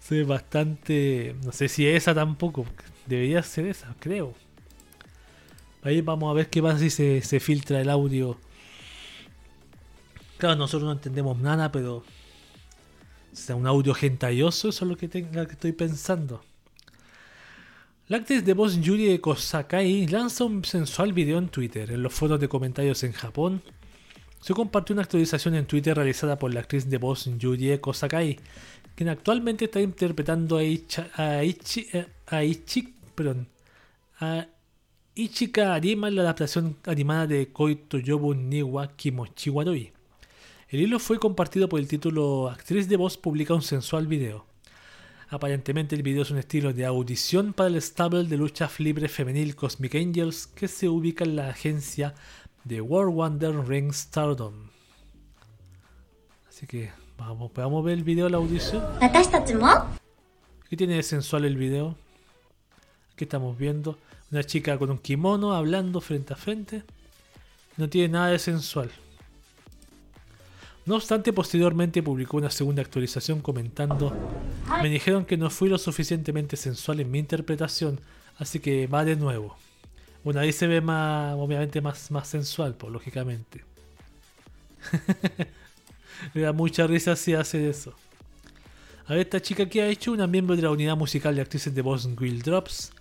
se 0.00 0.14
ve 0.14 0.24
bastante. 0.24 1.34
No 1.44 1.52
sé 1.52 1.68
si 1.68 1.86
esa 1.86 2.14
tampoco. 2.14 2.64
Debería 3.06 3.42
ser 3.42 3.66
esa, 3.66 3.94
creo. 4.00 4.34
Ahí 5.86 6.00
vamos 6.00 6.28
a 6.28 6.34
ver 6.34 6.50
qué 6.50 6.60
pasa 6.60 6.80
si 6.80 6.90
se, 6.90 7.22
se 7.22 7.38
filtra 7.38 7.80
el 7.80 7.88
audio. 7.88 8.36
Claro, 10.36 10.56
nosotros 10.56 10.82
no 10.82 10.92
entendemos 10.92 11.38
nada, 11.38 11.70
pero. 11.70 12.02
Sea, 13.32 13.54
un 13.54 13.68
audio 13.68 13.94
gentayoso, 13.94 14.70
eso 14.70 14.84
es 14.84 14.90
lo 14.90 14.96
que, 14.96 15.06
estoy 15.06 15.72
pensando. 15.72 16.42
La 18.08 18.16
actriz 18.16 18.44
de 18.44 18.52
voz 18.54 18.80
Yuri 18.80 19.16
Kosakai 19.20 20.08
lanza 20.08 20.42
un 20.42 20.64
sensual 20.64 21.12
video 21.12 21.38
en 21.38 21.48
Twitter. 21.50 21.92
En 21.92 22.02
los 22.02 22.12
foros 22.12 22.40
de 22.40 22.48
comentarios 22.48 23.04
en 23.04 23.12
Japón, 23.12 23.62
se 24.40 24.54
compartió 24.54 24.92
una 24.92 25.02
actualización 25.02 25.54
en 25.54 25.66
Twitter 25.66 25.94
realizada 25.94 26.36
por 26.36 26.52
la 26.52 26.60
actriz 26.60 26.90
de 26.90 26.98
voz 26.98 27.30
Yuri 27.38 27.78
Kosakai, 27.78 28.40
quien 28.96 29.08
actualmente 29.08 29.66
está 29.66 29.80
interpretando 29.80 30.56
a, 30.56 30.64
Icha, 30.64 31.10
a, 31.14 31.44
Ichi, 31.44 31.86
eh, 31.92 32.06
a, 32.26 32.42
Ichi, 32.42 32.92
perdón, 33.14 33.46
Ichika 35.18 35.72
Arima 35.72 36.08
en 36.08 36.16
la 36.16 36.20
adaptación 36.20 36.76
animada 36.84 37.26
de 37.26 37.48
Koi 37.50 37.74
Toyobu 37.74 38.34
Niwa 38.34 38.88
Kimochi 38.96 39.48
Waroi. 39.48 39.90
El 40.68 40.80
hilo 40.82 40.98
fue 40.98 41.18
compartido 41.18 41.70
por 41.70 41.80
el 41.80 41.88
título 41.88 42.50
Actriz 42.50 42.86
de 42.86 42.98
voz 42.98 43.16
publica 43.16 43.54
un 43.54 43.62
sensual 43.62 44.06
video. 44.08 44.44
Aparentemente 45.30 45.96
el 45.96 46.02
video 46.02 46.20
es 46.20 46.30
un 46.30 46.36
estilo 46.36 46.74
de 46.74 46.84
audición 46.84 47.54
para 47.54 47.70
el 47.70 47.80
stable 47.80 48.24
de 48.24 48.36
lucha 48.36 48.70
libre 48.76 49.08
femenil 49.08 49.56
Cosmic 49.56 49.94
Angels 49.94 50.48
que 50.48 50.68
se 50.68 50.86
ubica 50.86 51.24
en 51.24 51.36
la 51.36 51.48
agencia 51.48 52.14
de 52.64 52.82
World 52.82 53.14
Wonder 53.14 53.66
Ring 53.66 53.94
Stardom. 53.94 54.68
Así 56.46 56.66
que 56.66 56.90
vamos, 57.16 57.52
podemos 57.52 57.82
ver 57.82 57.94
el 57.94 58.04
video 58.04 58.28
la 58.28 58.36
audición. 58.36 58.84
¿Qué 60.68 60.76
tiene 60.76 60.96
de 60.96 61.02
sensual 61.02 61.46
el 61.46 61.56
video? 61.56 61.96
Aquí 63.14 63.24
estamos 63.24 63.56
viendo 63.56 63.96
una 64.30 64.44
chica 64.44 64.78
con 64.78 64.90
un 64.90 64.98
kimono 64.98 65.54
hablando 65.54 66.00
frente 66.00 66.32
a 66.32 66.36
frente. 66.36 66.82
No 67.76 67.88
tiene 67.88 68.08
nada 68.08 68.28
de 68.28 68.38
sensual. 68.38 68.90
No 70.86 70.94
obstante, 70.94 71.32
posteriormente 71.32 72.02
publicó 72.02 72.36
una 72.36 72.50
segunda 72.50 72.80
actualización 72.80 73.40
comentando, 73.40 74.16
me 74.80 74.88
dijeron 74.88 75.24
que 75.24 75.36
no 75.36 75.50
fui 75.50 75.68
lo 75.68 75.78
suficientemente 75.78 76.56
sensual 76.56 77.00
en 77.00 77.10
mi 77.10 77.18
interpretación, 77.18 77.98
así 78.38 78.60
que 78.60 78.86
va 78.86 79.04
de 79.04 79.16
nuevo. 79.16 79.56
Bueno, 80.22 80.38
ahí 80.38 80.52
se 80.52 80.68
ve 80.68 80.80
más, 80.80 81.34
obviamente 81.34 81.80
más, 81.80 82.10
más 82.12 82.28
sensual, 82.28 82.74
pues, 82.74 82.92
lógicamente. 82.92 83.64
Me 86.34 86.42
da 86.42 86.52
mucha 86.52 86.86
risa 86.86 87.16
si 87.16 87.34
hace 87.34 87.68
eso. 87.68 87.94
A 89.06 89.12
ver, 89.12 89.20
esta 89.22 89.40
chica 89.40 89.68
que 89.68 89.82
ha 89.82 89.88
hecho 89.88 90.12
una 90.12 90.26
miembro 90.26 90.56
de 90.56 90.62
la 90.62 90.70
unidad 90.70 90.96
musical 90.96 91.34
de 91.34 91.42
actrices 91.42 91.74
de 91.74 91.82
voz 91.82 92.08
Will 92.18 92.42
Drops. 92.42 92.92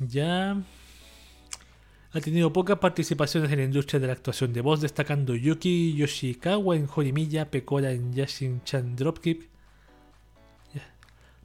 Ya. 0.00 0.56
Ha 2.12 2.20
tenido 2.20 2.52
pocas 2.52 2.78
participaciones 2.78 3.52
en 3.52 3.58
la 3.58 3.64
industria 3.64 4.00
de 4.00 4.08
la 4.08 4.14
actuación 4.14 4.52
de 4.52 4.62
voz, 4.62 4.80
destacando 4.80 5.36
Yuki 5.36 5.94
Yoshikawa 5.94 6.74
en 6.74 6.88
Horimiya, 6.92 7.50
Pecora 7.50 7.92
en 7.92 8.12
Yashin 8.12 8.64
Chan 8.64 8.96
Dropkick. 8.96 9.48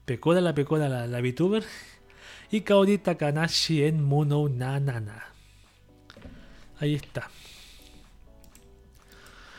Pecora, 0.06 0.42
la 0.42 0.56
Pecora, 0.56 0.90
la, 0.90 1.06
la 1.06 1.22
VTuber. 1.22 1.64
Y 2.52 2.62
Kaori 2.62 3.00
Takanashi 3.00 3.84
en 3.84 4.04
Muno 4.04 4.48
Nanana. 4.48 5.26
Ahí 6.80 6.96
está. 6.96 7.30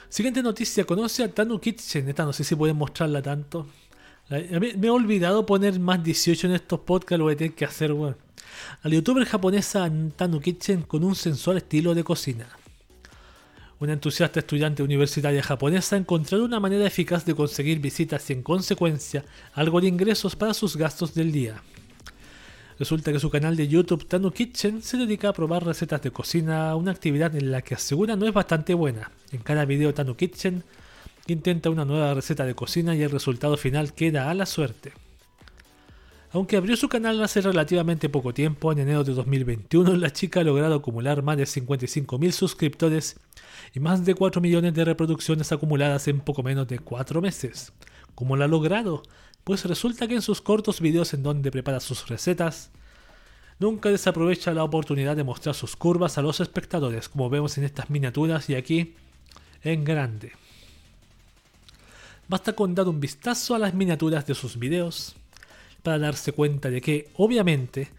Siguiente 0.09 0.43
noticia, 0.43 0.85
conoce 0.85 1.25
a 1.25 1.33
Tanu 1.33 1.61
Kitchen. 1.61 2.09
Esta 2.09 2.25
no 2.25 2.33
sé 2.33 2.43
si 2.43 2.55
pueden 2.55 2.77
mostrarla 2.77 3.23
tanto. 3.23 3.67
Me 4.29 4.87
he 4.87 4.91
olvidado 4.91 5.47
poner 5.47 5.79
más 5.79 6.03
18 6.03 6.49
en 6.49 6.55
estos 6.55 6.81
podcasts, 6.81 7.19
lo 7.19 7.25
voy 7.25 7.35
a 7.35 7.37
tener 7.37 7.55
que 7.55 7.65
hacer, 7.65 7.93
weón. 7.93 8.17
La 8.83 8.91
youtuber 8.91 9.25
japonesa 9.25 9.91
Tanu 10.17 10.41
Kitchen 10.41 10.83
con 10.83 11.05
un 11.05 11.15
sensual 11.15 11.59
estilo 11.59 11.95
de 11.95 12.03
cocina. 12.03 12.49
Una 13.79 13.93
entusiasta 13.93 14.41
estudiante 14.41 14.83
universitaria 14.83 15.43
japonesa 15.43 15.97
encontró 15.97 16.43
una 16.43 16.59
manera 16.59 16.87
eficaz 16.87 17.25
de 17.25 17.35
conseguir 17.35 17.79
visitas 17.79 18.29
y 18.31 18.33
en 18.33 18.43
consecuencia 18.43 19.25
algo 19.55 19.81
de 19.81 19.89
ingresos 19.89 20.35
para 20.35 20.55
sus 20.55 20.77
gastos 20.77 21.15
del 21.15 21.31
día. 21.31 21.63
Resulta 22.79 23.13
que 23.13 23.21
su 23.21 23.31
canal 23.31 23.55
de 23.55 23.69
YouTube 23.69 24.09
Tanu 24.09 24.33
Kitchen 24.33 24.83
se 24.83 24.97
dedica 24.97 25.29
a 25.29 25.33
probar 25.33 25.65
recetas 25.65 26.03
de 26.03 26.11
cocina, 26.11 26.75
una 26.75 26.91
actividad 26.91 27.37
en 27.37 27.53
la 27.53 27.63
que 27.63 27.75
asegura 27.75 28.17
no 28.17 28.27
es 28.27 28.35
bastante 28.35 28.75
buena. 28.75 29.11
En 29.31 29.41
cada 29.41 29.65
video 29.65 29.95
Tanu 29.95 30.17
Kitchen 30.17 30.65
intenta 31.27 31.71
una 31.71 31.85
nueva 31.85 32.15
receta 32.15 32.45
de 32.45 32.55
cocina 32.55 32.95
y 32.95 33.03
el 33.03 33.11
resultado 33.11 33.57
final 33.57 33.93
queda 33.93 34.31
a 34.31 34.35
la 34.35 34.47
suerte. 34.47 34.93
Aunque 36.33 36.57
abrió 36.57 36.77
su 36.77 36.89
canal 36.89 37.23
hace 37.23 37.41
relativamente 37.41 38.09
poco 38.09 38.35
tiempo, 38.35 38.71
en 38.71 38.81
enero 38.81 39.05
de 39.05 39.15
2021, 39.15 39.97
la 39.97 40.13
chica 40.13 40.41
ha 40.41 40.45
logrado 40.45 40.75
acumular 40.75 41.23
más 41.23 41.37
de 41.37 41.45
55.000 41.45 42.31
suscriptores 42.33 43.19
y 43.73 43.81
más 43.81 44.05
de 44.05 44.15
4 44.15 44.41
millones 44.41 44.75
de 44.75 44.85
reproducciones 44.85 45.51
acumuladas 45.53 46.09
en 46.09 46.21
poco 46.21 46.43
menos 46.43 46.69
de 46.69 46.79
4 46.79 47.23
meses. 47.23 47.73
¿Cómo 48.15 48.37
lo 48.37 48.45
ha 48.45 48.49
logrado? 48.49 49.03
Pues 49.45 49.65
resulta 49.65 50.09
que 50.09 50.15
en 50.17 50.23
sus 50.23 50.43
cortos 50.43 50.81
videos 50.81 51.15
en 51.15 51.23
donde 51.23 51.51
prepara 51.51 51.81
sus 51.81 52.09
recetas, 52.09 52.71
nunca 53.59 53.91
desaprovecha 53.91 54.53
la 54.53 54.65
oportunidad 54.65 55.17
de 55.17 55.25
mostrar 55.25 55.55
sus 55.55 55.77
curvas 55.77 56.19
a 56.19 56.23
los 56.23 56.41
espectadores, 56.41 57.09
como 57.09 57.31
vemos 57.31 57.57
en 57.57 57.65
estas 57.65 57.89
miniaturas 57.89 58.51
y 58.51 58.57
aquí 58.57 58.95
en 59.63 59.85
grande. 59.85 60.33
Basta 62.29 62.55
con 62.55 62.75
dar 62.75 62.89
un 62.89 63.01
vistazo 63.01 63.55
a 63.55 63.59
las 63.59 63.75
miniaturas 63.75 64.27
de 64.27 64.35
sus 64.35 64.59
videos 64.59 65.15
para 65.83 65.99
darse 65.99 66.33
cuenta 66.33 66.71
de 66.71 66.81
que, 66.81 67.09
obviamente, 67.15 67.91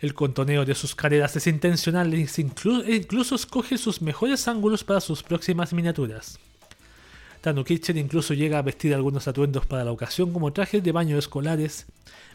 el 0.00 0.12
contoneo 0.12 0.64
de 0.64 0.74
sus 0.74 0.94
caderas 0.94 1.36
es 1.36 1.46
intencional 1.46 2.12
e 2.12 2.18
e 2.18 2.94
incluso 2.96 3.34
escoge 3.34 3.78
sus 3.78 4.02
mejores 4.02 4.46
ángulos 4.48 4.84
para 4.84 5.00
sus 5.00 5.22
próximas 5.22 5.72
miniaturas. 5.72 6.38
Tanu 7.40 7.64
Kitchen 7.64 7.96
incluso 7.96 8.34
llega 8.34 8.58
a 8.58 8.62
vestir 8.62 8.94
algunos 8.94 9.26
atuendos 9.26 9.64
para 9.64 9.84
la 9.84 9.92
ocasión 9.92 10.32
como 10.32 10.52
trajes 10.52 10.82
de 10.82 10.92
baño 10.92 11.16
escolares, 11.16 11.86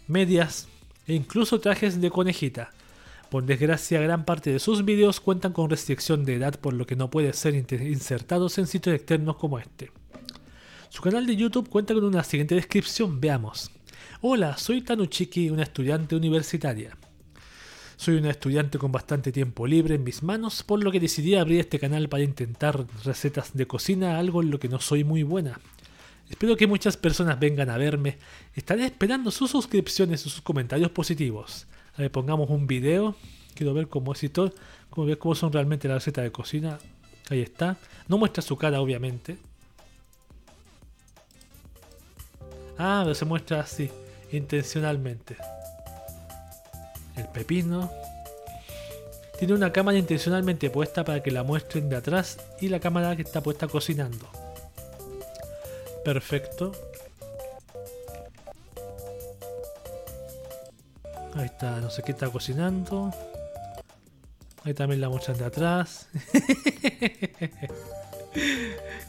medias 0.07 0.67
e 1.05 1.13
incluso 1.13 1.59
trajes 1.59 2.01
de 2.01 2.09
conejita. 2.09 2.71
Por 3.29 3.45
desgracia, 3.45 4.01
gran 4.01 4.25
parte 4.25 4.51
de 4.51 4.59
sus 4.59 4.83
vídeos 4.83 5.19
cuentan 5.19 5.53
con 5.53 5.69
restricción 5.69 6.25
de 6.25 6.35
edad 6.35 6.59
por 6.59 6.73
lo 6.73 6.87
que 6.87 6.95
no 6.95 7.09
pueden 7.09 7.33
ser 7.33 7.53
insertados 7.53 8.57
en 8.57 8.67
sitios 8.67 8.95
externos 8.95 9.35
como 9.35 9.59
este. 9.59 9.91
Su 10.89 11.01
canal 11.01 11.25
de 11.27 11.35
YouTube 11.35 11.69
cuenta 11.69 11.93
con 11.93 12.05
una 12.05 12.23
siguiente 12.23 12.55
descripción, 12.55 13.19
veamos. 13.19 13.71
Hola, 14.21 14.57
soy 14.57 14.81
Tanuchiki, 14.81 15.49
una 15.49 15.63
estudiante 15.63 16.15
universitaria. 16.15 16.97
Soy 17.97 18.15
una 18.15 18.29
estudiante 18.29 18.77
con 18.77 18.91
bastante 18.91 19.33
tiempo 19.33 19.67
libre 19.67 19.95
en 19.95 20.03
mis 20.03 20.23
manos, 20.23 20.63
por 20.63 20.81
lo 20.81 20.91
que 20.91 21.01
decidí 21.01 21.35
abrir 21.35 21.59
este 21.59 21.77
canal 21.77 22.07
para 22.07 22.23
intentar 22.23 22.85
recetas 23.03 23.53
de 23.53 23.67
cocina, 23.67 24.17
algo 24.17 24.41
en 24.41 24.49
lo 24.49 24.59
que 24.59 24.69
no 24.69 24.79
soy 24.79 25.03
muy 25.03 25.23
buena. 25.23 25.59
Espero 26.29 26.55
que 26.55 26.67
muchas 26.67 26.95
personas 26.95 27.37
vengan 27.37 27.69
a 27.69 27.77
verme. 27.77 28.17
Estaré 28.55 28.85
esperando 28.85 29.29
sus 29.29 29.51
suscripciones 29.51 30.25
y 30.25 30.29
sus 30.29 30.41
comentarios 30.41 30.91
positivos. 30.91 31.67
A 31.95 32.03
ver, 32.03 32.11
pongamos 32.11 32.49
un 32.49 32.65
video. 32.65 33.15
Quiero 33.55 33.73
ver 33.73 33.87
cómo 33.87 34.13
es 34.13 34.23
y 34.23 34.29
todo. 34.29 34.53
Ver 34.95 35.17
cómo 35.17 35.35
son 35.35 35.51
realmente 35.51 35.87
las 35.87 35.95
recetas 35.95 36.23
de 36.23 36.31
cocina. 36.31 36.79
Ahí 37.29 37.41
está. 37.41 37.77
No 38.07 38.17
muestra 38.17 38.41
su 38.41 38.55
cara, 38.55 38.79
obviamente. 38.79 39.37
Ah, 42.77 43.01
pero 43.03 43.15
se 43.15 43.25
muestra 43.25 43.61
así, 43.61 43.89
intencionalmente. 44.31 45.37
El 47.15 47.27
pepino. 47.29 47.91
Tiene 49.39 49.53
una 49.53 49.71
cámara 49.71 49.97
intencionalmente 49.97 50.69
puesta 50.69 51.03
para 51.03 51.21
que 51.21 51.31
la 51.31 51.43
muestren 51.43 51.89
de 51.89 51.95
atrás 51.95 52.37
y 52.59 52.69
la 52.69 52.79
cámara 52.79 53.15
que 53.15 53.21
está 53.21 53.41
puesta 53.41 53.67
cocinando. 53.67 54.27
Perfecto. 56.03 56.71
Ahí 61.35 61.45
está, 61.45 61.79
no 61.81 61.91
sé 61.91 62.01
qué 62.01 62.13
está 62.13 62.29
cocinando. 62.29 63.13
Ahí 64.63 64.73
también 64.73 65.01
la 65.01 65.09
muestran 65.09 65.37
de 65.37 65.45
atrás. 65.45 66.07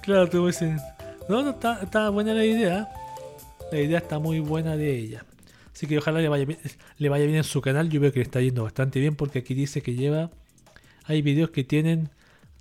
claro, 0.02 0.28
te 0.28 0.36
voy 0.36 0.52
No, 1.28 1.42
no, 1.42 1.50
está, 1.50 1.80
está 1.82 2.10
buena 2.10 2.34
la 2.34 2.44
idea. 2.44 2.88
La 3.70 3.80
idea 3.80 3.98
está 3.98 4.18
muy 4.18 4.40
buena 4.40 4.76
de 4.76 4.96
ella. 4.96 5.24
Así 5.72 5.86
que 5.86 5.98
ojalá 5.98 6.20
le 6.20 6.28
vaya, 6.28 6.44
bien, 6.44 7.36
en 7.36 7.44
su 7.44 7.60
canal. 7.60 7.88
Yo 7.88 8.00
veo 8.00 8.12
que 8.12 8.18
le 8.18 8.24
está 8.24 8.40
yendo 8.40 8.64
bastante 8.64 8.98
bien 8.98 9.14
porque 9.14 9.40
aquí 9.40 9.54
dice 9.54 9.82
que 9.82 9.94
lleva... 9.94 10.30
Hay 11.04 11.22
videos 11.22 11.50
que 11.50 11.64
tienen 11.64 12.10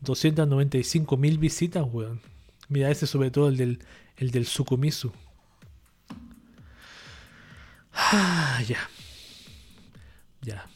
295 0.01 1.17
mil 1.17 1.37
visitas, 1.37 1.83
weón. 1.91 2.21
Mira, 2.69 2.89
ese 2.91 3.07
sobre 3.07 3.31
todo 3.31 3.49
el 3.49 3.57
del, 3.57 3.79
el 4.17 4.31
del 4.31 4.45
Sukumisu. 4.45 5.11
Ah, 7.93 8.61
ya. 8.67 8.89
Ya. 10.41 10.67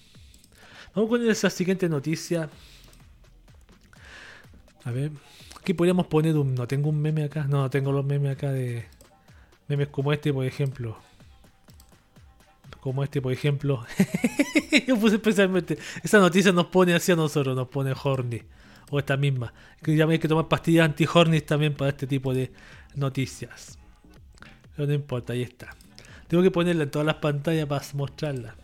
Vamos 0.95 1.09
con 1.09 1.29
esa 1.29 1.49
siguiente 1.49 1.87
noticia. 1.87 2.49
A 4.83 4.91
ver. 4.91 5.11
Aquí 5.59 5.73
podríamos 5.73 6.07
poner 6.07 6.35
un... 6.37 6.55
No 6.55 6.67
tengo 6.67 6.89
un 6.89 6.99
meme 6.99 7.23
acá. 7.23 7.43
No, 7.43 7.61
no 7.61 7.69
tengo 7.69 7.91
los 7.91 8.03
memes 8.03 8.31
acá 8.31 8.51
de... 8.51 8.85
Memes 9.71 9.87
como 9.87 10.11
este, 10.11 10.33
por 10.33 10.45
ejemplo. 10.45 10.97
Como 12.81 13.05
este, 13.05 13.21
por 13.21 13.31
ejemplo. 13.31 13.85
Yo 14.87 14.99
puse 14.99 15.15
especialmente. 15.15 15.77
Esa 16.03 16.19
noticia 16.19 16.51
nos 16.51 16.65
pone 16.65 16.93
hacia 16.93 17.15
nosotros, 17.15 17.55
nos 17.55 17.69
pone 17.69 17.93
horny. 18.03 18.41
O 18.89 18.99
esta 18.99 19.15
misma. 19.15 19.53
Que 19.81 19.95
ya 19.95 20.05
me 20.05 20.13
hay 20.13 20.19
que 20.19 20.27
tomar 20.27 20.49
pastillas 20.49 20.83
anti-horny 20.83 21.39
también 21.39 21.73
para 21.73 21.91
este 21.91 22.05
tipo 22.05 22.33
de 22.33 22.51
noticias. 22.95 23.79
Pero 24.75 24.89
no 24.89 24.93
importa, 24.93 25.31
ahí 25.31 25.43
está. 25.43 25.73
Tengo 26.27 26.43
que 26.43 26.51
ponerla 26.51 26.83
en 26.83 26.91
todas 26.91 27.05
las 27.05 27.15
pantallas 27.15 27.65
para 27.65 27.85
mostrarla. 27.93 28.55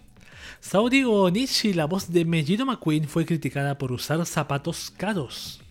Saudi 0.59 1.05
Onishi, 1.05 1.73
la 1.73 1.85
voz 1.85 2.11
de 2.11 2.25
Mejiro 2.25 2.65
McQueen, 2.65 3.07
fue 3.07 3.25
criticada 3.25 3.77
por 3.77 3.93
usar 3.93 4.25
zapatos 4.25 4.91
caros. 4.91 5.61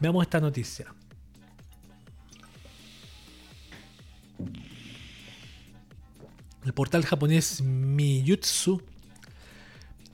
Veamos 0.00 0.24
esta 0.24 0.40
noticia. 0.40 0.92
El 6.64 6.74
portal 6.74 7.06
japonés 7.06 7.62
Miyutsu, 7.62 8.82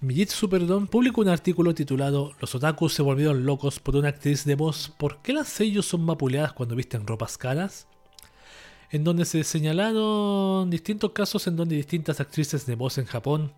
Miyutsu 0.01 0.48
perdón, 0.48 0.86
publicó 0.86 1.23
un 1.23 1.28
artículo 1.28 1.74
titulado 1.74 2.35
Los 2.40 2.55
otakus 2.55 2.93
se 2.93 3.02
volvieron 3.02 3.44
locos 3.44 3.81
por 3.81 3.97
una 3.97 4.10
actriz 4.10 4.44
de 4.44 4.55
voz. 4.55 4.93
¿Por 4.97 5.23
qué 5.23 5.32
las 5.32 5.48
sellos 5.48 5.86
son 5.86 6.06
vapuleadas 6.06 6.52
cuando 6.52 6.77
visten 6.77 7.06
ropas 7.06 7.36
caras? 7.36 7.89
En 8.90 9.02
donde 9.02 9.24
se 9.24 9.43
señalaron 9.43 10.70
distintos 10.70 11.10
casos 11.10 11.48
en 11.48 11.56
donde 11.56 11.74
distintas 11.74 12.20
actrices 12.20 12.64
de 12.66 12.77
voz 12.77 12.98
en 12.98 13.06
Japón 13.06 13.52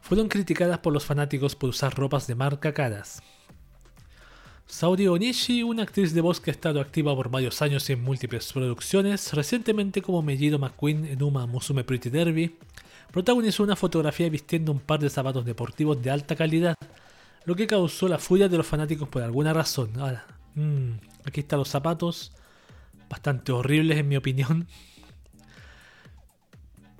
fueron 0.00 0.28
criticadas 0.28 0.78
por 0.78 0.92
los 0.92 1.04
fanáticos 1.04 1.54
por 1.54 1.70
usar 1.70 1.94
ropas 1.94 2.26
de 2.26 2.34
marca 2.34 2.74
caras. 2.74 3.22
Saori 4.70 5.08
Onishi, 5.08 5.64
una 5.64 5.82
actriz 5.82 6.14
de 6.14 6.20
voz 6.20 6.40
que 6.40 6.50
ha 6.50 6.52
estado 6.52 6.80
activa 6.80 7.14
por 7.14 7.28
varios 7.28 7.60
años 7.60 7.90
en 7.90 8.02
múltiples 8.02 8.52
producciones, 8.52 9.32
recientemente 9.34 10.00
como 10.00 10.22
Mellido 10.22 10.60
McQueen 10.60 11.06
en 11.06 11.22
Uma 11.24 11.44
Musume 11.46 11.82
Pretty 11.82 12.08
Derby, 12.08 12.56
protagonizó 13.12 13.64
una 13.64 13.74
fotografía 13.74 14.30
vistiendo 14.30 14.70
un 14.70 14.78
par 14.78 15.00
de 15.00 15.10
zapatos 15.10 15.44
deportivos 15.44 16.00
de 16.00 16.10
alta 16.10 16.36
calidad, 16.36 16.76
lo 17.44 17.56
que 17.56 17.66
causó 17.66 18.06
la 18.06 18.18
furia 18.18 18.48
de 18.48 18.56
los 18.56 18.66
fanáticos 18.66 19.08
por 19.08 19.22
alguna 19.22 19.52
razón. 19.52 19.90
Mmm, 20.54 20.92
aquí 21.24 21.40
están 21.40 21.58
los 21.58 21.68
zapatos, 21.68 22.32
bastante 23.10 23.50
horribles 23.50 23.98
en 23.98 24.08
mi 24.08 24.16
opinión. 24.16 24.68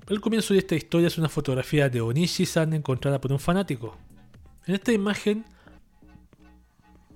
El 0.09 0.19
comienzo 0.19 0.53
de 0.53 0.59
esta 0.59 0.75
historia 0.75 1.07
es 1.07 1.17
una 1.17 1.29
fotografía 1.29 1.89
de 1.89 2.01
Onishi-san 2.01 2.73
encontrada 2.73 3.21
por 3.21 3.31
un 3.31 3.39
fanático. 3.39 3.97
En 4.67 4.75
esta 4.75 4.91
imagen 4.91 5.45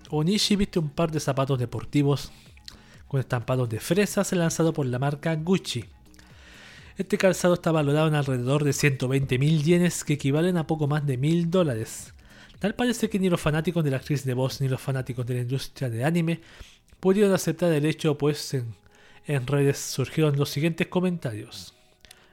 Onishi 0.10 0.56
viste 0.56 0.80
un 0.80 0.90
par 0.90 1.12
de 1.12 1.20
zapatos 1.20 1.60
deportivos 1.60 2.32
con 3.08 3.20
estampados 3.20 3.70
de 3.70 3.80
fresas 3.80 4.32
lanzado 4.34 4.74
por 4.74 4.86
la 4.86 5.00
marca 5.00 5.36
Gucci. 5.36 5.86
Este 6.98 7.18
calzado 7.18 7.56
está 7.56 7.72
valorado 7.72 8.08
en 8.08 8.16
alrededor 8.16 8.64
de 8.64 8.74
120 8.74 9.38
mil 9.38 9.64
yenes 9.64 10.04
que 10.04 10.14
equivalen 10.14 10.58
a 10.58 10.68
poco 10.68 10.88
más 10.88 11.06
de 11.06 11.18
mil 11.18 11.52
dólares. 11.52 12.14
Tal 12.60 12.74
parece 12.74 13.10
que 13.10 13.20
ni 13.20 13.30
los 13.30 13.42
fanáticos 13.42 13.84
de 13.84 13.92
la 13.92 13.98
actriz 13.98 14.24
de 14.24 14.34
voz 14.34 14.62
ni 14.62 14.70
los 14.70 14.82
fanáticos 14.82 15.26
de 15.26 15.36
la 15.36 15.42
industria 15.42 15.90
de 15.90 16.06
anime 16.06 16.42
pudieron 17.00 17.34
aceptar 17.34 17.72
el 17.74 17.86
hecho, 17.86 18.18
pues 18.18 18.54
en, 18.54 18.76
en 19.28 19.46
redes 19.46 19.78
surgieron 19.78 20.38
los 20.38 20.50
siguientes 20.50 20.88
comentarios. 20.88 21.74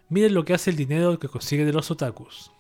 Miren 0.09 0.35
lo 0.35 0.45
que 0.45 0.55
hace 0.55 0.71
el 0.71 0.77
dinero 0.77 1.19
que 1.19 1.29
consigue 1.29 1.65
de 1.65 1.73
los 1.73 1.91
otakus. 1.91 2.53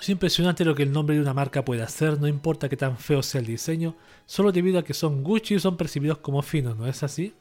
Es 0.00 0.08
impresionante 0.08 0.64
lo 0.64 0.74
que 0.74 0.82
el 0.82 0.92
nombre 0.92 1.14
de 1.14 1.22
una 1.22 1.32
marca 1.32 1.64
puede 1.64 1.82
hacer, 1.82 2.20
no 2.20 2.28
importa 2.28 2.68
que 2.68 2.76
tan 2.76 2.98
feo 2.98 3.22
sea 3.22 3.40
el 3.40 3.46
diseño, 3.46 3.94
solo 4.26 4.52
debido 4.52 4.78
a 4.78 4.84
que 4.84 4.92
son 4.92 5.22
Gucci 5.22 5.54
y 5.54 5.60
son 5.60 5.76
percibidos 5.76 6.18
como 6.18 6.42
finos, 6.42 6.76
¿no 6.76 6.86
es 6.86 7.02
así? 7.02 7.32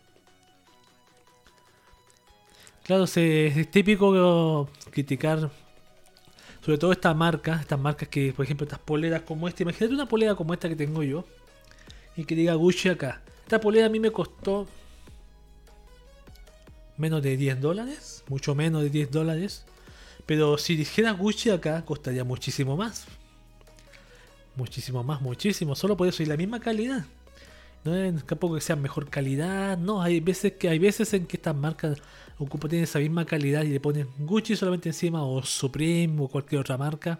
Claro, 2.83 3.05
es 3.05 3.71
típico 3.71 4.69
criticar 4.91 5.49
sobre 6.63 6.77
todo 6.77 6.93
esta 6.93 7.13
marca, 7.13 7.57
estas 7.59 7.79
marcas 7.79 8.07
que, 8.07 8.31
por 8.31 8.45
ejemplo, 8.45 8.63
estas 8.63 8.79
poleras 8.79 9.23
como 9.23 9.49
esta, 9.49 9.63
imagínate 9.63 9.93
una 9.93 10.07
polera 10.07 10.35
como 10.35 10.53
esta 10.53 10.69
que 10.69 10.75
tengo 10.77 11.03
yo 11.03 11.25
y 12.15 12.23
que 12.23 12.35
diga 12.35 12.53
Gucci 12.53 12.87
acá. 12.87 13.21
Esta 13.43 13.59
polera 13.59 13.87
a 13.87 13.89
mí 13.89 13.99
me 13.99 14.11
costó 14.11 14.67
menos 16.95 17.21
de 17.21 17.35
10 17.35 17.59
dólares, 17.59 18.23
mucho 18.29 18.55
menos 18.55 18.83
de 18.83 18.89
10 18.89 19.11
dólares. 19.11 19.65
Pero 20.25 20.57
si 20.57 20.75
dijera 20.75 21.11
Gucci 21.11 21.49
acá, 21.49 21.83
costaría 21.83 22.23
muchísimo 22.23 22.77
más. 22.77 23.05
Muchísimo 24.55 25.03
más, 25.03 25.21
muchísimo. 25.21 25.75
Solo 25.75 25.97
por 25.97 26.07
eso. 26.07 26.23
Y 26.23 26.25
la 26.25 26.37
misma 26.37 26.59
calidad. 26.59 27.05
No 27.83 27.95
es 27.95 28.25
tampoco 28.25 28.55
que 28.55 28.61
sea 28.61 28.75
mejor 28.75 29.09
calidad. 29.09 29.77
No, 29.77 30.01
hay 30.01 30.21
veces 30.21 30.53
que 30.53 30.69
hay 30.69 30.79
veces 30.79 31.13
en 31.13 31.25
que 31.25 31.37
estas 31.37 31.55
marcas 31.55 31.99
ocupan 32.37 32.69
tienen 32.69 32.83
esa 32.85 32.99
misma 32.99 33.25
calidad 33.25 33.63
y 33.63 33.69
le 33.69 33.79
ponen 33.79 34.07
Gucci 34.19 34.55
solamente 34.55 34.89
encima. 34.89 35.23
O 35.23 35.43
Supreme 35.43 36.21
o 36.21 36.27
cualquier 36.27 36.61
otra 36.61 36.77
marca. 36.77 37.19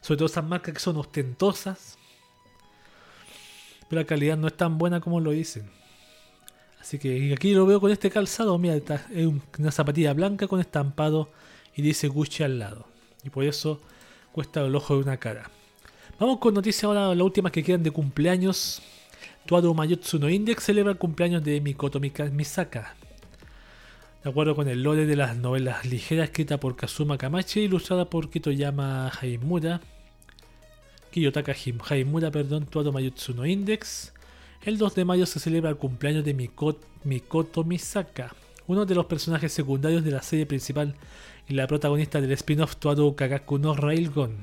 Sobre 0.00 0.18
todo 0.18 0.26
esas 0.26 0.44
marcas 0.44 0.74
que 0.74 0.80
son 0.80 0.96
ostentosas. 0.96 1.96
Pero 3.88 4.02
la 4.02 4.06
calidad 4.06 4.36
no 4.36 4.48
es 4.48 4.56
tan 4.56 4.76
buena 4.76 5.00
como 5.00 5.20
lo 5.20 5.30
dicen. 5.30 5.70
Así 6.80 6.98
que 6.98 7.32
aquí 7.32 7.54
lo 7.54 7.66
veo 7.66 7.80
con 7.80 7.90
este 7.90 8.10
calzado. 8.10 8.58
Mira, 8.58 8.76
es 8.76 9.28
una 9.58 9.70
zapatilla 9.70 10.12
blanca 10.14 10.48
con 10.48 10.60
estampado 10.60 11.30
y 11.78 11.82
dice 11.82 12.08
Gucci 12.08 12.42
al 12.42 12.58
lado. 12.58 12.86
Y 13.22 13.30
por 13.30 13.44
eso 13.44 13.80
cuesta 14.32 14.62
el 14.62 14.74
ojo 14.74 14.96
de 14.96 15.02
una 15.04 15.16
cara. 15.16 15.48
Vamos 16.18 16.38
con 16.38 16.52
noticias 16.52 16.82
ahora, 16.82 17.14
las 17.14 17.24
últimas 17.24 17.52
que 17.52 17.62
quedan 17.62 17.84
de 17.84 17.92
cumpleaños. 17.92 18.82
Tuado 19.46 19.72
Mayotsu 19.72 20.18
no 20.18 20.28
Index 20.28 20.64
celebra 20.64 20.90
el 20.90 20.98
cumpleaños 20.98 21.44
de 21.44 21.60
Mikoto 21.60 22.00
Misaka. 22.00 22.96
De 24.24 24.30
acuerdo 24.30 24.56
con 24.56 24.66
el 24.66 24.82
lore 24.82 25.06
de 25.06 25.14
las 25.14 25.36
novelas 25.36 25.84
ligeras 25.84 26.24
escrita 26.24 26.58
por 26.58 26.74
Kazuma 26.74 27.16
Kamachi, 27.16 27.60
ilustrada 27.60 28.10
por 28.10 28.28
Kitoyama 28.28 29.12
Haimura, 29.20 29.80
Kiyotaka 31.12 31.54
Haimura, 31.88 32.32
perdón, 32.32 32.66
Tuado 32.66 32.90
Mayotsu 32.90 33.34
no 33.34 33.46
Index, 33.46 34.12
el 34.64 34.78
2 34.78 34.96
de 34.96 35.04
mayo 35.04 35.26
se 35.26 35.38
celebra 35.38 35.70
el 35.70 35.76
cumpleaños 35.76 36.24
de 36.24 36.34
Mikoto 37.04 37.62
Misaka, 37.62 38.34
uno 38.68 38.84
de 38.84 38.94
los 38.94 39.06
personajes 39.06 39.52
secundarios 39.52 40.04
de 40.04 40.10
la 40.10 40.22
serie 40.22 40.46
principal 40.46 40.94
y 41.48 41.54
la 41.54 41.66
protagonista 41.66 42.20
del 42.20 42.32
spin-off 42.32 42.76
Tuado 42.76 43.16
Kagaku 43.16 43.58
no 43.58 43.74
Railgun. 43.74 44.36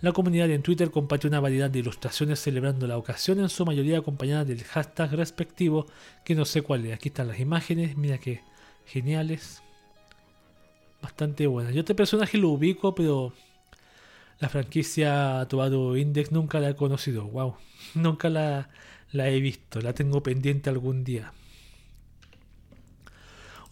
La 0.00 0.10
comunidad 0.10 0.50
en 0.50 0.62
Twitter 0.62 0.90
compartió 0.90 1.30
una 1.30 1.38
variedad 1.38 1.70
de 1.70 1.78
ilustraciones 1.78 2.40
celebrando 2.40 2.88
la 2.88 2.98
ocasión, 2.98 3.38
en 3.38 3.48
su 3.48 3.64
mayoría 3.64 3.98
acompañadas 3.98 4.48
del 4.48 4.64
hashtag 4.64 5.12
respectivo, 5.12 5.86
que 6.24 6.34
no 6.34 6.44
sé 6.44 6.62
cuál 6.62 6.84
es. 6.84 6.94
Aquí 6.94 7.10
están 7.10 7.28
las 7.28 7.38
imágenes, 7.38 7.96
mira 7.96 8.18
que 8.18 8.40
geniales. 8.86 9.62
Bastante 11.00 11.46
buenas. 11.46 11.72
Yo 11.72 11.80
este 11.80 11.94
personaje 11.94 12.36
lo 12.38 12.48
ubico, 12.48 12.96
pero 12.96 13.32
la 14.40 14.48
franquicia 14.48 15.46
Tuado 15.48 15.96
Index 15.96 16.32
nunca 16.32 16.58
la 16.58 16.70
he 16.70 16.74
conocido. 16.74 17.26
Wow, 17.26 17.54
nunca 17.94 18.28
la 18.28 18.68
he 19.12 19.40
visto, 19.40 19.80
la 19.80 19.92
tengo 19.92 20.24
pendiente 20.24 20.68
algún 20.68 21.04
día. 21.04 21.32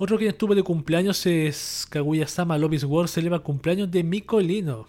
Otro 0.02 0.16
que 0.16 0.28
estuvo 0.28 0.55
de 0.55 0.62
cumpleaños 0.62 1.27
es 1.27 1.86
Kaguya-sama 1.90 2.56
Lobby's 2.56 2.85
World 2.85 3.10
celebra 3.10 3.36
el 3.36 3.43
cumpleaños 3.43 3.90
de 3.90 4.02
Mikolino. 4.02 4.86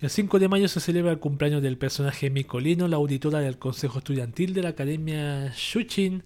El 0.00 0.10
5 0.10 0.40
de 0.40 0.48
mayo 0.48 0.66
se 0.66 0.80
celebra 0.80 1.12
el 1.12 1.20
cumpleaños 1.20 1.62
del 1.62 1.78
personaje 1.78 2.28
Mikolino, 2.28 2.88
la 2.88 2.96
auditora 2.96 3.38
del 3.38 3.56
Consejo 3.56 3.98
Estudiantil 3.98 4.52
de 4.52 4.62
la 4.64 4.70
Academia 4.70 5.52
Shuchin 5.54 6.24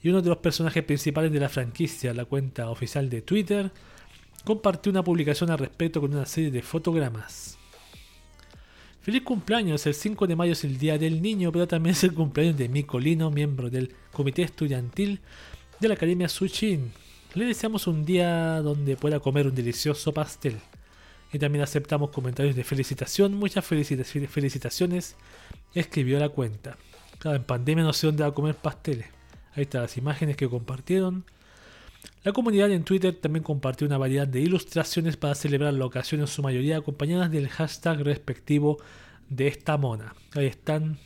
y 0.00 0.08
uno 0.08 0.22
de 0.22 0.28
los 0.28 0.38
personajes 0.38 0.84
principales 0.84 1.32
de 1.32 1.40
la 1.40 1.48
franquicia. 1.48 2.14
La 2.14 2.26
cuenta 2.26 2.70
oficial 2.70 3.10
de 3.10 3.22
Twitter 3.22 3.72
compartió 4.44 4.92
una 4.92 5.02
publicación 5.02 5.50
al 5.50 5.58
respecto 5.58 6.00
con 6.00 6.14
una 6.14 6.26
serie 6.26 6.52
de 6.52 6.62
fotogramas. 6.62 7.58
Feliz 9.00 9.22
cumpleaños, 9.22 9.84
el 9.86 9.94
5 9.94 10.28
de 10.28 10.36
mayo 10.36 10.52
es 10.52 10.62
el 10.62 10.78
Día 10.78 10.96
del 10.96 11.20
Niño, 11.20 11.50
pero 11.50 11.66
también 11.66 11.94
es 11.94 12.04
el 12.04 12.14
cumpleaños 12.14 12.56
de 12.56 12.68
Mikolino, 12.68 13.32
miembro 13.32 13.68
del 13.68 13.96
Comité 14.12 14.42
Estudiantil 14.42 15.20
de 15.80 15.88
la 15.88 15.94
Academia 15.94 16.28
Sushin. 16.28 16.92
Le 17.34 17.44
deseamos 17.44 17.86
un 17.86 18.04
día 18.04 18.60
donde 18.62 18.96
pueda 18.96 19.20
comer 19.20 19.46
un 19.46 19.54
delicioso 19.54 20.12
pastel. 20.12 20.56
Y 21.32 21.38
también 21.38 21.62
aceptamos 21.62 22.10
comentarios 22.10 22.56
de 22.56 22.64
felicitación. 22.64 23.34
Muchas 23.34 23.64
felicitaciones. 23.64 25.16
Escribió 25.74 26.18
la 26.18 26.30
cuenta. 26.30 26.78
Claro, 27.18 27.36
en 27.36 27.44
pandemia 27.44 27.84
no 27.84 27.92
sé 27.92 28.06
dónde 28.06 28.22
va 28.22 28.30
a 28.30 28.34
comer 28.34 28.54
pasteles. 28.54 29.08
Ahí 29.54 29.62
están 29.62 29.82
las 29.82 29.96
imágenes 29.96 30.36
que 30.36 30.48
compartieron. 30.48 31.24
La 32.22 32.32
comunidad 32.32 32.70
en 32.70 32.84
Twitter 32.84 33.14
también 33.14 33.42
compartió 33.42 33.86
una 33.86 33.98
variedad 33.98 34.26
de 34.26 34.40
ilustraciones 34.40 35.16
para 35.16 35.34
celebrar 35.34 35.74
la 35.74 35.84
ocasión, 35.84 36.20
en 36.20 36.26
su 36.26 36.42
mayoría 36.42 36.78
acompañadas 36.78 37.30
del 37.30 37.48
hashtag 37.48 38.00
respectivo 38.02 38.78
de 39.28 39.48
esta 39.48 39.76
mona. 39.76 40.14
Ahí 40.34 40.46
están. 40.46 40.98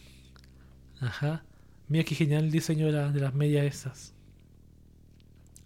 Ajá. 1.01 1.42
Mira 1.88 2.05
qué 2.05 2.14
genial 2.14 2.51
diseño 2.51 2.92
de, 2.92 3.12
de 3.12 3.20
las 3.20 3.34
medias 3.34 3.64
esas. 3.64 4.14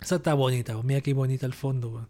Esa 0.04 0.16
está 0.16 0.34
bonita, 0.34 0.78
mira 0.82 1.00
qué 1.00 1.14
bonita 1.14 1.46
el 1.46 1.54
fondo, 1.54 2.06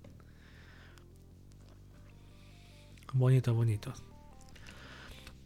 Bonito, 3.12 3.54
bonito. 3.54 3.92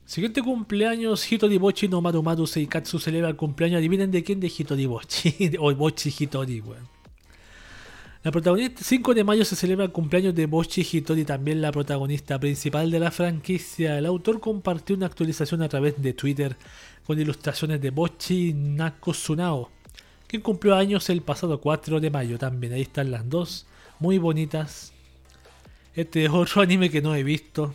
Siguiente 0.07 0.41
cumpleaños, 0.41 1.31
Hitori 1.31 1.59
Bochi 1.59 1.89
no 1.89 2.01
Maru 2.01 2.47
Seikatsu 2.47 2.99
celebra 2.99 3.29
el 3.29 3.37
cumpleaños. 3.37 3.77
Adivinen 3.77 4.11
de 4.11 4.25
quién 4.25 4.41
de 4.41 4.47
Hitori 4.47 4.87
Bochi. 4.87 5.51
o 5.59 5.75
Bochi 5.75 6.11
Hitori, 6.19 6.63
weón. 6.63 6.89
La 8.23 8.33
protagonista, 8.33 8.83
5 8.83 9.13
de 9.13 9.25
mayo 9.25 9.45
se 9.45 9.55
celebra 9.55 9.85
el 9.85 9.93
cumpleaños 9.93 10.35
de 10.35 10.47
Bochi 10.47 10.87
Hitori, 10.91 11.27
también 11.27 11.61
la 11.61 11.71
protagonista 11.71 12.41
principal 12.41 12.91
de 12.91 13.01
la 13.01 13.11
franquicia. 13.11 13.99
El 13.99 14.07
autor 14.07 14.41
compartió 14.41 14.97
una 14.97 15.05
actualización 15.05 15.61
a 15.61 15.69
través 15.69 16.01
de 16.01 16.15
Twitter 16.15 16.57
con 17.07 17.21
ilustraciones 17.21 17.79
de 17.83 17.91
Bochi 17.91 18.55
Nakosunao 18.55 19.78
que 20.29 20.41
cumplió 20.41 20.77
años 20.77 21.09
el 21.11 21.23
pasado 21.23 21.61
4 21.61 22.01
de 22.01 22.11
mayo 22.11 22.39
también. 22.39 22.75
Ahí 22.75 22.83
están 22.83 23.11
las 23.11 23.29
dos, 23.29 23.67
muy 23.99 24.19
bonitas. 24.19 24.93
Este 25.95 26.27
es 26.27 26.31
otro 26.31 26.63
anime 26.63 26.91
que 26.91 27.03
no 27.03 27.15
he 27.17 27.25
visto. 27.25 27.75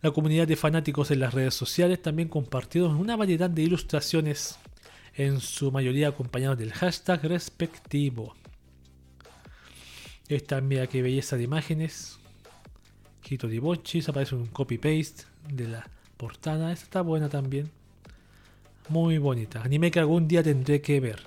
La 0.00 0.10
comunidad 0.10 0.48
de 0.48 0.56
fanáticos 0.56 1.10
en 1.10 1.20
las 1.20 1.34
redes 1.34 1.54
sociales 1.54 2.00
también 2.00 2.28
compartieron 2.28 2.96
una 2.96 3.16
variedad 3.16 3.50
de 3.50 3.62
ilustraciones, 3.62 4.58
en 5.14 5.40
su 5.40 5.72
mayoría 5.72 6.08
acompañados 6.08 6.58
del 6.58 6.72
hashtag 6.72 7.24
respectivo. 7.24 8.34
Esta, 10.28 10.60
mira 10.60 10.86
qué 10.86 11.02
belleza 11.02 11.36
de 11.36 11.42
imágenes. 11.42 12.18
Quito 13.20 13.48
de 13.48 13.58
Bochis, 13.58 14.08
aparece 14.08 14.36
un 14.36 14.46
copy-paste 14.46 15.24
de 15.52 15.68
la 15.68 15.90
portada. 16.16 16.72
Esta 16.72 16.84
está 16.84 17.00
buena 17.02 17.28
también. 17.28 17.70
Muy 18.88 19.18
bonita. 19.18 19.62
Anime 19.62 19.90
que 19.90 20.00
algún 20.00 20.26
día 20.26 20.42
tendré 20.42 20.80
que 20.80 21.00
ver. 21.00 21.22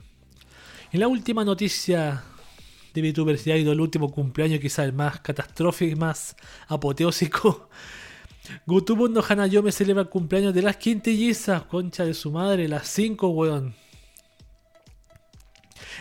Y 0.91 0.97
la 0.97 1.07
última 1.07 1.45
noticia 1.45 2.23
de 2.93 3.01
VTubers 3.01 3.45
y 3.47 3.51
el 3.51 3.79
último 3.79 4.11
cumpleaños, 4.11 4.59
quizá 4.59 4.83
el 4.83 4.93
más 4.93 5.21
catastrófico, 5.21 5.97
más 5.97 6.35
apoteósico. 6.67 7.69
Gutubo 8.65 9.07
no 9.07 9.23
Hanayome 9.27 9.71
celebra 9.71 10.03
el 10.03 10.09
cumpleaños 10.09 10.53
de 10.53 10.63
las 10.63 10.77
quintillizas, 10.77 11.63
concha 11.63 12.03
de 12.03 12.13
su 12.13 12.31
madre, 12.31 12.67
las 12.67 12.87
5, 12.87 13.29
weón. 13.29 13.75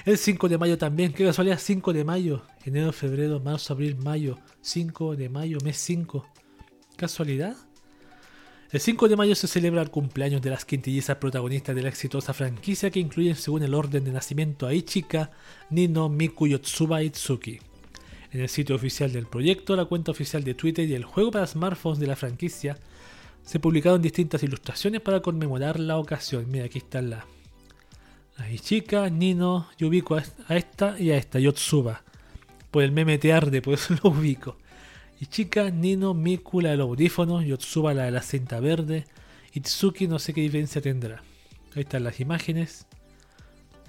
El 0.07 0.16
5 0.16 0.49
de 0.49 0.57
mayo 0.57 0.78
también, 0.78 1.12
qué 1.12 1.27
casualidad, 1.27 1.59
5 1.59 1.93
de 1.93 2.05
mayo. 2.05 2.43
Enero, 2.65 2.93
febrero, 2.93 3.39
marzo, 3.39 3.74
abril, 3.74 3.97
mayo. 3.97 4.39
5 4.62 5.15
de 5.15 5.28
mayo, 5.28 5.59
mes 5.62 5.77
5. 5.77 6.27
¿Casualidad? 6.97 7.55
El 8.72 8.78
5 8.78 9.09
de 9.09 9.16
mayo 9.16 9.34
se 9.34 9.48
celebra 9.48 9.82
el 9.82 9.90
cumpleaños 9.90 10.42
de 10.42 10.51
las 10.51 10.64
quintillizas 10.64 11.16
protagonistas 11.16 11.74
de 11.74 11.82
la 11.82 11.88
exitosa 11.88 12.32
franquicia 12.32 12.90
que 12.90 13.01
incluyen 13.01 13.34
según 13.34 13.64
el 13.64 13.74
orden 13.74 14.05
de 14.05 14.12
nacimiento 14.12 14.68
a 14.68 14.72
Ichika, 14.72 15.32
Nino, 15.70 16.09
Miku, 16.09 16.47
Yotsuba 16.47 17.02
y 17.02 17.10
Tsuki. 17.10 17.59
En 18.30 18.40
el 18.40 18.48
sitio 18.48 18.76
oficial 18.76 19.12
del 19.12 19.26
proyecto, 19.26 19.74
la 19.74 19.86
cuenta 19.86 20.12
oficial 20.12 20.44
de 20.44 20.55
Twitter 20.55 20.88
y 20.88 20.94
el 20.94 21.05
juego 21.05 21.32
para 21.32 21.48
smartphones 21.48 21.98
de 21.98 22.06
la 22.06 22.14
franquicia, 22.14 22.78
se 23.42 23.59
publicaron 23.59 24.01
distintas 24.01 24.44
ilustraciones 24.44 25.01
para 25.01 25.20
conmemorar 25.20 25.80
la 25.80 25.98
ocasión. 25.98 26.48
Mira, 26.48 26.66
aquí 26.66 26.78
están 26.78 27.10
las 27.10 27.24
la 28.38 28.51
Ichika, 28.52 29.10
Nino, 29.10 29.66
yo 29.78 29.88
ubico 29.88 30.14
a 30.14 30.56
esta 30.56 30.97
y 30.97 31.10
a 31.10 31.16
esta, 31.16 31.40
Yotsuba. 31.40 32.05
Por 32.70 32.84
el 32.84 32.92
meme 32.92 33.18
te 33.18 33.32
arde, 33.32 33.62
por 33.62 33.74
eso 33.74 33.94
lo 34.05 34.10
ubico. 34.10 34.56
Ichika, 35.20 35.70
Nino, 35.70 36.14
Miku, 36.14 36.62
la 36.62 36.70
del 36.70 36.80
audífono, 36.80 37.42
Yotsuba, 37.42 37.92
la 37.92 38.05
de 38.05 38.10
la 38.10 38.22
cinta 38.22 38.59
verde, 38.59 39.05
Itsuki, 39.52 40.09
no 40.09 40.18
sé 40.18 40.32
qué 40.32 40.40
diferencia 40.40 40.80
tendrá. 40.80 41.22
Ahí 41.74 41.82
están 41.82 42.05
las 42.05 42.20
imágenes. 42.20 42.86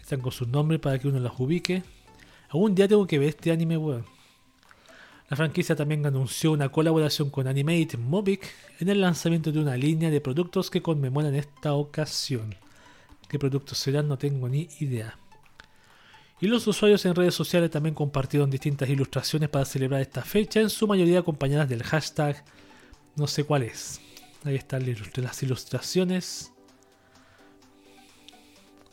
Están 0.02 0.20
con 0.20 0.34
sus 0.34 0.50
nombres 0.50 0.82
para 0.82 1.00
que 1.00 1.08
uno 1.08 1.20
las 1.20 1.40
ubique. 1.40 1.84
Algún 2.50 2.76
día 2.76 2.88
tengo 2.88 3.08
que 3.08 3.18
ver 3.18 3.30
este 3.30 3.52
anime, 3.52 3.78
weón. 3.78 4.06
La 5.30 5.38
franquicia 5.38 5.74
también 5.74 6.06
anunció 6.06 6.52
una 6.52 6.68
colaboración 6.68 7.30
con 7.30 7.48
Animate 7.48 7.96
Mobic 7.96 8.46
en 8.80 8.90
el 8.90 9.00
lanzamiento 9.00 9.54
de 9.54 9.60
una 9.60 9.78
línea 9.78 10.10
de 10.10 10.20
productos 10.20 10.70
que 10.70 10.82
conmemoran 10.82 11.34
esta 11.36 11.74
ocasión. 11.74 12.56
¿Qué 13.30 13.40
productos 13.40 13.78
serán? 13.78 14.10
No 14.10 14.18
tengo 14.18 14.50
ni 14.50 14.68
idea. 14.82 15.21
Y 16.42 16.48
los 16.48 16.66
usuarios 16.66 17.06
en 17.06 17.16
redes 17.16 17.36
sociales 17.36 17.70
también 17.70 17.94
compartieron 17.94 18.50
distintas 18.50 18.90
ilustraciones 18.90 19.48
para 19.50 19.64
celebrar 19.64 20.02
esta 20.02 20.24
fecha, 20.24 20.60
en 20.60 20.72
su 20.72 20.88
mayoría 20.88 21.20
acompañadas 21.20 21.70
del 21.70 21.84
hashtag 21.84 22.44
no 23.16 23.28
sé 23.28 23.44
cuál 23.44 23.64
es. 23.64 24.02
Ahí 24.44 24.56
están 24.56 24.84
las 25.18 25.44
ilustraciones. 25.44 26.52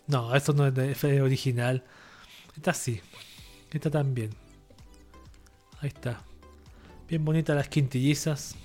No, 0.07 0.35
esto 0.35 0.53
no 0.53 0.66
es 0.66 1.05
original. 1.05 1.85
Esta 2.57 2.75
sí. 2.75 3.01
Esta 3.70 3.91
también. 3.91 4.31
Ahí 5.81 5.89
está. 5.89 6.23
Bien 7.09 7.25
bonita 7.25 7.55
las 7.55 7.69
quintillizas. 7.69 8.57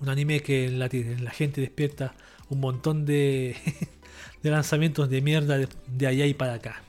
Un 0.00 0.08
anime 0.08 0.40
que 0.40 0.70
la, 0.70 0.88
la 1.20 1.30
gente 1.30 1.60
despierta 1.60 2.14
un 2.50 2.60
montón 2.60 3.04
de, 3.04 3.56
de 4.42 4.50
lanzamientos 4.50 5.08
de 5.08 5.20
mierda 5.22 5.58
de 5.86 6.06
allá 6.06 6.26
y 6.26 6.34
para 6.34 6.54
acá. 6.54 6.82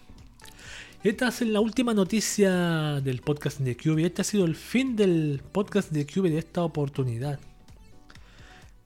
Esta 1.02 1.30
es 1.30 1.40
la 1.44 1.62
última 1.62 1.94
noticia 1.94 3.00
del 3.00 3.22
podcast 3.22 3.60
de 3.60 3.78
Cube. 3.78 4.06
Este 4.06 4.22
ha 4.22 4.26
sido 4.26 4.44
el 4.44 4.58
fin 4.58 4.98
del 4.98 5.42
podcast 5.54 5.92
de 5.92 6.06
Cube 6.06 6.30
de 6.30 6.40
esta 6.40 6.62
oportunidad. 6.62 7.40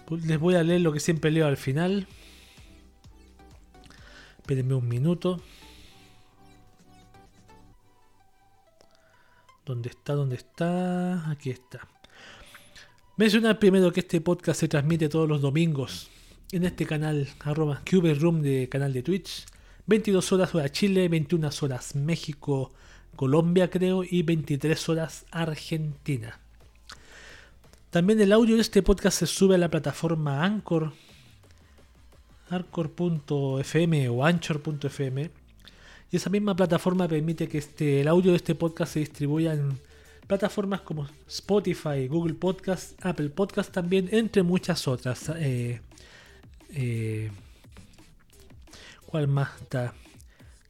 Pues 0.05 0.23
les 0.23 0.39
voy 0.39 0.53
a 0.53 0.61
leer 0.61 0.81
lo 0.81 0.93
que 0.93 0.99
siempre 0.99 1.31
leo 1.31 1.47
al 1.47 1.57
final. 1.57 2.05
Espérenme 4.37 4.75
un 4.75 4.87
minuto. 4.87 5.41
¿Dónde 9.65 9.89
está? 9.89 10.13
¿Dónde 10.13 10.35
está? 10.35 11.31
Aquí 11.31 11.49
está. 11.49 11.79
Mencionar 13.17 13.57
primero 13.57 13.91
que 13.91 14.01
este 14.01 14.21
podcast 14.21 14.59
se 14.59 14.67
transmite 14.67 15.09
todos 15.09 15.27
los 15.27 15.41
domingos 15.41 16.11
en 16.51 16.63
este 16.65 16.85
canal, 16.85 17.27
arroba 17.39 17.81
Cube 17.89 18.13
Room 18.13 18.43
de 18.43 18.69
canal 18.69 18.93
de 18.93 19.01
Twitch 19.01 19.47
22 19.85 20.31
horas 20.31 20.55
hora 20.55 20.71
Chile, 20.71 21.09
21 21.09 21.49
horas 21.61 21.95
México, 21.95 22.71
Colombia 23.15 23.69
creo 23.69 24.03
y 24.03 24.23
23 24.23 24.89
horas 24.89 25.25
Argentina. 25.31 26.39
También 27.89 28.19
el 28.21 28.31
audio 28.31 28.55
de 28.55 28.61
este 28.61 28.81
podcast 28.81 29.19
se 29.19 29.27
sube 29.27 29.55
a 29.55 29.57
la 29.59 29.69
plataforma 29.69 30.43
Anchor, 30.43 30.93
anchor.fm 32.49 34.09
o 34.09 34.25
anchor.fm 34.25 35.31
y 36.11 36.15
esa 36.15 36.29
misma 36.29 36.55
plataforma 36.55 37.07
permite 37.07 37.47
que 37.47 37.57
este, 37.57 38.01
el 38.01 38.07
audio 38.07 38.31
de 38.31 38.37
este 38.37 38.55
podcast 38.55 38.93
se 38.93 38.99
distribuya 38.99 39.53
en 39.53 39.79
plataformas 40.27 40.81
como 40.81 41.07
Spotify, 41.27 42.07
Google 42.07 42.35
Podcast, 42.35 43.03
Apple 43.03 43.29
Podcast 43.29 43.71
también, 43.71 44.09
entre 44.11 44.43
muchas 44.43 44.87
otras. 44.87 45.29
Eh, 45.37 45.81
eh, 46.69 47.31
¿Cuál 49.13 49.27
más 49.27 49.61
está? 49.61 49.93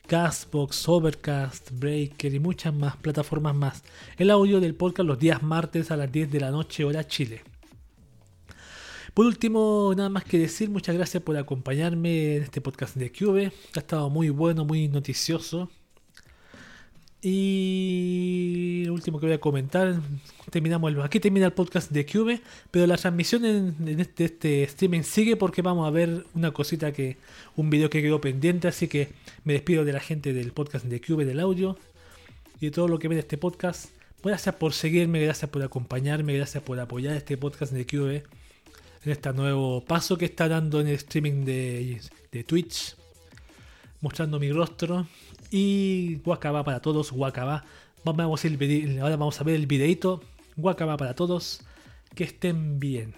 Castbox, 0.06 0.90
Overcast, 0.90 1.72
Breaker 1.72 2.34
y 2.34 2.40
muchas 2.40 2.74
más 2.74 2.98
plataformas 2.98 3.56
más. 3.56 3.84
El 4.18 4.30
audio 4.32 4.60
del 4.60 4.76
podcast 4.76 5.08
los 5.08 5.18
días 5.18 5.42
martes 5.42 5.92
a 5.92 5.96
las 5.96 6.12
10 6.12 6.30
de 6.30 6.42
la 6.42 6.52
noche 6.52 6.84
hora 6.84 7.08
Chile. 7.08 7.42
Por 9.14 9.28
último, 9.28 9.94
nada 9.96 10.10
más 10.10 10.26
que 10.26 10.38
decir, 10.40 10.70
muchas 10.70 10.94
gracias 10.94 11.24
por 11.24 11.38
acompañarme 11.38 12.36
en 12.36 12.44
este 12.44 12.60
podcast 12.60 12.98
de 12.98 13.14
Cube. 13.14 13.54
Ha 13.78 13.80
estado 13.80 14.10
muy 14.10 14.28
bueno, 14.28 14.66
muy 14.66 14.90
noticioso. 14.90 15.70
Y 17.26 18.84
lo 18.86 18.94
último 18.94 19.18
que 19.18 19.28
voy 19.28 19.36
a 19.36 19.40
comentar, 19.40 19.96
terminamos 20.52 20.92
el- 20.92 21.02
aquí 21.02 21.22
termina 21.22 21.46
el 21.46 21.54
podcast 21.54 21.90
de 21.90 22.06
Cube, 22.06 22.42
pero 22.70 22.86
la 22.86 22.98
transmisión 22.98 23.46
en, 23.46 24.00
este, 24.02 24.26
este 24.26 24.64
streaming 24.64 25.04
sigue 25.04 25.38
porque 25.38 25.62
vamos 25.62 25.88
a 25.88 25.90
ver 25.90 26.26
una 26.34 26.52
cosita 26.52 26.92
que, 26.92 27.16
un 27.56 27.70
video 27.70 27.90
que 27.90 28.02
quedó 28.02 28.20
pendiente, 28.20 28.68
así 28.68 28.90
que 28.90 29.14
me 29.46 29.54
despido 29.54 29.86
de 29.86 29.94
la 29.94 30.02
gente 30.02 30.34
del 30.34 30.52
podcast 30.52 30.86
de 30.86 31.00
Cube 31.00 31.24
del 31.24 31.40
audio 31.40 31.78
y 32.60 32.66
de 32.66 32.72
todo 32.72 32.90
lo 32.90 33.00
que 33.00 33.08
ve 33.08 33.16
de 33.16 33.22
este 33.22 33.38
podcast. 33.38 33.86
Gracias 34.22 34.56
por 34.56 34.74
seguirme, 34.74 35.22
gracias 35.22 35.50
por 35.50 35.64
acompañarme, 35.64 36.36
gracias 36.36 36.62
por 36.62 36.78
apoyar 36.78 37.16
este 37.16 37.38
podcast 37.38 37.72
de 37.72 37.86
Cube 37.88 38.24
en 39.06 39.12
este 39.12 39.32
nuevo 39.32 39.80
paso 39.86 40.18
que 40.18 40.26
está 40.26 40.50
dando 40.50 40.82
en 40.82 40.88
el 40.88 40.96
streaming 40.96 41.46
de, 41.46 42.02
de 42.34 42.44
Twitch, 42.44 42.98
mostrando 44.02 44.42
mi 44.42 44.52
rostro. 44.52 45.08
Y 45.56 46.16
Guacaba 46.26 46.64
para 46.64 46.80
todos, 46.80 47.12
Guacaba. 47.12 47.64
Ahora 48.04 48.26
vamos 48.26 49.40
a 49.40 49.44
ver 49.44 49.56
el 49.56 49.68
videito. 49.68 50.24
Guacaba 50.58 50.98
para 50.98 51.14
todos. 51.14 51.62
Que 52.16 52.24
estén 52.24 52.80
bien. 52.80 53.14